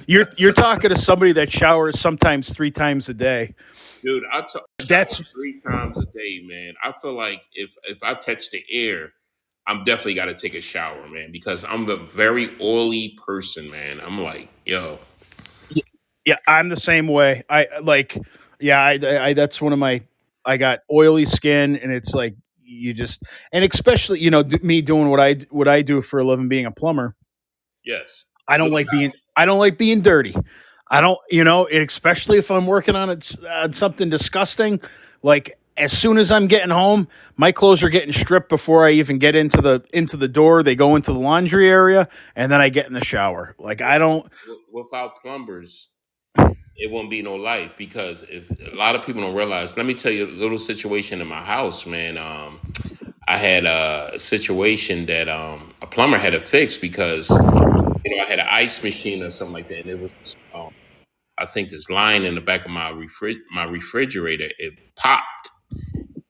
you're 0.06 0.28
you're 0.36 0.52
talking 0.52 0.90
to 0.90 0.96
somebody 0.96 1.32
that 1.32 1.50
showers 1.50 1.98
sometimes 1.98 2.52
three 2.52 2.70
times 2.70 3.08
a 3.08 3.14
day. 3.14 3.56
Dude, 4.04 4.22
I 4.32 4.42
talk 4.42 4.64
That's 4.86 5.16
three 5.32 5.60
times 5.66 5.98
a 5.98 6.04
day, 6.06 6.40
man. 6.44 6.74
I 6.84 6.92
feel 7.02 7.16
like 7.16 7.42
if 7.52 7.74
if 7.82 8.00
I 8.00 8.14
touch 8.14 8.50
the 8.50 8.62
air, 8.70 9.12
I'm 9.66 9.84
definitely 9.84 10.14
got 10.14 10.26
to 10.26 10.34
take 10.34 10.54
a 10.54 10.60
shower, 10.60 11.08
man, 11.08 11.32
because 11.32 11.64
I'm 11.64 11.88
a 11.88 11.96
very 11.96 12.50
oily 12.60 13.18
person, 13.26 13.70
man. 13.70 14.00
I'm 14.00 14.20
like, 14.20 14.50
yo, 14.64 14.98
yeah, 16.24 16.36
I'm 16.46 16.68
the 16.68 16.76
same 16.76 17.08
way. 17.08 17.42
I 17.48 17.66
like 17.82 18.18
yeah, 18.60 18.80
I, 18.80 19.28
I 19.28 19.32
that's 19.34 19.60
one 19.60 19.72
of 19.72 19.78
my 19.78 20.02
I 20.44 20.56
got 20.56 20.80
oily 20.90 21.26
skin 21.26 21.76
and 21.76 21.92
it's 21.92 22.14
like 22.14 22.34
you 22.62 22.94
just 22.94 23.22
and 23.52 23.64
especially 23.64 24.20
you 24.20 24.30
know 24.30 24.42
d- 24.42 24.58
me 24.62 24.82
doing 24.82 25.08
what 25.10 25.20
I 25.20 25.34
what 25.50 25.68
I 25.68 25.82
do 25.82 26.00
for 26.02 26.20
a 26.20 26.24
living 26.24 26.48
being 26.48 26.66
a 26.66 26.70
plumber. 26.70 27.14
yes, 27.84 28.24
I 28.48 28.56
don't 28.56 28.70
like 28.70 28.88
being 28.90 29.12
I 29.36 29.44
don't 29.44 29.58
like 29.58 29.78
being 29.78 30.00
dirty. 30.00 30.34
I 30.92 31.00
don't, 31.00 31.18
you 31.30 31.42
know, 31.42 31.64
it 31.64 31.80
especially 31.80 32.36
if 32.38 32.50
I'm 32.50 32.66
working 32.66 32.96
on 32.96 33.08
it 33.10 33.34
on 33.48 33.72
something 33.72 34.10
disgusting. 34.10 34.80
Like 35.22 35.58
as 35.78 35.96
soon 35.96 36.18
as 36.18 36.30
I'm 36.30 36.46
getting 36.48 36.70
home, 36.70 37.08
my 37.36 37.50
clothes 37.50 37.82
are 37.82 37.88
getting 37.88 38.12
stripped 38.12 38.50
before 38.50 38.86
I 38.86 38.90
even 38.92 39.18
get 39.18 39.34
into 39.34 39.62
the 39.62 39.82
into 39.94 40.18
the 40.18 40.28
door. 40.28 40.62
They 40.62 40.74
go 40.74 40.94
into 40.96 41.12
the 41.12 41.18
laundry 41.18 41.68
area, 41.68 42.08
and 42.36 42.52
then 42.52 42.60
I 42.60 42.68
get 42.68 42.86
in 42.86 42.92
the 42.92 43.04
shower. 43.04 43.54
Like 43.58 43.80
I 43.80 43.96
don't. 43.98 44.30
Without 44.70 45.16
plumbers, 45.22 45.88
it 46.82 46.90
won't 46.90 47.10
be 47.10 47.22
no 47.22 47.36
life 47.36 47.70
because 47.76 48.24
if 48.24 48.50
a 48.50 48.74
lot 48.76 48.96
of 48.96 49.06
people 49.06 49.22
don't 49.22 49.36
realize. 49.36 49.76
Let 49.76 49.86
me 49.86 49.94
tell 49.94 50.10
you 50.10 50.26
a 50.26 50.32
little 50.32 50.58
situation 50.58 51.20
in 51.20 51.28
my 51.28 51.40
house, 51.42 51.86
man. 51.86 52.18
Um, 52.18 52.60
I 53.28 53.36
had 53.36 53.66
a 53.66 54.18
situation 54.18 55.06
that 55.06 55.28
um, 55.28 55.74
a 55.80 55.86
plumber 55.86 56.18
had 56.18 56.32
to 56.32 56.40
fix 56.40 56.76
because 56.76 57.30
you 57.30 58.16
know 58.16 58.22
I 58.24 58.26
had 58.28 58.40
an 58.40 58.48
ice 58.50 58.82
machine 58.82 59.22
or 59.22 59.30
something 59.30 59.54
like 59.54 59.68
that, 59.68 59.80
and 59.80 59.90
it 59.90 60.00
was. 60.00 60.12
Um, 60.52 60.70
I 61.38 61.46
think 61.46 61.70
this 61.70 61.90
line 61.90 62.24
in 62.24 62.34
the 62.34 62.40
back 62.40 62.64
of 62.64 62.72
my 62.72 62.90
refri- 62.92 63.40
my 63.52 63.64
refrigerator 63.64 64.50
it 64.58 64.74
popped, 64.96 65.50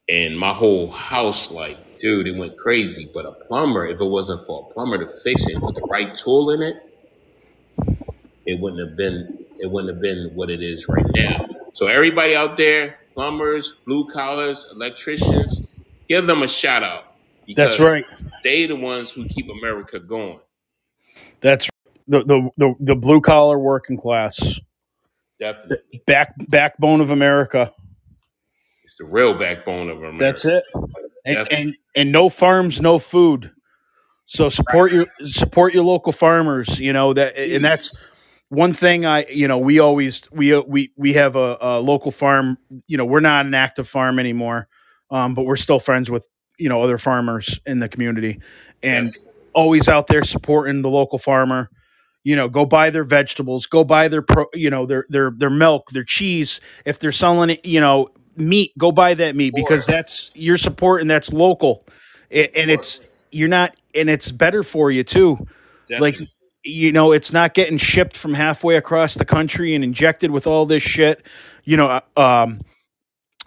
and 0.09 0.39
my 0.39 0.53
whole 0.53 0.91
house 0.91 1.51
like, 1.51 1.79
dude, 1.99 2.29
it 2.29 2.37
went 2.37 2.59
crazy. 2.59 3.11
But 3.15 3.27
a 3.27 3.33
plumber, 3.49 3.87
if 3.87 4.01
it 4.01 4.05
wasn't 4.07 4.47
for 4.47 4.69
a 4.70 4.74
plumber 4.74 4.99
to 4.99 5.12
fix 5.24 5.47
it 5.49 5.61
with 5.62 5.77
the 5.77 5.89
right 5.91 6.16
tool 6.16 6.51
in 6.51 6.62
it, 6.62 6.77
it 8.47 8.61
wouldn't 8.61 8.87
have 8.89 8.97
been 8.97 9.41
it 9.62 9.70
wouldn't 9.70 9.94
have 9.94 10.02
been 10.02 10.32
what 10.34 10.51
it 10.51 10.60
is 10.62 10.86
right 10.89 11.06
now. 11.14 11.47
So 11.72 11.86
everybody 11.86 12.34
out 12.34 12.56
there, 12.56 12.98
plumbers, 13.14 13.74
blue 13.86 14.06
collars, 14.09 14.66
electricians, 14.72 15.66
give 16.09 16.26
them 16.26 16.43
a 16.43 16.48
shout 16.48 16.82
out 16.82 17.14
That's 17.55 17.78
right. 17.78 18.05
they 18.43 18.66
the 18.66 18.76
ones 18.76 19.12
who 19.12 19.26
keep 19.28 19.48
America 19.48 20.01
going. 20.01 20.40
That's 21.40 21.70
the 22.09 22.24
the 22.24 22.51
the, 22.56 22.74
the 22.80 22.97
blue 22.97 23.20
collar 23.20 23.59
working 23.59 23.97
class 23.97 24.60
Definitely, 25.39 26.02
back 26.06 26.34
backbone 26.48 27.01
of 27.01 27.10
America. 27.10 27.72
it's 28.84 28.97
the 28.97 29.05
real 29.05 29.34
backbone 29.34 29.90
of 29.90 29.98
America. 29.98 30.18
That's 30.18 30.44
it. 30.44 30.64
And 31.24 31.52
and 31.52 31.76
and 31.94 32.12
no 32.12 32.28
farms, 32.28 32.80
no 32.80 32.98
food. 32.98 33.52
So 34.26 34.48
support 34.48 34.93
your 34.93 35.06
support 35.26 35.72
your 35.72 35.84
local 35.84 36.12
farmers. 36.12 36.80
You 36.80 36.93
know 36.93 37.12
that, 37.12 37.36
and 37.36 37.64
that's 37.64 37.93
one 38.53 38.74
thing. 38.74 39.07
I 39.07 39.24
you 39.31 39.49
know 39.49 39.57
we 39.57 39.79
always 39.79 40.31
we 40.31 40.59
we 40.61 40.93
we 40.97 41.15
have 41.15 41.37
a, 41.37 41.57
a 41.61 41.81
local 41.81 42.11
farm. 42.11 42.59
You 42.87 42.99
know 42.99 43.05
we're 43.07 43.20
not 43.20 43.47
an 43.47 43.55
active 43.55 43.89
farm 43.89 44.19
anymore, 44.19 44.69
um, 45.11 45.35
but 45.35 45.45
we're 45.45 45.57
still 45.57 45.79
friends 45.79 46.11
with 46.11 46.29
you 46.59 46.69
know 46.69 46.83
other 46.83 46.99
farmers 46.99 47.59
in 47.65 47.79
the 47.79 47.89
community, 47.89 48.41
and 48.83 49.16
always 49.55 49.89
out 49.89 50.07
there 50.07 50.23
supporting 50.23 50.83
the 50.83 50.91
local 50.91 51.19
farmer. 51.19 51.70
You 52.24 52.37
know, 52.37 52.49
go 52.49 52.66
buy 52.66 52.91
their 52.91 53.05
vegetables, 53.05 53.66
go 53.66 53.85
buy 53.85 54.09
their 54.09 54.20
pro, 54.20 54.45
you 54.53 54.69
know 54.69 54.85
their 54.85 55.07
their 55.09 55.31
their 55.31 55.51
milk, 55.51 55.89
their 55.91 56.05
cheese. 56.05 56.61
If 56.85 56.99
they're 56.99 57.11
selling 57.11 57.49
it, 57.49 57.65
you 57.65 57.81
know 57.81 58.11
meat, 58.37 58.77
go 58.77 58.93
buy 58.93 59.15
that 59.15 59.35
meat 59.35 59.55
because 59.55 59.87
that's 59.87 60.31
your 60.35 60.59
support 60.59 61.01
and 61.01 61.11
that's 61.11 61.33
local, 61.33 61.87
A- 62.31 62.55
and 62.55 62.70
it's 62.70 63.01
you're 63.31 63.49
not 63.49 63.74
and 63.95 64.11
it's 64.11 64.31
better 64.31 64.62
for 64.62 64.91
you 64.91 65.05
too. 65.05 65.39
Like 65.99 66.15
Definitely. 66.15 66.35
You 66.64 66.93
know, 66.93 67.12
it's 67.12 67.32
not 67.32 67.55
getting 67.55 67.78
shipped 67.78 68.16
from 68.16 68.34
halfway 68.34 68.76
across 68.76 69.14
the 69.14 69.24
country 69.24 69.74
and 69.74 69.82
injected 69.82 70.30
with 70.30 70.47
all 70.47 70.66
this 70.66 70.82
shit. 70.82 71.24
You 71.64 71.76
know, 71.76 72.01
uh, 72.16 72.20
um, 72.20 72.60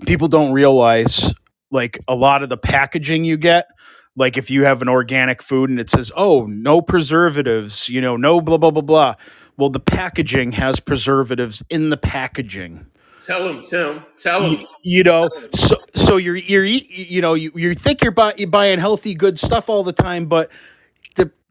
people 0.05 0.27
don't 0.27 0.51
realize 0.51 1.33
like 1.71 1.99
a 2.07 2.15
lot 2.15 2.43
of 2.43 2.49
the 2.49 2.57
packaging 2.57 3.25
you 3.25 3.37
get 3.37 3.67
like 4.15 4.37
if 4.37 4.49
you 4.49 4.63
have 4.63 4.81
an 4.81 4.89
organic 4.89 5.41
food 5.41 5.69
and 5.69 5.79
it 5.79 5.89
says, 5.89 6.11
"Oh, 6.15 6.45
no 6.45 6.81
preservatives," 6.81 7.89
you 7.89 8.01
know, 8.01 8.15
no 8.15 8.41
blah 8.41 8.57
blah 8.57 8.71
blah 8.71 8.81
blah. 8.81 9.15
Well, 9.57 9.69
the 9.69 9.79
packaging 9.79 10.51
has 10.53 10.79
preservatives 10.79 11.63
in 11.69 11.89
the 11.89 11.97
packaging. 11.97 12.85
Tell 13.19 13.43
them 13.43 13.65
Tim. 13.67 14.03
Tell 14.15 14.43
You, 14.43 14.67
you 14.83 15.03
know, 15.03 15.29
so 15.53 15.75
so 15.95 16.17
you're 16.17 16.35
you're 16.35 16.63
you 16.63 17.21
know 17.21 17.33
you, 17.33 17.51
you 17.55 17.73
think 17.75 18.01
you're, 18.01 18.11
buy, 18.11 18.33
you're 18.37 18.47
buying 18.47 18.79
healthy 18.79 19.13
good 19.13 19.39
stuff 19.39 19.69
all 19.69 19.83
the 19.83 19.93
time, 19.93 20.27
but 20.27 20.49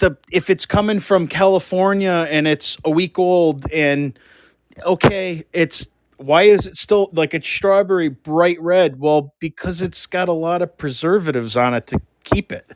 the 0.05 0.17
if 0.31 0.51
it's 0.51 0.67
coming 0.67 1.01
from 1.01 1.27
California 1.27 2.27
and 2.31 2.47
it's 2.47 2.77
a 2.85 2.91
week 2.91 3.19
old 3.19 3.71
and 3.73 4.19
okay, 4.85 5.45
it's 5.53 5.87
why 6.19 6.43
is 6.43 6.67
it 6.67 6.77
still 6.77 7.09
like 7.13 7.33
it's 7.33 7.49
strawberry 7.49 8.09
bright 8.09 8.61
red? 8.61 9.01
Well, 9.01 9.35
because 9.39 9.81
it's 9.81 10.05
got 10.07 10.29
a 10.29 10.33
lot 10.33 10.61
of 10.61 10.77
preservatives 10.77 11.57
on 11.57 11.75
it 11.75 11.87
to 11.89 12.01
keep 12.23 12.53
it. 12.53 12.67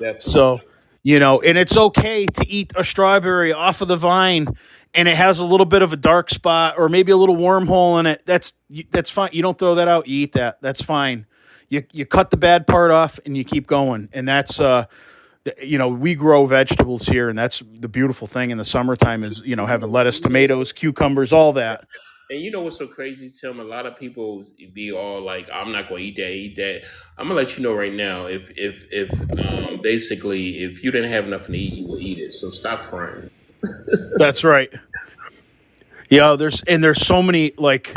Definitely. 0.00 0.20
So, 0.20 0.60
you 1.04 1.18
know, 1.20 1.40
and 1.40 1.56
it's 1.56 1.76
okay 1.76 2.26
to 2.26 2.46
eat 2.48 2.72
a 2.76 2.84
strawberry 2.84 3.52
off 3.52 3.80
of 3.80 3.88
the 3.88 3.96
vine 3.96 4.48
and 4.94 5.06
it 5.08 5.16
has 5.16 5.38
a 5.38 5.44
little 5.44 5.66
bit 5.66 5.82
of 5.82 5.92
a 5.92 5.96
dark 5.96 6.28
spot 6.28 6.74
or 6.76 6.88
maybe 6.88 7.12
a 7.12 7.16
little 7.16 7.36
wormhole 7.36 8.00
in 8.00 8.06
it. 8.06 8.22
That's 8.26 8.52
that's 8.90 9.10
fine. 9.10 9.30
You 9.32 9.42
don't 9.42 9.58
throw 9.58 9.76
that 9.76 9.86
out, 9.86 10.08
you 10.08 10.24
eat 10.24 10.32
that. 10.32 10.60
That's 10.60 10.82
fine. 10.82 11.26
You 11.68 11.84
you 11.92 12.04
cut 12.04 12.32
the 12.32 12.36
bad 12.36 12.66
part 12.66 12.90
off 12.90 13.20
and 13.24 13.36
you 13.36 13.44
keep 13.44 13.68
going. 13.68 14.08
And 14.12 14.26
that's 14.26 14.58
uh 14.58 14.86
you 15.62 15.78
know, 15.78 15.88
we 15.88 16.14
grow 16.14 16.46
vegetables 16.46 17.06
here 17.06 17.28
and 17.28 17.38
that's 17.38 17.62
the 17.74 17.88
beautiful 17.88 18.26
thing 18.26 18.50
in 18.50 18.58
the 18.58 18.64
summertime 18.64 19.24
is, 19.24 19.40
you 19.44 19.56
know, 19.56 19.66
having 19.66 19.90
lettuce, 19.92 20.20
tomatoes, 20.20 20.72
cucumbers, 20.72 21.32
all 21.32 21.52
that. 21.52 21.86
And 22.30 22.40
you 22.40 22.50
know 22.50 22.62
what's 22.62 22.78
so 22.78 22.86
crazy, 22.86 23.30
Tim? 23.30 23.60
A 23.60 23.64
lot 23.64 23.84
of 23.84 23.98
people 23.98 24.46
be 24.72 24.90
all 24.92 25.20
like, 25.20 25.48
"I'm 25.52 25.70
not 25.72 25.90
going 25.90 26.00
to 26.00 26.08
eat 26.08 26.16
that, 26.16 26.32
eat 26.32 26.56
that." 26.56 26.84
I'm 27.18 27.28
gonna 27.28 27.34
let 27.34 27.58
you 27.58 27.62
know 27.62 27.74
right 27.74 27.92
now. 27.92 28.24
If 28.26 28.50
if 28.56 28.86
if 28.90 29.12
um, 29.38 29.80
basically 29.82 30.62
if 30.62 30.82
you 30.82 30.90
didn't 30.90 31.12
have 31.12 31.28
nothing 31.28 31.52
to 31.52 31.58
eat, 31.58 31.74
you 31.74 31.86
would 31.86 32.00
eat 32.00 32.18
it. 32.18 32.34
So 32.34 32.48
stop 32.48 32.88
crying 32.88 33.30
That's 34.16 34.42
right. 34.42 34.72
Yeah, 36.08 36.36
there's 36.36 36.62
and 36.62 36.82
there's 36.82 37.06
so 37.06 37.22
many 37.22 37.52
like 37.58 37.94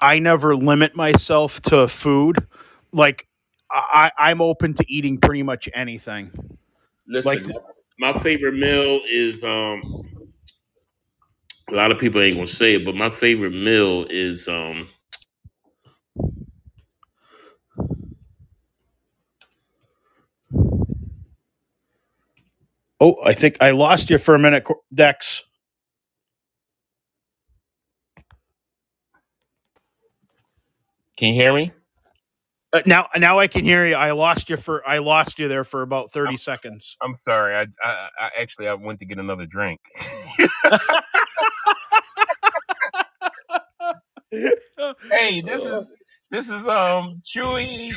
I 0.00 0.18
never 0.18 0.56
limit 0.56 0.96
myself 0.96 1.60
to 1.62 1.86
food. 1.86 2.46
Like 2.92 3.27
I 3.70 4.10
I'm 4.18 4.40
open 4.40 4.74
to 4.74 4.84
eating 4.88 5.18
pretty 5.18 5.42
much 5.42 5.68
anything. 5.74 6.30
Like 7.06 7.40
Listen, 7.44 7.54
my 7.98 8.12
favorite 8.18 8.54
meal 8.54 9.00
is 9.08 9.44
um. 9.44 9.82
A 11.70 11.74
lot 11.74 11.92
of 11.92 11.98
people 11.98 12.20
ain't 12.22 12.36
gonna 12.36 12.46
say 12.46 12.76
it, 12.76 12.84
but 12.84 12.94
my 12.94 13.10
favorite 13.10 13.52
meal 13.52 14.06
is 14.08 14.48
um. 14.48 14.88
oh, 23.00 23.16
I 23.24 23.32
think 23.34 23.58
I 23.60 23.72
lost 23.72 24.10
you 24.10 24.18
for 24.18 24.34
a 24.34 24.38
minute, 24.38 24.66
Dex. 24.94 25.44
Can 31.16 31.28
you 31.28 31.34
hear 31.34 31.52
me? 31.52 31.72
Uh, 32.72 32.82
now 32.84 33.06
now 33.16 33.38
I 33.38 33.46
can 33.46 33.64
hear 33.64 33.86
you. 33.86 33.94
I 33.94 34.10
lost 34.12 34.50
you 34.50 34.56
for 34.58 34.86
I 34.86 34.98
lost 34.98 35.38
you 35.38 35.48
there 35.48 35.64
for 35.64 35.82
about 35.82 36.12
30 36.12 36.36
seconds. 36.36 36.96
I'm 37.02 37.16
sorry. 37.24 37.54
I, 37.56 37.66
I, 37.82 38.08
I 38.20 38.30
actually 38.40 38.68
I 38.68 38.74
went 38.74 39.00
to 39.00 39.06
get 39.06 39.18
another 39.18 39.46
drink. 39.46 39.80
hey, 45.10 45.40
this 45.40 45.64
is 45.64 45.86
this 46.30 46.50
is 46.50 46.68
um 46.68 47.22
Chewy, 47.24 47.90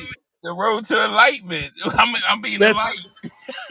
the 0.43 0.53
road 0.53 0.85
to 0.85 1.05
enlightenment. 1.05 1.73
I'm 1.85 2.15
I'm 2.29 2.41
being 2.41 2.59
That's 2.59 2.79
enlightened. 2.79 3.05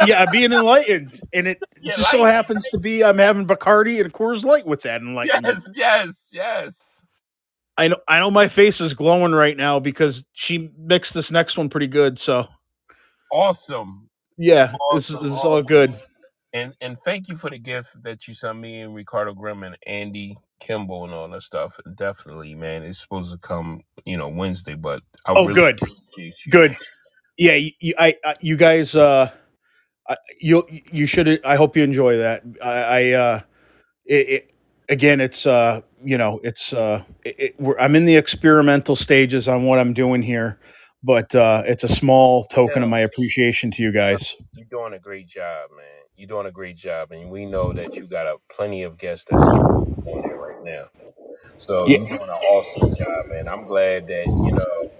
yeah, 0.06 0.22
I'm 0.22 0.30
being 0.30 0.52
enlightened. 0.52 1.18
And 1.32 1.48
it 1.48 1.62
Yeah, 1.80 1.92
just 1.96 2.10
so 2.10 2.24
happens 2.24 2.68
to 2.70 2.78
be 2.78 3.02
I'm 3.02 3.18
having 3.18 3.46
Bacardi 3.46 4.02
and 4.02 4.12
Coors 4.12 4.44
Light 4.44 4.66
with 4.66 4.82
that 4.82 5.00
enlightenment. 5.00 5.64
Yes, 5.74 6.30
yes, 6.30 6.30
yes. 6.32 6.89
I 7.80 7.88
know 7.88 7.96
I 8.06 8.18
know 8.18 8.30
my 8.30 8.46
face 8.46 8.78
is 8.82 8.92
glowing 8.92 9.32
right 9.32 9.56
now 9.56 9.80
because 9.80 10.26
she 10.34 10.70
mixed 10.76 11.14
this 11.14 11.30
next 11.30 11.56
one 11.56 11.70
pretty 11.70 11.86
good. 11.86 12.18
So 12.18 12.46
Awesome, 13.32 14.10
yeah, 14.36 14.74
this 14.92 15.08
is 15.08 15.18
this 15.18 15.32
is 15.32 15.44
all 15.44 15.62
good. 15.62 15.98
And 16.52 16.74
and 16.82 16.98
thank 17.06 17.28
you 17.28 17.38
for 17.38 17.48
the 17.48 17.58
gift 17.58 17.96
that 18.02 18.28
you 18.28 18.34
sent 18.34 18.58
me 18.58 18.82
and 18.82 18.94
Ricardo 18.94 19.32
Grimm 19.32 19.62
and 19.62 19.78
Andy 19.86 20.36
Kimball 20.60 21.04
and 21.04 21.14
all 21.14 21.26
that 21.30 21.40
stuff. 21.40 21.80
Definitely, 21.96 22.54
man, 22.54 22.82
it's 22.82 23.00
supposed 23.00 23.32
to 23.32 23.38
come, 23.38 23.80
you 24.04 24.18
know, 24.18 24.28
Wednesday. 24.28 24.74
But 24.74 25.00
I 25.24 25.32
Oh, 25.32 25.46
really 25.46 25.54
good, 25.54 25.80
good. 26.50 26.76
Yeah, 27.38 27.54
you, 27.54 27.70
you, 27.80 27.94
I, 27.98 28.14
I, 28.22 28.34
you 28.42 28.56
guys, 28.56 28.94
uh, 28.94 29.30
you, 30.38 30.66
you 30.68 31.06
should. 31.06 31.42
I 31.46 31.56
hope 31.56 31.78
you 31.78 31.82
enjoy 31.82 32.18
that. 32.18 32.42
I, 32.62 32.72
I 32.72 33.10
uh, 33.12 33.40
it, 34.04 34.28
it, 34.28 34.54
again, 34.90 35.20
it's, 35.20 35.46
uh, 35.46 35.80
you 36.04 36.18
know, 36.18 36.40
it's, 36.42 36.72
uh, 36.74 37.02
it, 37.24 37.34
it, 37.38 37.60
we're, 37.60 37.78
I'm 37.78 37.96
in 37.96 38.04
the 38.04 38.16
experimental 38.16 38.96
stages 38.96 39.48
on 39.48 39.64
what 39.64 39.78
I'm 39.78 39.94
doing 39.94 40.20
here, 40.20 40.58
but 41.02 41.34
uh, 41.34 41.62
it's 41.64 41.84
a 41.84 41.88
small 41.88 42.44
token 42.44 42.82
of 42.82 42.90
my 42.90 43.00
appreciation 43.00 43.70
to 43.72 43.82
you 43.82 43.92
guys. 43.92 44.36
You're 44.56 44.66
doing 44.66 44.92
a 44.92 44.98
great 44.98 45.28
job, 45.28 45.70
man. 45.74 45.86
You're 46.16 46.28
doing 46.28 46.46
a 46.46 46.52
great 46.52 46.76
job, 46.76 47.12
and 47.12 47.30
we 47.30 47.46
know 47.46 47.72
that 47.72 47.94
you 47.94 48.06
got 48.06 48.26
a 48.26 48.36
plenty 48.54 48.82
of 48.82 48.98
guests 48.98 49.26
that's 49.30 49.42
on 49.42 49.94
there 50.04 50.36
right 50.36 50.62
now. 50.62 50.88
So 51.56 51.86
Yeah, 51.86 51.98
you're 51.98 52.08
doing 52.08 52.22
an 52.22 52.28
awesome 52.30 52.94
job, 52.94 53.28
man. 53.28 53.48
I'm 53.48 53.64
glad 53.66 54.06
that 54.08 54.26
you 54.26 54.52
know. 54.52 54.90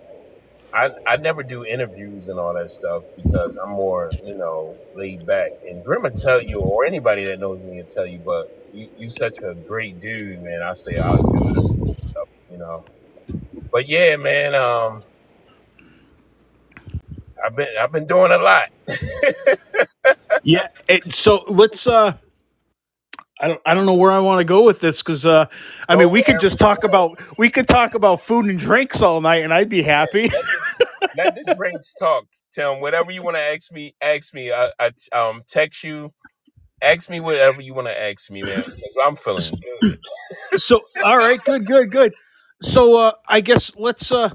I 0.75 0.91
I 1.07 1.17
never 1.17 1.43
do 1.43 1.65
interviews 1.65 2.29
and 2.29 2.39
all 2.39 2.55
that 2.55 2.71
stuff 2.71 3.05
because 3.17 3.57
I'm 3.57 3.71
more 3.71 4.11
you 4.25 4.37
know 4.37 4.77
laid 4.97 5.27
back. 5.27 5.53
And 5.69 5.85
Grim 5.85 6.03
will 6.05 6.11
tell 6.13 6.43
you, 6.43 6.59
or 6.61 6.85
anybody 6.87 7.25
that 7.27 7.41
knows 7.41 7.61
me 7.63 7.79
will 7.83 7.89
tell 7.91 8.07
you, 8.07 8.21
but 8.21 8.51
you 8.73 8.89
you 8.99 9.11
such 9.11 9.39
a 9.43 9.55
great 9.55 10.01
dude, 10.01 10.43
man. 10.43 10.63
I 10.63 10.75
say 10.75 10.99
I'll 10.99 11.23
do 11.23 11.41
it, 11.51 12.09
stuff, 12.09 12.29
you 12.51 12.59
know. 12.59 12.85
But 13.73 13.89
yeah, 13.89 14.17
man. 14.17 14.55
Um, 14.55 15.01
I've 17.45 17.57
been 17.57 17.69
I've 17.81 17.93
been 17.93 18.07
doing 18.07 18.33
a 18.33 18.39
lot. 18.39 18.71
yeah. 20.45 20.69
It, 20.89 21.13
so 21.13 21.45
let's. 21.49 21.87
uh 21.87 22.15
I 23.41 23.49
don't. 23.49 23.61
I 23.67 23.75
don't 23.75 23.87
know 23.87 23.95
where 23.95 24.13
I 24.13 24.19
want 24.19 24.41
to 24.41 24.45
go 24.45 24.65
with 24.65 24.81
this 24.81 25.03
because. 25.03 25.25
Uh, 25.25 25.47
I 25.89 25.97
mean, 25.97 26.11
we 26.11 26.23
could 26.23 26.41
just 26.41 26.59
talk 26.59 26.85
about 26.85 27.19
we 27.39 27.49
could 27.51 27.67
talk 27.69 27.95
about 27.95 28.21
food 28.21 28.45
and 28.47 28.59
drinks 28.59 29.01
all 29.03 29.21
night, 29.21 29.43
and 29.45 29.53
I'd 29.55 29.69
be 29.69 29.83
happy. 29.83 30.31
Let 31.17 31.35
the, 31.35 31.55
drinks 31.57 31.95
talk. 31.95 32.25
Them 32.57 32.81
whatever 32.81 33.11
you 33.13 33.23
want 33.23 33.37
to 33.37 33.43
ask 33.43 33.73
me. 33.73 33.95
Ask 34.03 34.35
me. 34.35 34.53
I, 34.53 34.71
I 34.79 34.91
um 35.17 35.43
text 35.49 35.85
you. 35.85 36.13
Ask 36.83 37.09
me 37.11 37.21
whatever 37.21 37.61
you 37.63 37.75
want 37.75 37.87
to 37.89 38.03
ask 38.03 38.31
me, 38.31 38.43
man. 38.43 38.63
'cause 38.63 38.75
I'm 39.05 39.17
feeling 39.17 39.43
good. 39.81 39.99
so 40.55 40.81
all 41.05 41.19
right 41.19 41.43
good 41.45 41.67
good 41.67 41.91
good 41.91 42.13
so 42.63 42.97
uh 42.97 43.13
i 43.29 43.41
guess 43.41 43.73
let's 43.77 44.13
uh 44.13 44.31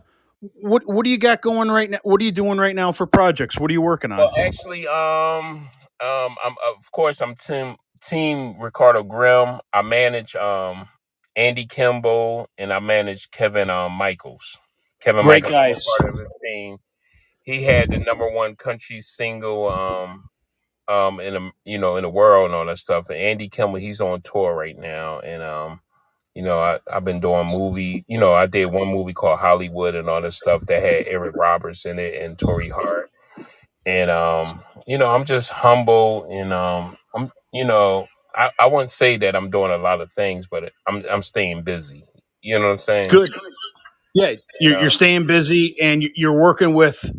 what 0.61 0.85
what 0.85 1.03
do 1.05 1.09
you 1.09 1.17
got 1.17 1.41
going 1.41 1.69
right 1.71 1.89
now 1.89 1.99
what 2.03 2.19
are 2.21 2.23
you 2.25 2.31
doing 2.31 2.57
right 2.57 2.75
now 2.75 2.91
for 2.91 3.05
projects 3.07 3.57
what 3.59 3.69
are 3.69 3.73
you 3.73 3.81
working 3.81 4.11
on 4.11 4.17
Well, 4.17 4.31
actually, 4.37 4.87
um, 4.87 5.69
um, 6.01 6.35
I'm 6.43 6.55
of 6.67 6.91
course 6.91 7.21
I'm 7.21 7.35
team 7.35 7.77
team 8.07 8.59
Ricardo 8.59 9.03
Grimm. 9.03 9.59
I 9.73 9.81
manage 9.81 10.35
um 10.35 10.87
Andy 11.35 11.65
Kimball 11.65 12.49
and 12.57 12.73
I 12.73 12.79
manage 12.79 13.31
Kevin 13.31 13.69
um 13.69 13.93
Michaels. 13.93 14.57
Kevin 15.01 15.25
great 15.25 15.43
Michaels 15.43 15.51
guys 15.53 15.85
part 15.85 16.09
of 16.11 16.17
the 16.17 16.29
team. 16.43 16.77
He 17.43 17.63
had 17.63 17.91
the 17.91 17.99
number 17.99 18.29
one 18.29 18.55
country 18.55 19.01
single 19.01 19.69
um 19.69 20.29
um 20.87 21.19
in 21.19 21.33
the 21.35 21.51
you 21.65 21.77
know 21.77 21.97
in 21.97 22.03
the 22.03 22.09
world 22.09 22.47
and 22.47 22.55
all 22.55 22.65
that 22.65 22.79
stuff. 22.79 23.09
And 23.09 23.17
Andy 23.19 23.49
Kimball, 23.49 23.77
he's 23.79 24.01
on 24.01 24.21
tour 24.21 24.53
right 24.55 24.77
now, 24.77 25.19
and 25.19 25.43
um 25.43 25.81
you 26.35 26.43
know 26.43 26.59
I 26.59 26.79
I've 26.91 27.05
been 27.05 27.19
doing 27.21 27.47
movie. 27.51 28.05
You 28.07 28.19
know 28.19 28.33
I 28.33 28.45
did 28.47 28.67
one 28.67 28.89
movie 28.89 29.13
called 29.13 29.39
Hollywood 29.39 29.95
and 29.95 30.09
all 30.09 30.21
this 30.21 30.37
stuff 30.37 30.65
that 30.67 30.83
had 30.83 31.07
Eric 31.07 31.35
Roberts 31.35 31.85
in 31.85 31.99
it 31.99 32.21
and 32.21 32.37
Tori 32.37 32.69
Hart 32.69 33.05
and 33.85 34.11
um 34.11 34.63
you 34.87 34.97
know 34.97 35.13
i'm 35.13 35.25
just 35.25 35.51
humble 35.51 36.25
and 36.31 36.53
um 36.53 36.97
you 37.55 37.65
know 37.65 38.07
i 38.35 38.51
i 38.59 38.67
wouldn't 38.67 38.91
say 38.91 39.17
that 39.17 39.35
i'm 39.35 39.49
doing 39.49 39.71
a 39.71 39.77
lot 39.77 40.01
of 40.01 40.11
things 40.11 40.47
but 40.51 40.73
i'm 40.87 41.03
i'm 41.09 41.23
staying 41.23 41.63
busy. 41.63 42.05
You 42.41 42.59
know 42.59 42.67
what 42.67 42.73
i'm 42.73 42.79
saying? 42.79 43.09
Good. 43.09 43.31
Yeah 44.13 44.31
you 44.31 44.37
you're, 44.59 44.71
you're 44.73 44.81
know? 44.83 44.89
staying 44.89 45.27
busy 45.27 45.79
and 45.81 46.03
you- 46.03 46.11
you're 46.15 46.39
working 46.39 46.73
with 46.73 47.09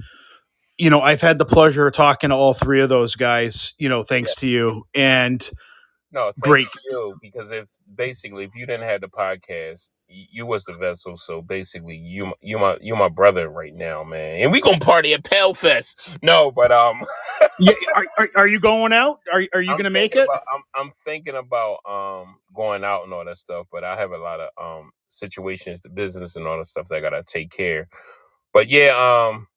you 0.79 0.91
know 0.91 1.01
i've 1.01 1.23
had 1.23 1.39
the 1.39 1.47
pleasure 1.47 1.87
of 1.89 1.95
talking 1.95 2.31
to 2.31 2.37
all 2.37 2.55
three 2.55 2.81
of 2.83 2.89
those 2.89 3.17
guys 3.17 3.75
you 3.79 3.89
know 3.89 4.01
yeah. 4.01 4.05
thanks 4.09 4.35
to 4.37 4.47
you 4.47 4.85
and 4.95 5.51
no 6.13 6.33
thanks 6.41 6.41
great 6.41 6.69
to 6.73 6.81
you 6.91 7.17
because 7.23 7.51
if 7.51 7.67
basically 7.95 8.45
if 8.45 8.55
you 8.55 8.67
didn't 8.67 8.89
have 8.89 9.01
the 9.01 9.09
podcast 9.09 9.91
you 10.09 10.47
was 10.47 10.65
the 10.65 10.75
vessel 10.75 11.17
so 11.17 11.43
basically 11.43 11.97
you 11.97 12.33
you 12.43 12.59
my 12.59 12.79
you 12.81 12.97
my 12.97 13.09
brother 13.09 13.49
right 13.49 13.75
now 13.75 14.05
man 14.05 14.41
and 14.43 14.53
we 14.53 14.61
gonna 14.61 14.79
party 14.79 15.15
at 15.15 15.25
Pale 15.25 15.55
Fest 15.55 16.01
no 16.23 16.51
but 16.53 16.73
um 16.73 17.03
yeah 17.59 17.75
are, 17.95 18.07
are, 18.19 18.29
are 18.37 18.49
you 18.49 18.61
going 18.61 18.93
out 18.93 19.21
are, 19.33 19.45
are 19.55 19.63
you 19.63 19.75
I'm 19.75 19.77
gonna 19.77 19.91
make 19.91 20.15
thinking 20.15 20.17
it 20.17 20.29
about 20.29 20.43
I'm 20.53 20.63
I'm 20.77 20.91
thinking 20.93 21.37
about 21.37 21.79
um 21.89 22.37
going 22.55 22.85
out 22.85 23.05
and 23.05 23.13
all 23.13 23.25
that 23.25 23.39
stuff, 23.39 23.67
but 23.73 23.85
I 23.85 23.97
have 23.99 24.13
a 24.13 24.19
lot 24.19 24.41
of 24.41 24.51
um 24.63 24.93
situations, 25.11 25.81
the 25.81 25.91
business 25.91 26.37
and 26.37 26.47
all 26.47 26.59
that 26.59 26.67
stuff 26.67 26.89
that 26.89 26.97
I 26.97 27.01
gotta 27.01 27.25
take 27.25 27.51
care. 27.51 27.89
But 28.53 28.69
yeah, 28.69 28.91
um, 29.31 29.49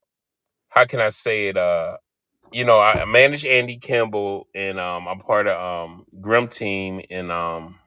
how 0.70 0.86
can 0.86 1.02
I 1.02 1.10
say 1.10 1.50
it? 1.50 1.58
Uh, 1.58 1.98
you 2.54 2.66
know, 2.66 2.80
I 2.80 3.06
manage 3.06 3.46
Andy 3.46 3.78
Kimball, 3.78 4.48
and 4.56 4.80
um, 4.80 5.08
I'm 5.08 5.20
part 5.20 5.48
of 5.48 5.62
um 5.62 6.06
Grim 6.22 6.48
Team, 6.50 7.02
and 7.12 7.32
um, 7.32 7.80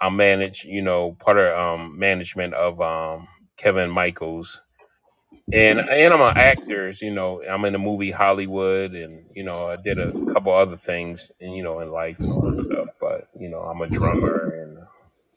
I 0.00 0.08
manage, 0.10 0.64
you 0.64 0.82
know, 0.82 1.12
part 1.12 1.38
of 1.38 1.58
um 1.58 1.98
management 1.98 2.54
of 2.54 2.80
um 2.80 3.28
Kevin 3.56 3.90
Michaels, 3.90 4.62
and 5.52 5.80
and 5.80 6.14
I'm 6.14 6.20
an 6.20 6.32
actor. 6.36 6.92
You 7.00 7.10
know, 7.10 7.42
I'm 7.42 7.64
in 7.64 7.72
the 7.72 7.78
movie 7.78 8.10
Hollywood, 8.10 8.92
and 8.94 9.26
you 9.34 9.42
know, 9.42 9.66
I 9.66 9.76
did 9.76 9.98
a 9.98 10.12
couple 10.32 10.52
other 10.52 10.76
things, 10.76 11.30
and 11.40 11.54
you 11.54 11.62
know, 11.62 11.80
in 11.80 11.90
life 11.90 12.18
and 12.20 12.30
all 12.30 12.42
that 12.42 12.66
stuff. 12.66 12.88
But 13.00 13.28
you 13.38 13.48
know, 13.48 13.60
I'm 13.60 13.80
a 13.80 13.88
drummer, 13.88 14.62
and 14.62 14.78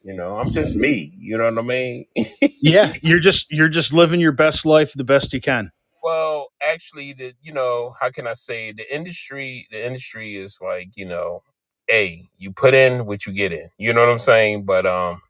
you 0.04 0.14
know, 0.14 0.38
I'm 0.38 0.52
just 0.52 0.76
me. 0.76 1.14
You 1.18 1.38
know 1.38 1.44
what 1.44 1.58
I 1.58 1.62
mean? 1.62 2.06
Yeah, 2.62 2.94
you're 3.02 3.20
just 3.20 3.46
you're 3.50 3.68
just 3.68 3.92
living 3.92 4.20
your 4.20 4.32
best 4.32 4.64
life 4.64 4.94
the 4.94 5.04
best 5.04 5.34
you 5.34 5.40
can. 5.40 5.70
Well, 6.02 6.48
actually, 6.66 7.12
the 7.12 7.34
you 7.42 7.52
know 7.52 7.94
how 8.00 8.10
can 8.10 8.26
I 8.26 8.32
say 8.34 8.72
the 8.72 8.94
industry? 8.94 9.66
The 9.70 9.84
industry 9.86 10.36
is 10.36 10.58
like 10.62 10.88
you 10.94 11.04
know, 11.06 11.42
a 11.90 12.28
you 12.38 12.52
put 12.52 12.74
in 12.74 13.06
what 13.06 13.26
you 13.26 13.32
get 13.32 13.52
in. 13.52 13.68
You 13.78 13.92
know 13.94 14.02
what 14.02 14.12
I'm 14.12 14.18
saying? 14.20 14.64
But 14.64 14.86
um, 14.86 15.22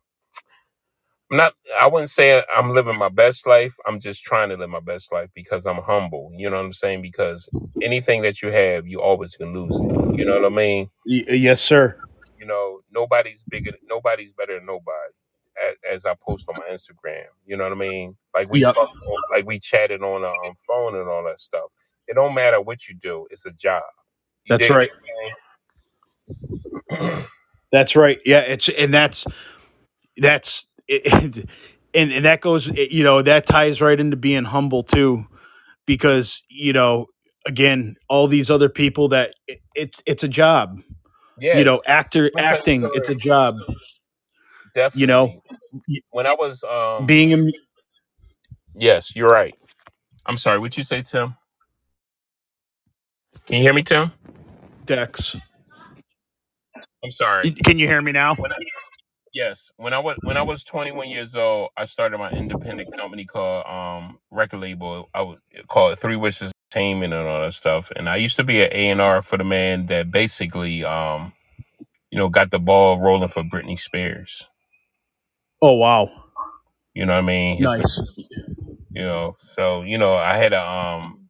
I'm 1.30 1.38
not. 1.38 1.54
I 1.80 1.88
wouldn't 1.88 2.10
say 2.10 2.42
I'm 2.54 2.70
living 2.70 2.96
my 2.96 3.08
best 3.08 3.46
life. 3.46 3.74
I'm 3.86 4.00
just 4.00 4.24
trying 4.24 4.50
to 4.50 4.56
live 4.56 4.70
my 4.70 4.80
best 4.80 5.12
life 5.12 5.30
because 5.34 5.66
I'm 5.66 5.82
humble. 5.82 6.32
You 6.36 6.50
know 6.50 6.56
what 6.58 6.66
I'm 6.66 6.72
saying? 6.72 7.02
Because 7.02 7.50
anything 7.82 8.22
that 8.22 8.42
you 8.42 8.50
have, 8.50 8.86
you 8.86 9.00
always 9.02 9.36
can 9.36 9.54
lose 9.54 9.80
it. 9.80 9.92
You 10.12 10.24
know 10.26 10.40
what 10.40 10.52
I 10.52 10.54
mean? 10.56 10.90
Y- 11.06 11.24
yes, 11.28 11.62
sir. 11.62 11.98
You 12.38 12.46
know, 12.46 12.80
nobody's 12.92 13.44
bigger. 13.50 13.72
Nobody's 13.88 14.32
better 14.32 14.56
than 14.56 14.66
nobody. 14.66 15.12
As, 15.62 15.76
as 15.94 16.06
I 16.06 16.14
post 16.22 16.48
on 16.48 16.56
my 16.58 16.66
Instagram, 16.74 17.26
you 17.46 17.56
know 17.56 17.64
what 17.64 17.72
I 17.72 17.76
mean. 17.80 18.16
Like 18.34 18.50
we 18.50 18.62
Yep. 18.62 18.74
talked, 18.74 18.92
on, 19.06 19.18
like 19.36 19.46
we 19.46 19.58
chatted 19.60 20.02
on 20.02 20.24
a 20.24 20.28
um, 20.48 20.54
phone 20.68 20.96
and 20.96 21.08
all 21.08 21.24
that 21.24 21.40
stuff. 21.40 21.70
It 22.08 22.14
don't 22.14 22.34
matter 22.34 22.60
what 22.60 22.88
you 22.88 22.94
do. 22.96 23.26
It's 23.30 23.46
a 23.46 23.52
job. 23.52 23.82
You 24.44 24.52
That's 24.52 24.58
dig 24.58 24.70
right. 24.70 24.90
That's 27.72 27.96
right. 27.96 28.20
Yeah, 28.24 28.40
it's 28.40 28.68
and 28.68 28.94
that's 28.94 29.26
that's 30.18 30.66
it, 30.88 31.46
and, 31.94 32.12
and 32.12 32.24
that 32.24 32.40
goes 32.40 32.66
you 32.68 33.04
know 33.04 33.22
that 33.22 33.46
ties 33.46 33.80
right 33.80 33.98
into 34.00 34.16
being 34.16 34.44
humble 34.44 34.82
too 34.84 35.26
because 35.86 36.42
you 36.48 36.72
know 36.72 37.06
again 37.46 37.96
all 38.08 38.28
these 38.28 38.50
other 38.50 38.68
people 38.68 39.08
that 39.08 39.34
it, 39.48 39.60
it's 39.74 40.02
it's 40.06 40.24
a 40.24 40.28
job 40.28 40.78
Yeah, 41.38 41.58
you 41.58 41.64
know 41.64 41.82
actor 41.86 42.30
Let 42.34 42.34
me 42.34 42.42
tell 42.48 42.58
you 42.58 42.62
acting 42.62 42.84
it's 42.94 43.08
a 43.08 43.14
job 43.14 43.56
definitely. 44.74 45.00
you 45.00 45.06
know 45.08 45.42
when 46.10 46.26
I 46.26 46.34
was 46.34 46.64
um, 46.64 47.06
being 47.06 47.30
in 47.32 47.52
yes, 48.74 49.16
you're 49.16 49.30
right. 49.30 49.54
I'm 50.26 50.36
sorry. 50.36 50.58
What 50.58 50.76
you 50.78 50.84
say, 50.84 51.02
Tim? 51.02 51.36
Can 53.46 53.56
you 53.58 53.62
hear 53.62 53.74
me, 53.74 53.82
Tim? 53.82 54.12
Dex. 54.86 55.36
I'm 57.04 57.12
sorry. 57.12 57.52
Can 57.64 57.78
you 57.78 57.88
hear 57.88 58.02
me 58.02 58.12
now? 58.12 58.36
When 58.36 58.52
I, 58.52 58.56
yes, 59.34 59.70
when 59.76 59.94
I 59.94 60.00
was 60.00 60.18
when 60.22 60.36
I 60.38 60.42
was 60.42 60.64
21 60.64 61.08
years 61.10 61.36
old, 61.36 61.70
I 61.76 61.86
started 61.86 62.18
my 62.18 62.30
independent 62.30 62.90
company 62.96 63.26
called 63.26 63.66
um 63.66 64.18
record 64.30 64.60
label. 64.60 65.10
I 65.14 65.22
would 65.22 65.40
call 65.68 65.90
it 65.92 66.00
Three 66.00 66.16
Wishes 66.16 66.52
Entertainment 66.72 67.14
and 67.14 67.28
all 67.28 67.42
that 67.42 67.54
stuff. 67.54 67.92
And 67.96 68.08
I 68.08 68.16
used 68.16 68.36
to 68.36 68.44
be 68.44 68.62
an 68.62 68.70
A 68.72 68.90
and 68.90 69.00
R 69.02 69.22
for 69.22 69.38
the 69.38 69.44
man 69.44 69.86
that 69.86 70.10
basically 70.12 70.84
um 70.84 71.34
you 72.10 72.18
know 72.18 72.28
got 72.30 72.50
the 72.52 72.60
ball 72.60 73.00
rolling 73.00 73.30
for 73.30 73.44
Britney 73.44 73.78
Spears. 73.78 74.44
Oh 75.62 75.74
wow, 75.74 76.08
You 76.94 77.06
know 77.06 77.14
what 77.14 77.24
I 77.24 77.26
mean? 77.26 77.60
Nice. 77.60 78.00
you 78.90 79.02
know, 79.02 79.36
so 79.42 79.82
you 79.82 79.98
know 79.98 80.16
I 80.16 80.38
had 80.38 80.52
a 80.54 80.62
um 80.62 81.23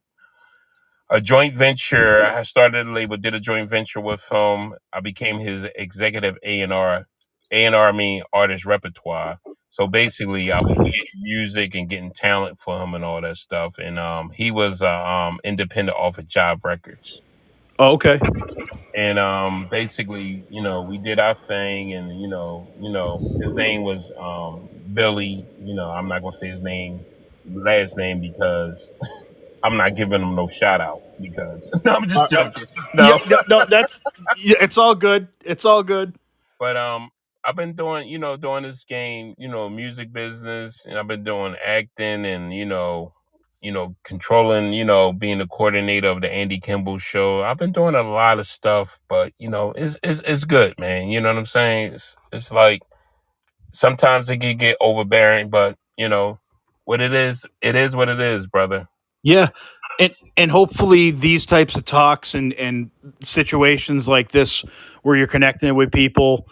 a 1.10 1.20
joint 1.20 1.56
venture. 1.56 2.24
I 2.24 2.42
started 2.44 2.86
a 2.86 2.92
label, 2.92 3.16
did 3.16 3.34
a 3.34 3.40
joint 3.40 3.70
venture 3.70 4.00
with 4.00 4.24
him. 4.30 4.74
I 4.92 5.00
became 5.00 5.38
his 5.38 5.66
executive 5.76 6.36
A 6.42 6.60
and 6.60 6.72
R. 6.72 7.06
A 7.50 7.64
and 7.66 7.74
R 7.74 7.92
mean 7.92 8.22
artist 8.32 8.64
repertoire. 8.64 9.38
So 9.70 9.86
basically, 9.88 10.52
I 10.52 10.60
was 10.60 10.78
getting 10.82 11.06
music 11.20 11.74
and 11.74 11.88
getting 11.88 12.12
talent 12.12 12.60
for 12.60 12.82
him 12.82 12.94
and 12.94 13.04
all 13.04 13.20
that 13.20 13.36
stuff. 13.36 13.74
And 13.78 13.98
um, 13.98 14.30
he 14.30 14.50
was 14.50 14.82
uh, 14.82 14.88
um 15.04 15.40
independent 15.44 15.96
off 15.98 16.18
of 16.18 16.26
Job 16.28 16.64
Records. 16.64 17.22
Oh, 17.78 17.92
okay. 17.94 18.20
And 18.94 19.18
um, 19.18 19.68
basically, 19.70 20.44
you 20.50 20.62
know, 20.62 20.82
we 20.82 20.98
did 20.98 21.18
our 21.18 21.34
thing, 21.34 21.94
and 21.94 22.20
you 22.20 22.28
know, 22.28 22.68
you 22.80 22.90
know, 22.90 23.24
his 23.42 23.52
name 23.54 23.82
was 23.82 24.10
um 24.18 24.68
Billy. 24.94 25.44
You 25.60 25.74
know, 25.74 25.90
I'm 25.90 26.08
not 26.08 26.22
gonna 26.22 26.36
say 26.36 26.48
his 26.50 26.62
name, 26.62 27.04
last 27.44 27.96
name 27.96 28.20
because 28.20 28.90
I'm 29.64 29.78
not 29.78 29.96
giving 29.96 30.20
them 30.22 30.36
no 30.36 30.48
shout 30.48 30.82
out 30.82 31.02
because 31.20 31.72
no, 31.84 31.96
I'm 31.96 32.08
just 32.08 32.28
Uh, 32.36 32.50
joking. 32.54 32.66
No, 32.94 33.10
Yeah, 33.10 33.18
no, 33.26 33.38
no, 33.48 33.64
that's 33.68 34.00
yeah, 34.34 34.56
it's 34.60 34.78
all 34.78 34.94
good. 34.96 35.28
It's 35.44 35.64
all 35.66 35.82
good. 35.84 36.14
but 36.60 36.78
um, 36.78 37.10
I've 37.44 37.56
been 37.56 37.74
doing, 37.74 38.08
you 38.08 38.18
know, 38.18 38.38
doing 38.38 38.64
this 38.64 38.84
game, 38.84 39.34
you 39.38 39.48
know, 39.48 39.70
music 39.70 40.12
business, 40.12 40.84
and 40.86 40.98
I've 40.98 41.08
been 41.08 41.24
doing 41.24 41.56
acting, 41.64 42.26
and 42.26 42.54
you 42.54 42.66
know, 42.66 43.14
you 43.62 43.72
know, 43.72 43.96
controlling, 44.04 44.74
you 44.74 44.86
know, 44.86 45.12
being 45.12 45.38
the 45.40 45.48
coordinator 45.48 46.08
of 46.10 46.22
the 46.22 46.32
Andy 46.32 46.60
Kimball 46.60 46.98
show. 46.98 47.42
I've 47.44 47.58
been 47.58 47.72
doing 47.72 47.96
a 47.96 48.02
lot 48.04 48.40
of 48.40 48.48
stuff, 48.48 49.00
but 49.08 49.32
you 49.38 49.50
know, 49.50 49.72
it's 49.72 49.98
it's 50.04 50.22
it's 50.26 50.44
good, 50.44 50.78
man. 50.80 51.08
You 51.08 51.20
know 51.22 51.30
what 51.30 51.38
I'm 51.40 51.46
saying? 51.46 51.94
It's 51.94 52.16
it's 52.32 52.52
like 52.52 52.82
sometimes 53.72 54.30
it 54.30 54.38
can 54.38 54.58
get 54.58 54.76
overbearing, 54.80 55.50
but 55.50 55.76
you 55.98 56.08
know, 56.08 56.40
what 56.84 57.00
it 57.02 57.14
is, 57.14 57.46
it 57.62 57.76
is 57.76 57.96
what 57.96 58.08
it 58.10 58.20
is, 58.20 58.46
brother. 58.46 58.88
Yeah, 59.24 59.48
and 60.00 60.14
and 60.36 60.52
hopefully 60.52 61.12
these 61.12 61.46
types 61.46 61.76
of 61.76 61.86
talks 61.86 62.34
and 62.34 62.52
and 62.54 62.90
situations 63.22 64.08
like 64.08 64.32
this 64.32 64.64
where 65.02 65.16
you're 65.16 65.28
connecting 65.28 65.74
with 65.76 65.92
people, 65.92 66.46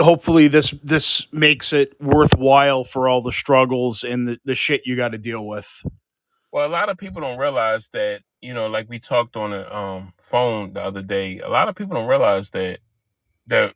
hopefully 0.00 0.48
this 0.48 0.72
this 0.84 1.26
makes 1.32 1.72
it 1.74 2.00
worthwhile 2.00 2.84
for 2.84 3.08
all 3.08 3.22
the 3.22 3.32
struggles 3.32 4.04
and 4.04 4.28
the, 4.28 4.40
the 4.46 4.54
shit 4.54 4.82
you 4.86 4.96
got 4.96 5.10
to 5.10 5.18
deal 5.18 5.46
with. 5.46 5.84
Well, 6.52 6.68
a 6.68 6.70
lot 6.70 6.90
of 6.90 6.98
people 6.98 7.22
don't 7.22 7.38
realize 7.38 7.90
that, 7.94 8.22
you 8.40 8.54
know, 8.54 8.68
like 8.68 8.88
we 8.88 9.00
talked 9.00 9.36
on 9.36 9.50
the 9.50 9.76
um, 9.76 10.14
phone 10.22 10.74
the 10.74 10.82
other 10.82 11.02
day. 11.02 11.40
A 11.40 11.48
lot 11.48 11.68
of 11.68 11.74
people 11.76 11.96
don't 11.96 12.08
realize 12.08 12.50
that 12.50 12.80
the 13.46 13.74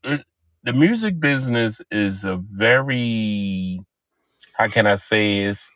the 0.64 0.72
music 0.74 1.20
business 1.20 1.80
is 1.90 2.24
a 2.24 2.36
very 2.36 3.80
how 4.54 4.68
can 4.68 4.86
I 4.86 4.96
say 4.96 5.38
is 5.40 5.70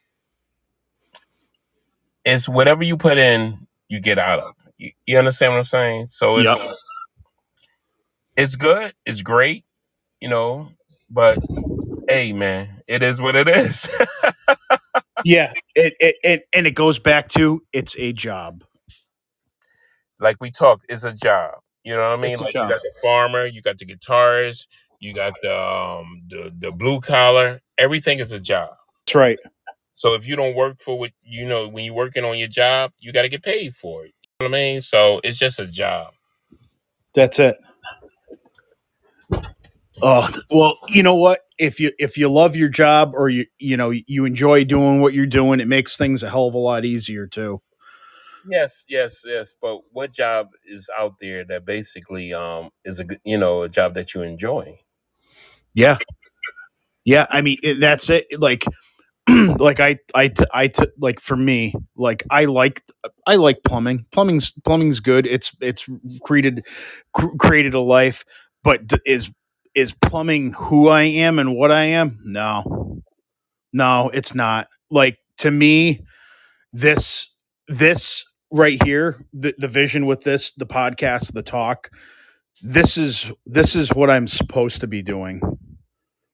it's 2.25 2.49
whatever 2.49 2.85
you 2.85 2.97
put 2.99 3.19
in, 3.19 3.67
you 3.89 4.01
get 4.01 4.19
out 4.19 4.41
of. 4.41 4.55
You, 4.79 4.93
you 5.07 5.19
understand 5.19 5.55
what 5.55 5.61
I'm 5.61 5.67
saying? 5.67 6.09
So 6.13 6.39
it's 6.39 6.53
Yep. 6.53 6.75
it's 8.37 8.57
good, 8.57 8.95
it's 9.07 9.23
great, 9.23 9.65
you 10.21 10.29
know, 10.29 10.71
but 11.11 11.41
hey, 12.09 12.33
man, 12.33 12.83
it 12.89 13.03
is 13.03 13.21
what 13.21 13.37
it 13.37 13.49
is. 13.49 13.91
Yeah, 15.25 15.55
it, 15.75 15.95
it, 16.01 16.17
it 16.25 16.49
and 16.53 16.67
it 16.67 16.73
goes 16.73 16.99
back 16.99 17.29
to 17.31 17.63
it's 17.73 17.97
a 17.99 18.13
job. 18.13 18.65
like 20.21 20.37
we 20.41 20.51
talked, 20.51 20.87
it's 20.89 21.05
a 21.05 21.13
job. 21.13 21.57
You 21.85 21.95
know 21.97 22.11
what 22.11 22.19
I 22.19 22.23
mean? 22.23 22.39
It's 22.39 22.43
a 22.43 22.47
Like 22.47 22.49
job. 22.49 22.63
you 22.63 22.69
got 22.69 22.83
the 22.83 22.93
farmer, 23.03 23.45
you 23.47 23.63
got 23.63 23.79
the 23.79 23.87
guitarist, 23.87 24.67
you 25.01 25.15
got 25.15 25.35
the 25.43 25.55
um 25.57 26.23
the 26.29 26.55
the 26.59 26.73
blue 26.73 27.01
collar. 27.01 27.61
Everything 27.79 28.19
is 28.21 28.33
a 28.33 28.41
job. 28.41 28.71
That's 29.07 29.17
right. 29.17 29.41
So 30.01 30.15
if 30.15 30.27
you 30.27 30.35
don't 30.35 30.57
work 30.57 30.81
for 30.81 30.99
what 30.99 31.11
you 31.21 31.47
know 31.47 31.69
when 31.69 31.85
you're 31.85 31.93
working 31.93 32.25
on 32.25 32.39
your 32.39 32.49
job, 32.49 32.93
you 33.01 33.13
got 33.13 33.21
to 33.21 33.29
get 33.29 33.43
paid 33.43 33.75
for 33.77 34.07
it. 34.07 34.15
You 34.41 34.49
know 34.49 34.51
what 34.51 34.57
I 34.57 34.59
mean? 34.59 34.81
So 34.81 35.21
it's 35.23 35.39
just 35.39 35.61
a 35.61 35.67
job. 35.67 36.15
That's 37.15 37.39
it. 37.39 37.59
Oh 40.01 40.27
well, 40.51 40.79
you 40.89 41.03
know 41.03 41.17
what? 41.17 41.41
If 41.59 41.81
you 41.81 41.93
if 41.99 42.17
you 42.17 42.31
love 42.31 42.57
your 42.57 42.71
job 42.71 43.13
or 43.15 43.29
you 43.29 43.45
you 43.59 43.77
know 43.77 43.91
you 43.91 44.25
enjoy 44.25 44.65
doing 44.65 45.03
what 45.03 45.13
you're 45.13 45.27
doing, 45.27 45.61
it 45.61 45.69
makes 45.69 45.99
things 45.99 46.23
a 46.23 46.31
hell 46.31 46.47
of 46.47 46.55
a 46.55 46.59
lot 46.59 46.87
easier 46.87 47.27
too. 47.27 47.61
Yes, 48.49 48.87
yes, 48.89 49.21
yes. 49.23 49.55
But 49.61 49.81
what 49.93 50.13
job 50.13 50.53
is 50.67 50.89
out 50.97 51.17
there 51.21 51.45
that 51.45 51.67
basically 51.67 52.33
um 52.33 52.71
is 52.87 53.01
a 53.01 53.05
you 53.23 53.37
know 53.37 53.65
a 53.65 53.69
job 53.69 53.93
that 53.97 54.15
you 54.15 54.23
enjoy? 54.23 54.81
Yeah, 55.75 55.99
yeah. 57.05 57.27
I 57.29 57.43
mean, 57.43 57.59
it, 57.63 57.81
that's 57.81 58.09
it. 58.09 58.27
Like, 58.41 58.65
like 59.59 59.81
I, 59.81 59.99
I, 60.15 60.29
t- 60.29 60.45
I, 60.53 60.69
t- 60.69 60.87
like 60.99 61.21
for 61.21 61.37
me, 61.37 61.75
like 61.97 62.25
I 62.31 62.47
like, 62.47 62.83
I 63.27 63.37
like 63.37 63.63
plumbing. 63.65 64.07
Plumbing's 64.13 64.53
plumbing's 64.65 65.01
good. 65.01 65.27
It's 65.27 65.53
it's 65.61 65.87
created 66.25 66.67
cr- 67.13 67.37
created 67.39 67.75
a 67.75 67.81
life, 67.81 68.25
but 68.65 68.87
d- 68.87 68.99
is 69.07 69.31
is 69.75 69.95
plumbing 69.95 70.53
who 70.55 70.89
I 70.89 71.03
am 71.03 71.39
and 71.39 71.55
what 71.57 71.71
I 71.71 71.85
am? 71.85 72.19
No, 72.25 73.03
no, 73.73 74.11
it's 74.13 74.35
not. 74.35 74.69
Like 74.91 75.19
to 75.39 75.51
me, 75.51 76.05
this 76.73 77.29
this 77.69 78.25
right 78.51 78.83
here, 78.83 79.25
the 79.33 79.55
the 79.59 79.69
vision 79.69 80.07
with 80.07 80.23
this, 80.23 80.53
the 80.53 80.67
podcast, 80.67 81.33
the 81.33 81.43
talk. 81.43 81.91
This 82.63 82.99
is 82.99 83.33
this 83.47 83.77
is 83.77 83.91
what 83.91 84.11
I'm 84.11 84.29
supposed 84.29 84.81
to 84.81 84.87
be 84.87 85.03
doing. 85.03 85.41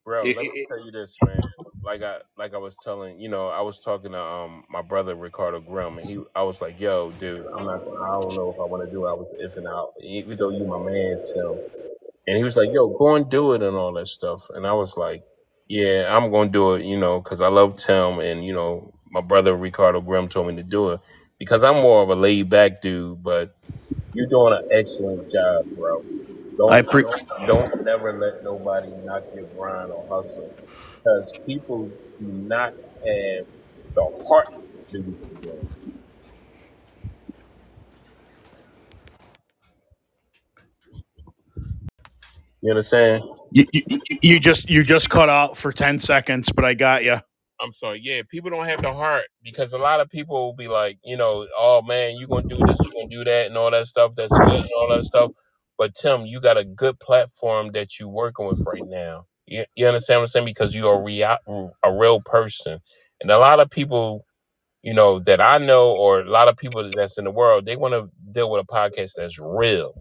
Bro, 0.04 0.30
let 0.36 0.36
me 0.36 0.66
tell 0.68 0.84
you 0.84 0.92
this, 0.92 1.14
man. 1.24 1.40
Like 1.86 2.02
I 2.02 2.18
like 2.38 2.54
I 2.54 2.58
was 2.58 2.76
telling 2.84 3.20
you 3.20 3.30
know 3.30 3.48
I 3.48 3.62
was 3.62 3.80
talking 3.80 4.12
to 4.12 4.20
um 4.20 4.64
my 4.70 4.82
brother 4.82 5.16
Ricardo 5.16 5.60
Grimm 5.60 5.98
and 5.98 6.08
he 6.08 6.18
I 6.36 6.44
was 6.44 6.60
like 6.62 6.80
yo 6.80 7.12
dude 7.12 7.46
I'm 7.56 7.66
not 7.66 7.80
I 8.04 8.12
don't 8.14 8.36
know 8.36 8.50
if 8.50 8.60
I 8.60 8.66
want 8.66 8.84
to 8.84 8.90
do 8.90 9.06
it. 9.06 9.10
I 9.10 9.14
was 9.14 9.34
if 9.38 9.56
and 9.56 9.68
out 9.68 9.90
even 10.02 10.38
though 10.38 10.50
you 10.50 10.66
my 10.66 10.80
man 10.80 11.18
Tim 11.34 11.60
and 12.28 12.38
he 12.38 12.44
was 12.44 12.56
like 12.56 12.70
yo 12.72 12.88
go 12.88 13.16
and 13.16 13.30
do 13.30 13.54
it 13.54 13.62
and 13.62 13.76
all 13.76 13.94
that 13.94 14.08
stuff. 14.08 14.42
And 14.50 14.66
I 14.66 14.74
was 14.74 14.96
like 14.96 15.24
yeah 15.68 16.06
I'm 16.16 16.32
gonna 16.32 16.50
do 16.50 16.74
it 16.74 16.84
you 16.84 16.98
know 16.98 17.20
because 17.20 17.40
I 17.42 17.48
love 17.48 17.76
Tim 17.78 18.20
and 18.20 18.44
you 18.44 18.54
know 18.54 18.94
my 19.10 19.22
brother 19.22 19.56
Ricardo 19.56 20.00
Grimm 20.02 20.28
told 20.28 20.48
me 20.48 20.56
to 20.56 20.64
do 20.64 20.92
it. 20.92 21.00
Because 21.38 21.64
I'm 21.64 21.76
more 21.76 22.02
of 22.02 22.10
a 22.10 22.16
laid 22.16 22.50
back 22.50 22.82
dude 22.82 23.22
but 23.22 23.56
you're 24.12 24.28
doing 24.28 24.54
an 24.54 24.60
excellent 24.78 25.30
job 25.30 25.66
bro. 25.76 26.04
I 26.68 26.82
don't 26.82 26.82
pre- 26.82 27.04
don't 27.04 27.22
don't 27.46 27.84
never 27.84 28.18
let 28.18 28.34
nobody 28.42 28.94
knock 29.02 29.24
your 29.32 29.46
grind 29.56 29.90
or 29.92 30.06
hustle 30.10 30.52
because 31.06 31.32
people 31.46 31.88
do 32.18 32.26
not 32.26 32.74
have 32.74 33.46
the 33.94 34.26
heart 34.28 34.48
to 34.90 35.02
do 35.02 35.10
what 35.12 35.44
you're 35.44 35.54
doing. 35.54 35.70
You 42.62 42.70
understand? 42.70 43.22
you, 43.52 43.66
you, 43.72 44.00
you 44.22 44.40
just 44.40 44.68
you 44.68 44.82
just 44.82 45.10
cut 45.10 45.28
out 45.28 45.56
for 45.56 45.72
ten 45.72 45.98
seconds, 45.98 46.50
but 46.54 46.64
I 46.64 46.74
got 46.74 47.04
you. 47.04 47.18
I'm 47.60 47.72
sorry. 47.72 48.00
Yeah, 48.02 48.22
people 48.30 48.50
don't 48.50 48.66
have 48.66 48.82
the 48.82 48.92
heart 48.92 49.24
because 49.42 49.72
a 49.72 49.78
lot 49.78 50.00
of 50.00 50.10
people 50.10 50.36
will 50.46 50.56
be 50.56 50.68
like, 50.68 50.98
you 51.04 51.16
know, 51.16 51.46
oh 51.56 51.82
man, 51.82 52.16
you're 52.18 52.28
gonna 52.28 52.48
do 52.48 52.56
this, 52.56 52.76
you're 52.82 52.92
gonna 52.92 53.08
do 53.10 53.24
that, 53.24 53.46
and 53.46 53.56
all 53.56 53.70
that 53.70 53.86
stuff. 53.86 54.12
That's 54.16 54.38
good 54.38 54.52
and 54.62 54.70
all 54.78 54.96
that 54.96 55.04
stuff. 55.04 55.32
But 55.78 55.94
Tim, 55.94 56.26
you 56.26 56.40
got 56.40 56.58
a 56.58 56.64
good 56.64 57.00
platform 57.00 57.72
that 57.72 57.98
you're 57.98 58.08
working 58.08 58.46
with 58.48 58.62
right 58.66 58.86
now. 58.86 59.26
You, 59.46 59.64
you 59.74 59.86
understand 59.86 60.20
what 60.20 60.24
I'm 60.24 60.28
saying? 60.28 60.46
Because 60.46 60.74
you're 60.74 61.00
a 61.00 61.02
real, 61.02 61.36
a 61.84 61.92
real 61.92 62.20
person, 62.20 62.80
and 63.20 63.30
a 63.30 63.38
lot 63.38 63.60
of 63.60 63.70
people, 63.70 64.26
you 64.82 64.94
know, 64.94 65.20
that 65.20 65.40
I 65.40 65.58
know, 65.58 65.92
or 65.92 66.20
a 66.20 66.30
lot 66.30 66.48
of 66.48 66.56
people 66.56 66.90
that's 66.96 67.18
in 67.18 67.24
the 67.24 67.30
world, 67.32 67.66
they 67.66 67.76
want 67.76 67.94
to 67.94 68.10
deal 68.32 68.50
with 68.50 68.64
a 68.68 68.72
podcast 68.72 69.12
that's 69.16 69.38
real. 69.38 69.94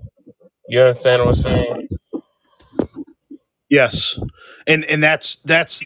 You 0.70 0.82
understand 0.82 1.22
what 1.24 1.30
I'm 1.30 1.36
saying? 1.36 1.90
Yes, 3.70 4.20
and 4.68 4.86
and 4.86 5.04
that's 5.04 5.38
that's 5.46 5.84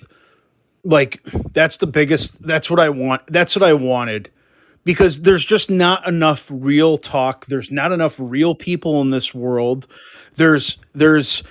like 0.83 1.23
that's 1.53 1.77
the 1.77 1.87
biggest. 1.87 2.41
That's 2.41 2.69
what 2.69 2.79
I 2.79 2.89
want. 2.89 3.23
That's 3.27 3.55
what 3.55 3.63
I 3.63 3.73
wanted 3.73 4.31
because 4.85 5.21
there's 5.21 5.45
just 5.45 5.69
not 5.69 6.07
enough 6.07 6.47
real 6.49 6.97
talk. 6.97 7.45
There's 7.47 7.71
not 7.71 7.91
enough 7.91 8.15
real 8.19 8.55
people 8.55 9.01
in 9.01 9.11
this 9.11 9.33
world. 9.33 9.87
There's 10.35 10.77
there's 10.93 11.43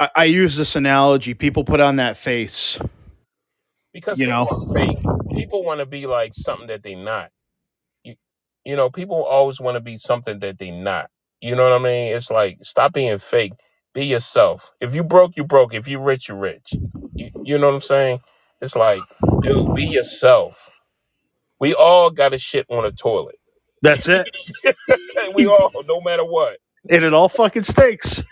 I, 0.00 0.10
I 0.16 0.24
use 0.26 0.56
this 0.56 0.76
analogy. 0.76 1.34
People 1.34 1.64
put 1.64 1.80
on 1.80 1.98
that 1.98 2.18
face, 2.18 2.80
Because 3.92 4.20
you 4.20 4.26
people 4.26 4.46
know. 4.46 4.48
fake. 4.74 4.98
People 5.34 5.64
want 5.64 5.80
to 5.80 5.86
be 5.86 6.06
like 6.06 6.34
something 6.34 6.68
that 6.68 6.82
they're 6.84 6.96
not. 6.96 7.30
You, 8.04 8.16
you 8.64 8.76
know, 8.76 8.90
people 8.90 9.24
always 9.24 9.60
want 9.60 9.76
to 9.76 9.80
be 9.80 9.96
something 9.96 10.40
that 10.40 10.58
they're 10.58 10.72
not. 10.72 11.10
You 11.40 11.56
know 11.56 11.64
what 11.70 11.80
I 11.80 11.84
mean? 11.84 12.14
It's 12.16 12.30
like 12.30 12.58
stop 12.62 12.92
being 12.94 13.18
fake. 13.18 13.54
Be 13.94 14.06
yourself. 14.06 14.72
If 14.80 14.94
you 14.94 15.04
broke, 15.04 15.36
you 15.36 15.44
broke. 15.44 15.74
If 15.74 15.88
you 15.88 16.00
rich, 16.00 16.28
you 16.28 16.36
rich. 16.36 16.74
You, 17.14 17.30
you 17.44 17.58
know 17.58 17.68
what 17.68 17.76
I'm 17.76 17.82
saying? 17.82 18.20
It's 18.60 18.76
like, 18.76 19.08
dude, 19.42 19.74
be 19.74 19.86
yourself. 19.86 20.70
We 21.60 21.74
all 21.74 22.10
got 22.10 22.34
a 22.34 22.38
shit 22.38 22.66
on 22.70 22.84
a 22.86 22.92
toilet. 22.92 23.36
That's 23.82 24.08
it. 24.08 24.28
we 25.34 25.46
all, 25.46 25.72
no 25.86 26.00
matter 26.02 26.24
what. 26.24 26.58
And 26.90 27.04
it 27.04 27.14
all 27.14 27.28
fucking 27.30 27.64
stinks. 27.64 28.22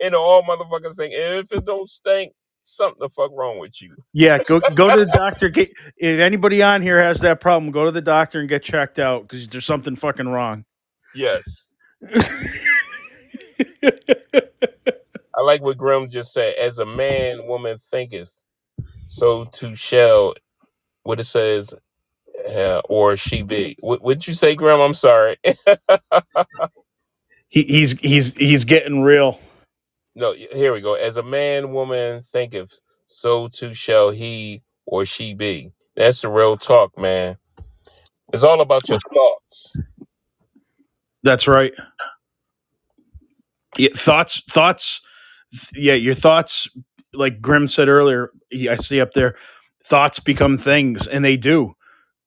And 0.00 0.14
all 0.14 0.42
motherfuckers 0.42 0.96
think 0.96 1.12
if 1.14 1.52
it 1.52 1.64
don't 1.64 1.88
stink, 1.88 2.32
something 2.64 2.98
the 2.98 3.08
fuck 3.08 3.30
wrong 3.32 3.58
with 3.58 3.80
you. 3.80 3.96
Yeah, 4.12 4.42
go 4.42 4.60
go 4.60 4.90
to 4.90 5.04
the 5.04 5.06
doctor. 5.14 5.48
Get 5.48 5.70
if 5.96 6.18
anybody 6.18 6.62
on 6.62 6.82
here 6.82 7.00
has 7.00 7.20
that 7.20 7.40
problem, 7.40 7.72
go 7.72 7.84
to 7.84 7.90
the 7.90 8.02
doctor 8.02 8.40
and 8.40 8.48
get 8.48 8.62
checked 8.62 8.98
out 8.98 9.22
because 9.22 9.48
there's 9.48 9.66
something 9.66 9.96
fucking 9.96 10.28
wrong. 10.28 10.64
Yes. 11.14 11.68
I 15.36 15.40
like 15.42 15.62
what 15.62 15.76
Grim 15.76 16.10
just 16.10 16.32
said. 16.32 16.54
As 16.56 16.78
a 16.78 16.86
man, 16.86 17.46
woman 17.46 17.78
thinketh, 17.78 18.30
so 19.08 19.46
too 19.46 19.74
shall 19.74 20.34
what 21.02 21.20
it 21.20 21.24
says, 21.24 21.74
uh, 22.48 22.80
or 22.88 23.16
she 23.16 23.42
be. 23.42 23.76
What 23.80 24.02
would 24.02 24.26
you 24.26 24.34
say, 24.34 24.54
Grim? 24.54 24.80
I'm 24.80 24.94
sorry. 24.94 25.36
he, 27.48 27.62
he's 27.62 27.92
he's 28.00 28.34
he's 28.34 28.64
getting 28.64 29.02
real. 29.02 29.40
No, 30.14 30.34
here 30.34 30.72
we 30.72 30.80
go. 30.80 30.94
As 30.94 31.16
a 31.16 31.22
man, 31.22 31.72
woman 31.72 32.24
thinketh, 32.32 32.80
so 33.08 33.48
too 33.48 33.74
shall 33.74 34.10
he 34.10 34.62
or 34.86 35.06
she 35.06 35.34
be. 35.34 35.72
That's 35.96 36.22
the 36.22 36.28
real 36.28 36.56
talk, 36.56 36.98
man. 36.98 37.38
It's 38.32 38.44
all 38.44 38.60
about 38.60 38.88
your 38.88 39.00
thoughts. 39.14 39.74
That's 41.22 41.48
right. 41.48 41.72
Yeah, 43.78 43.90
thoughts 43.94 44.42
thoughts. 44.50 45.02
Yeah, 45.74 45.94
your 45.94 46.14
thoughts. 46.14 46.68
Like 47.14 47.40
Grim 47.40 47.68
said 47.68 47.88
earlier, 47.88 48.30
I 48.52 48.76
see 48.76 49.00
up 49.00 49.12
there. 49.14 49.36
Thoughts 49.84 50.20
become 50.20 50.58
things, 50.58 51.06
and 51.06 51.24
they 51.24 51.36
do. 51.36 51.73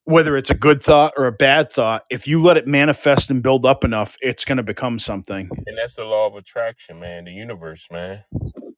Whether 0.08 0.38
it's 0.38 0.52
a 0.52 0.56
good 0.56 0.84
thought 0.84 1.14
or 1.18 1.28
a 1.28 1.34
bad 1.34 1.72
thought, 1.74 2.06
if 2.12 2.28
you 2.28 2.42
let 2.42 2.58
it 2.58 2.68
manifest 2.68 3.32
and 3.32 3.44
build 3.44 3.66
up 3.66 3.86
enough, 3.86 4.18
it's 4.22 4.46
going 4.46 4.58
to 4.58 4.64
become 4.64 5.00
something. 5.00 5.54
And 5.68 5.78
that's 5.78 5.96
the 5.96 6.06
law 6.06 6.28
of 6.28 6.36
attraction, 6.36 7.00
man. 7.00 7.26
The 7.26 7.34
universe, 7.34 7.88
man. 7.92 8.24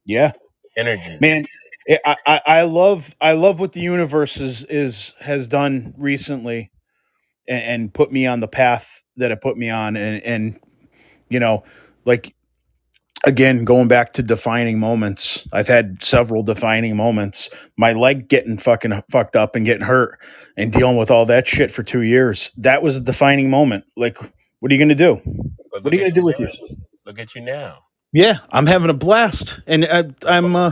Yeah. 0.05 0.33
Energy. 0.77 1.21
man 1.21 1.47
it- 1.87 2.01
I, 2.05 2.17
I 2.27 2.41
i 2.47 2.63
love 2.63 3.15
i 3.21 3.33
love 3.33 3.61
what 3.61 3.73
the 3.73 3.81
universe 3.81 4.37
is 4.39 4.65
is 4.65 5.15
has 5.21 5.49
done 5.49 5.95
recently 5.97 6.71
and, 7.47 7.63
and 7.63 7.95
put 7.95 8.11
me 8.11 8.27
on 8.27 8.41
the 8.41 8.49
path 8.49 9.03
that 9.17 9.31
it 9.31 9.41
put 9.41 9.57
me 9.57 9.69
on 9.69 9.97
and 9.97 10.23
and 10.23 10.59
you 11.29 11.39
know 11.39 11.63
like 12.05 12.35
again 13.25 13.65
going 13.65 13.87
back 13.87 14.13
to 14.13 14.23
defining 14.23 14.79
moments 14.79 15.47
i've 15.51 15.67
had 15.67 16.01
several 16.01 16.43
defining 16.43 16.95
moments. 16.95 17.49
My 17.77 17.93
leg 17.93 18.27
getting 18.27 18.57
fucking 18.57 19.03
fucked 19.09 19.35
up 19.35 19.55
and 19.55 19.65
getting 19.65 19.85
hurt 19.85 20.19
and 20.57 20.71
dealing 20.71 20.97
with 20.97 21.11
all 21.11 21.25
that 21.27 21.47
shit 21.47 21.71
for 21.71 21.83
two 21.83 22.01
years. 22.01 22.51
That 22.57 22.81
was 22.83 22.97
a 22.97 23.01
defining 23.01 23.49
moment. 23.49 23.85
Like 23.95 24.17
what 24.59 24.71
are 24.71 24.75
you 24.75 24.79
gonna 24.79 24.95
do? 24.95 25.15
What 25.15 25.85
are 25.85 25.95
you 25.95 26.01
gonna 26.01 26.07
at 26.07 26.13
do 26.15 26.25
with 26.25 26.39
you. 26.39 26.47
Look 27.05 27.19
at 27.19 27.35
you 27.35 27.41
now. 27.41 27.79
yeah 28.11 28.39
i'm 28.51 28.65
having 28.65 28.89
a 28.89 28.93
blast. 28.93 29.61
And 29.67 29.85
I, 29.85 30.05
i'm 30.25 30.55
uh, 30.55 30.71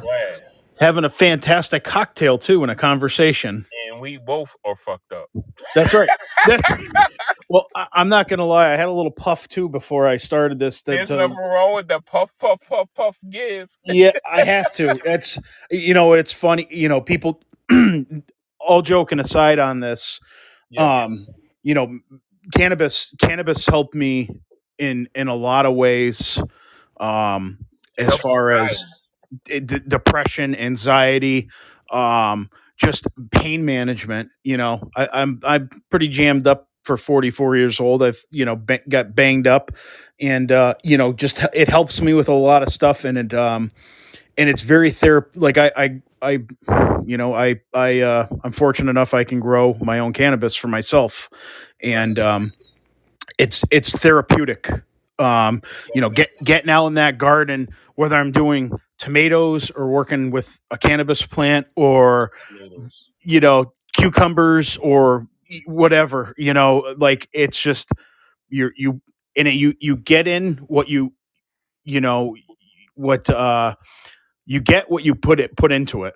having 0.79 1.05
a 1.05 1.09
fantastic 1.09 1.83
cocktail 1.83 2.37
too 2.37 2.63
in 2.63 2.69
a 2.69 2.75
conversation 2.75 3.65
And 3.97 4.01
we 4.01 4.17
both 4.17 4.55
are 4.65 4.75
fucked 4.75 5.11
up. 5.11 5.29
That's 5.75 5.93
right. 5.93 6.09
That's, 6.45 6.71
well, 7.49 7.65
I, 7.75 7.87
I'm 7.93 8.09
not 8.09 8.27
gonna 8.27 8.45
lie. 8.45 8.71
I 8.71 8.75
had 8.75 8.87
a 8.87 8.91
little 8.91 9.11
puff 9.11 9.47
too 9.47 9.69
before 9.69 10.07
I 10.07 10.17
started 10.17 10.59
this. 10.59 10.81
To, 10.83 10.91
There's 10.91 11.09
to- 11.09 11.17
nothing 11.17 11.37
wrong 11.37 11.75
with 11.75 11.87
that 11.89 12.05
puff, 12.05 12.31
puff, 12.39 12.59
puff, 12.67 12.87
puff, 12.95 13.17
give. 13.29 13.69
yeah, 13.85 14.11
I 14.29 14.43
have 14.43 14.71
to. 14.73 14.99
It's 15.05 15.39
you 15.71 15.93
know, 15.93 16.13
it's 16.13 16.31
funny. 16.33 16.67
You 16.69 16.89
know, 16.89 17.01
people. 17.01 17.41
all 18.59 18.81
joking 18.81 19.19
aside 19.19 19.59
on 19.59 19.79
this, 19.79 20.19
um, 20.77 21.25
you 21.63 21.73
know, 21.73 21.99
cannabis 22.53 23.15
cannabis 23.19 23.65
helped 23.65 23.95
me 23.95 24.29
in 24.77 25.07
in 25.15 25.27
a 25.27 25.35
lot 25.35 25.65
of 25.65 25.75
ways. 25.75 26.41
Um, 26.99 27.59
as 27.97 28.15
far 28.17 28.51
as 28.51 28.85
d- 29.45 29.59
d- 29.61 29.79
depression, 29.87 30.55
anxiety, 30.55 31.49
um, 31.91 32.49
just 32.77 33.07
pain 33.31 33.65
management. 33.65 34.29
You 34.43 34.57
know, 34.57 34.89
I, 34.95 35.09
I'm 35.13 35.41
I'm 35.43 35.69
pretty 35.89 36.07
jammed 36.07 36.47
up 36.47 36.69
for 36.83 36.97
44 36.97 37.57
years 37.57 37.79
old. 37.79 38.01
I've 38.03 38.23
you 38.31 38.45
know 38.45 38.55
got 38.89 39.15
banged 39.15 39.47
up, 39.47 39.71
and 40.19 40.51
uh, 40.51 40.75
you 40.83 40.97
know, 40.97 41.13
just 41.13 41.43
it 41.53 41.67
helps 41.67 42.01
me 42.01 42.13
with 42.13 42.29
a 42.29 42.33
lot 42.33 42.63
of 42.63 42.69
stuff, 42.69 43.05
and 43.05 43.17
it 43.17 43.33
um, 43.33 43.71
and 44.37 44.49
it's 44.49 44.61
very 44.61 44.91
therap. 44.91 45.27
Like 45.35 45.57
I 45.57 45.71
I 45.75 46.01
I, 46.21 46.31
you 47.05 47.17
know, 47.17 47.33
I 47.35 47.61
I 47.73 48.01
uh, 48.01 48.27
I'm 48.43 48.51
fortunate 48.51 48.89
enough 48.89 49.13
I 49.13 49.23
can 49.23 49.39
grow 49.39 49.75
my 49.81 49.99
own 49.99 50.13
cannabis 50.13 50.55
for 50.55 50.67
myself, 50.67 51.29
and 51.83 52.17
um, 52.19 52.53
it's 53.37 53.63
it's 53.71 53.91
therapeutic. 53.97 54.69
Um, 55.19 55.61
you 55.95 56.01
know, 56.01 56.09
get 56.09 56.29
getting 56.43 56.69
out 56.69 56.87
in 56.87 56.93
that 56.95 57.17
garden, 57.17 57.69
whether 57.95 58.15
I'm 58.15 58.31
doing 58.31 58.71
tomatoes 58.97 59.71
or 59.71 59.87
working 59.89 60.31
with 60.31 60.59
a 60.71 60.77
cannabis 60.77 61.25
plant 61.25 61.67
or 61.75 62.31
tomatoes. 62.49 63.09
you 63.21 63.39
know 63.39 63.71
cucumbers 63.95 64.77
or 64.77 65.27
whatever 65.65 66.33
you 66.37 66.53
know 66.53 66.95
like 66.97 67.29
it's 67.31 67.59
just 67.59 67.91
you're 68.49 68.73
you 68.75 69.01
in 69.35 69.47
it 69.47 69.53
you 69.53 69.73
you 69.79 69.95
get 69.95 70.27
in 70.27 70.55
what 70.67 70.89
you 70.89 71.13
you 71.83 72.01
know 72.01 72.35
what 72.95 73.29
uh 73.29 73.75
you 74.45 74.59
get 74.59 74.89
what 74.89 75.03
you 75.05 75.13
put 75.15 75.39
it 75.39 75.55
put 75.55 75.71
into 75.71 76.03
it 76.03 76.15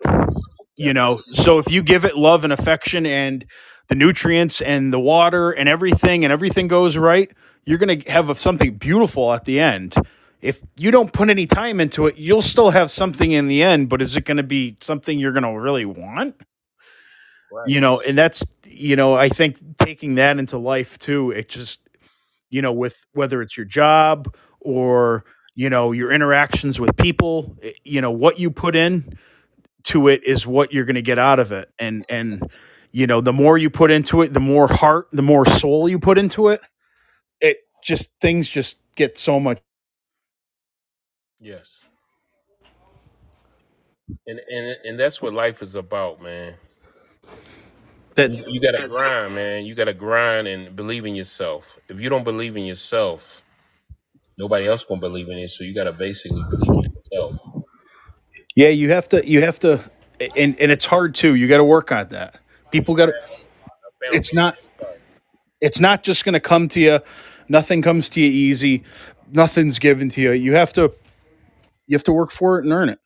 you 0.75 0.93
know 0.93 1.21
so 1.31 1.59
if 1.59 1.69
you 1.71 1.83
give 1.83 2.03
it 2.03 2.17
love 2.17 2.43
and 2.43 2.53
affection 2.53 3.05
and 3.05 3.45
the 3.91 3.95
nutrients 3.95 4.61
and 4.61 4.93
the 4.93 4.99
water 4.99 5.51
and 5.51 5.67
everything 5.67 6.23
and 6.23 6.31
everything 6.31 6.69
goes 6.69 6.95
right 6.95 7.29
you're 7.65 7.77
going 7.77 7.99
to 7.99 8.09
have 8.09 8.39
something 8.39 8.75
beautiful 8.75 9.31
at 9.33 9.45
the 9.45 9.59
end. 9.59 9.95
If 10.41 10.59
you 10.79 10.89
don't 10.89 11.13
put 11.13 11.29
any 11.29 11.45
time 11.45 11.81
into 11.81 12.07
it 12.07 12.17
you'll 12.17 12.41
still 12.41 12.69
have 12.71 12.89
something 12.89 13.33
in 13.33 13.49
the 13.49 13.61
end 13.61 13.89
but 13.89 14.01
is 14.01 14.15
it 14.15 14.23
going 14.23 14.37
to 14.37 14.43
be 14.43 14.77
something 14.79 15.19
you're 15.19 15.33
going 15.33 15.43
to 15.43 15.59
really 15.59 15.83
want? 15.83 16.41
Right. 17.53 17.67
you 17.67 17.81
know 17.81 17.99
and 17.99 18.17
that's 18.17 18.45
you 18.63 18.95
know 18.95 19.13
i 19.13 19.27
think 19.27 19.57
taking 19.77 20.15
that 20.15 20.39
into 20.39 20.57
life 20.57 20.97
too 20.97 21.31
it 21.31 21.49
just 21.49 21.81
you 22.49 22.61
know 22.61 22.71
with 22.71 23.05
whether 23.11 23.41
it's 23.41 23.57
your 23.57 23.65
job 23.65 24.33
or 24.61 25.25
you 25.53 25.69
know 25.69 25.91
your 25.91 26.13
interactions 26.13 26.79
with 26.79 26.95
people 26.95 27.57
eh, 27.61 27.73
you 27.83 27.99
know 27.99 28.09
what 28.09 28.39
you 28.39 28.51
put 28.51 28.73
in 28.73 29.17
to 29.83 30.07
it 30.07 30.23
is 30.23 30.45
what 30.45 30.73
you're 30.73 30.85
going 30.85 30.95
to 30.95 31.01
get 31.01 31.19
out 31.19 31.39
of 31.39 31.51
it. 31.51 31.69
And 31.79 32.05
and 32.09 32.49
you 32.91 33.07
know 33.07 33.21
the 33.21 33.33
more 33.33 33.57
you 33.57 33.69
put 33.69 33.91
into 33.91 34.21
it 34.21 34.33
the 34.33 34.41
more 34.41 34.67
heart 34.67 35.07
the 35.13 35.23
more 35.23 35.45
soul 35.45 35.89
you 35.89 35.99
put 35.99 36.17
into 36.17 36.49
it 36.49 36.61
it 37.41 37.59
just 37.83 38.13
things 38.21 38.49
just 38.49 38.79
get 38.95 39.17
so 39.17 39.39
much 39.39 39.59
Yes. 41.39 41.85
And 44.27 44.41
and 44.51 44.77
and 44.85 44.99
that's 44.99 45.21
what 45.21 45.33
life 45.33 45.61
is 45.63 45.75
about, 45.75 46.21
man. 46.21 46.55
that 48.15 48.31
You, 48.31 48.45
you 48.47 48.61
gotta 48.61 48.87
grind, 48.87 49.35
man. 49.35 49.65
You 49.65 49.75
gotta 49.75 49.93
grind 49.93 50.47
and 50.47 50.75
believe 50.75 51.05
in 51.05 51.15
yourself. 51.15 51.79
If 51.89 52.01
you 52.01 52.09
don't 52.09 52.23
believe 52.25 52.57
in 52.57 52.65
yourself, 52.65 53.43
nobody 54.37 54.67
else 54.67 54.85
gonna 54.85 55.01
believe 55.01 55.29
in 55.29 55.39
you. 55.39 55.49
So 55.49 55.63
you 55.65 55.73
gotta 55.75 55.93
basically 55.93 56.43
believe 56.51 56.85
in 56.85 56.91
yourself. 56.91 57.37
yeah 58.55 58.69
you 58.69 58.91
have 58.91 59.09
to 59.09 59.27
you 59.29 59.41
have 59.43 59.59
to 59.61 59.81
and 60.37 60.59
and 60.61 60.71
it's 60.73 60.85
hard 60.85 61.15
too 61.15 61.35
you 61.35 61.47
got 61.49 61.59
to 61.59 61.65
work 61.65 61.91
on 61.93 62.09
that 62.09 62.40
people 62.71 62.95
got 62.95 63.09
it's 64.01 64.33
not 64.33 64.57
it's 65.61 65.79
not 65.79 66.03
just 66.03 66.25
going 66.25 66.33
to 66.33 66.39
come 66.39 66.67
to 66.69 66.79
you 66.81 66.99
nothing 67.49 67.81
comes 67.81 68.09
to 68.09 68.21
you 68.21 68.27
easy 68.27 68.83
nothing's 69.31 69.79
given 69.79 70.09
to 70.09 70.21
you 70.21 70.31
you 70.31 70.53
have 70.55 70.73
to 70.73 70.93
you 71.87 71.95
have 71.95 72.03
to 72.03 72.13
work 72.13 72.31
for 72.31 72.59
it 72.59 72.65
and 72.65 72.73
earn 72.73 72.89
it 72.89 72.99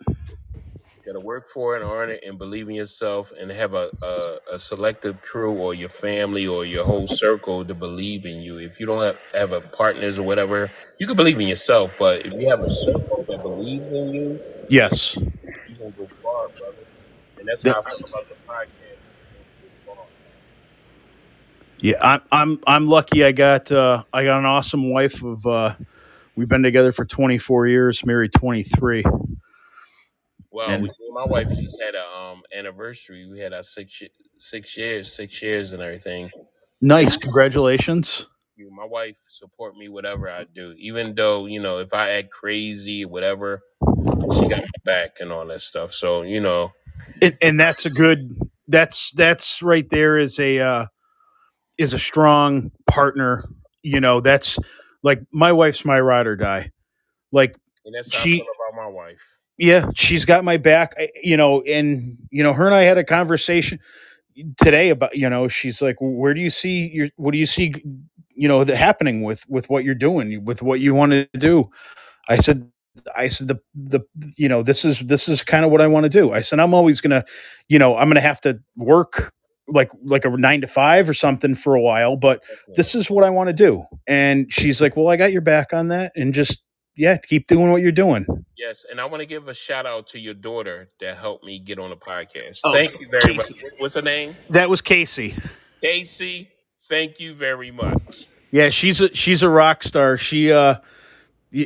You 1.05 1.13
gotta 1.13 1.19
work 1.25 1.49
for 1.49 1.75
it 1.77 1.81
and 1.83 1.91
earn 1.91 2.09
it 2.11 2.23
and 2.25 2.37
believe 2.37 2.67
in 2.69 2.75
yourself 2.75 3.31
and 3.39 3.51
have 3.51 3.73
a, 3.75 3.89
a, 4.01 4.55
a 4.55 4.59
selective 4.59 5.21
crew 5.21 5.53
or 5.53 5.73
your 5.73 5.89
family 5.89 6.47
or 6.47 6.65
your 6.65 6.85
whole 6.85 7.07
circle 7.09 7.63
to 7.65 7.73
believe 7.75 8.25
in 8.25 8.41
you. 8.41 8.57
If 8.59 8.79
you 8.79 8.85
don't 8.87 9.01
have, 9.03 9.19
have 9.33 9.51
a 9.53 9.61
partners 9.61 10.17
or 10.19 10.23
whatever, 10.23 10.71
you 10.99 11.07
can 11.07 11.15
believe 11.15 11.39
in 11.39 11.47
yourself, 11.47 11.91
but 11.99 12.25
if 12.25 12.33
you 12.33 12.49
have 12.49 12.61
a 12.61 12.71
circle 12.73 13.25
that 13.29 13.41
believes 13.43 13.91
in 13.93 14.13
you, 14.13 14.41
yes 14.69 15.15
you 15.17 15.75
gonna 15.77 15.91
go 15.91 16.07
far, 16.23 16.49
brother. 16.49 16.85
And 17.39 17.47
that's 17.47 17.63
That- 17.63 17.75
how 17.75 17.81
I 17.85 17.89
feel 17.91 18.07
about 18.07 18.27
the 18.29 18.35
podcast. 18.47 18.97
You 19.61 19.69
gonna 19.85 19.85
go 19.85 19.93
far. 19.95 20.05
Yeah 21.79 21.95
i'm 22.01 22.21
i'm 22.31 22.59
i'm 22.67 22.87
lucky 22.87 23.23
i 23.23 23.31
got 23.31 23.71
uh 23.71 24.03
i 24.13 24.23
got 24.23 24.39
an 24.39 24.45
awesome 24.45 24.89
wife 24.91 25.23
of 25.23 25.45
uh 25.45 25.75
we've 26.35 26.49
been 26.49 26.63
together 26.63 26.91
for 26.91 27.05
24 27.05 27.67
years 27.67 28.05
married 28.05 28.31
23 28.33 29.03
Well, 30.51 30.69
And- 30.69 30.83
we, 30.83 30.87
me 30.89 30.95
and 31.07 31.13
my 31.15 31.25
wife 31.25 31.49
just 31.49 31.77
had 31.81 31.95
a 31.95 32.05
um 32.05 32.43
anniversary. 32.55 33.27
We 33.29 33.39
had 33.39 33.53
our 33.53 33.63
six 33.63 34.01
six 34.37 34.77
years, 34.77 35.13
six 35.13 35.41
years 35.41 35.73
and 35.73 35.81
everything. 35.81 36.29
nice 36.81 37.17
congratulations 37.17 38.27
my 38.71 38.85
wife 38.85 39.17
support 39.29 39.75
me 39.75 39.89
whatever 39.89 40.29
I 40.29 40.39
do, 40.53 40.73
even 40.77 41.15
though 41.15 41.45
you 41.45 41.59
know 41.61 41.79
if 41.79 41.93
I 41.93 42.11
act 42.11 42.31
crazy, 42.31 43.05
whatever, 43.05 43.61
she 44.35 44.47
got 44.47 44.61
my 44.61 44.67
back 44.83 45.17
and 45.19 45.31
all 45.31 45.45
that 45.47 45.61
stuff. 45.61 45.91
So 45.93 46.21
you 46.23 46.39
know, 46.39 46.71
and, 47.21 47.37
and 47.41 47.59
that's 47.59 47.85
a 47.85 47.89
good 47.89 48.37
that's 48.67 49.11
that's 49.11 49.61
right 49.61 49.89
there 49.89 50.17
is 50.17 50.39
a 50.39 50.59
uh 50.59 50.85
is 51.77 51.93
a 51.93 51.99
strong 51.99 52.71
partner 52.87 53.45
you 53.83 53.99
know 54.01 54.21
that's 54.21 54.59
like 55.03 55.21
my 55.31 55.51
wife's 55.51 55.85
my 55.85 55.99
ride 55.99 56.27
or 56.27 56.35
die. 56.35 56.71
Like 57.31 57.55
and 57.85 57.95
that's 57.95 58.11
She- 58.13 58.41
about 58.41 58.75
my 58.83 58.87
wife. 58.89 59.21
yeah 59.57 59.89
she's 59.95 60.25
got 60.25 60.43
my 60.43 60.57
back 60.57 60.93
I- 60.99 61.09
you 61.23 61.37
know 61.37 61.61
and 61.63 62.17
you 62.31 62.43
know 62.43 62.53
her 62.53 62.65
and 62.65 62.75
i 62.75 62.83
had 62.83 62.97
a 62.97 63.03
conversation 63.05 63.79
today 64.61 64.89
about 64.89 65.15
you 65.17 65.29
know 65.29 65.47
she's 65.47 65.81
like 65.81 65.97
where 66.01 66.33
do 66.33 66.41
you 66.41 66.49
see 66.51 66.87
your 66.89 67.09
what 67.17 67.31
do 67.31 67.37
you 67.39 67.45
see 67.47 67.73
you 68.35 68.47
know 68.47 68.63
the 68.65 68.75
happening 68.75 69.23
with 69.23 69.47
with 69.49 69.69
what 69.69 69.83
you're 69.85 69.95
doing 69.95 70.45
with 70.45 70.61
what 70.61 70.79
you 70.81 70.93
want 70.95 71.11
to 71.13 71.27
do? 71.37 71.69
I 72.29 72.37
said 72.37 72.69
i 73.17 73.27
said 73.27 73.47
the 73.49 73.57
the 73.75 74.01
you 74.37 74.49
know 74.49 74.63
this 74.63 74.85
is 74.85 74.99
this 75.01 75.29
is 75.29 75.43
kind 75.43 75.65
of 75.65 75.71
what 75.71 75.81
i 75.81 75.87
want 75.87 76.05
to 76.05 76.09
do. 76.09 76.33
I 76.33 76.41
said 76.41 76.59
i'm 76.59 76.73
always 76.73 77.01
gonna 77.01 77.25
you 77.69 77.79
know 77.79 77.97
i'm 77.97 78.09
gonna 78.09 78.21
have 78.21 78.41
to 78.41 78.59
work 78.77 79.33
like 79.67 79.89
like 80.03 80.25
a 80.25 80.29
nine 80.29 80.61
to 80.61 80.67
five 80.67 81.09
or 81.09 81.13
something 81.13 81.55
for 81.55 81.73
a 81.75 81.81
while 81.81 82.15
but 82.15 82.41
this 82.75 82.93
is 82.95 83.09
what 83.09 83.23
i 83.23 83.29
want 83.29 83.47
to 83.47 83.53
do 83.53 83.83
and 84.07 84.51
she's 84.53 84.79
like 84.81 84.95
well 84.95 85.07
i 85.09 85.15
got 85.17 85.31
your 85.31 85.41
back 85.41 85.73
on 85.73 85.87
that 85.87 86.11
and 86.15 86.33
just 86.33 86.61
yeah 86.95 87.17
keep 87.17 87.47
doing 87.47 87.71
what 87.71 87.81
you're 87.81 87.91
doing 87.91 88.25
Yes, 88.57 88.85
and 88.89 89.01
I 89.01 89.05
want 89.05 89.19
to 89.19 89.25
give 89.25 89.49
a 89.49 89.53
shout 89.53 89.85
out 89.85 90.07
to 90.07 90.19
your 90.19 90.33
daughter 90.33 90.89
that 91.01 91.17
helped 91.17 91.43
me 91.43 91.59
get 91.59 91.77
on 91.77 91.89
the 91.89 91.97
podcast. 91.97 92.61
Oh, 92.63 92.71
Thank 92.71 93.01
you 93.01 93.09
very 93.09 93.35
Casey. 93.35 93.53
much. 93.55 93.63
What's 93.79 93.95
her 93.95 94.01
name? 94.01 94.37
that 94.49 94.69
was 94.69 94.81
casey 94.81 95.35
Casey. 95.81 96.49
Thank 96.87 97.19
you 97.19 97.33
very 97.33 97.69
much. 97.69 97.97
Yeah, 98.51 98.69
she's 98.69 99.01
a 99.01 99.13
she's 99.13 99.43
a 99.43 99.49
rock 99.49 99.83
star. 99.83 100.15
She 100.15 100.53
uh 100.53 100.75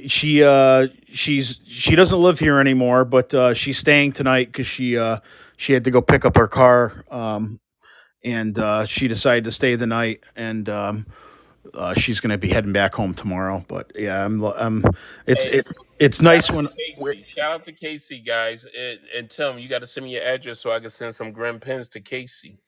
she 0.07 0.43
uh 0.43 0.87
she's 1.13 1.59
she 1.67 1.95
doesn't 1.95 2.19
live 2.19 2.39
here 2.39 2.59
anymore, 2.59 3.05
but 3.05 3.33
uh 3.35 3.53
she's 3.53 3.77
staying 3.77 4.13
tonight 4.13 4.51
cuz 4.51 4.65
she 4.65 4.97
uh 4.97 5.19
she 5.57 5.73
had 5.73 5.83
to 5.83 5.91
go 5.91 6.01
pick 6.01 6.25
up 6.25 6.35
her 6.37 6.47
car 6.47 7.05
um 7.11 7.59
and 8.23 8.57
uh 8.59 8.85
she 8.85 9.07
decided 9.07 9.43
to 9.45 9.51
stay 9.51 9.75
the 9.75 9.87
night 9.87 10.23
and 10.35 10.69
um 10.69 11.05
uh, 11.73 11.93
she's 11.93 12.19
going 12.19 12.31
to 12.31 12.37
be 12.37 12.49
heading 12.49 12.73
back 12.73 12.93
home 12.93 13.13
tomorrow, 13.13 13.63
but 13.67 13.91
yeah, 13.95 14.23
I'm, 14.23 14.43
I'm. 14.43 14.83
It's 15.27 15.43
Hey. 15.43 15.51
it's 15.51 15.73
it's 15.99 16.21
nice 16.21 16.49
when 16.49 16.67
Casey. 16.67 17.25
Shout 17.35 17.51
out 17.51 17.65
to 17.65 17.71
Casey, 17.71 18.19
guys, 18.19 18.65
and, 18.77 18.99
and 19.15 19.29
tell 19.29 19.51
him 19.51 19.59
you 19.59 19.67
got 19.69 19.79
to 19.79 19.87
send 19.87 20.05
me 20.05 20.13
your 20.13 20.23
address 20.23 20.59
so 20.59 20.71
I 20.71 20.79
can 20.79 20.89
send 20.89 21.13
some 21.13 21.31
Grim 21.31 21.59
pins 21.59 21.87
to 21.89 21.99
Casey. 21.99 22.59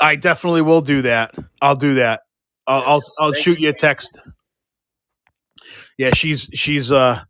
I 0.00 0.16
definitely 0.16 0.62
will 0.62 0.80
do 0.80 1.02
that. 1.02 1.34
I'll 1.62 1.76
do 1.76 1.94
that. 1.94 2.22
I'll 2.66 2.82
I'll, 2.82 3.02
I'll 3.18 3.32
shoot 3.32 3.58
you. 3.60 3.66
you 3.66 3.70
a 3.70 3.74
text. 3.74 4.22
Yeah, 5.96 6.12
she's 6.12 6.50
she's 6.52 6.90
uh 6.90 7.22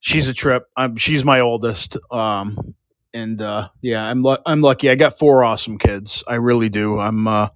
she's 0.00 0.28
a 0.28 0.34
trip. 0.34 0.66
I'm 0.76 0.96
she's 0.96 1.24
my 1.24 1.40
oldest. 1.40 1.96
Um 2.10 2.74
and 3.14 3.40
uh 3.42 3.68
yeah, 3.80 4.04
I'm 4.04 4.22
lu- 4.22 4.36
I'm 4.46 4.60
lucky. 4.60 4.90
I 4.90 4.94
got 4.94 5.18
four 5.18 5.44
awesome 5.44 5.78
kids. 5.78 6.24
I 6.26 6.34
really 6.36 6.68
do. 6.68 6.98
I'm 6.98 7.26
uh 7.28 7.48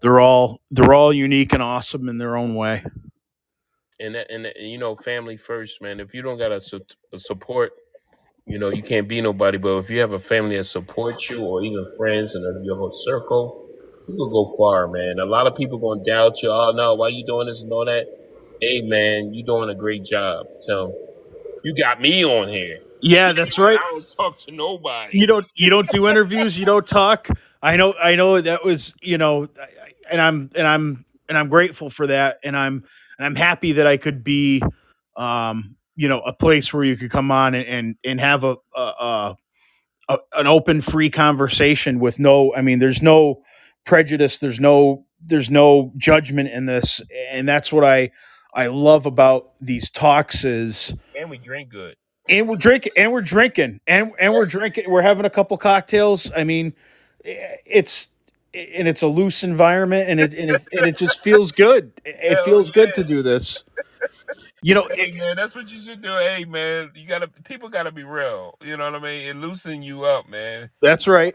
they're 0.00 0.20
all 0.20 0.60
they're 0.70 0.92
all 0.94 1.12
unique 1.12 1.52
and 1.52 1.62
awesome 1.62 2.08
in 2.08 2.18
their 2.18 2.36
own 2.36 2.54
way. 2.54 2.84
And 4.00 4.16
and, 4.16 4.52
you 4.56 4.78
know, 4.78 4.96
family 4.96 5.36
first, 5.36 5.80
man. 5.80 6.00
If 6.00 6.14
you 6.14 6.22
don't 6.22 6.38
got 6.38 6.52
a, 6.52 6.60
su- 6.60 6.84
a 7.12 7.18
support, 7.18 7.72
you 8.46 8.58
know, 8.58 8.68
you 8.70 8.82
can't 8.82 9.08
be 9.08 9.20
nobody. 9.20 9.56
But 9.56 9.78
if 9.78 9.90
you 9.90 10.00
have 10.00 10.12
a 10.12 10.18
family 10.18 10.56
that 10.56 10.64
supports 10.64 11.30
you, 11.30 11.42
or 11.42 11.62
even 11.62 11.86
friends 11.96 12.34
and 12.34 12.66
your 12.66 12.76
whole 12.76 12.92
circle, 12.92 13.68
you 14.08 14.16
can 14.16 14.30
go 14.30 14.54
far, 14.58 14.88
man. 14.88 15.18
A 15.20 15.24
lot 15.24 15.46
of 15.46 15.54
people 15.54 15.78
gonna 15.78 16.04
doubt 16.04 16.42
you. 16.42 16.50
Oh 16.50 16.72
no, 16.72 16.94
why 16.94 17.08
you 17.08 17.24
doing 17.24 17.46
this 17.46 17.62
and 17.62 17.72
all 17.72 17.84
that? 17.86 18.06
Hey, 18.60 18.80
man, 18.82 19.32
you 19.32 19.44
doing 19.44 19.70
a 19.70 19.74
great 19.74 20.04
job. 20.04 20.46
Tell 20.66 20.86
'em, 20.86 20.92
you 21.64 21.74
got 21.74 22.00
me 22.00 22.24
on 22.24 22.48
here. 22.48 22.80
Yeah, 23.04 23.32
that's 23.34 23.58
right. 23.58 23.78
I 23.78 23.90
don't 23.92 24.08
talk 24.16 24.38
to 24.38 24.52
nobody. 24.52 25.18
you 25.18 25.26
don't 25.26 25.46
you 25.54 25.70
don't 25.70 25.88
do 25.90 26.08
interviews 26.08 26.58
you 26.58 26.66
don't 26.66 26.86
talk 26.86 27.28
i 27.62 27.76
know 27.76 27.94
i 28.02 28.16
know 28.16 28.40
that 28.40 28.64
was 28.64 28.94
you 29.02 29.18
know 29.18 29.48
I- 29.58 29.62
I- 29.62 29.92
and 30.12 30.20
i'm 30.20 30.50
and 30.56 30.66
i'm 30.66 31.04
and 31.28 31.38
i'm 31.38 31.48
grateful 31.48 31.90
for 31.90 32.06
that 32.08 32.38
and 32.44 32.56
i'm 32.56 32.84
and 33.18 33.26
i'm 33.26 33.36
happy 33.36 33.72
that 33.72 33.86
i 33.86 33.96
could 33.96 34.24
be 34.24 34.62
um 35.16 35.76
you 35.96 36.08
know 36.08 36.20
a 36.20 36.32
place 36.34 36.72
where 36.74 36.84
you 36.84 36.96
could 36.96 37.10
come 37.10 37.30
on 37.30 37.54
and 37.54 37.66
and, 37.66 37.96
and 38.04 38.20
have 38.20 38.44
a, 38.44 38.56
a, 38.76 38.80
a, 38.80 39.36
a 40.10 40.18
an 40.34 40.46
open 40.48 40.80
free 40.82 41.10
conversation 41.10 42.00
with 42.00 42.18
no 42.18 42.54
i 42.56 42.62
mean 42.62 42.78
there's 42.80 43.02
no 43.02 43.42
prejudice 43.86 44.38
there's 44.38 44.60
no 44.60 45.06
there's 45.22 45.50
no 45.50 45.92
judgment 45.98 46.50
in 46.50 46.66
this 46.66 47.02
and 47.30 47.48
that's 47.48 47.72
what 47.72 47.84
i 47.84 48.10
i 48.54 48.66
love 48.68 49.06
about 49.06 49.52
these 49.60 49.90
talks 49.90 50.44
is 50.44 50.94
and 51.16 51.30
we 51.30 51.38
drink 51.38 51.70
good. 51.70 51.96
And 52.28 52.48
we're 52.48 52.56
drinking 52.56 52.92
and 52.96 53.12
we're 53.12 53.22
drinking 53.22 53.80
and 53.86 54.12
and 54.18 54.32
we're 54.32 54.46
drinking 54.46 54.90
we're 54.90 55.02
having 55.02 55.24
a 55.24 55.30
couple 55.30 55.56
cocktails 55.56 56.30
i 56.36 56.44
mean 56.44 56.72
it's 57.24 58.08
and 58.54 58.86
it's 58.86 59.02
a 59.02 59.06
loose 59.06 59.42
environment 59.42 60.08
and 60.08 60.20
it 60.20 60.32
and 60.34 60.50
it, 60.50 60.68
and 60.72 60.86
it 60.86 60.96
just 60.96 61.22
feels 61.22 61.52
good 61.52 61.92
it 62.04 62.34
Hell 62.34 62.44
feels 62.44 62.70
good 62.70 62.88
yeah. 62.88 63.02
to 63.02 63.04
do 63.04 63.22
this 63.22 63.64
you 64.62 64.74
know 64.74 64.86
Hey 64.92 65.10
it, 65.10 65.16
man, 65.16 65.36
that's 65.36 65.54
what 65.54 65.70
you 65.72 65.78
should 65.78 66.00
do. 66.02 66.08
Hey 66.08 66.44
man, 66.44 66.90
you 66.94 67.06
gotta 67.06 67.28
people 67.44 67.68
gotta 67.68 67.92
be 67.92 68.04
real. 68.04 68.56
You 68.62 68.76
know 68.76 68.90
what 68.90 69.00
I 69.00 69.04
mean? 69.04 69.28
It 69.28 69.36
loosen 69.36 69.82
you 69.82 70.04
up, 70.04 70.28
man. 70.28 70.70
that's 70.80 71.06
right 71.06 71.34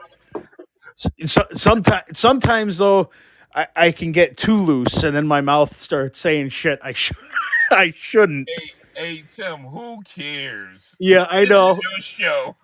so, 1.26 1.46
sometimes 1.54 2.04
sometimes 2.14 2.78
though 2.78 3.10
I, 3.56 3.68
I 3.76 3.92
can 3.92 4.12
get 4.12 4.38
too 4.38 4.58
loose 4.58 5.04
and 5.04 5.16
then 5.16 5.28
my 5.28 5.42
mouth 5.42 5.78
starts 5.78 6.20
saying 6.20 6.50
shit 6.50 6.80
i 6.84 6.92
should 6.92 7.18
i 7.72 7.94
shouldn't 7.96 8.50
Hey, 8.50 8.72
hey 9.00 9.24
Tim, 9.30 9.60
who 9.60 10.02
cares? 10.02 10.96
yeah 11.00 11.26
i 11.30 11.46
know 11.46 11.80
show. 12.04 12.56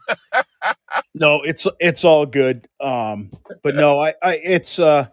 no 1.15 1.41
it's 1.43 1.65
it's 1.79 2.03
all 2.03 2.25
good 2.25 2.67
um 2.81 3.31
but 3.63 3.75
no 3.75 3.99
i 3.99 4.13
i 4.21 4.35
it's 4.43 4.77
uh 4.77 5.07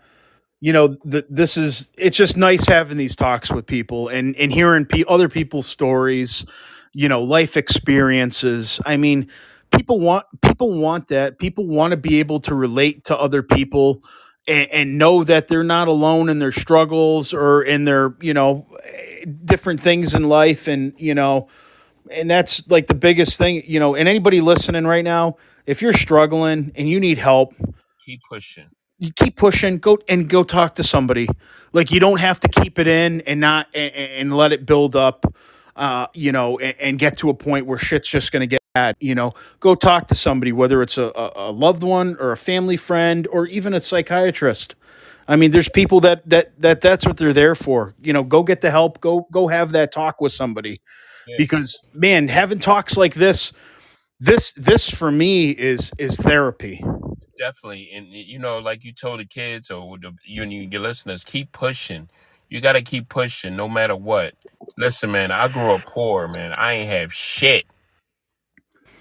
you 0.60 0.72
know 0.72 0.96
the, 1.04 1.24
this 1.30 1.56
is 1.56 1.90
it's 1.96 2.16
just 2.16 2.36
nice 2.36 2.66
having 2.66 2.96
these 2.96 3.14
talks 3.14 3.50
with 3.50 3.66
people 3.66 4.08
and 4.08 4.34
and 4.36 4.52
hearing 4.52 4.84
pe- 4.84 5.04
other 5.08 5.28
people's 5.28 5.66
stories 5.66 6.44
you 6.92 7.08
know 7.08 7.22
life 7.22 7.56
experiences 7.56 8.80
i 8.84 8.96
mean 8.96 9.28
people 9.70 9.96
people 9.96 10.00
want 10.00 10.26
people 10.42 10.80
want 10.80 11.08
that. 11.08 11.38
People 11.38 11.66
want 11.66 11.92
to 11.92 11.96
be 11.96 12.20
able 12.20 12.40
to 12.40 12.54
relate 12.54 13.04
to 13.04 13.18
other 13.18 13.42
people 13.42 14.02
and, 14.46 14.70
and 14.70 14.98
know 14.98 15.24
that 15.24 15.48
they're 15.48 15.64
not 15.64 15.88
alone 15.88 16.28
in 16.28 16.38
their 16.38 16.52
struggles 16.52 17.34
or 17.34 17.62
in 17.62 17.84
their 17.84 18.14
you 18.20 18.34
know 18.34 18.66
different 19.26 19.80
things 19.80 20.14
in 20.14 20.28
life, 20.28 20.68
and 20.68 20.94
you 20.98 21.14
know, 21.14 21.48
and 22.10 22.30
that's 22.30 22.66
like 22.68 22.86
the 22.88 22.94
biggest 22.94 23.38
thing. 23.38 23.62
You 23.66 23.80
know, 23.80 23.94
and 23.96 24.08
anybody 24.08 24.40
listening 24.40 24.86
right 24.86 25.04
now, 25.04 25.36
if 25.66 25.82
you're 25.82 25.92
struggling 25.94 26.72
and 26.76 26.88
you 26.88 27.00
need 27.00 27.18
help, 27.18 27.54
Keep 28.04 28.20
pushing. 28.28 28.70
you 28.98 29.10
keep 29.12 29.36
pushing 29.36 29.78
go 29.78 29.98
and 30.08 30.28
go 30.28 30.44
talk 30.44 30.76
to 30.76 30.84
somebody 30.84 31.28
like 31.72 31.90
you 31.90 32.00
don't 32.00 32.20
have 32.20 32.40
to 32.40 32.48
keep 32.48 32.78
it 32.78 32.86
in 32.88 33.20
and 33.22 33.40
not 33.40 33.68
and, 33.74 33.92
and 33.94 34.36
let 34.36 34.52
it 34.52 34.66
build 34.66 34.96
up 34.96 35.26
uh 35.76 36.06
you 36.14 36.32
know 36.32 36.58
and, 36.58 36.76
and 36.80 36.98
get 36.98 37.18
to 37.18 37.30
a 37.30 37.34
point 37.34 37.66
where 37.66 37.78
shit's 37.78 38.08
just 38.08 38.32
gonna 38.32 38.46
get 38.46 38.60
bad 38.74 38.96
you 39.00 39.14
know 39.14 39.32
go 39.60 39.74
talk 39.74 40.08
to 40.08 40.14
somebody 40.14 40.52
whether 40.52 40.82
it's 40.82 40.98
a, 40.98 41.12
a 41.16 41.52
loved 41.52 41.82
one 41.82 42.16
or 42.20 42.32
a 42.32 42.36
family 42.36 42.76
friend 42.76 43.26
or 43.32 43.46
even 43.46 43.74
a 43.74 43.80
psychiatrist 43.80 44.76
i 45.32 45.36
mean 45.36 45.52
there's 45.52 45.70
people 45.70 46.00
that 46.00 46.28
that 46.28 46.60
that 46.60 46.82
that's 46.82 47.06
what 47.06 47.18
they're 47.18 47.34
there 47.34 47.56
for 47.56 47.94
you 48.02 48.12
know 48.12 48.24
go 48.24 48.44
get 48.44 48.62
the 48.62 48.70
help 48.70 49.00
go 49.02 49.26
go 49.32 49.48
have 49.48 49.72
that 49.72 49.92
talk 49.92 50.20
with 50.20 50.32
somebody 50.32 50.80
Yeah. 51.26 51.36
because 51.38 51.80
man 51.94 52.28
having 52.28 52.60
talks 52.60 52.96
like 52.96 53.14
this 53.14 53.52
this 54.20 54.52
this 54.54 54.90
for 54.90 55.12
me 55.12 55.50
is 55.52 55.92
is 55.98 56.18
therapy 56.18 56.84
Definitely, 57.38 57.90
and 57.94 58.08
you 58.08 58.38
know, 58.38 58.60
like 58.60 58.84
you 58.84 58.92
told 58.92 59.20
the 59.20 59.24
kids 59.26 59.70
or 59.70 59.98
the, 59.98 60.14
you 60.26 60.42
and 60.44 60.52
your 60.72 60.82
listeners, 60.82 61.24
keep 61.24 61.52
pushing. 61.52 62.08
You 62.50 62.60
got 62.60 62.74
to 62.74 62.82
keep 62.82 63.08
pushing, 63.08 63.56
no 63.56 63.68
matter 63.68 63.96
what. 63.96 64.34
Listen, 64.78 65.12
man, 65.12 65.32
I 65.32 65.48
grew 65.48 65.74
up 65.74 65.82
poor, 65.86 66.28
man. 66.28 66.54
I 66.56 66.74
ain't 66.74 66.90
have 66.90 67.12
shit. 67.12 67.66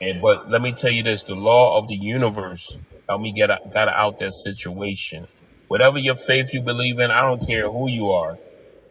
And 0.01 0.21
but 0.21 0.49
let 0.49 0.61
me 0.61 0.73
tell 0.73 0.91
you 0.91 1.03
this: 1.03 1.23
the 1.23 1.35
law 1.35 1.77
of 1.79 1.87
the 1.87 1.95
universe 1.95 2.77
helped 3.09 3.23
me 3.23 3.33
get 3.33 3.51
out, 3.51 3.73
got 3.73 3.89
out 3.89 4.19
that 4.19 4.35
situation. 4.35 5.27
Whatever 5.71 5.99
your 5.99 6.17
faith 6.27 6.47
you 6.51 6.59
believe 6.61 6.99
in, 6.99 7.11
I 7.11 7.21
don't 7.21 7.47
care 7.47 7.71
who 7.71 7.89
you 7.89 8.11
are. 8.11 8.37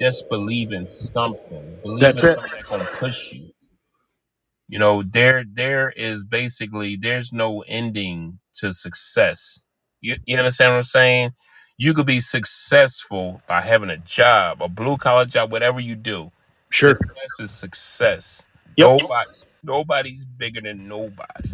Just 0.01 0.27
believe 0.31 0.73
in 0.73 0.89
something. 0.95 1.79
Believe 1.83 2.01
That's 2.01 2.25
in 2.25 2.31
it. 2.31 2.39
something 2.39 2.53
that's 2.55 2.69
gonna 2.71 2.85
push 2.99 3.33
you. 3.33 3.51
You 4.67 4.79
know, 4.79 5.03
there 5.03 5.45
there 5.47 5.91
is 5.91 6.25
basically 6.25 6.97
there's 6.97 7.35
no 7.35 7.63
ending 7.69 8.39
to 8.61 8.73
success. 8.73 9.63
You 10.01 10.17
you 10.25 10.39
understand 10.39 10.73
what 10.73 10.79
I'm 10.79 10.85
saying? 10.85 11.33
You 11.77 11.93
could 11.93 12.07
be 12.07 12.19
successful 12.19 13.43
by 13.47 13.61
having 13.61 13.91
a 13.91 13.99
job, 13.99 14.63
a 14.63 14.69
blue 14.71 14.97
collar 14.97 15.27
job, 15.27 15.53
whatever 15.53 15.81
you 15.81 15.97
do. 15.97 16.33
sure 16.71 16.97
Success 16.97 17.41
is 17.41 17.51
success. 17.51 18.47
Yep. 18.79 19.01
Nobody 19.03 19.31
nobody's 19.63 20.25
bigger 20.25 20.63
than 20.63 20.89
nobody. 20.89 21.51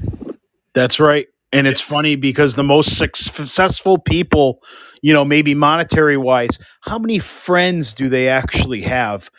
That's 0.73 1.01
right. 1.01 1.27
And 1.53 1.67
it's 1.67 1.81
funny 1.81 2.17
because 2.17 2.55
the 2.55 2.65
most 2.65 2.99
successful 2.99 3.99
people, 3.99 4.63
you 5.03 5.13
know, 5.13 5.25
maybe 5.25 5.55
monetary 5.55 6.17
wise, 6.17 6.59
how 6.83 6.99
many 6.99 7.19
friends 7.19 7.95
do 7.95 8.09
they 8.09 8.29
actually 8.29 8.83
have? 8.83 9.31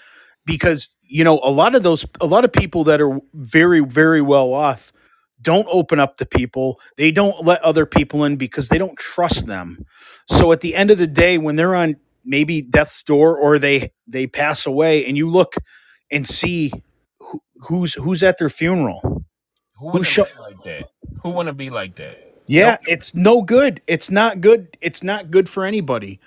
Because, 0.45 0.95
you 1.03 1.23
know, 1.23 1.39
a 1.43 1.51
lot 1.51 1.75
of 1.75 1.83
those, 1.83 2.05
a 2.21 2.25
lot 2.25 2.45
of 2.45 2.53
people 2.53 2.85
that 2.85 3.01
are 3.01 3.19
very, 3.33 3.81
very 3.81 4.21
well 4.21 4.53
off 4.53 4.93
don't 5.41 5.67
open 5.69 5.99
up 5.99 6.17
to 6.17 6.25
people. 6.25 6.79
They 6.97 7.11
don't 7.11 7.45
let 7.45 7.61
other 7.61 7.85
people 7.85 8.23
in 8.23 8.37
because 8.37 8.69
they 8.69 8.77
don't 8.77 8.97
trust 8.97 9.45
them. 9.45 9.85
So 10.29 10.51
at 10.51 10.61
the 10.61 10.75
end 10.75 10.89
of 10.91 10.97
the 10.97 11.07
day, 11.07 11.37
when 11.37 11.57
they're 11.57 11.75
on 11.75 11.97
maybe 12.25 12.61
death's 12.61 13.03
door 13.03 13.37
or 13.37 13.59
they, 13.59 13.91
they 14.07 14.27
pass 14.27 14.65
away 14.65 15.05
and 15.05 15.17
you 15.17 15.29
look 15.29 15.55
and 16.11 16.25
see 16.25 16.71
who, 17.19 17.41
who's, 17.67 17.93
who's 17.93 18.23
at 18.23 18.37
their 18.39 18.49
funeral. 18.49 19.16
Who 19.79 19.85
wouldn't 19.87 20.05
sho- 20.05 20.25
be 20.25 20.39
like 20.39 20.63
that? 20.63 20.89
Who 21.23 21.31
wanna 21.31 21.53
be 21.53 21.69
like 21.69 21.95
that? 21.95 22.19
Yeah, 22.47 22.77
it's 22.87 23.13
no 23.15 23.41
good. 23.41 23.81
It's 23.87 24.09
not 24.09 24.41
good. 24.41 24.77
It's 24.81 25.03
not 25.03 25.31
good 25.31 25.49
for 25.49 25.65
anybody. 25.65 26.19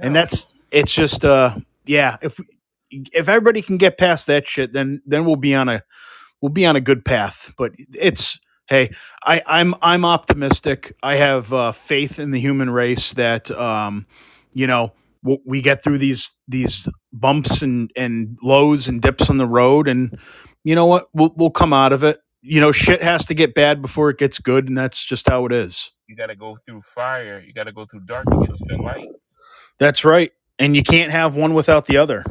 And 0.00 0.14
that's 0.14 0.46
it's 0.70 0.92
just 0.94 1.24
uh 1.24 1.56
yeah, 1.86 2.16
if 2.22 2.40
if 2.90 3.28
everybody 3.28 3.62
can 3.62 3.76
get 3.76 3.98
past 3.98 4.26
that 4.26 4.48
shit 4.48 4.72
then 4.72 5.00
then 5.06 5.24
we'll 5.24 5.36
be 5.36 5.54
on 5.54 5.68
a 5.68 5.82
we'll 6.40 6.50
be 6.52 6.66
on 6.66 6.76
a 6.76 6.80
good 6.80 7.04
path. 7.04 7.52
But 7.56 7.72
it's 7.94 8.38
hey, 8.68 8.90
I 9.24 9.42
I'm 9.46 9.74
I'm 9.82 10.04
optimistic. 10.04 10.94
I 11.02 11.16
have 11.16 11.52
uh 11.52 11.72
faith 11.72 12.18
in 12.18 12.30
the 12.32 12.40
human 12.40 12.70
race 12.70 13.14
that 13.14 13.50
um 13.52 14.06
you 14.52 14.66
know 14.66 14.92
w- 15.22 15.42
we 15.46 15.60
get 15.60 15.82
through 15.84 15.98
these 15.98 16.32
these 16.48 16.88
bumps 17.12 17.62
and 17.62 17.90
and 17.96 18.38
lows 18.42 18.88
and 18.88 19.00
dips 19.02 19.30
on 19.30 19.38
the 19.38 19.46
road 19.46 19.88
and 19.88 20.18
you 20.64 20.74
know 20.74 20.86
what? 20.86 21.08
We'll 21.14 21.32
we'll 21.36 21.50
come 21.50 21.72
out 21.72 21.92
of 21.92 22.04
it. 22.04 22.20
You 22.42 22.60
know, 22.60 22.72
shit 22.72 23.02
has 23.02 23.26
to 23.26 23.34
get 23.34 23.54
bad 23.54 23.82
before 23.82 24.10
it 24.10 24.18
gets 24.18 24.38
good 24.38 24.68
and 24.68 24.76
that's 24.76 25.04
just 25.04 25.28
how 25.28 25.44
it 25.46 25.52
is. 25.52 25.90
you 26.08 26.16
gotta 26.16 26.34
go 26.36 26.56
through 26.66 26.82
fire, 26.82 27.42
you 27.46 27.52
gotta 27.52 27.72
go 27.72 27.84
through 27.84 28.00
dark 28.00 28.24
to 28.24 28.30
get 28.46 28.46
to 28.56 28.64
the 28.76 28.76
light. 28.82 29.08
That's 29.78 30.04
right. 30.04 30.32
And 30.58 30.74
you 30.76 30.82
can't 30.82 31.10
have 31.12 31.36
one 31.36 31.54
without 31.54 31.86
the 31.86 31.96
other. 31.98 32.24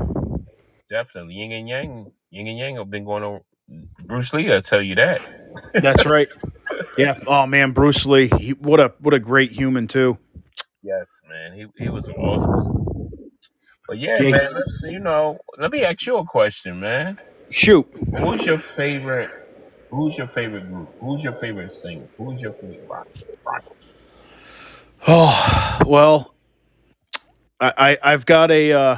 Definitely. 0.89 1.35
Yin 1.35 1.51
and 1.51 1.69
Yang 1.69 2.11
Yin 2.31 2.47
and 2.47 2.57
Yang 2.57 2.75
have 2.77 2.89
been 2.89 3.05
going 3.05 3.23
on 3.23 3.41
Bruce 4.05 4.33
Lee, 4.33 4.51
I'll 4.51 4.63
tell 4.63 4.81
you 4.81 4.95
that. 4.95 5.27
That's 5.81 6.05
right. 6.05 6.27
Yeah. 6.99 7.17
Oh 7.25 7.47
man, 7.47 7.71
Bruce 7.71 8.05
Lee. 8.05 8.29
He, 8.37 8.51
what 8.51 8.79
a 8.79 8.93
what 8.99 9.15
a 9.15 9.19
great 9.19 9.51
human 9.51 9.87
too. 9.87 10.19
Yes, 10.83 11.05
man. 11.27 11.53
He 11.57 11.65
he 11.83 11.89
was 11.89 12.03
awesome. 12.15 13.09
But 13.87 13.97
yeah, 13.97 14.21
Yeah. 14.21 14.31
man, 14.31 14.53
let's 14.53 14.79
you 14.83 14.99
know, 14.99 15.39
let 15.57 15.71
me 15.71 15.81
ask 15.83 16.05
you 16.05 16.17
a 16.17 16.23
question, 16.25 16.79
man. 16.79 17.17
Shoot. 17.49 17.87
Who's 18.19 18.45
your 18.45 18.59
favorite 18.59 19.31
who's 19.89 20.17
your 20.17 20.27
favorite 20.27 20.67
group? 20.71 20.89
Who's 20.99 21.23
your 21.23 21.33
favorite 21.33 21.73
singer? 21.73 22.07
Who's 22.17 22.41
your 22.41 22.53
favorite 22.53 22.87
rock? 22.89 23.07
rock? 23.45 23.63
Oh 25.07 25.79
well, 25.85 26.35
I, 27.59 27.73
I 27.77 28.13
I've 28.13 28.25
got 28.25 28.51
a 28.51 28.71
uh, 28.73 28.97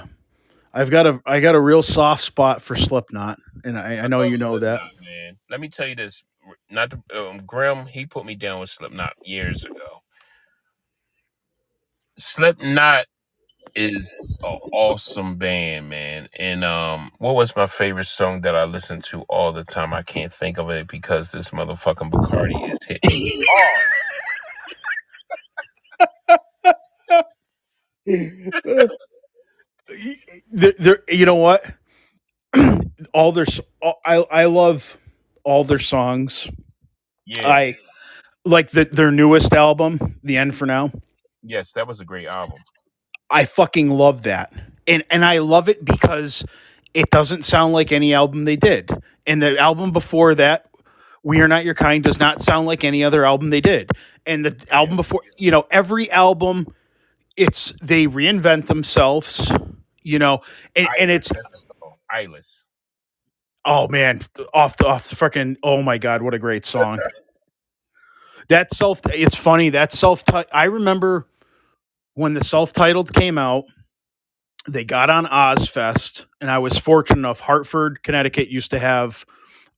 I've 0.73 0.89
got 0.89 1.07
a 1.07 1.21
I 1.25 1.39
got 1.39 1.55
a 1.55 1.59
real 1.59 1.83
soft 1.83 2.23
spot 2.23 2.61
for 2.61 2.75
Slipknot, 2.75 3.39
and 3.63 3.77
I, 3.77 3.99
I 3.99 4.07
know 4.07 4.21
you 4.23 4.37
know 4.37 4.57
that. 4.57 4.79
Slipknot, 4.79 5.03
man. 5.03 5.37
Let 5.49 5.59
me 5.59 5.69
tell 5.69 5.87
you 5.87 5.95
this. 5.95 6.23
Not 6.69 6.89
the 6.89 7.01
um, 7.15 7.45
Grim, 7.45 7.85
he 7.85 8.05
put 8.05 8.25
me 8.25 8.35
down 8.35 8.59
with 8.59 8.69
Slipknot 8.69 9.13
years 9.23 9.63
ago. 9.63 10.01
Slipknot 12.17 13.05
is 13.75 14.05
an 14.43 14.59
awesome 14.73 15.37
band, 15.37 15.89
man. 15.89 16.29
And 16.37 16.63
um, 16.63 17.11
what 17.19 17.35
was 17.35 17.55
my 17.55 17.67
favorite 17.67 18.07
song 18.07 18.41
that 18.41 18.55
I 18.55 18.65
listened 18.65 19.03
to 19.05 19.21
all 19.23 19.53
the 19.53 19.63
time? 19.65 19.93
I 19.93 20.03
can't 20.03 20.33
think 20.33 20.57
of 20.59 20.69
it 20.71 20.87
because 20.87 21.31
this 21.31 21.51
motherfucking 21.51 22.11
Bacardi 22.11 22.71
is 22.73 22.79
hitting 22.87 23.19
me 23.23 23.45
hard. 23.49 23.79
There- 30.51 30.73
there- 30.79 31.03
you 31.09 31.25
know 31.25 31.35
what? 31.35 31.65
all 33.13 33.31
their 33.33 33.47
s- 33.47 33.61
all- 33.81 34.01
I 34.05 34.17
I 34.31 34.45
love 34.45 34.97
all 35.43 35.63
their 35.63 35.79
songs. 35.79 36.49
Yeah. 37.25 37.47
I 37.47 37.75
like 38.45 38.71
the, 38.71 38.85
their 38.85 39.11
newest 39.11 39.53
album, 39.53 40.19
The 40.23 40.37
End 40.37 40.55
for 40.55 40.65
Now. 40.65 40.91
yes, 41.43 41.73
that 41.73 41.87
was 41.87 42.01
a 42.01 42.05
great 42.05 42.27
album. 42.27 42.59
I 43.31 43.45
fucking 43.45 43.89
love 43.89 44.23
that. 44.23 44.53
And 44.87 45.03
and 45.09 45.23
I 45.23 45.39
love 45.39 45.69
it 45.69 45.83
because 45.83 46.45
it 46.93 47.09
doesn't 47.09 47.43
sound 47.43 47.73
like 47.73 47.91
any 47.91 48.13
album 48.13 48.43
they 48.43 48.57
did. 48.57 48.91
And 49.25 49.41
the 49.41 49.57
album 49.57 49.91
before 49.91 50.35
that, 50.35 50.67
We 51.23 51.39
Are 51.39 51.47
Not 51.47 51.63
Your 51.63 51.75
Kind, 51.75 52.03
does 52.03 52.19
not 52.19 52.41
sound 52.41 52.67
like 52.67 52.83
any 52.83 53.03
other 53.03 53.25
album 53.25 53.49
they 53.49 53.61
did. 53.61 53.89
And 54.25 54.45
the 54.45 54.73
album 54.73 54.97
before, 54.97 55.21
you 55.37 55.51
know, 55.51 55.65
every 55.71 56.11
album, 56.11 56.67
it's 57.37 57.73
they 57.81 58.07
reinvent 58.07 58.67
themselves, 58.67 59.51
you 60.01 60.19
know, 60.19 60.41
and, 60.75 60.87
and 60.99 61.09
it's 61.09 61.31
Eyeless. 62.13 62.65
oh 63.63 63.87
man, 63.87 64.21
off 64.53 64.75
the 64.75 64.85
off 64.85 65.07
the 65.07 65.15
freaking 65.15 65.55
oh 65.63 65.81
my 65.81 65.97
god, 65.97 66.21
what 66.21 66.33
a 66.33 66.39
great 66.39 66.65
song. 66.65 66.99
that 68.49 68.73
self 68.73 68.99
it's 69.05 69.35
funny, 69.35 69.69
that 69.69 69.93
self 69.93 70.23
I 70.51 70.65
remember 70.65 71.25
when 72.15 72.33
the 72.33 72.43
self-titled 72.43 73.13
came 73.13 73.37
out, 73.37 73.65
they 74.69 74.83
got 74.83 75.09
on 75.09 75.25
Ozzfest, 75.25 76.25
and 76.39 76.49
I 76.51 76.59
was 76.59 76.77
fortunate 76.77 77.19
enough. 77.19 77.39
Hartford, 77.39 78.03
Connecticut 78.03 78.49
used 78.49 78.71
to 78.71 78.79
have 78.79 79.25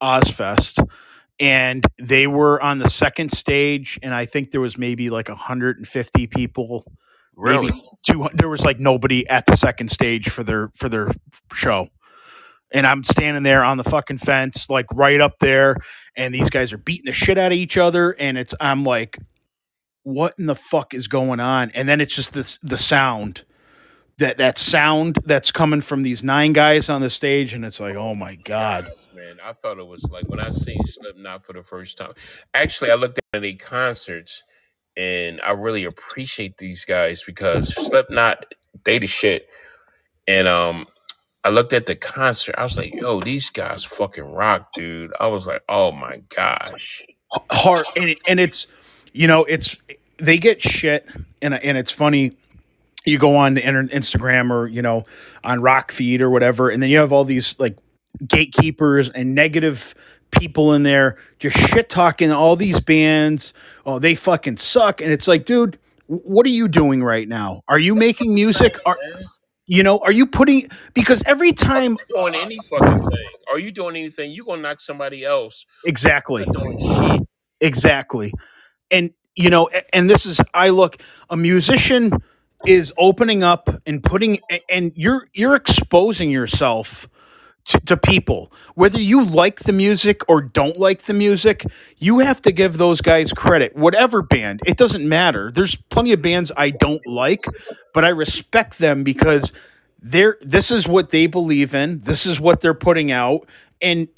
Ozzfest, 0.01 0.85
and 1.39 1.85
they 1.97 2.27
were 2.27 2.61
on 2.61 2.79
the 2.79 2.89
second 2.89 3.31
stage, 3.31 3.99
and 4.03 4.13
I 4.13 4.25
think 4.25 4.51
there 4.51 4.61
was 4.61 4.77
maybe 4.77 5.09
like 5.09 5.29
150 5.29 6.27
people, 6.27 6.85
Really? 7.35 7.67
maybe 7.67 7.77
200. 8.03 8.37
There 8.37 8.49
was 8.49 8.65
like 8.65 8.79
nobody 8.79 9.27
at 9.29 9.45
the 9.45 9.55
second 9.55 9.89
stage 9.89 10.29
for 10.29 10.43
their 10.43 10.69
for 10.75 10.89
their 10.89 11.11
show, 11.53 11.87
and 12.73 12.85
I'm 12.85 13.03
standing 13.03 13.43
there 13.43 13.63
on 13.63 13.77
the 13.77 13.83
fucking 13.85 14.17
fence, 14.19 14.69
like 14.69 14.87
right 14.93 15.21
up 15.21 15.39
there, 15.39 15.77
and 16.17 16.33
these 16.33 16.49
guys 16.49 16.73
are 16.73 16.77
beating 16.77 17.05
the 17.05 17.13
shit 17.13 17.37
out 17.37 17.51
of 17.53 17.57
each 17.57 17.77
other, 17.77 18.11
and 18.19 18.37
it's 18.37 18.53
I'm 18.59 18.83
like, 18.83 19.17
what 20.03 20.35
in 20.37 20.45
the 20.45 20.55
fuck 20.55 20.93
is 20.93 21.07
going 21.07 21.39
on? 21.39 21.71
And 21.71 21.87
then 21.87 22.01
it's 22.01 22.15
just 22.15 22.33
this 22.33 22.57
the 22.61 22.77
sound 22.77 23.43
that 24.17 24.37
that 24.37 24.57
sound 24.57 25.17
that's 25.25 25.51
coming 25.51 25.81
from 25.81 26.03
these 26.03 26.23
nine 26.23 26.53
guys 26.53 26.89
on 26.89 27.01
the 27.01 27.09
stage, 27.09 27.53
and 27.53 27.65
it's 27.65 27.79
like, 27.79 27.95
oh 27.95 28.15
my 28.15 28.35
god, 28.35 28.87
Man. 29.15 29.37
I 29.43 29.53
thought 29.53 29.79
it 29.79 29.87
was 29.87 30.03
like 30.11 30.27
when 30.27 30.39
I 30.39 30.49
seen 30.49 30.79
Slipknot 30.93 31.45
for 31.45 31.53
the 31.53 31.63
first 31.63 31.97
time. 31.97 32.13
Actually, 32.53 32.91
I 32.91 32.95
looked 32.95 33.17
at 33.17 33.23
any 33.33 33.53
concerts, 33.53 34.43
and 34.97 35.39
I 35.41 35.51
really 35.51 35.85
appreciate 35.85 36.57
these 36.57 36.85
guys 36.85 37.23
because 37.23 37.73
Slipknot, 37.73 38.53
they 38.83 38.99
the 38.99 39.07
shit. 39.07 39.47
And 40.27 40.47
um, 40.47 40.87
I 41.43 41.49
looked 41.49 41.73
at 41.73 41.85
the 41.85 41.95
concert. 41.95 42.55
I 42.57 42.63
was 42.63 42.77
like, 42.77 42.93
yo, 42.93 43.19
these 43.19 43.49
guys 43.49 43.83
fucking 43.83 44.33
rock, 44.33 44.71
dude. 44.73 45.11
I 45.19 45.27
was 45.27 45.47
like, 45.47 45.61
oh 45.67 45.91
my 45.91 46.21
gosh. 46.35 47.03
hard 47.51 47.85
and, 47.95 48.09
it, 48.09 48.19
and 48.27 48.39
it's 48.39 48.67
you 49.13 49.27
know 49.27 49.43
it's 49.45 49.77
they 50.17 50.37
get 50.37 50.61
shit 50.61 51.07
and 51.41 51.53
and 51.53 51.77
it's 51.77 51.91
funny 51.91 52.35
you 53.05 53.17
go 53.17 53.35
on 53.35 53.53
the 53.53 53.61
Instagram 53.61 54.51
or 54.51 54.67
you 54.67 54.81
know 54.81 55.05
on 55.43 55.61
rock 55.61 55.91
feed 55.91 56.21
or 56.21 56.29
whatever 56.29 56.69
and 56.69 56.81
then 56.81 56.89
you 56.89 56.97
have 56.97 57.11
all 57.11 57.23
these 57.23 57.59
like 57.59 57.77
gatekeepers 58.27 59.09
and 59.09 59.33
negative 59.33 59.95
people 60.31 60.73
in 60.73 60.83
there 60.83 61.17
just 61.39 61.57
shit 61.57 61.89
talking 61.89 62.31
all 62.31 62.55
these 62.55 62.79
bands 62.79 63.53
oh 63.85 63.99
they 63.99 64.15
fucking 64.15 64.57
suck 64.57 65.01
and 65.01 65.11
it's 65.11 65.27
like 65.27 65.45
dude 65.45 65.77
what 66.07 66.45
are 66.45 66.49
you 66.49 66.67
doing 66.67 67.03
right 67.03 67.27
now 67.27 67.61
are 67.67 67.79
you 67.79 67.93
making 67.93 68.33
music 68.33 68.79
are 68.85 68.97
you 69.67 69.83
know 69.83 69.99
are 69.99 70.11
you 70.11 70.25
putting 70.25 70.67
because 70.93 71.21
every 71.25 71.53
time 71.53 71.97
doing 72.09 72.35
any 72.35 72.57
fucking 72.69 72.99
thing. 72.99 73.27
Are 73.51 73.59
you 73.59 73.71
doing 73.71 73.95
anything? 73.95 74.31
You 74.31 74.45
gonna 74.45 74.63
knock 74.63 74.81
somebody 74.81 75.23
else. 75.23 75.65
exactly. 75.85 76.45
Exactly. 77.61 78.33
And 78.93 79.11
you 79.35 79.51
know, 79.51 79.69
and 79.93 80.09
this 80.09 80.27
is 80.27 80.41
I 80.53 80.69
look 80.69 80.97
a 81.31 81.37
musician 81.37 82.13
is 82.67 82.93
opening 82.97 83.43
up 83.43 83.69
and 83.87 84.03
putting 84.03 84.39
and 84.69 84.93
you're 84.95 85.29
you're 85.33 85.55
exposing 85.55 86.31
yourself 86.31 87.09
to, 87.65 87.79
to 87.81 87.97
people. 87.97 88.53
Whether 88.75 89.01
you 89.01 89.25
like 89.25 89.61
the 89.61 89.73
music 89.73 90.21
or 90.29 90.41
don't 90.41 90.77
like 90.79 91.03
the 91.03 91.15
music 91.15 91.65
you 91.99 92.19
have 92.19 92.41
to 92.43 92.53
give 92.53 92.77
those 92.77 93.01
guys 93.01 93.33
credit. 93.33 93.75
Whatever 93.75 94.23
band 94.23 94.61
it 94.67 94.77
doesn't 94.77 95.09
matter. 95.09 95.51
There's 95.51 95.75
plenty 95.75 96.13
of 96.13 96.23
bands 96.23 96.51
i 96.57 96.71
don't 96.71 97.05
like 97.07 97.45
but 97.93 98.05
i 98.05 98.09
respect 98.09 98.79
them 98.79 99.03
because 99.03 99.53
they're 100.03 100.37
this 100.41 100.71
is 100.71 100.87
what 100.87 101.11
they 101.11 101.27
believe 101.27 101.75
in. 101.75 102.01
This 102.01 102.27
is 102.27 102.39
what 102.39 102.61
they're 102.61 102.75
putting 102.75 103.11
out. 103.11 103.47
And 103.81 104.09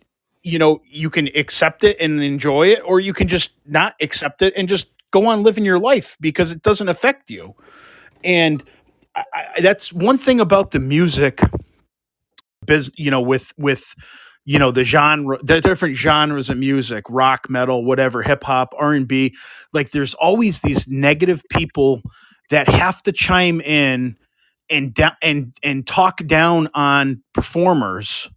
you 0.46 0.60
know 0.60 0.82
you 0.90 1.10
can 1.12 1.30
accept 1.36 1.84
it 1.86 1.98
and 2.02 2.24
enjoy 2.24 2.70
it 2.70 2.82
or 2.86 3.02
you 3.02 3.14
can 3.14 3.30
just 3.30 3.52
not 3.68 3.96
accept 4.02 4.44
it 4.44 4.54
and 4.58 4.70
just 4.70 4.88
go 5.12 5.28
on 5.28 5.44
living 5.44 5.66
your 5.66 5.80
life 5.80 6.18
because 6.22 6.52
it 6.54 6.64
doesn't 6.64 6.90
affect 6.90 7.32
you 7.32 7.56
and 8.24 8.64
I, 9.16 9.26
I, 9.34 9.62
that's 9.62 9.94
one 9.94 10.18
thing 10.20 10.42
about 10.42 10.72
the 10.72 10.80
music 10.80 11.42
biz 12.66 12.92
you 12.98 13.12
know 13.12 13.22
with 13.22 13.54
with 13.58 13.96
you 14.46 14.60
know 14.60 14.72
the 14.72 14.86
genre 14.86 15.40
the 15.44 15.62
different 15.62 15.98
genres 15.98 16.50
of 16.50 16.58
music 16.58 17.06
rock 17.10 17.50
metal 17.50 17.86
whatever 17.86 18.24
hip 18.24 18.44
hop 18.44 18.74
r&b 18.80 19.36
like 19.74 19.92
there's 19.92 20.16
always 20.16 20.62
these 20.62 20.88
negative 20.88 21.44
people 21.52 22.02
that 22.52 22.70
have 22.70 23.04
to 23.04 23.14
chime 23.14 23.62
in 23.62 24.16
and 24.72 24.96
da- 24.96 25.18
and 25.24 25.58
and 25.64 25.88
talk 25.88 26.26
down 26.28 26.70
on 26.76 27.24
performers. 27.34 28.30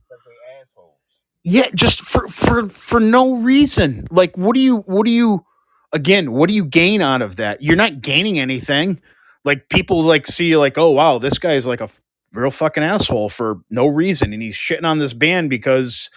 Yeah 1.49 1.69
just 1.75 2.03
for 2.03 2.29
for 2.29 2.69
for 2.69 3.01
no 3.01 3.39
reason. 3.39 4.07
Like 4.11 4.37
what 4.37 4.55
do 4.55 4.61
you 4.61 4.79
what 4.79 5.07
do 5.07 5.11
you 5.13 5.45
again 5.93 6.33
what 6.33 6.49
do 6.49 6.55
you 6.55 6.65
gain 6.65 7.01
out 7.03 7.23
of 7.23 7.37
that? 7.37 7.63
You're 7.63 7.77
not 7.77 8.03
gaining 8.03 8.39
anything. 8.39 9.01
Like 9.45 9.69
people 9.71 10.03
like 10.03 10.27
see 10.27 10.57
like 10.57 10.79
oh 10.79 10.91
wow 10.91 11.19
this 11.19 11.39
guy's 11.39 11.67
like 11.67 11.81
a 11.81 11.89
real 12.33 12.51
fucking 12.51 12.83
asshole 12.83 13.31
for 13.31 13.61
no 13.71 13.87
reason 13.87 14.33
and 14.33 14.43
he's 14.43 14.57
shitting 14.57 14.85
on 14.85 14.99
this 14.99 15.15
band 15.15 15.51
because 15.51 16.11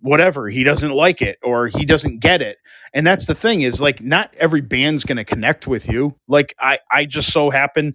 whatever 0.00 0.48
he 0.48 0.64
doesn't 0.64 0.92
like 0.92 1.22
it 1.22 1.38
or 1.44 1.68
he 1.68 1.84
doesn't 1.84 2.20
get 2.20 2.42
it. 2.42 2.58
And 2.92 3.06
that's 3.06 3.26
the 3.26 3.36
thing 3.36 3.62
is 3.62 3.80
like 3.80 4.02
not 4.02 4.34
every 4.38 4.60
band's 4.62 5.04
going 5.04 5.16
to 5.18 5.24
connect 5.24 5.66
with 5.68 5.88
you. 5.88 6.16
Like 6.28 6.54
i 6.58 6.78
i 6.90 7.04
just 7.06 7.32
so 7.32 7.50
happen 7.50 7.94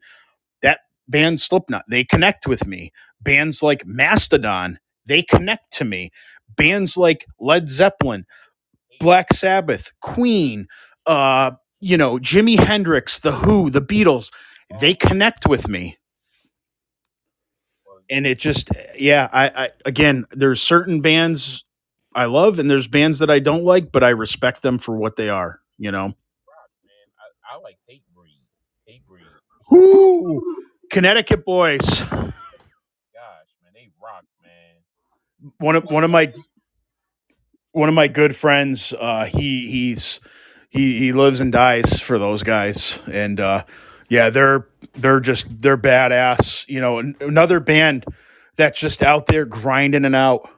that 0.61 0.81
band 1.09 1.41
slipknot 1.41 1.85
they 1.89 2.05
connect 2.05 2.47
with 2.47 2.65
me. 2.65 2.93
Bands 3.21 3.61
like 3.61 3.85
mastodon 3.85 4.79
they 5.07 5.23
connect 5.23 5.71
to 5.73 5.85
me 5.85 6.11
bands 6.57 6.97
like 6.97 7.25
led 7.39 7.69
zeppelin 7.69 8.25
black 8.99 9.33
sabbath 9.33 9.91
queen 10.01 10.67
uh 11.07 11.51
you 11.81 11.97
know 11.97 12.17
jimi 12.19 12.59
hendrix 12.59 13.19
the 13.19 13.31
who 13.33 13.69
the 13.69 13.81
beatles 13.81 14.31
they 14.81 14.93
connect 14.93 15.47
with 15.47 15.67
me 15.69 15.97
and 18.09 18.27
it 18.27 18.39
just 18.39 18.69
yeah 18.97 19.29
i 19.33 19.47
i 19.65 19.69
again 19.85 20.25
there's 20.31 20.61
certain 20.61 21.01
bands 21.01 21.65
i 22.15 22.25
love 22.25 22.59
and 22.59 22.69
there's 22.71 22.87
bands 22.87 23.19
that 23.19 23.29
i 23.29 23.39
don't 23.39 23.63
like 23.63 23.91
but 23.91 24.03
i 24.03 24.09
respect 24.09 24.63
them 24.63 24.79
for 24.79 24.95
what 24.97 25.17
they 25.17 25.29
are 25.29 25.61
you 25.77 25.91
know 25.91 26.13
I, 27.19 27.55
I 27.55 27.61
like 27.61 27.77
hate 27.87 28.03
breed. 28.15 28.41
Hatebreed. 28.89 29.27
Woo! 29.71 30.41
connecticut 30.91 31.45
boys 31.45 32.03
Gosh, 33.13 33.51
man, 33.63 33.73
they 33.75 33.89
rock, 34.01 34.25
man. 34.43 34.75
One 35.59 35.75
of 35.75 35.85
one 35.85 36.03
of 36.03 36.11
my 36.11 36.33
one 37.71 37.89
of 37.89 37.95
my 37.95 38.07
good 38.07 38.35
friends 38.35 38.93
uh 38.99 39.25
he 39.25 39.69
he's 39.69 40.19
he 40.69 40.99
he 40.99 41.13
lives 41.13 41.41
and 41.41 41.51
dies 41.51 41.99
for 41.99 42.17
those 42.19 42.43
guys. 42.43 42.99
And 43.11 43.39
uh 43.39 43.63
yeah 44.09 44.29
they're 44.29 44.67
they're 44.93 45.19
just 45.19 45.47
they're 45.61 45.77
badass. 45.77 46.65
You 46.67 46.81
know 46.81 46.99
another 47.21 47.59
band 47.59 48.05
that's 48.55 48.79
just 48.79 49.03
out 49.03 49.27
there 49.27 49.45
grinding 49.45 50.05
and 50.05 50.15
out 50.15 50.49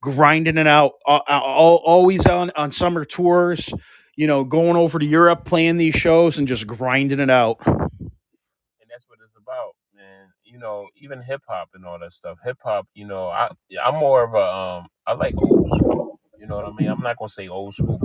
grinding 0.00 0.58
and 0.58 0.68
out 0.68 0.92
uh, 1.06 1.20
all, 1.28 1.76
always 1.84 2.26
on 2.26 2.50
on 2.56 2.70
summer 2.72 3.04
tours 3.04 3.72
you 4.16 4.26
know 4.28 4.44
going 4.44 4.76
over 4.76 4.98
to 4.98 5.04
europe 5.04 5.44
playing 5.44 5.76
these 5.76 5.94
shows 5.94 6.38
and 6.38 6.46
just 6.46 6.66
grinding 6.66 7.18
it 7.20 7.30
out 7.30 7.60
and 7.66 8.90
that's 8.90 9.08
what 9.08 9.18
it's 9.24 9.36
about, 9.36 9.74
man. 9.94 10.28
You 10.58 10.64
know, 10.64 10.88
even 10.96 11.22
hip 11.22 11.42
hop 11.48 11.70
and 11.74 11.86
all 11.86 12.00
that 12.00 12.12
stuff. 12.12 12.38
Hip 12.44 12.58
hop, 12.64 12.88
you 12.94 13.06
know, 13.06 13.28
I 13.28 13.50
I'm 13.84 13.96
more 13.96 14.24
of 14.24 14.34
a 14.34 14.38
um 14.82 14.88
I 15.06 15.14
like 15.14 15.36
old 15.40 15.72
school, 15.74 16.20
you 16.36 16.48
know 16.48 16.56
what 16.56 16.66
I 16.66 16.72
mean? 16.72 16.88
I'm 16.90 17.02
not 17.02 17.18
gonna 17.18 17.30
say 17.30 17.48
old 17.48 17.76
school. 17.76 18.02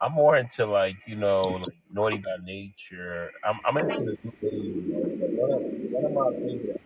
I'm 0.00 0.12
more 0.12 0.36
into 0.36 0.66
like, 0.66 0.96
you 1.06 1.16
know, 1.16 1.52
like 1.54 1.76
Naughty 1.90 2.18
by 2.18 2.36
Nature. 2.44 3.30
I'm 3.44 3.60
I'm 3.66 3.78
into 3.78 4.04
the. 4.04 4.16
One 5.36 5.52
of, 5.52 5.62
one 5.90 6.04
of 6.06 6.12
my 6.12 6.30
favorite 6.42 6.82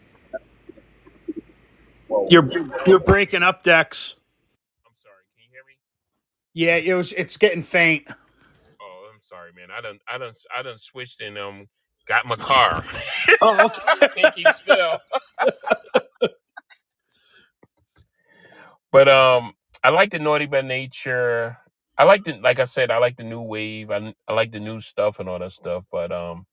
Whoa. 2.09 2.27
you're 2.31 2.51
you're 2.87 3.01
breaking 3.01 3.43
up 3.45 3.65
dex 3.65 4.17
I'm 4.87 4.95
sorry, 5.03 5.25
can 5.35 5.45
you 5.45 5.51
hear 5.53 5.63
me? 5.67 5.75
yeah 6.55 6.77
it 6.77 6.95
was 6.95 7.13
it's 7.15 7.37
getting 7.39 7.63
faint 7.63 8.09
Oh, 8.81 9.11
I'm 9.15 9.21
sorry, 9.23 9.53
man. 9.57 9.69
I 9.77 9.81
done 9.83 10.01
I 10.09 10.19
done 10.19 10.35
I 10.57 10.63
done 10.63 10.79
switched 10.79 11.21
and 11.23 11.39
um 11.39 11.67
got 12.09 12.27
my 12.27 12.37
car. 12.37 12.85
oh 13.43 13.67
okay 13.67 14.09
Can't 14.17 14.35
keep 14.35 14.55
still. 14.55 14.99
But 18.91 19.09
um, 19.09 19.53
I 19.85 19.91
like 19.91 20.11
the 20.11 20.19
Naughty 20.19 20.47
by 20.47 20.63
Nature. 20.63 21.59
I 21.99 22.05
like 22.05 22.25
the, 22.25 22.39
like 22.41 22.59
I 22.59 22.65
said, 22.65 22.91
I 22.91 22.99
like 22.99 23.17
the 23.17 23.25
new 23.25 23.43
wave. 23.43 23.91
I, 23.91 24.15
I 24.27 24.33
like 24.33 24.53
the 24.53 24.61
new 24.61 24.81
stuff 24.81 25.21
and 25.21 25.29
all 25.29 25.39
that 25.39 25.53
stuff. 25.53 25.85
But 25.93 26.13
um, 26.13 26.47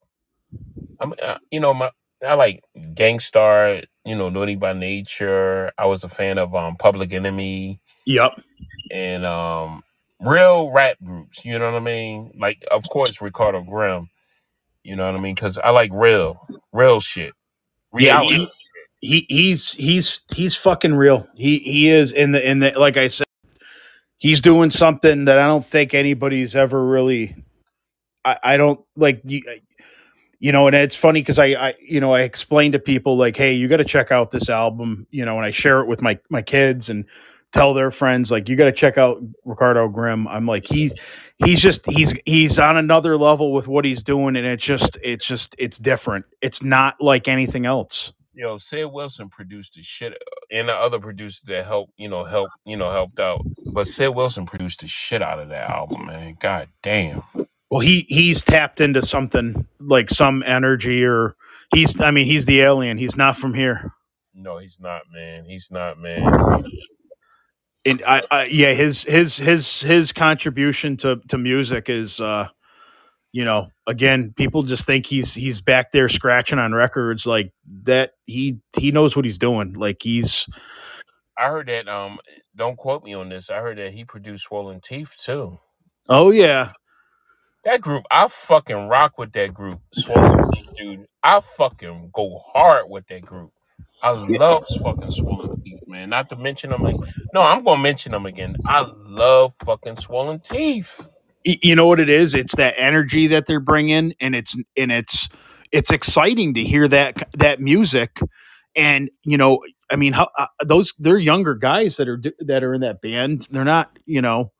I'm, 0.99 1.13
uh, 1.21 1.37
you 1.51 1.59
know, 1.59 1.73
my 1.73 1.91
I 2.25 2.35
like 2.35 2.63
Gang 2.93 3.19
Starr. 3.19 3.81
You 4.05 4.15
know, 4.15 4.29
Naughty 4.29 4.55
by 4.55 4.73
Nature. 4.73 5.71
I 5.77 5.85
was 5.87 6.03
a 6.03 6.09
fan 6.09 6.37
of 6.37 6.55
um 6.55 6.75
Public 6.77 7.13
Enemy 7.13 7.81
yep 8.05 8.33
and 8.91 9.25
um 9.25 9.83
real 10.19 10.71
rap 10.71 10.97
groups. 11.03 11.43
You 11.45 11.59
know 11.59 11.71
what 11.71 11.81
I 11.81 11.85
mean? 11.85 12.31
Like, 12.39 12.63
of 12.71 12.83
course, 12.89 13.21
Ricardo 13.21 13.61
Grimm. 13.63 14.09
You 14.85 14.95
know 14.95 15.05
what 15.05 15.15
I 15.15 15.19
mean? 15.19 15.35
Because 15.35 15.57
I 15.57 15.71
like 15.71 15.89
real, 15.91 16.47
real 16.71 16.99
shit, 16.99 17.33
yeah 17.97 18.19
reality. 18.19 18.47
he, 19.01 19.19
he 19.19 19.25
he's 19.29 19.71
he's 19.71 20.21
he's 20.33 20.55
fucking 20.55 20.95
real 20.95 21.27
he 21.35 21.59
he 21.59 21.89
is 21.89 22.11
in 22.11 22.31
the 22.31 22.49
in 22.49 22.59
the 22.59 22.77
like 22.77 22.97
i 22.97 23.07
said 23.07 23.27
he's 24.17 24.41
doing 24.41 24.71
something 24.71 25.25
that 25.25 25.39
i 25.39 25.47
don't 25.47 25.65
think 25.65 25.93
anybody's 25.93 26.55
ever 26.55 26.83
really 26.83 27.35
i 28.23 28.37
i 28.43 28.57
don't 28.57 28.79
like 28.95 29.21
you, 29.25 29.41
you 30.39 30.51
know 30.51 30.67
and 30.67 30.75
it's 30.75 30.95
funny 30.95 31.21
because 31.21 31.39
I, 31.39 31.45
I 31.47 31.73
you 31.81 31.99
know 31.99 32.13
i 32.13 32.21
explain 32.21 32.71
to 32.73 32.79
people 32.79 33.17
like 33.17 33.37
hey 33.37 33.53
you 33.53 33.67
got 33.67 33.77
to 33.77 33.85
check 33.85 34.11
out 34.11 34.31
this 34.31 34.49
album 34.49 35.07
you 35.11 35.25
know 35.25 35.37
and 35.37 35.45
i 35.45 35.51
share 35.51 35.81
it 35.81 35.87
with 35.87 36.01
my 36.01 36.17
my 36.29 36.41
kids 36.41 36.89
and 36.89 37.05
tell 37.55 37.73
their 37.73 37.91
friends 37.91 38.31
like 38.31 38.49
you 38.49 38.55
got 38.57 38.65
to 38.65 38.71
check 38.73 38.97
out 38.97 39.21
ricardo 39.45 39.87
grimm 39.87 40.27
i'm 40.27 40.45
like 40.45 40.67
he's 40.67 40.93
he's 41.37 41.61
just 41.61 41.85
he's 41.87 42.13
he's 42.25 42.59
on 42.59 42.77
another 42.77 43.17
level 43.17 43.53
with 43.53 43.67
what 43.67 43.85
he's 43.85 44.03
doing 44.03 44.35
and 44.35 44.45
it's 44.47 44.65
just 44.65 44.97
it's 45.03 45.25
just 45.25 45.55
it's 45.59 45.79
different 45.79 46.25
it's 46.41 46.61
not 46.63 46.95
like 47.01 47.27
anything 47.29 47.65
else 47.65 48.13
Yo, 48.37 48.57
Sid 48.57 48.87
Wilson 48.91 49.29
produced 49.29 49.75
the 49.75 49.83
shit, 49.83 50.11
uh, 50.13 50.17
and 50.51 50.67
the 50.69 50.73
other 50.73 50.99
producers 50.99 51.41
that 51.47 51.65
helped, 51.65 51.93
you 51.97 52.09
know, 52.09 52.25
help, 52.25 52.49
you 52.65 52.75
know, 52.75 52.91
helped 52.91 53.17
out. 53.19 53.39
But 53.73 53.87
Sid 53.87 54.13
Wilson 54.13 54.45
produced 54.45 54.81
the 54.81 54.87
shit 54.89 55.21
out 55.21 55.39
of 55.39 55.49
that 55.49 55.69
album, 55.69 56.07
man. 56.07 56.35
God 56.39 56.67
damn. 56.83 57.23
well 57.71 57.79
he 57.81 58.05
he's 58.09 58.43
tapped 58.43 58.81
into 58.81 59.01
something 59.01 59.67
like 59.79 60.09
some 60.09 60.43
energy 60.45 61.05
or 61.05 61.35
he's 61.73 61.99
i 62.01 62.11
mean 62.11 62.25
he's 62.25 62.45
the 62.45 62.61
alien 62.61 62.97
he's 62.97 63.17
not 63.17 63.37
from 63.37 63.53
here 63.53 63.91
No, 64.33 64.57
he's 64.59 64.79
not, 64.81 65.03
man. 65.13 65.45
He's 65.45 65.69
not, 65.71 65.97
man. 65.99 66.23
And 67.85 68.03
I, 68.07 68.23
I 68.31 68.45
yeah 68.45 68.73
his 68.73 69.03
his 69.03 69.37
his 69.37 69.81
his 69.81 70.13
contribution 70.13 70.97
to 70.99 71.17
to 71.29 71.37
music 71.39 71.89
is 71.89 72.21
uh 72.21 72.47
you 73.33 73.45
know 73.45 73.69
again 73.87 74.33
people 74.37 74.63
just 74.63 74.85
think 74.87 75.05
he's 75.07 75.33
he's 75.35 75.61
back 75.61 75.91
there 75.91 76.09
scratching 76.09 76.59
on 76.59 76.73
records 76.73 77.25
like 77.25 77.53
that 77.83 78.13
he 78.25 78.59
he 78.77 78.91
knows 78.91 79.15
what 79.15 79.25
he's 79.25 79.39
doing 79.39 79.73
like 79.73 79.99
he's 80.03 80.47
I 81.37 81.49
heard 81.49 81.67
that. 81.69 81.89
Um, 81.89 82.19
don't 82.55 82.77
quote 82.77 83.03
me 83.03 83.15
on 83.15 83.29
this. 83.29 83.49
I 83.49 83.57
heard 83.61 83.77
that 83.79 83.93
he 83.93 84.05
produced 84.05 84.45
Swollen 84.45 84.81
Teeth 84.81 85.15
too. 85.23 85.59
oh 86.09 86.31
yeah 86.31 86.69
That 87.65 87.81
group, 87.81 88.05
I 88.11 88.27
fucking 88.27 88.87
rock 88.89 89.17
with 89.19 89.33
that 89.33 89.53
group. 89.53 89.81
Swollen 89.93 90.39
Teeth, 90.53 90.69
dude. 90.77 91.05
I 91.23 91.41
fucking 91.41 92.11
go 92.13 92.41
hard 92.53 92.89
with 92.89 93.07
that 93.07 93.25
group. 93.25 93.51
I 94.01 94.11
love 94.11 94.65
fucking 94.83 95.11
Swollen 95.11 95.51
Teeth, 95.65 95.81
man. 95.87 96.09
Not 96.09 96.29
to 96.29 96.37
mention 96.37 96.71
them. 96.71 96.83
Like, 96.83 96.99
no, 97.33 97.41
I'm 97.41 97.63
gonna 97.65 97.81
mention 97.81 98.13
them 98.13 98.25
again. 98.27 98.57
I 98.65 98.85
love 98.95 99.53
fucking 99.65 99.97
Swollen 99.97 100.39
Teeth. 100.41 101.09
Y- 101.45 101.59
you 101.63 101.75
know 101.75 101.87
what 101.87 101.99
it 101.99 102.09
is 102.09 102.35
it's 102.35 102.55
that 102.57 102.75
energy 102.77 103.27
that 103.27 103.47
they're 103.47 103.59
bringing 103.59 104.13
and 104.19 104.35
it's 104.35 104.55
and 104.77 104.91
it's 104.91 105.29
it's 105.71 105.91
exciting 105.91 106.53
to 106.55 106.63
hear 106.63 106.87
that 106.87 107.29
that 107.37 107.59
music 107.61 108.19
and 108.75 109.09
you 109.23 109.37
know 109.37 109.59
i 109.91 109.95
mean 109.95 110.13
how 110.13 110.29
uh, 110.37 110.47
those 110.65 110.93
they're 110.99 111.17
younger 111.17 111.55
guys 111.55 111.97
that 111.97 112.07
are 112.07 112.17
do- 112.17 112.33
that 112.41 112.63
are 112.63 112.73
in 112.75 112.81
that 112.81 113.01
band 113.01 113.47
they're 113.51 113.65
not 113.65 113.97
you 114.05 114.21
know 114.21 114.51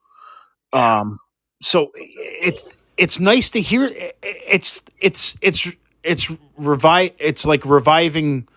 um 0.74 1.18
so 1.62 1.90
it's 1.96 2.64
it's 2.98 3.20
nice 3.20 3.50
to 3.50 3.60
hear 3.62 3.88
it's 4.22 4.82
it's 5.00 5.36
it's 5.42 5.68
it's 6.04 6.30
revive 6.58 7.12
it's 7.18 7.46
like 7.46 7.64
reviving 7.66 8.48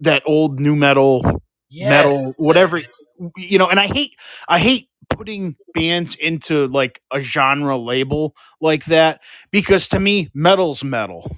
that 0.00 0.22
old 0.26 0.60
nu 0.60 0.74
metal 0.74 1.42
Yeah, 1.68 1.90
metal 1.90 2.34
whatever 2.36 2.80
you 3.36 3.58
know 3.58 3.68
and 3.68 3.80
i 3.80 3.86
hate 3.86 4.16
i 4.48 4.58
hate 4.58 4.88
putting 5.10 5.56
bands 5.74 6.14
into 6.16 6.66
like 6.68 7.00
a 7.12 7.20
genre 7.20 7.76
label 7.76 8.34
like 8.60 8.84
that 8.86 9.20
because 9.50 9.88
to 9.88 10.00
me 10.00 10.30
metal's 10.34 10.82
metal 10.82 11.36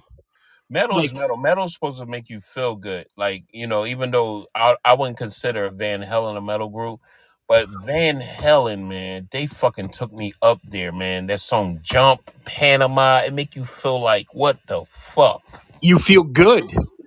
Metal's 0.68 0.96
like 0.96 1.14
metal. 1.14 1.36
Metal's 1.36 1.74
supposed 1.74 1.98
to 1.98 2.06
make 2.06 2.28
you 2.28 2.40
feel 2.40 2.74
good. 2.74 3.06
Like, 3.16 3.44
you 3.52 3.68
know, 3.68 3.86
even 3.86 4.10
though 4.10 4.46
I, 4.54 4.74
I 4.84 4.94
wouldn't 4.94 5.16
consider 5.16 5.70
Van 5.70 6.02
Halen 6.02 6.36
a 6.36 6.40
metal 6.40 6.68
group, 6.68 7.00
but 7.48 7.68
Van 7.84 8.20
Halen, 8.20 8.88
man, 8.88 9.28
they 9.30 9.46
fucking 9.46 9.90
took 9.90 10.12
me 10.12 10.34
up 10.42 10.60
there, 10.64 10.90
man. 10.90 11.28
That 11.28 11.40
song 11.40 11.78
Jump, 11.82 12.20
Panama, 12.44 13.22
it 13.24 13.32
make 13.32 13.54
you 13.54 13.64
feel 13.64 14.00
like, 14.00 14.34
what 14.34 14.58
the 14.66 14.84
fuck? 14.86 15.42
you 15.80 15.98
feel 15.98 16.22
good 16.24 16.64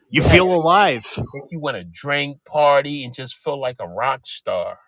you 0.10 0.22
Yeah, 0.22 0.30
feel 0.30 0.53
alive 0.53 1.06
you 1.52 1.60
want 1.60 1.77
to 1.77 1.84
drink, 1.86 2.40
party, 2.45 3.03
and 3.06 3.14
just 3.14 3.36
feel 3.38 3.60
like 3.60 3.77
a 3.80 3.88
rock 3.88 4.22
star. 4.26 4.80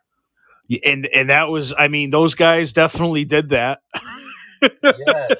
And 0.85 1.05
and 1.07 1.29
that 1.29 1.49
was 1.49 1.73
i 1.77 1.87
mean 1.87 2.11
those 2.11 2.35
guys 2.35 2.73
definitely 2.73 3.25
did 3.25 3.49
that 3.49 3.81
Yes. 4.91 5.37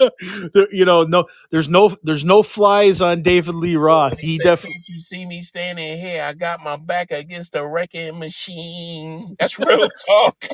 There- 0.54 0.72
you 0.74 0.84
know 0.84 1.04
no 1.04 1.26
there's 1.50 1.68
no 1.68 1.96
there's 2.02 2.24
no 2.24 2.42
flies 2.42 3.00
on 3.00 3.22
david 3.22 3.54
lee 3.56 3.76
roth 3.76 4.20
he 4.20 4.38
definitely 4.38 4.76
you 4.88 5.00
see 5.00 5.26
me 5.26 5.42
standing 5.42 5.98
here? 6.00 6.24
I 6.24 6.32
got 6.34 6.60
my 6.62 6.76
back 6.76 7.10
against 7.10 7.52
the 7.52 7.66
wrecking 7.66 8.18
machine. 8.18 9.36
That's 9.38 9.58
real 9.58 9.88
talk. 10.08 10.46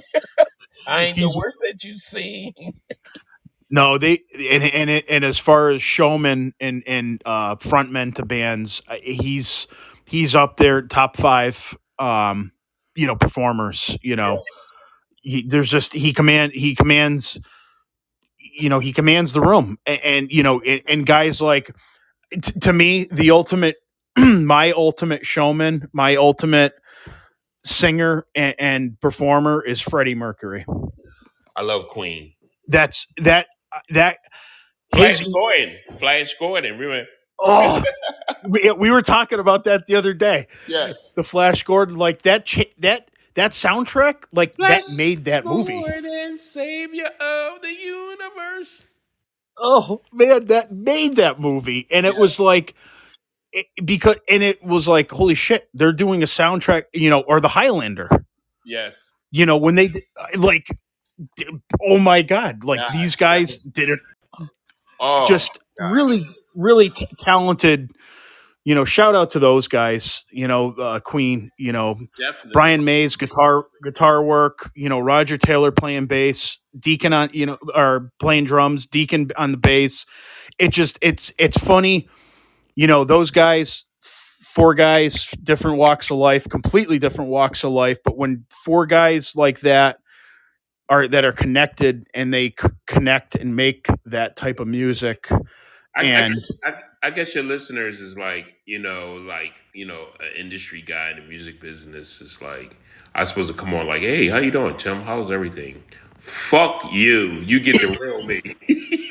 I 0.87 1.05
ain't 1.05 1.21
the 1.21 1.31
worst 1.31 1.59
that 1.63 1.85
you've 1.85 2.01
seen. 2.01 2.55
No, 3.71 3.99
they 3.99 4.23
and 4.37 4.65
and 4.65 4.91
it, 4.91 5.05
and 5.09 5.25
as 5.25 5.39
far 5.39 5.71
as 5.71 5.83
showmen 5.83 6.55
and 6.61 6.83
and 6.87 7.23
uh, 7.25 7.57
frontmen 7.57 8.15
to 8.17 8.25
bands, 8.25 8.83
uh, 8.89 8.97
he's 9.03 9.69
he's 10.05 10.35
up 10.35 10.57
there 10.57 10.83
top 10.83 11.17
five. 11.17 11.77
Um, 11.99 12.53
you 12.97 13.07
know, 13.07 13.15
performers. 13.15 13.97
You 14.03 14.17
know, 14.17 14.43
he, 15.23 15.47
there's 15.47 15.71
just 15.71 15.93
he 15.93 16.13
command 16.13 16.53
he 16.53 16.75
commands. 16.75 17.39
You 18.39 18.69
know, 18.69 18.81
he 18.81 18.93
commands 18.93 19.33
the 19.33 19.41
room, 19.41 19.79
and, 19.87 20.01
and 20.03 20.33
you 20.33 20.43
know, 20.43 20.61
and, 20.61 20.83
and 20.89 21.07
guys 21.07 21.41
like 21.41 21.75
t- 22.33 22.61
to 22.61 22.73
me 22.73 23.07
the 23.13 23.31
ultimate, 23.31 23.77
my 24.19 24.73
ultimate 24.73 25.25
showman, 25.25 25.89
my 25.93 26.17
ultimate 26.17 26.75
singer 27.65 28.27
and, 28.35 28.55
and 28.59 29.01
performer 29.01 29.63
is 29.63 29.81
Freddie 29.81 30.15
Mercury. 30.15 30.65
I 31.57 31.63
love 31.63 31.89
Queen. 31.89 32.35
That's 32.69 33.07
that 33.19 33.47
that 33.91 34.19
Flash 34.95 35.19
his 35.21 35.33
Gordon. 35.33 35.77
Flash 35.99 36.35
Gordon. 36.39 36.79
We 36.79 36.87
went, 36.87 37.07
Oh, 37.43 37.83
we, 38.49 38.71
we 38.79 38.91
were 38.91 39.03
talking 39.03 39.39
about 39.39 39.65
that 39.65 39.87
the 39.87 39.95
other 39.95 40.13
day. 40.13 40.47
yeah. 40.67 40.93
The 41.15 41.23
Flash 41.25 41.63
Gordon, 41.63 41.97
like 41.97 42.23
that, 42.23 42.45
cha- 42.47 42.65
that 42.79 43.11
that 43.35 43.53
soundtrack, 43.53 44.25
like 44.33 44.57
Flash 44.57 44.89
that 44.89 44.97
made 44.97 45.25
that 45.27 45.45
movie. 45.47 45.81
Gordon, 45.81 46.39
savior 46.39 47.07
of 47.21 47.63
the 47.63 47.73
universe. 47.73 48.85
Oh 49.57 50.03
man, 50.13 50.47
that 50.47 50.73
made 50.73 51.17
that 51.17 51.39
movie, 51.41 51.87
and 51.91 52.05
it 52.07 52.15
Yeah. 52.15 52.21
was 52.21 52.41
like 52.41 52.75
it, 53.53 53.67
because, 53.85 54.17
and 54.29 54.43
it 54.43 54.63
was 54.63 54.87
like, 54.89 55.11
holy 55.11 55.35
shit, 55.35 55.69
they're 55.75 55.93
doing 55.93 56.23
a 56.23 56.27
soundtrack, 56.27 56.85
you 56.93 57.11
know, 57.11 57.21
or 57.21 57.41
the 57.41 57.49
Highlander, 57.49 58.09
Yes. 58.65 59.13
you 59.31 59.45
know, 59.47 59.57
when 59.57 59.75
they 59.77 59.91
like, 60.37 60.67
d- 60.67 60.79
oh 61.85 61.99
my 61.99 62.23
god, 62.23 62.65
like 62.65 62.93
these 62.93 63.17
guys 63.17 63.59
did 63.59 63.89
it 63.89 64.01
Oh, 65.01 65.27
just 65.27 65.59
God. 65.79 65.93
really, 65.93 66.29
really 66.55 66.91
t- 66.91 67.09
talented. 67.19 67.91
You 68.65 68.75
know, 68.75 68.85
shout 68.85 69.15
out 69.15 69.31
to 69.31 69.39
those 69.39 69.67
guys. 69.67 70.25
You 70.31 70.47
know, 70.47 70.73
uh, 70.73 71.01
Queen. 71.01 71.51
You 71.59 71.73
know, 71.73 71.95
definitely. 72.19 72.51
Brian 72.53 72.85
May's 72.85 73.17
guitar 73.17 73.65
guitar 73.83 74.23
work, 74.23 74.71
you 74.75 74.91
know, 74.91 75.01
Roger 75.01 75.39
Taylor 75.39 75.71
playing 75.73 76.07
bass, 76.07 76.59
Deacon 76.79 77.15
on, 77.15 77.31
you 77.33 77.47
know, 77.47 77.59
or 77.75 78.13
playing 78.21 78.45
drums, 78.45 78.87
Deacon 78.87 79.31
on 79.39 79.53
the 79.53 79.57
bass. 79.57 80.05
It 80.59 80.69
just 80.69 80.99
it's 81.01 81.33
it's 81.39 81.57
funny, 81.57 82.09
you 82.75 82.87
know, 82.87 83.05
those 83.05 83.31
guys 83.31 83.85
four 84.03 84.75
guys 84.75 85.31
different 85.43 85.79
walks 85.79 86.11
of 86.11 86.19
life, 86.19 86.47
completely 86.49 86.99
different 86.99 87.31
walks 87.31 87.65
of 87.65 87.71
life, 87.71 87.99
but 88.05 88.19
when 88.19 88.45
four 88.65 88.85
guys 88.85 89.35
like 89.37 89.61
that 89.61 89.99
are 90.91 91.09
that 91.09 91.25
are 91.25 91.33
connected 91.33 92.07
and 92.13 92.35
they 92.35 92.49
c- 92.49 92.69
connect 92.87 93.37
and 93.37 93.57
make 93.57 93.87
that 94.05 94.37
type 94.37 94.61
of 94.61 94.69
music 94.69 95.29
I, 95.97 96.03
I, 96.03 96.05
and 96.05 96.45
I, 96.65 96.75
I 97.03 97.11
guess 97.11 97.35
your 97.35 97.45
listeners 97.45 98.01
is 98.01 98.17
like, 98.17 98.55
you 98.65 98.79
know, 98.79 99.15
like, 99.17 99.55
you 99.75 99.87
know, 99.87 100.09
an 100.21 100.33
industry 100.37 100.83
guy 100.83 101.11
in 101.11 101.17
the 101.17 101.23
music 101.23 101.61
business 101.61 102.21
is 102.21 102.41
like, 102.41 102.77
I 103.15 103.25
supposed 103.25 103.51
to 103.51 103.59
come 103.59 103.75
on 103.75 103.87
like, 103.87 104.03
hey, 104.03 104.29
how 104.29 104.39
you 104.39 104.51
doing, 104.51 104.77
Tim? 104.77 105.03
How's 105.03 105.31
everything? 105.31 105.83
Fuck 106.19 106.93
you. 106.93 107.43
You 107.45 107.61
get 107.61 107.81
the 107.81 107.97
real 108.01 108.25
me. 108.27 108.41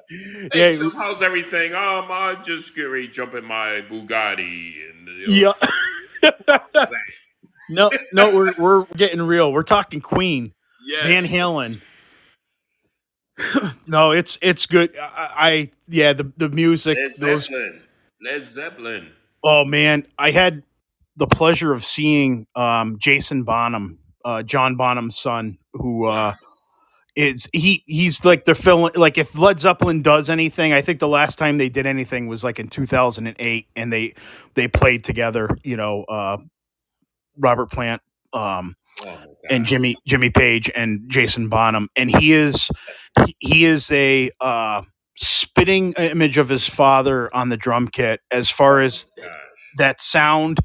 Hey, 0.52 0.72
yeah 0.72 0.78
Tim, 0.78 0.90
how's 0.92 1.22
everything? 1.22 1.72
Um, 1.72 2.06
I 2.10 2.36
just 2.44 2.74
get 2.76 2.84
ready 2.84 3.08
to 3.08 3.12
jump 3.12 3.34
in 3.34 3.44
my 3.44 3.82
Bugatti 3.88 4.74
and 4.90 5.08
you 5.08 5.42
know, 5.42 5.54
yeah 6.22 6.86
no 7.68 7.90
no 8.12 8.34
we're 8.34 8.54
we're 8.58 8.84
getting 8.96 9.22
real 9.22 9.52
we're 9.52 9.62
talking 9.62 10.00
queen 10.00 10.52
yes. 10.86 11.06
Van 11.06 11.26
Halen. 11.26 11.80
no, 13.86 14.12
it's 14.12 14.38
it's 14.40 14.64
good. 14.64 14.96
I, 14.98 15.30
I 15.36 15.70
yeah, 15.88 16.14
the 16.14 16.32
the 16.36 16.48
music. 16.48 16.96
Led 16.96 17.16
Those 17.16 17.44
Zeppelin. 17.44 17.82
Led 18.22 18.44
Zeppelin. 18.44 19.12
oh 19.44 19.64
man, 19.64 20.06
I 20.18 20.30
had 20.30 20.62
the 21.16 21.26
pleasure 21.26 21.72
of 21.72 21.84
seeing 21.84 22.46
um, 22.54 22.98
Jason 22.98 23.44
Bonham, 23.44 23.98
uh, 24.24 24.42
John 24.42 24.76
Bonham's 24.76 25.18
son, 25.18 25.58
who 25.74 26.06
uh, 26.06 26.34
is 27.14 27.46
he 27.52 27.84
he's 27.86 28.24
like 28.24 28.46
they're 28.46 28.54
filling 28.54 28.92
like 28.94 29.18
if 29.18 29.36
Led 29.36 29.60
Zeppelin 29.60 30.00
does 30.00 30.30
anything, 30.30 30.72
I 30.72 30.80
think 30.80 30.98
the 30.98 31.08
last 31.08 31.38
time 31.38 31.58
they 31.58 31.68
did 31.68 31.84
anything 31.84 32.28
was 32.28 32.42
like 32.42 32.58
in 32.58 32.68
two 32.68 32.86
thousand 32.86 33.26
and 33.26 33.36
eight, 33.38 33.66
and 33.76 33.92
they 33.92 34.14
they 34.54 34.66
played 34.66 35.04
together. 35.04 35.50
You 35.62 35.76
know, 35.76 36.04
uh, 36.04 36.38
Robert 37.38 37.70
Plant. 37.70 38.02
Um, 38.32 38.74
Oh 39.04 39.18
and 39.50 39.66
Jimmy 39.66 39.94
Jimmy 40.06 40.30
Page 40.30 40.70
and 40.74 41.02
Jason 41.08 41.50
Bonham, 41.50 41.90
and 41.96 42.10
he 42.10 42.32
is 42.32 42.70
he- 43.40 43.66
is 43.66 43.90
a 43.92 44.30
uh, 44.40 44.80
spitting 45.18 45.92
image 45.98 46.38
of 46.38 46.48
his 46.48 46.66
father 46.66 47.32
on 47.36 47.50
the 47.50 47.58
drum 47.58 47.88
kit 47.88 48.22
as 48.30 48.48
far 48.48 48.80
as 48.80 49.10
Gosh. 49.18 49.28
that 49.76 50.00
sound 50.00 50.60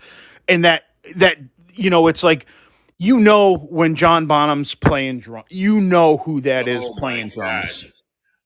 and 0.48 0.64
that 0.64 0.84
that 1.18 1.40
you 1.74 1.90
know 1.90 2.08
it's 2.08 2.24
like 2.24 2.46
you 2.98 3.20
know 3.20 3.58
when 3.58 3.96
John 3.96 4.28
Bonham's 4.28 4.76
playing 4.76 5.20
drum, 5.20 5.44
you 5.50 5.82
know 5.82 6.16
who 6.18 6.40
that 6.40 6.70
is 6.70 6.86
Oh 6.86 6.94
playing 6.98 7.34
drums. 7.36 7.84
God. 7.84 7.92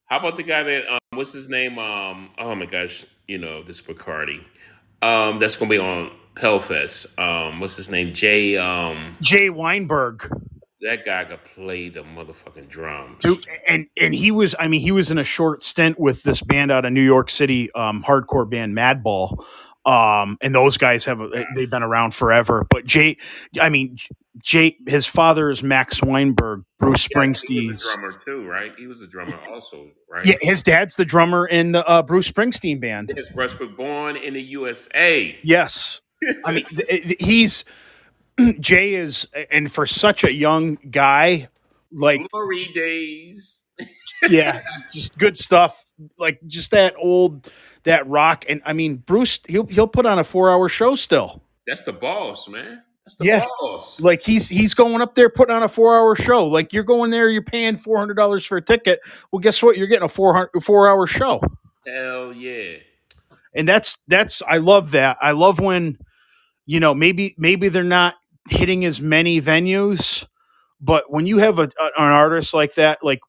How 0.05 0.17
about 0.17 0.35
the 0.35 0.43
guy 0.43 0.63
that 0.63 0.91
um, 0.91 0.99
what's 1.13 1.31
his 1.33 1.47
name? 1.47 1.77
Um, 1.77 2.31
oh 2.39 2.55
my 2.55 2.65
gosh, 2.65 3.05
you 3.27 3.37
know 3.37 3.61
this 3.61 3.83
Bacardi. 3.83 4.43
Um, 5.03 5.37
that's 5.37 5.57
gonna 5.57 5.69
be 5.69 5.77
on 5.77 6.09
Pellfest. 6.35 7.17
Um, 7.19 7.59
what's 7.59 7.75
his 7.75 7.89
name? 7.89 8.13
Jay. 8.13 8.57
Um, 8.57 9.15
Jay 9.21 9.49
Weinberg, 9.49 10.29
that 10.81 11.05
guy 11.05 11.23
could 11.25 11.43
play 11.43 11.89
the 11.89 12.03
motherfucking 12.03 12.67
drums. 12.69 13.17
Dude, 13.21 13.45
and 13.67 13.87
and 13.99 14.13
he 14.13 14.31
was 14.31 14.55
I 14.59 14.67
mean 14.67 14.81
he 14.81 14.91
was 14.91 15.11
in 15.11 15.17
a 15.17 15.23
short 15.23 15.63
stint 15.63 15.99
with 15.99 16.23
this 16.23 16.41
band 16.41 16.71
out 16.71 16.85
of 16.85 16.91
New 16.93 17.01
York 17.03 17.31
City, 17.31 17.71
um, 17.73 18.03
hardcore 18.03 18.49
band 18.49 18.75
Madball. 18.75 19.43
Um, 19.85 20.39
and 20.41 20.53
those 20.55 20.77
guys 20.77 21.05
have 21.05 21.21
they've 21.55 21.69
been 21.69 21.83
around 21.83 22.15
forever. 22.15 22.65
But 22.71 22.85
Jay, 22.85 23.17
I 23.61 23.69
mean, 23.69 23.97
Jay, 24.41 24.77
his 24.87 25.05
father 25.05 25.51
is 25.51 25.61
Max 25.61 26.01
Weinberg, 26.01 26.63
Bruce 26.79 27.07
Yeah, 27.11 27.17
Springsteen's. 27.19 27.83
drummer 27.93 28.19
too, 28.25 28.47
right? 28.49 28.73
He 28.79 28.87
was 28.87 29.01
a 29.01 29.07
drummer 29.07 29.37
also, 29.47 29.91
right? 30.09 30.25
Yeah, 30.25 30.37
his 30.41 30.63
dad's 30.63 30.95
the 30.95 31.05
drummer 31.05 31.45
in 31.45 31.71
the 31.71 31.87
uh, 31.87 32.01
Bruce 32.01 32.29
Springsteen 32.29 32.81
band. 32.81 33.13
His 33.15 33.29
breast 33.29 33.59
was 33.59 33.69
born 33.77 34.15
in 34.15 34.33
the 34.33 34.41
USA. 34.41 35.37
Yes, 35.43 36.01
I 36.43 36.51
mean 36.51 36.65
th- 36.65 36.87
th- 37.03 37.15
he's 37.19 37.65
Jay 38.59 38.95
is, 38.95 39.27
and 39.51 39.71
for 39.71 39.85
such 39.85 40.23
a 40.23 40.33
young 40.33 40.75
guy, 40.91 41.47
like 41.91 42.21
Glory 42.31 42.65
days. 42.73 43.65
yeah, 44.29 44.61
just 44.91 45.17
good 45.17 45.37
stuff. 45.37 45.85
Like 46.17 46.39
just 46.47 46.71
that 46.71 46.95
old 46.97 47.49
that 47.83 48.07
rock, 48.07 48.45
and 48.49 48.61
I 48.65 48.73
mean 48.73 48.97
Bruce, 48.97 49.39
he'll 49.47 49.65
he'll 49.67 49.87
put 49.87 50.05
on 50.05 50.19
a 50.19 50.23
four 50.23 50.51
hour 50.51 50.67
show 50.69 50.95
still. 50.95 51.41
That's 51.67 51.83
the 51.83 51.93
boss, 51.93 52.47
man. 52.47 52.81
That's 53.05 53.15
the 53.17 53.25
Yeah. 53.25 53.45
boss. 53.61 53.99
Like 54.01 54.23
he's 54.23 54.49
he's 54.49 54.73
going 54.73 55.01
up 55.01 55.15
there 55.15 55.29
putting 55.29 55.55
on 55.55 55.63
a 55.63 55.69
four 55.69 55.95
hour 55.95 56.15
show. 56.15 56.45
Like 56.47 56.73
you're 56.73 56.83
going 56.83 57.11
there, 57.11 57.29
you're 57.29 57.41
paying 57.43 57.77
four 57.77 57.97
hundred 57.97 58.15
dollars 58.15 58.43
for 58.45 58.57
a 58.57 58.61
ticket. 58.61 58.99
Well, 59.31 59.39
guess 59.39 59.61
what? 59.63 59.77
You're 59.77 59.87
getting 59.87 60.05
a 60.05 60.09
four 60.09 60.33
hundred 60.33 60.61
four 60.63 60.89
hour 60.89 61.05
show. 61.07 61.39
Hell 61.85 62.33
yeah. 62.33 62.77
and 63.53 63.67
that's 63.67 63.99
that's 64.07 64.41
I 64.47 64.57
love 64.57 64.91
that. 64.91 65.17
I 65.21 65.31
love 65.31 65.59
when 65.59 65.97
you 66.65 66.79
know 66.79 66.93
maybe 66.93 67.35
maybe 67.37 67.69
they're 67.69 67.83
not 67.83 68.15
hitting 68.49 68.85
as 68.85 69.01
many 69.01 69.41
venues, 69.41 70.27
but 70.81 71.11
when 71.11 71.25
you 71.25 71.37
have 71.39 71.59
a, 71.59 71.63
an 71.81 71.91
artist 71.97 72.53
like 72.53 72.75
that, 72.75 73.03
like 73.03 73.19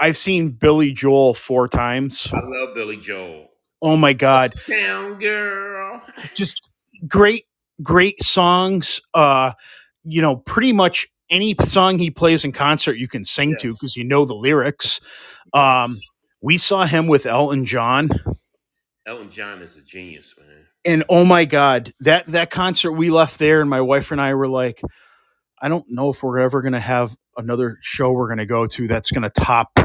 I've 0.00 0.16
seen 0.16 0.50
Billy 0.50 0.92
Joel 0.92 1.34
four 1.34 1.68
times. 1.68 2.28
I 2.32 2.40
love 2.42 2.74
Billy 2.74 2.96
Joel. 2.96 3.48
Oh 3.82 3.96
my 3.96 4.12
god, 4.12 4.54
Down 4.68 5.18
girl. 5.18 6.02
just 6.34 6.68
great 7.08 7.46
great 7.82 8.22
songs. 8.22 9.00
Uh, 9.14 9.52
you 10.04 10.22
know, 10.22 10.36
pretty 10.36 10.72
much 10.72 11.08
any 11.30 11.54
song 11.62 11.98
he 11.98 12.10
plays 12.10 12.44
in 12.44 12.52
concert 12.52 12.98
you 12.98 13.08
can 13.08 13.24
sing 13.24 13.56
to 13.60 13.72
because 13.72 13.96
you 13.96 14.04
know 14.04 14.24
the 14.24 14.34
lyrics. 14.34 15.00
Um, 15.54 16.00
we 16.42 16.58
saw 16.58 16.84
him 16.86 17.06
with 17.06 17.26
Elton 17.26 17.64
John. 17.64 18.10
Elton 19.06 19.30
John 19.30 19.62
is 19.62 19.76
a 19.76 19.82
genius, 19.82 20.34
man. 20.38 20.66
And 20.84 21.04
oh 21.08 21.24
my 21.24 21.44
god 21.44 21.92
that 22.00 22.26
that 22.26 22.50
concert 22.50 22.92
we 22.92 23.10
left 23.10 23.38
there 23.38 23.60
and 23.60 23.68
my 23.68 23.80
wife 23.80 24.12
and 24.12 24.20
i 24.20 24.34
were 24.34 24.48
like 24.48 24.80
i 25.60 25.68
don't 25.68 25.84
know 25.88 26.10
if 26.10 26.22
we're 26.22 26.38
ever 26.38 26.62
going 26.62 26.72
to 26.72 26.80
have 26.80 27.16
another 27.36 27.78
show 27.82 28.12
we're 28.12 28.28
going 28.28 28.38
to 28.38 28.46
go 28.46 28.66
to 28.66 28.88
that's 28.88 29.10
going 29.10 29.22
to 29.22 29.30
top 29.30 29.78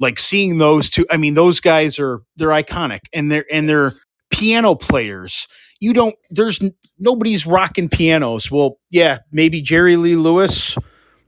like 0.00 0.18
seeing 0.18 0.58
those 0.58 0.90
two 0.90 1.06
i 1.10 1.16
mean 1.16 1.34
those 1.34 1.60
guys 1.60 1.98
are 1.98 2.20
they're 2.36 2.48
iconic 2.48 3.00
and 3.12 3.32
they're 3.32 3.46
and 3.50 3.68
they're 3.68 3.94
piano 4.30 4.74
players. 4.74 5.46
You 5.80 5.92
don't 5.92 6.14
there's 6.30 6.58
nobody's 6.98 7.46
rocking 7.46 7.88
pianos. 7.88 8.50
Well 8.50 8.78
yeah 8.90 9.18
maybe 9.30 9.60
jerry 9.60 9.96
lee 9.96 10.16
lewis 10.16 10.76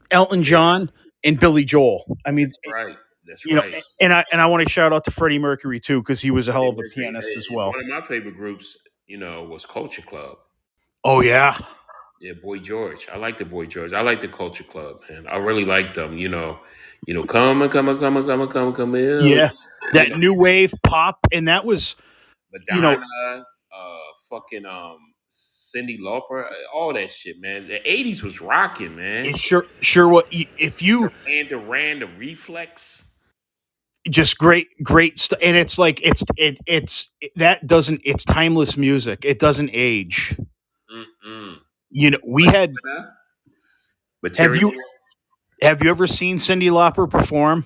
elton 0.09 0.43
john 0.43 0.91
and 1.23 1.39
billy 1.39 1.63
joel. 1.63 2.17
I 2.25 2.31
mean 2.31 2.47
That's 2.47 2.59
eh, 2.67 2.71
right. 2.71 2.97
That's 3.27 3.45
you 3.45 3.55
know 3.55 3.63
and 3.99 4.13
i 4.13 4.25
and 4.31 4.41
i 4.41 4.45
want 4.47 4.67
to 4.67 4.71
shout 4.71 4.91
out 4.91 5.05
to 5.05 5.11
freddie 5.11 5.39
mercury 5.39 5.79
too 5.79 6.01
because 6.01 6.19
he 6.19 6.31
was 6.31 6.47
a 6.47 6.51
hell 6.51 6.69
of 6.69 6.79
a 6.79 6.89
pianist 6.93 7.29
as 7.37 7.47
well. 7.49 7.67
One 7.67 7.79
of 7.79 7.87
my 7.87 8.01
favorite 8.01 8.35
groups, 8.35 8.77
you 9.11 9.17
know, 9.17 9.43
was 9.43 9.65
Culture 9.65 10.01
Club. 10.03 10.37
oh 11.03 11.21
yeah 11.21 11.57
Yeah, 12.21 12.33
Boy 12.41 12.59
George. 12.59 13.09
I 13.13 13.17
like 13.17 13.37
the 13.37 13.45
Boy 13.45 13.65
George. 13.65 13.93
I 13.93 14.01
like 14.01 14.21
the 14.21 14.29
Culture 14.29 14.63
Club, 14.63 15.01
man. 15.09 15.27
I 15.27 15.37
really 15.37 15.65
like 15.65 15.93
them. 15.95 16.17
You 16.17 16.29
know, 16.29 16.59
you 17.07 17.13
know, 17.13 17.23
come 17.25 17.61
and 17.61 17.71
come 17.71 17.89
and 17.89 17.99
come 17.99 18.17
and 18.17 18.25
come 18.27 18.41
and 18.41 18.51
come 18.51 18.67
and 18.67 18.75
come 18.75 18.95
in. 18.95 19.27
yeah 19.27 19.49
that 19.93 20.07
You 20.07 20.13
know, 20.15 20.17
new 20.17 20.33
wave 20.33 20.73
pop 20.83 21.27
and 21.33 21.47
that 21.49 21.65
was 21.65 21.95
you 22.71 22.81
know- 22.81 23.03
uh, 23.73 23.97
fucking 24.29 24.65
um, 24.65 24.97
Cyndi 25.29 25.99
Lauper, 25.99 26.45
uh, 26.45 26.53
all 26.73 26.93
that 26.93 27.09
shit, 27.11 27.39
man. 27.41 27.67
The 27.67 27.79
'80s 27.79 28.23
was 28.23 28.41
rocking, 28.41 28.95
man. 28.95 29.25
it 29.25 29.37
sure 29.37 29.65
sure 29.81 30.07
what 30.07 30.27
if 30.31 30.81
you 30.81 31.09
And 31.27 31.49
Duran, 31.49 31.99
the 31.99 32.07
Reflex. 32.07 33.03
Just 34.09 34.37
great 34.39 34.67
great 34.81 35.19
stuff 35.19 35.37
and 35.43 35.55
it's 35.55 35.77
like 35.77 36.01
it's 36.03 36.23
it 36.35 36.57
it's 36.65 37.11
that 37.35 37.67
doesn't 37.67 38.01
it's 38.03 38.25
timeless 38.25 38.75
music 38.75 39.23
it 39.23 39.37
doesn't 39.37 39.69
age 39.73 40.35
Mm-mm. 40.91 41.57
you 41.91 42.09
know 42.09 42.17
we 42.25 42.45
had 42.45 42.73
Material. 44.23 44.53
Have 44.53 44.61
you- 44.61 44.83
have 45.61 45.83
you 45.83 45.91
ever 45.91 46.07
seen 46.07 46.37
cyndi 46.37 46.71
lauper 46.71 47.07
perform 47.09 47.65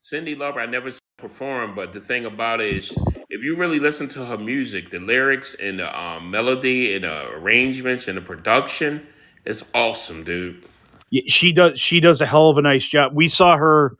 Cyndi 0.00 0.36
Lauper, 0.36 0.58
I 0.58 0.66
never 0.66 0.92
saw 0.92 0.98
her 1.18 1.28
perform, 1.28 1.74
but 1.74 1.92
the 1.92 2.00
thing 2.00 2.26
about 2.26 2.60
it 2.60 2.72
is, 2.72 2.92
if 3.28 3.42
you 3.42 3.56
really 3.56 3.80
listen 3.80 4.06
to 4.10 4.24
her 4.24 4.38
music, 4.38 4.90
the 4.90 5.00
lyrics 5.00 5.54
and 5.54 5.80
the 5.80 6.00
um, 6.00 6.30
melody 6.30 6.94
and 6.94 7.02
the 7.02 7.30
arrangements 7.32 8.06
and 8.06 8.16
the 8.16 8.20
production, 8.22 9.04
it's 9.44 9.64
awesome, 9.74 10.22
dude. 10.22 10.62
Yeah, 11.10 11.22
she 11.26 11.50
does 11.52 11.80
she 11.80 11.98
does 11.98 12.20
a 12.20 12.26
hell 12.26 12.50
of 12.50 12.58
a 12.58 12.62
nice 12.62 12.86
job 12.86 13.14
we 13.14 13.26
saw 13.26 13.56
her 13.56 13.96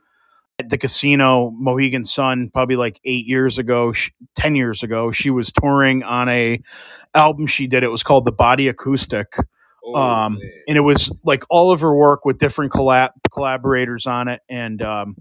at 0.59 0.69
the 0.69 0.77
casino 0.77 1.51
mohegan 1.51 2.03
sun 2.03 2.49
probably 2.51 2.75
like 2.75 2.99
eight 3.05 3.25
years 3.27 3.57
ago 3.59 3.91
sh- 3.91 4.11
ten 4.35 4.55
years 4.55 4.81
ago 4.81 5.11
she 5.11 5.29
was 5.29 5.51
touring 5.51 6.01
on 6.03 6.27
a 6.29 6.59
album 7.13 7.45
she 7.45 7.67
did 7.67 7.83
it 7.83 7.89
was 7.89 8.03
called 8.03 8.25
the 8.25 8.31
body 8.31 8.67
acoustic 8.67 9.35
Oh, 9.89 9.95
um, 9.95 10.37
and 10.67 10.75
it 10.75 10.81
was 10.81 11.15
like 11.23 11.43
all 11.49 11.71
of 11.71 11.79
her 11.79 11.95
work 11.95 12.25
with 12.25 12.39
different 12.39 12.73
collab 12.73 13.11
collaborators 13.31 14.05
on 14.05 14.27
it 14.27 14.41
and 14.49 14.81
um, 14.81 15.15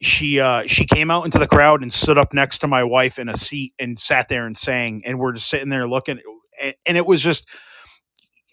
she 0.00 0.38
uh, 0.38 0.62
she 0.68 0.84
came 0.86 1.10
out 1.10 1.24
into 1.24 1.38
the 1.40 1.48
crowd 1.48 1.82
and 1.82 1.92
stood 1.92 2.16
up 2.16 2.32
next 2.32 2.58
to 2.58 2.68
my 2.68 2.84
wife 2.84 3.18
in 3.18 3.28
a 3.28 3.36
seat 3.36 3.72
and 3.80 3.98
sat 3.98 4.28
there 4.28 4.46
and 4.46 4.56
sang 4.56 5.02
and 5.04 5.18
we're 5.18 5.32
just 5.32 5.48
sitting 5.48 5.70
there 5.70 5.88
looking 5.88 6.20
and, 6.62 6.74
and 6.86 6.96
it 6.96 7.04
was 7.04 7.20
just 7.20 7.48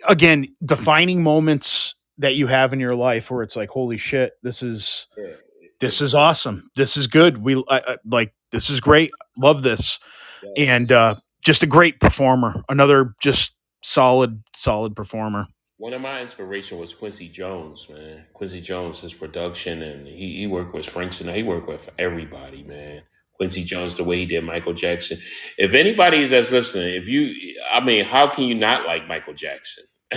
again 0.07 0.47
defining 0.65 1.21
moments 1.21 1.93
that 2.17 2.33
you 2.35 2.47
have 2.47 2.73
in 2.73 2.79
your 2.79 2.95
life 2.95 3.29
where 3.29 3.43
it's 3.43 3.55
like 3.55 3.69
holy 3.69 3.97
shit 3.97 4.31
this 4.41 4.63
is 4.63 5.07
Yeah. 5.17 5.33
This 5.81 6.01
is 6.01 6.15
awesome 6.15 6.71
this 6.77 6.97
is 6.97 7.07
good 7.07 7.39
we 7.39 7.57
I, 7.69 7.79
I, 7.79 7.97
like 8.05 8.33
this 8.53 8.71
is 8.71 8.81
great 8.81 9.11
love 9.37 9.63
this 9.63 9.99
Yes. 10.43 10.53
and 10.69 10.91
uh, 10.91 11.15
just 11.45 11.63
a 11.63 11.67
great 11.67 11.99
performer 12.01 12.63
another 12.69 13.15
just 13.21 13.53
solid 13.83 14.43
solid 14.55 14.95
performer 14.95 15.47
One 15.77 15.93
of 15.93 16.01
my 16.01 16.21
inspiration 16.21 16.79
was 16.79 16.93
Quincy 16.95 17.29
Jones, 17.29 17.89
man. 17.89 18.25
Quincy 18.33 18.61
Jones, 18.61 19.01
his 19.01 19.13
production, 19.13 19.83
and 19.83 20.07
he, 20.07 20.37
he 20.39 20.47
worked 20.47 20.73
with 20.73 20.87
Frank 20.89 21.11
Sinatra. 21.13 21.35
He 21.37 21.43
worked 21.43 21.67
with 21.67 21.89
everybody, 21.99 22.63
man. 22.63 23.03
Quincy 23.35 23.65
Jones, 23.65 23.95
the 23.95 24.05
way 24.05 24.19
he 24.19 24.27
did 24.27 24.45
Michael 24.45 24.73
Jackson. 24.73 25.19
If 25.59 25.73
anybody 25.75 26.25
that's 26.27 26.51
listening, 26.53 26.95
if 26.95 27.09
you, 27.09 27.55
I 27.73 27.81
mean, 27.81 28.05
how 28.05 28.29
can 28.29 28.45
you 28.47 28.55
not 28.55 28.87
like 28.87 29.07
Michael 29.09 29.35
Jackson? 29.35 29.83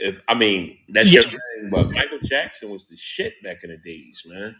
if 0.00 0.20
I 0.28 0.34
mean, 0.34 0.78
that's 0.90 1.14
your 1.14 1.24
Yeah. 1.24 1.30
thing, 1.30 1.70
but 1.70 1.90
Michael 1.92 2.18
Jackson 2.24 2.70
was 2.70 2.88
the 2.88 2.96
shit 2.98 3.34
back 3.44 3.64
in 3.64 3.70
the 3.70 3.78
days, 3.78 4.22
man. 4.26 4.56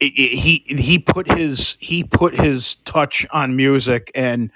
He 0.00 0.64
he 0.66 0.98
put 0.98 1.30
his 1.30 1.76
he 1.80 2.04
put 2.04 2.34
his 2.34 2.76
touch 2.76 3.26
on 3.32 3.56
music 3.56 4.10
and 4.14 4.50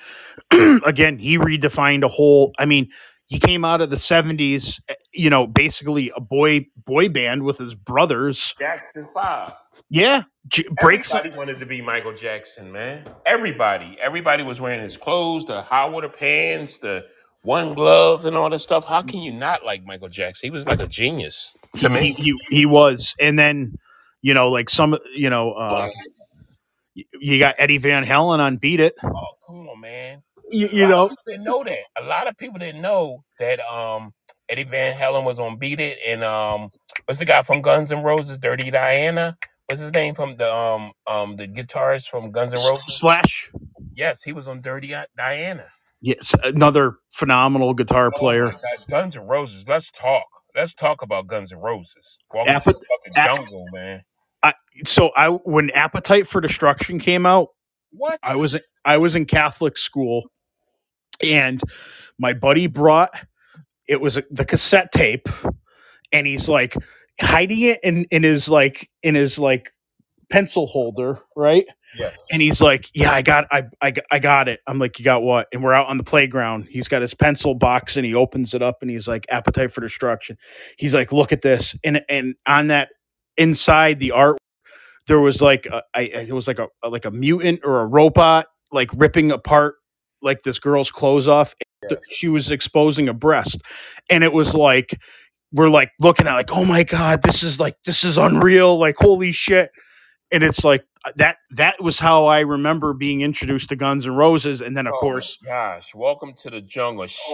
again 0.84 1.18
he 1.18 1.38
redefined 1.38 2.04
a 2.04 2.08
whole 2.08 2.52
i 2.58 2.64
mean 2.66 2.88
he 3.26 3.38
came 3.38 3.64
out 3.64 3.80
of 3.80 3.90
the 3.90 3.96
70s 3.96 4.80
eh, 4.88 4.94
you 5.12 5.30
know 5.30 5.46
basically 5.46 6.10
a 6.16 6.20
boy 6.20 6.66
boy 6.84 7.08
band 7.08 7.42
with 7.42 7.58
his 7.58 7.74
brothers 7.74 8.54
Jackson 8.58 9.08
Five. 9.14 9.54
yeah 9.90 10.22
J- 10.48 10.64
breaks 10.80 11.14
Everybody 11.14 11.38
wanted 11.38 11.60
to 11.60 11.66
be 11.66 11.82
Michael 11.82 12.14
Jackson, 12.14 12.70
man. 12.70 13.04
Everybody, 13.24 13.96
everybody 14.00 14.42
was 14.44 14.60
wearing 14.60 14.80
his 14.80 14.96
clothes, 14.96 15.44
the 15.46 15.62
high 15.62 15.88
water 15.88 16.08
pants, 16.08 16.78
the 16.78 17.06
one 17.42 17.74
glove, 17.74 18.26
and 18.26 18.36
all 18.36 18.48
that 18.50 18.60
stuff. 18.60 18.84
How 18.84 19.02
can 19.02 19.20
you 19.20 19.32
not 19.32 19.64
like 19.64 19.84
Michael 19.84 20.08
Jackson? 20.08 20.46
He 20.46 20.50
was 20.50 20.66
like 20.66 20.80
a 20.80 20.86
genius 20.86 21.54
to 21.78 21.88
he, 21.88 21.94
me. 21.94 22.12
he 22.14 22.34
he 22.50 22.66
was 22.66 23.14
and 23.18 23.38
then 23.38 23.76
you 24.26 24.34
know 24.34 24.50
like 24.50 24.70
some 24.70 24.98
you 25.14 25.30
know 25.30 25.52
uh 25.52 25.88
you 27.20 27.38
got 27.38 27.54
eddie 27.58 27.78
van 27.78 28.04
halen 28.04 28.40
on 28.40 28.56
beat 28.56 28.80
it 28.80 28.94
Oh, 29.14 29.26
come 29.46 29.68
on, 29.68 29.80
man. 29.80 30.22
you, 30.50 30.68
you 30.72 30.86
know 30.86 31.10
didn't 31.26 31.44
know 31.44 31.64
that. 31.64 31.80
A 32.00 32.04
lot 32.04 32.28
of 32.28 32.36
people 32.38 32.58
didn't 32.58 32.82
know 32.82 33.24
that 33.38 33.60
um 33.60 34.12
Eddie 34.48 34.64
Van 34.64 34.96
Halen 34.98 35.24
was 35.24 35.38
on 35.40 35.58
Beat 35.58 35.80
It, 35.80 35.98
and 36.06 36.24
um 36.24 36.70
what's 37.06 37.18
the 37.20 37.26
guy 37.26 37.42
from 37.42 37.62
Guns 37.62 37.92
N' 37.92 38.02
Roses, 38.02 38.38
Dirty 38.38 38.70
Diana? 38.70 39.36
What's 39.66 39.80
his 39.82 39.92
name 39.92 40.14
from 40.14 40.36
the 40.36 40.52
um 40.52 40.92
um 41.06 41.36
the 41.36 41.48
guitarist 41.48 42.08
from 42.08 42.32
Guns 42.32 42.54
N' 42.54 42.60
Roses? 42.60 42.84
slash 42.88 43.50
Yes, 43.94 44.22
he 44.22 44.32
was 44.32 44.48
on 44.48 44.60
Dirty 44.62 44.94
Diana. 45.16 45.66
yes 46.00 46.34
another 46.44 46.96
phenomenal 47.14 47.74
guitar 47.74 48.10
Oh 48.14 48.18
player 48.18 48.54
Guns 48.90 49.16
N' 49.16 49.26
Roses. 49.26 49.64
Let's 49.68 49.90
talk. 49.92 50.26
Let's 50.54 50.74
talk 50.74 51.02
about 51.02 51.26
Guns 51.28 51.52
N' 51.52 51.58
Roses. 51.58 52.18
Welcome 52.32 52.54
Appe- 52.54 52.74
the 53.04 53.12
jungle, 53.24 53.68
man. 53.72 54.02
So 54.84 55.10
I 55.16 55.28
when 55.28 55.70
Appetite 55.70 56.26
for 56.26 56.40
Destruction 56.40 56.98
came 56.98 57.26
out, 57.26 57.48
What? 57.92 58.18
I 58.22 58.36
was 58.36 58.56
I 58.84 58.98
was 58.98 59.16
in 59.16 59.26
Catholic 59.26 59.78
school, 59.78 60.30
and 61.24 61.60
my 62.18 62.32
buddy 62.32 62.66
brought 62.66 63.14
it 63.88 64.00
was 64.00 64.18
the 64.30 64.44
cassette 64.44 64.92
tape, 64.92 65.28
and 66.12 66.26
he's 66.26 66.48
like 66.48 66.74
hiding 67.20 67.60
it 67.62 67.80
in 67.82 68.04
in 68.10 68.22
his 68.22 68.48
like 68.48 68.90
in 69.02 69.14
his 69.14 69.38
like 69.38 69.70
pencil 70.30 70.66
holder, 70.66 71.20
right? 71.36 71.66
Yeah. 71.98 72.10
And 72.32 72.42
he's 72.42 72.60
like, 72.60 72.90
"Yeah, 72.94 73.12
I 73.12 73.22
got, 73.22 73.46
I, 73.52 73.64
I, 73.80 73.90
got- 73.92 74.04
I 74.10 74.18
got 74.18 74.48
it." 74.48 74.60
I'm 74.66 74.78
like, 74.78 74.98
"You 74.98 75.04
got 75.04 75.22
what?" 75.22 75.48
And 75.52 75.62
we're 75.62 75.72
out 75.72 75.86
on 75.86 75.98
the 75.98 76.04
playground. 76.04 76.66
He's 76.68 76.88
got 76.88 77.00
his 77.00 77.14
pencil 77.14 77.54
box, 77.54 77.96
and 77.96 78.04
he 78.04 78.14
opens 78.14 78.52
it 78.52 78.60
up, 78.60 78.78
and 78.82 78.90
he's 78.90 79.08
like, 79.08 79.24
"Appetite 79.30 79.72
for 79.72 79.80
Destruction." 79.80 80.36
He's 80.78 80.94
like, 80.94 81.12
"Look 81.12 81.32
at 81.32 81.42
this," 81.42 81.76
and 81.84 82.02
and 82.08 82.34
on 82.46 82.66
that 82.66 82.88
inside 83.38 84.00
the 84.00 84.10
art, 84.10 84.36
there 85.06 85.20
was 85.20 85.40
like 85.40 85.66
a, 85.66 85.82
I, 85.94 86.02
it 86.02 86.32
was 86.32 86.48
like 86.48 86.58
a 86.58 86.68
like 86.88 87.04
a 87.04 87.10
mutant 87.10 87.60
or 87.64 87.80
a 87.80 87.86
robot 87.86 88.46
like 88.72 88.90
ripping 88.94 89.30
apart 89.30 89.76
like 90.22 90.42
this 90.42 90.58
girl's 90.58 90.90
clothes 90.90 91.28
off. 91.28 91.54
Yeah. 91.90 91.98
She 92.10 92.28
was 92.28 92.50
exposing 92.50 93.08
a 93.08 93.14
breast, 93.14 93.60
and 94.10 94.24
it 94.24 94.32
was 94.32 94.54
like 94.54 94.98
we're 95.52 95.68
like 95.68 95.90
looking 96.00 96.26
at 96.26 96.34
like 96.34 96.50
oh 96.52 96.64
my 96.64 96.82
god 96.82 97.22
this 97.22 97.42
is 97.42 97.60
like 97.60 97.76
this 97.84 98.04
is 98.04 98.18
unreal 98.18 98.76
like 98.78 98.96
holy 98.98 99.30
shit 99.30 99.70
and 100.32 100.42
it's 100.42 100.64
like 100.64 100.84
uh, 101.04 101.12
that 101.16 101.36
that 101.50 101.80
was 101.82 101.98
how 101.98 102.26
I 102.26 102.40
remember 102.40 102.92
being 102.92 103.20
introduced 103.20 103.68
to 103.68 103.76
Guns 103.76 104.06
and 104.06 104.16
Roses, 104.16 104.60
and 104.60 104.76
then 104.76 104.86
of 104.86 104.94
oh 104.94 104.98
course, 104.98 105.38
gosh, 105.44 105.94
welcome 105.94 106.34
to 106.34 106.50
the 106.50 106.60
jungle. 106.60 107.06
Oh. 107.28 107.32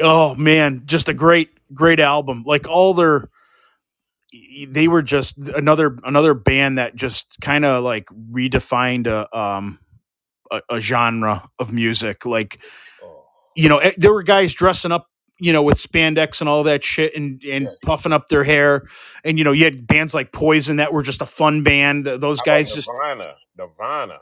oh 0.00 0.34
man, 0.36 0.82
just 0.86 1.08
a 1.08 1.14
great 1.14 1.50
great 1.74 2.00
album 2.00 2.42
like 2.46 2.68
all 2.68 2.94
their 2.94 3.28
they 4.68 4.88
were 4.88 5.02
just 5.02 5.38
another 5.38 5.96
another 6.04 6.34
band 6.34 6.78
that 6.78 6.94
just 6.96 7.36
kind 7.40 7.64
of 7.64 7.82
like 7.82 8.06
redefined 8.32 9.06
a 9.06 9.38
um 9.38 9.78
a, 10.50 10.60
a 10.70 10.80
genre 10.80 11.48
of 11.58 11.72
music 11.72 12.26
like 12.26 12.58
Oh, 13.02 13.24
you 13.54 13.68
know, 13.68 13.78
eh, 13.78 13.92
there 13.96 14.12
were 14.12 14.22
guys 14.22 14.52
dressing 14.52 14.92
up, 14.92 15.08
you 15.40 15.52
know, 15.52 15.62
with 15.62 15.78
spandex 15.78 16.40
and 16.40 16.48
all 16.48 16.62
that 16.64 16.84
shit 16.84 17.16
and 17.16 17.42
and 17.44 17.64
Yeah. 17.66 17.70
puffing 17.82 18.12
up 18.12 18.28
their 18.28 18.44
hair. 18.44 18.86
And 19.24 19.38
you 19.38 19.44
know, 19.44 19.52
you 19.52 19.64
had 19.64 19.86
bands 19.86 20.12
like 20.14 20.32
Poison 20.32 20.76
that 20.76 20.92
were 20.92 21.02
just 21.02 21.22
a 21.22 21.26
fun 21.26 21.62
band. 21.62 22.06
Those 22.06 22.40
guys 22.42 22.72
just 22.72 22.88
Nirvana. 22.90 23.34
Nirvana. 23.56 24.18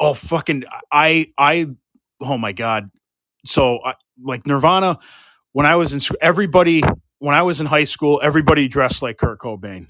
oh 0.00 0.14
fucking 0.14 0.64
I 0.92 1.32
I 1.38 1.68
oh 2.20 2.36
my 2.38 2.52
god. 2.52 2.90
So 3.46 3.78
I, 3.84 3.94
like 4.22 4.46
Nirvana 4.46 4.98
when 5.56 5.66
I 5.66 5.76
was 5.76 5.94
in 5.94 6.00
sc- 6.00 6.16
everybody 6.20 6.82
when 7.20 7.34
I 7.34 7.42
was 7.42 7.60
in 7.62 7.66
high 7.66 7.84
school, 7.86 8.20
everybody 8.22 8.68
dressed 8.68 9.02
like 9.02 9.18
Kurt 9.18 9.40
Cobain. 9.40 9.88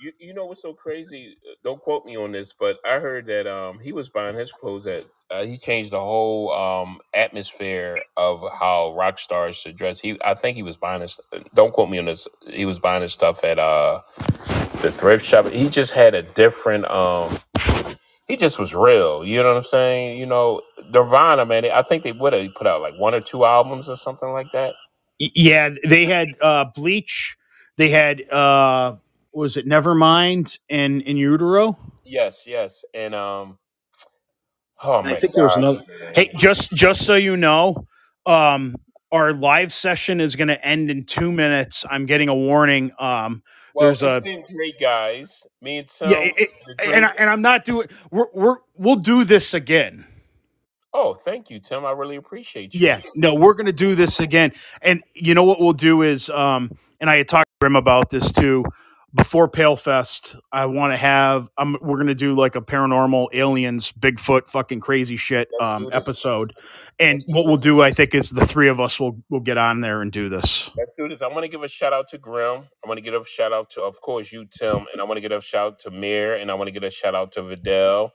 You 0.00 0.12
you 0.20 0.34
know 0.34 0.46
what's 0.46 0.62
so 0.62 0.74
crazy? 0.74 1.36
Uh, 1.48 1.54
Don't 1.64 1.82
quote 1.82 2.06
me 2.06 2.16
on 2.16 2.32
this, 2.32 2.54
but 2.58 2.78
I 2.86 3.00
heard 3.00 3.26
that 3.26 3.48
um 3.48 3.80
he 3.80 3.92
was 3.92 4.10
buying 4.10 4.36
his 4.36 4.52
clothes 4.52 4.86
at 4.86 5.06
uh, 5.30 5.44
he 5.44 5.58
changed 5.58 5.92
the 5.92 6.00
whole 6.00 6.52
um 6.52 7.00
atmosphere 7.14 8.02
of 8.16 8.44
how 8.60 8.94
rock 8.96 9.18
stars 9.18 9.56
should 9.56 9.76
dress. 9.76 10.00
He 10.00 10.18
I 10.24 10.34
think 10.34 10.56
he 10.56 10.62
was 10.64 10.76
buying 10.78 11.02
his 11.02 11.20
don't 11.54 11.72
quote 11.74 11.90
me 11.90 11.98
on 11.98 12.06
this. 12.06 12.28
He 12.48 12.66
was 12.66 12.78
buying 12.78 13.02
his 13.02 13.14
stuff 13.14 13.44
at 13.44 13.58
uh 13.58 14.02
the 14.82 14.92
thrift 14.92 15.26
shop. 15.26 15.48
He 15.48 15.68
just 15.70 15.92
had 15.92 16.14
a 16.14 16.22
different 16.22 16.90
um 16.90 17.36
he 18.28 18.36
just 18.36 18.58
was 18.58 18.74
real. 18.74 19.24
You 19.24 19.42
know 19.42 19.50
what 19.54 19.58
I'm 19.58 19.64
saying? 19.66 20.18
You 20.18 20.26
know, 20.26 20.62
Nirvana, 20.92 21.46
man. 21.46 21.66
I 21.66 21.82
think 21.82 22.04
they 22.04 22.12
would 22.12 22.32
have 22.34 22.54
put 22.56 22.66
out 22.66 22.82
like 22.82 22.94
one 22.98 23.14
or 23.14 23.20
two 23.20 23.44
albums 23.44 23.88
or 23.88 23.96
something 23.96 24.30
like 24.32 24.52
that. 24.52 24.74
Y- 25.20 25.30
Yeah, 25.34 25.70
they 25.84 26.06
had 26.06 26.36
uh 26.40 26.66
Bleach, 26.74 27.36
they 27.78 27.90
had 27.90 28.28
uh 28.30 28.96
what 29.32 29.42
was 29.42 29.56
it 29.58 29.66
Nevermind 29.66 30.58
and 30.70 31.02
In 31.02 31.16
Utero? 31.18 31.78
Yes, 32.04 32.44
yes. 32.46 32.84
And 32.94 33.14
um 33.14 33.58
oh 34.84 35.02
And 35.02 35.12
I 35.12 35.14
my 35.14 35.16
think 35.16 35.34
there 35.34 35.44
was 35.44 35.56
gosh, 35.56 35.58
another 35.58 35.82
man. 36.02 36.14
Hey, 36.14 36.30
just 36.36 36.72
just 36.72 37.06
so 37.06 37.16
you 37.16 37.36
know, 37.36 37.86
um, 38.26 38.76
our 39.12 39.32
live 39.32 39.74
session 39.74 40.20
is 40.20 40.36
going 40.36 40.48
to 40.48 40.66
end 40.66 40.90
in 40.90 41.04
two 41.04 41.32
minutes. 41.32 41.84
I'm 41.90 42.06
getting 42.06 42.28
a 42.28 42.34
warning. 42.34 42.92
Um, 42.98 43.42
Well, 43.74 43.88
there's 43.88 44.02
it's 44.02 44.18
a 44.18 44.24
been 44.24 44.44
great, 44.54 44.80
guys. 44.80 45.46
Me 45.62 45.78
and 45.78 45.88
Tim, 45.88 46.08
yeah, 46.08 46.18
it, 46.18 46.34
it- 46.38 46.50
the 46.66 46.74
and 46.94 47.04
drink. 47.04 47.06
I, 47.06 47.12
and 47.18 47.30
I'm 47.30 47.42
not 47.42 47.64
doing. 47.64 47.88
We're 48.10 48.28
we're 48.34 48.56
we'll 48.76 48.96
do 48.96 49.24
this 49.24 49.54
again. 49.54 50.06
Oh, 50.94 51.14
thank 51.14 51.50
you, 51.50 51.60
Tim. 51.60 51.84
I 51.84 51.92
really 51.92 52.16
appreciate 52.16 52.74
you. 52.74 52.80
Yeah, 52.80 53.00
no, 53.14 53.34
we're 53.34 53.54
going 53.54 53.66
to 53.66 53.72
do 53.72 53.94
this 53.94 54.20
again. 54.20 54.52
And 54.82 55.02
you 55.14 55.34
know 55.34 55.44
what 55.44 55.60
we'll 55.60 55.72
do 55.72 56.02
is, 56.02 56.30
um, 56.30 56.70
and 57.00 57.10
I 57.10 57.16
had 57.16 57.28
talked 57.28 57.48
to 57.60 57.66
him 57.66 57.76
about 57.76 58.10
this 58.10 58.32
too. 58.32 58.64
Before 59.14 59.48
Pale 59.48 59.76
Fest, 59.76 60.36
I 60.52 60.66
want 60.66 60.92
to 60.92 60.96
have. 60.98 61.48
Um, 61.56 61.78
we're 61.80 61.96
going 61.96 62.08
to 62.08 62.14
do 62.14 62.34
like 62.34 62.56
a 62.56 62.60
paranormal 62.60 63.28
aliens, 63.32 63.90
Bigfoot, 63.90 64.48
fucking 64.50 64.80
crazy 64.80 65.16
shit 65.16 65.48
um, 65.62 65.88
episode. 65.92 66.54
And 66.98 67.22
what 67.26 67.46
we'll 67.46 67.56
do, 67.56 67.80
I 67.80 67.90
think, 67.90 68.14
is 68.14 68.28
the 68.28 68.44
three 68.44 68.68
of 68.68 68.80
us 68.80 69.00
will 69.00 69.16
will 69.30 69.40
get 69.40 69.56
on 69.56 69.80
there 69.80 70.02
and 70.02 70.12
do 70.12 70.28
this. 70.28 70.70
Let's 70.76 70.90
do 70.98 71.08
this. 71.08 71.22
I 71.22 71.28
want 71.28 71.44
to 71.44 71.48
give 71.48 71.62
a 71.62 71.68
shout 71.68 71.94
out 71.94 72.08
to 72.10 72.18
Grim. 72.18 72.64
I 72.84 72.88
want 72.88 72.98
to 72.98 73.02
give 73.02 73.14
a 73.14 73.24
shout 73.24 73.50
out 73.50 73.70
to, 73.70 73.82
of 73.82 73.98
course, 74.02 74.30
you, 74.30 74.44
Tim, 74.44 74.84
and 74.92 75.00
I 75.00 75.04
want 75.04 75.16
to 75.16 75.22
give 75.22 75.32
a 75.32 75.40
shout 75.40 75.66
out 75.66 75.78
to 75.80 75.90
Mir, 75.90 76.36
and 76.36 76.50
I 76.50 76.54
want 76.54 76.68
to 76.68 76.72
give 76.72 76.82
a 76.82 76.90
shout 76.90 77.14
out 77.14 77.32
to 77.32 77.42
Vidal, 77.42 78.12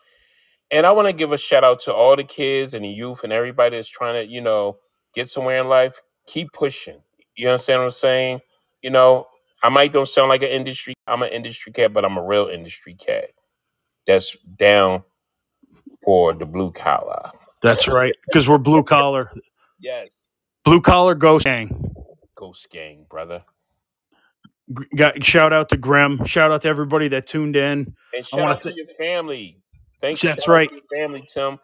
and 0.71 0.85
I 0.85 0.91
want 0.91 1.07
to 1.07 1.13
give 1.13 1.31
a 1.31 1.37
shout 1.37 1.63
out 1.63 1.81
to 1.81 1.93
all 1.93 2.15
the 2.15 2.23
kids 2.23 2.73
and 2.73 2.83
the 2.85 2.89
youth 2.89 3.23
and 3.23 3.33
everybody 3.33 3.75
that's 3.77 3.87
trying 3.89 4.25
to, 4.25 4.31
you 4.31 4.41
know, 4.41 4.77
get 5.13 5.29
somewhere 5.29 5.61
in 5.61 5.67
life. 5.69 6.01
Keep 6.27 6.53
pushing. 6.53 7.01
You 7.35 7.49
understand 7.49 7.81
what 7.81 7.85
I'm 7.85 7.91
saying? 7.91 8.41
You 8.81 8.89
know, 8.89 9.27
I 9.61 9.69
might 9.69 9.93
don't 9.93 10.07
sound 10.07 10.29
like 10.29 10.43
an 10.43 10.49
industry. 10.49 10.93
I'm 11.07 11.23
an 11.23 11.29
industry 11.29 11.71
cat, 11.71 11.93
but 11.93 12.05
I'm 12.05 12.17
a 12.17 12.23
real 12.25 12.47
industry 12.47 12.95
cat. 12.95 13.31
That's 14.07 14.37
down 14.37 15.03
for 16.03 16.33
the 16.33 16.45
blue 16.45 16.71
collar. 16.71 17.31
That's 17.61 17.87
right, 17.87 18.13
because 18.25 18.47
we're 18.47 18.57
blue 18.57 18.83
collar, 18.83 19.31
Yes. 19.79 20.39
blue 20.65 20.81
collar 20.81 21.15
ghost 21.15 21.45
gang. 21.45 21.93
Ghost 22.35 22.69
gang, 22.69 23.05
brother. 23.09 23.43
G- 24.77 24.85
Got 24.95 25.25
shout 25.25 25.53
out 25.53 25.69
to 25.69 25.77
Grim. 25.77 26.25
Shout 26.25 26.51
out 26.51 26.61
to 26.63 26.67
everybody 26.69 27.07
that 27.09 27.25
tuned 27.27 27.55
in. 27.55 27.79
And 27.79 27.95
I 28.15 28.21
shout 28.21 28.39
want 28.41 28.51
out 28.57 28.63
to. 28.63 28.69
to 28.69 28.75
Th- 28.75 28.87
your 28.87 28.95
family. 28.97 29.62
Thank 30.03 30.21
you. 30.21 30.27
that's 30.27 30.49
right. 30.49 30.69
family, 30.93 31.25
Tim. 31.33 31.59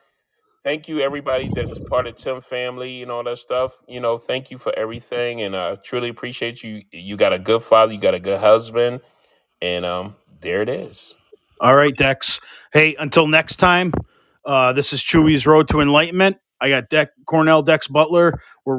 Thank 0.64 0.88
you, 0.88 1.02
everybody 1.02 1.50
that's 1.54 1.78
part 1.90 2.08
of 2.08 2.16
Tim 2.16 2.40
family 2.40 3.02
and 3.02 3.12
all 3.12 3.22
that 3.26 3.38
stuff. 3.38 3.78
You 3.86 4.00
know, 4.00 4.18
thank 4.18 4.50
you 4.50 4.58
for 4.58 4.74
everything, 4.80 5.42
and 5.42 5.58
I 5.58 5.76
truly 5.76 6.08
appreciate 6.08 6.64
you. 6.64 6.84
You 6.90 7.18
got 7.18 7.34
a 7.34 7.40
good 7.40 7.62
father, 7.64 7.92
you 7.92 8.00
got 8.00 8.14
a 8.14 8.20
good 8.20 8.40
husband, 8.40 9.02
and 9.62 9.86
um, 9.86 10.16
there 10.40 10.62
it 10.62 10.70
is. 10.70 11.16
All 11.60 11.76
right, 11.76 11.94
Dex. 11.94 12.40
Hey, 12.72 12.96
until 12.98 13.28
next 13.28 13.58
time. 13.58 13.92
Uh, 14.46 14.72
this 14.72 14.94
is 14.94 15.02
Chewy's 15.02 15.46
Road 15.46 15.68
to 15.68 15.82
Enlightenment. 15.82 16.38
I 16.62 16.70
got 16.70 16.88
Deck 16.88 17.10
Cornell 17.26 17.62
Dex 17.62 17.88
Butler. 17.88 18.40
We're 18.64 18.78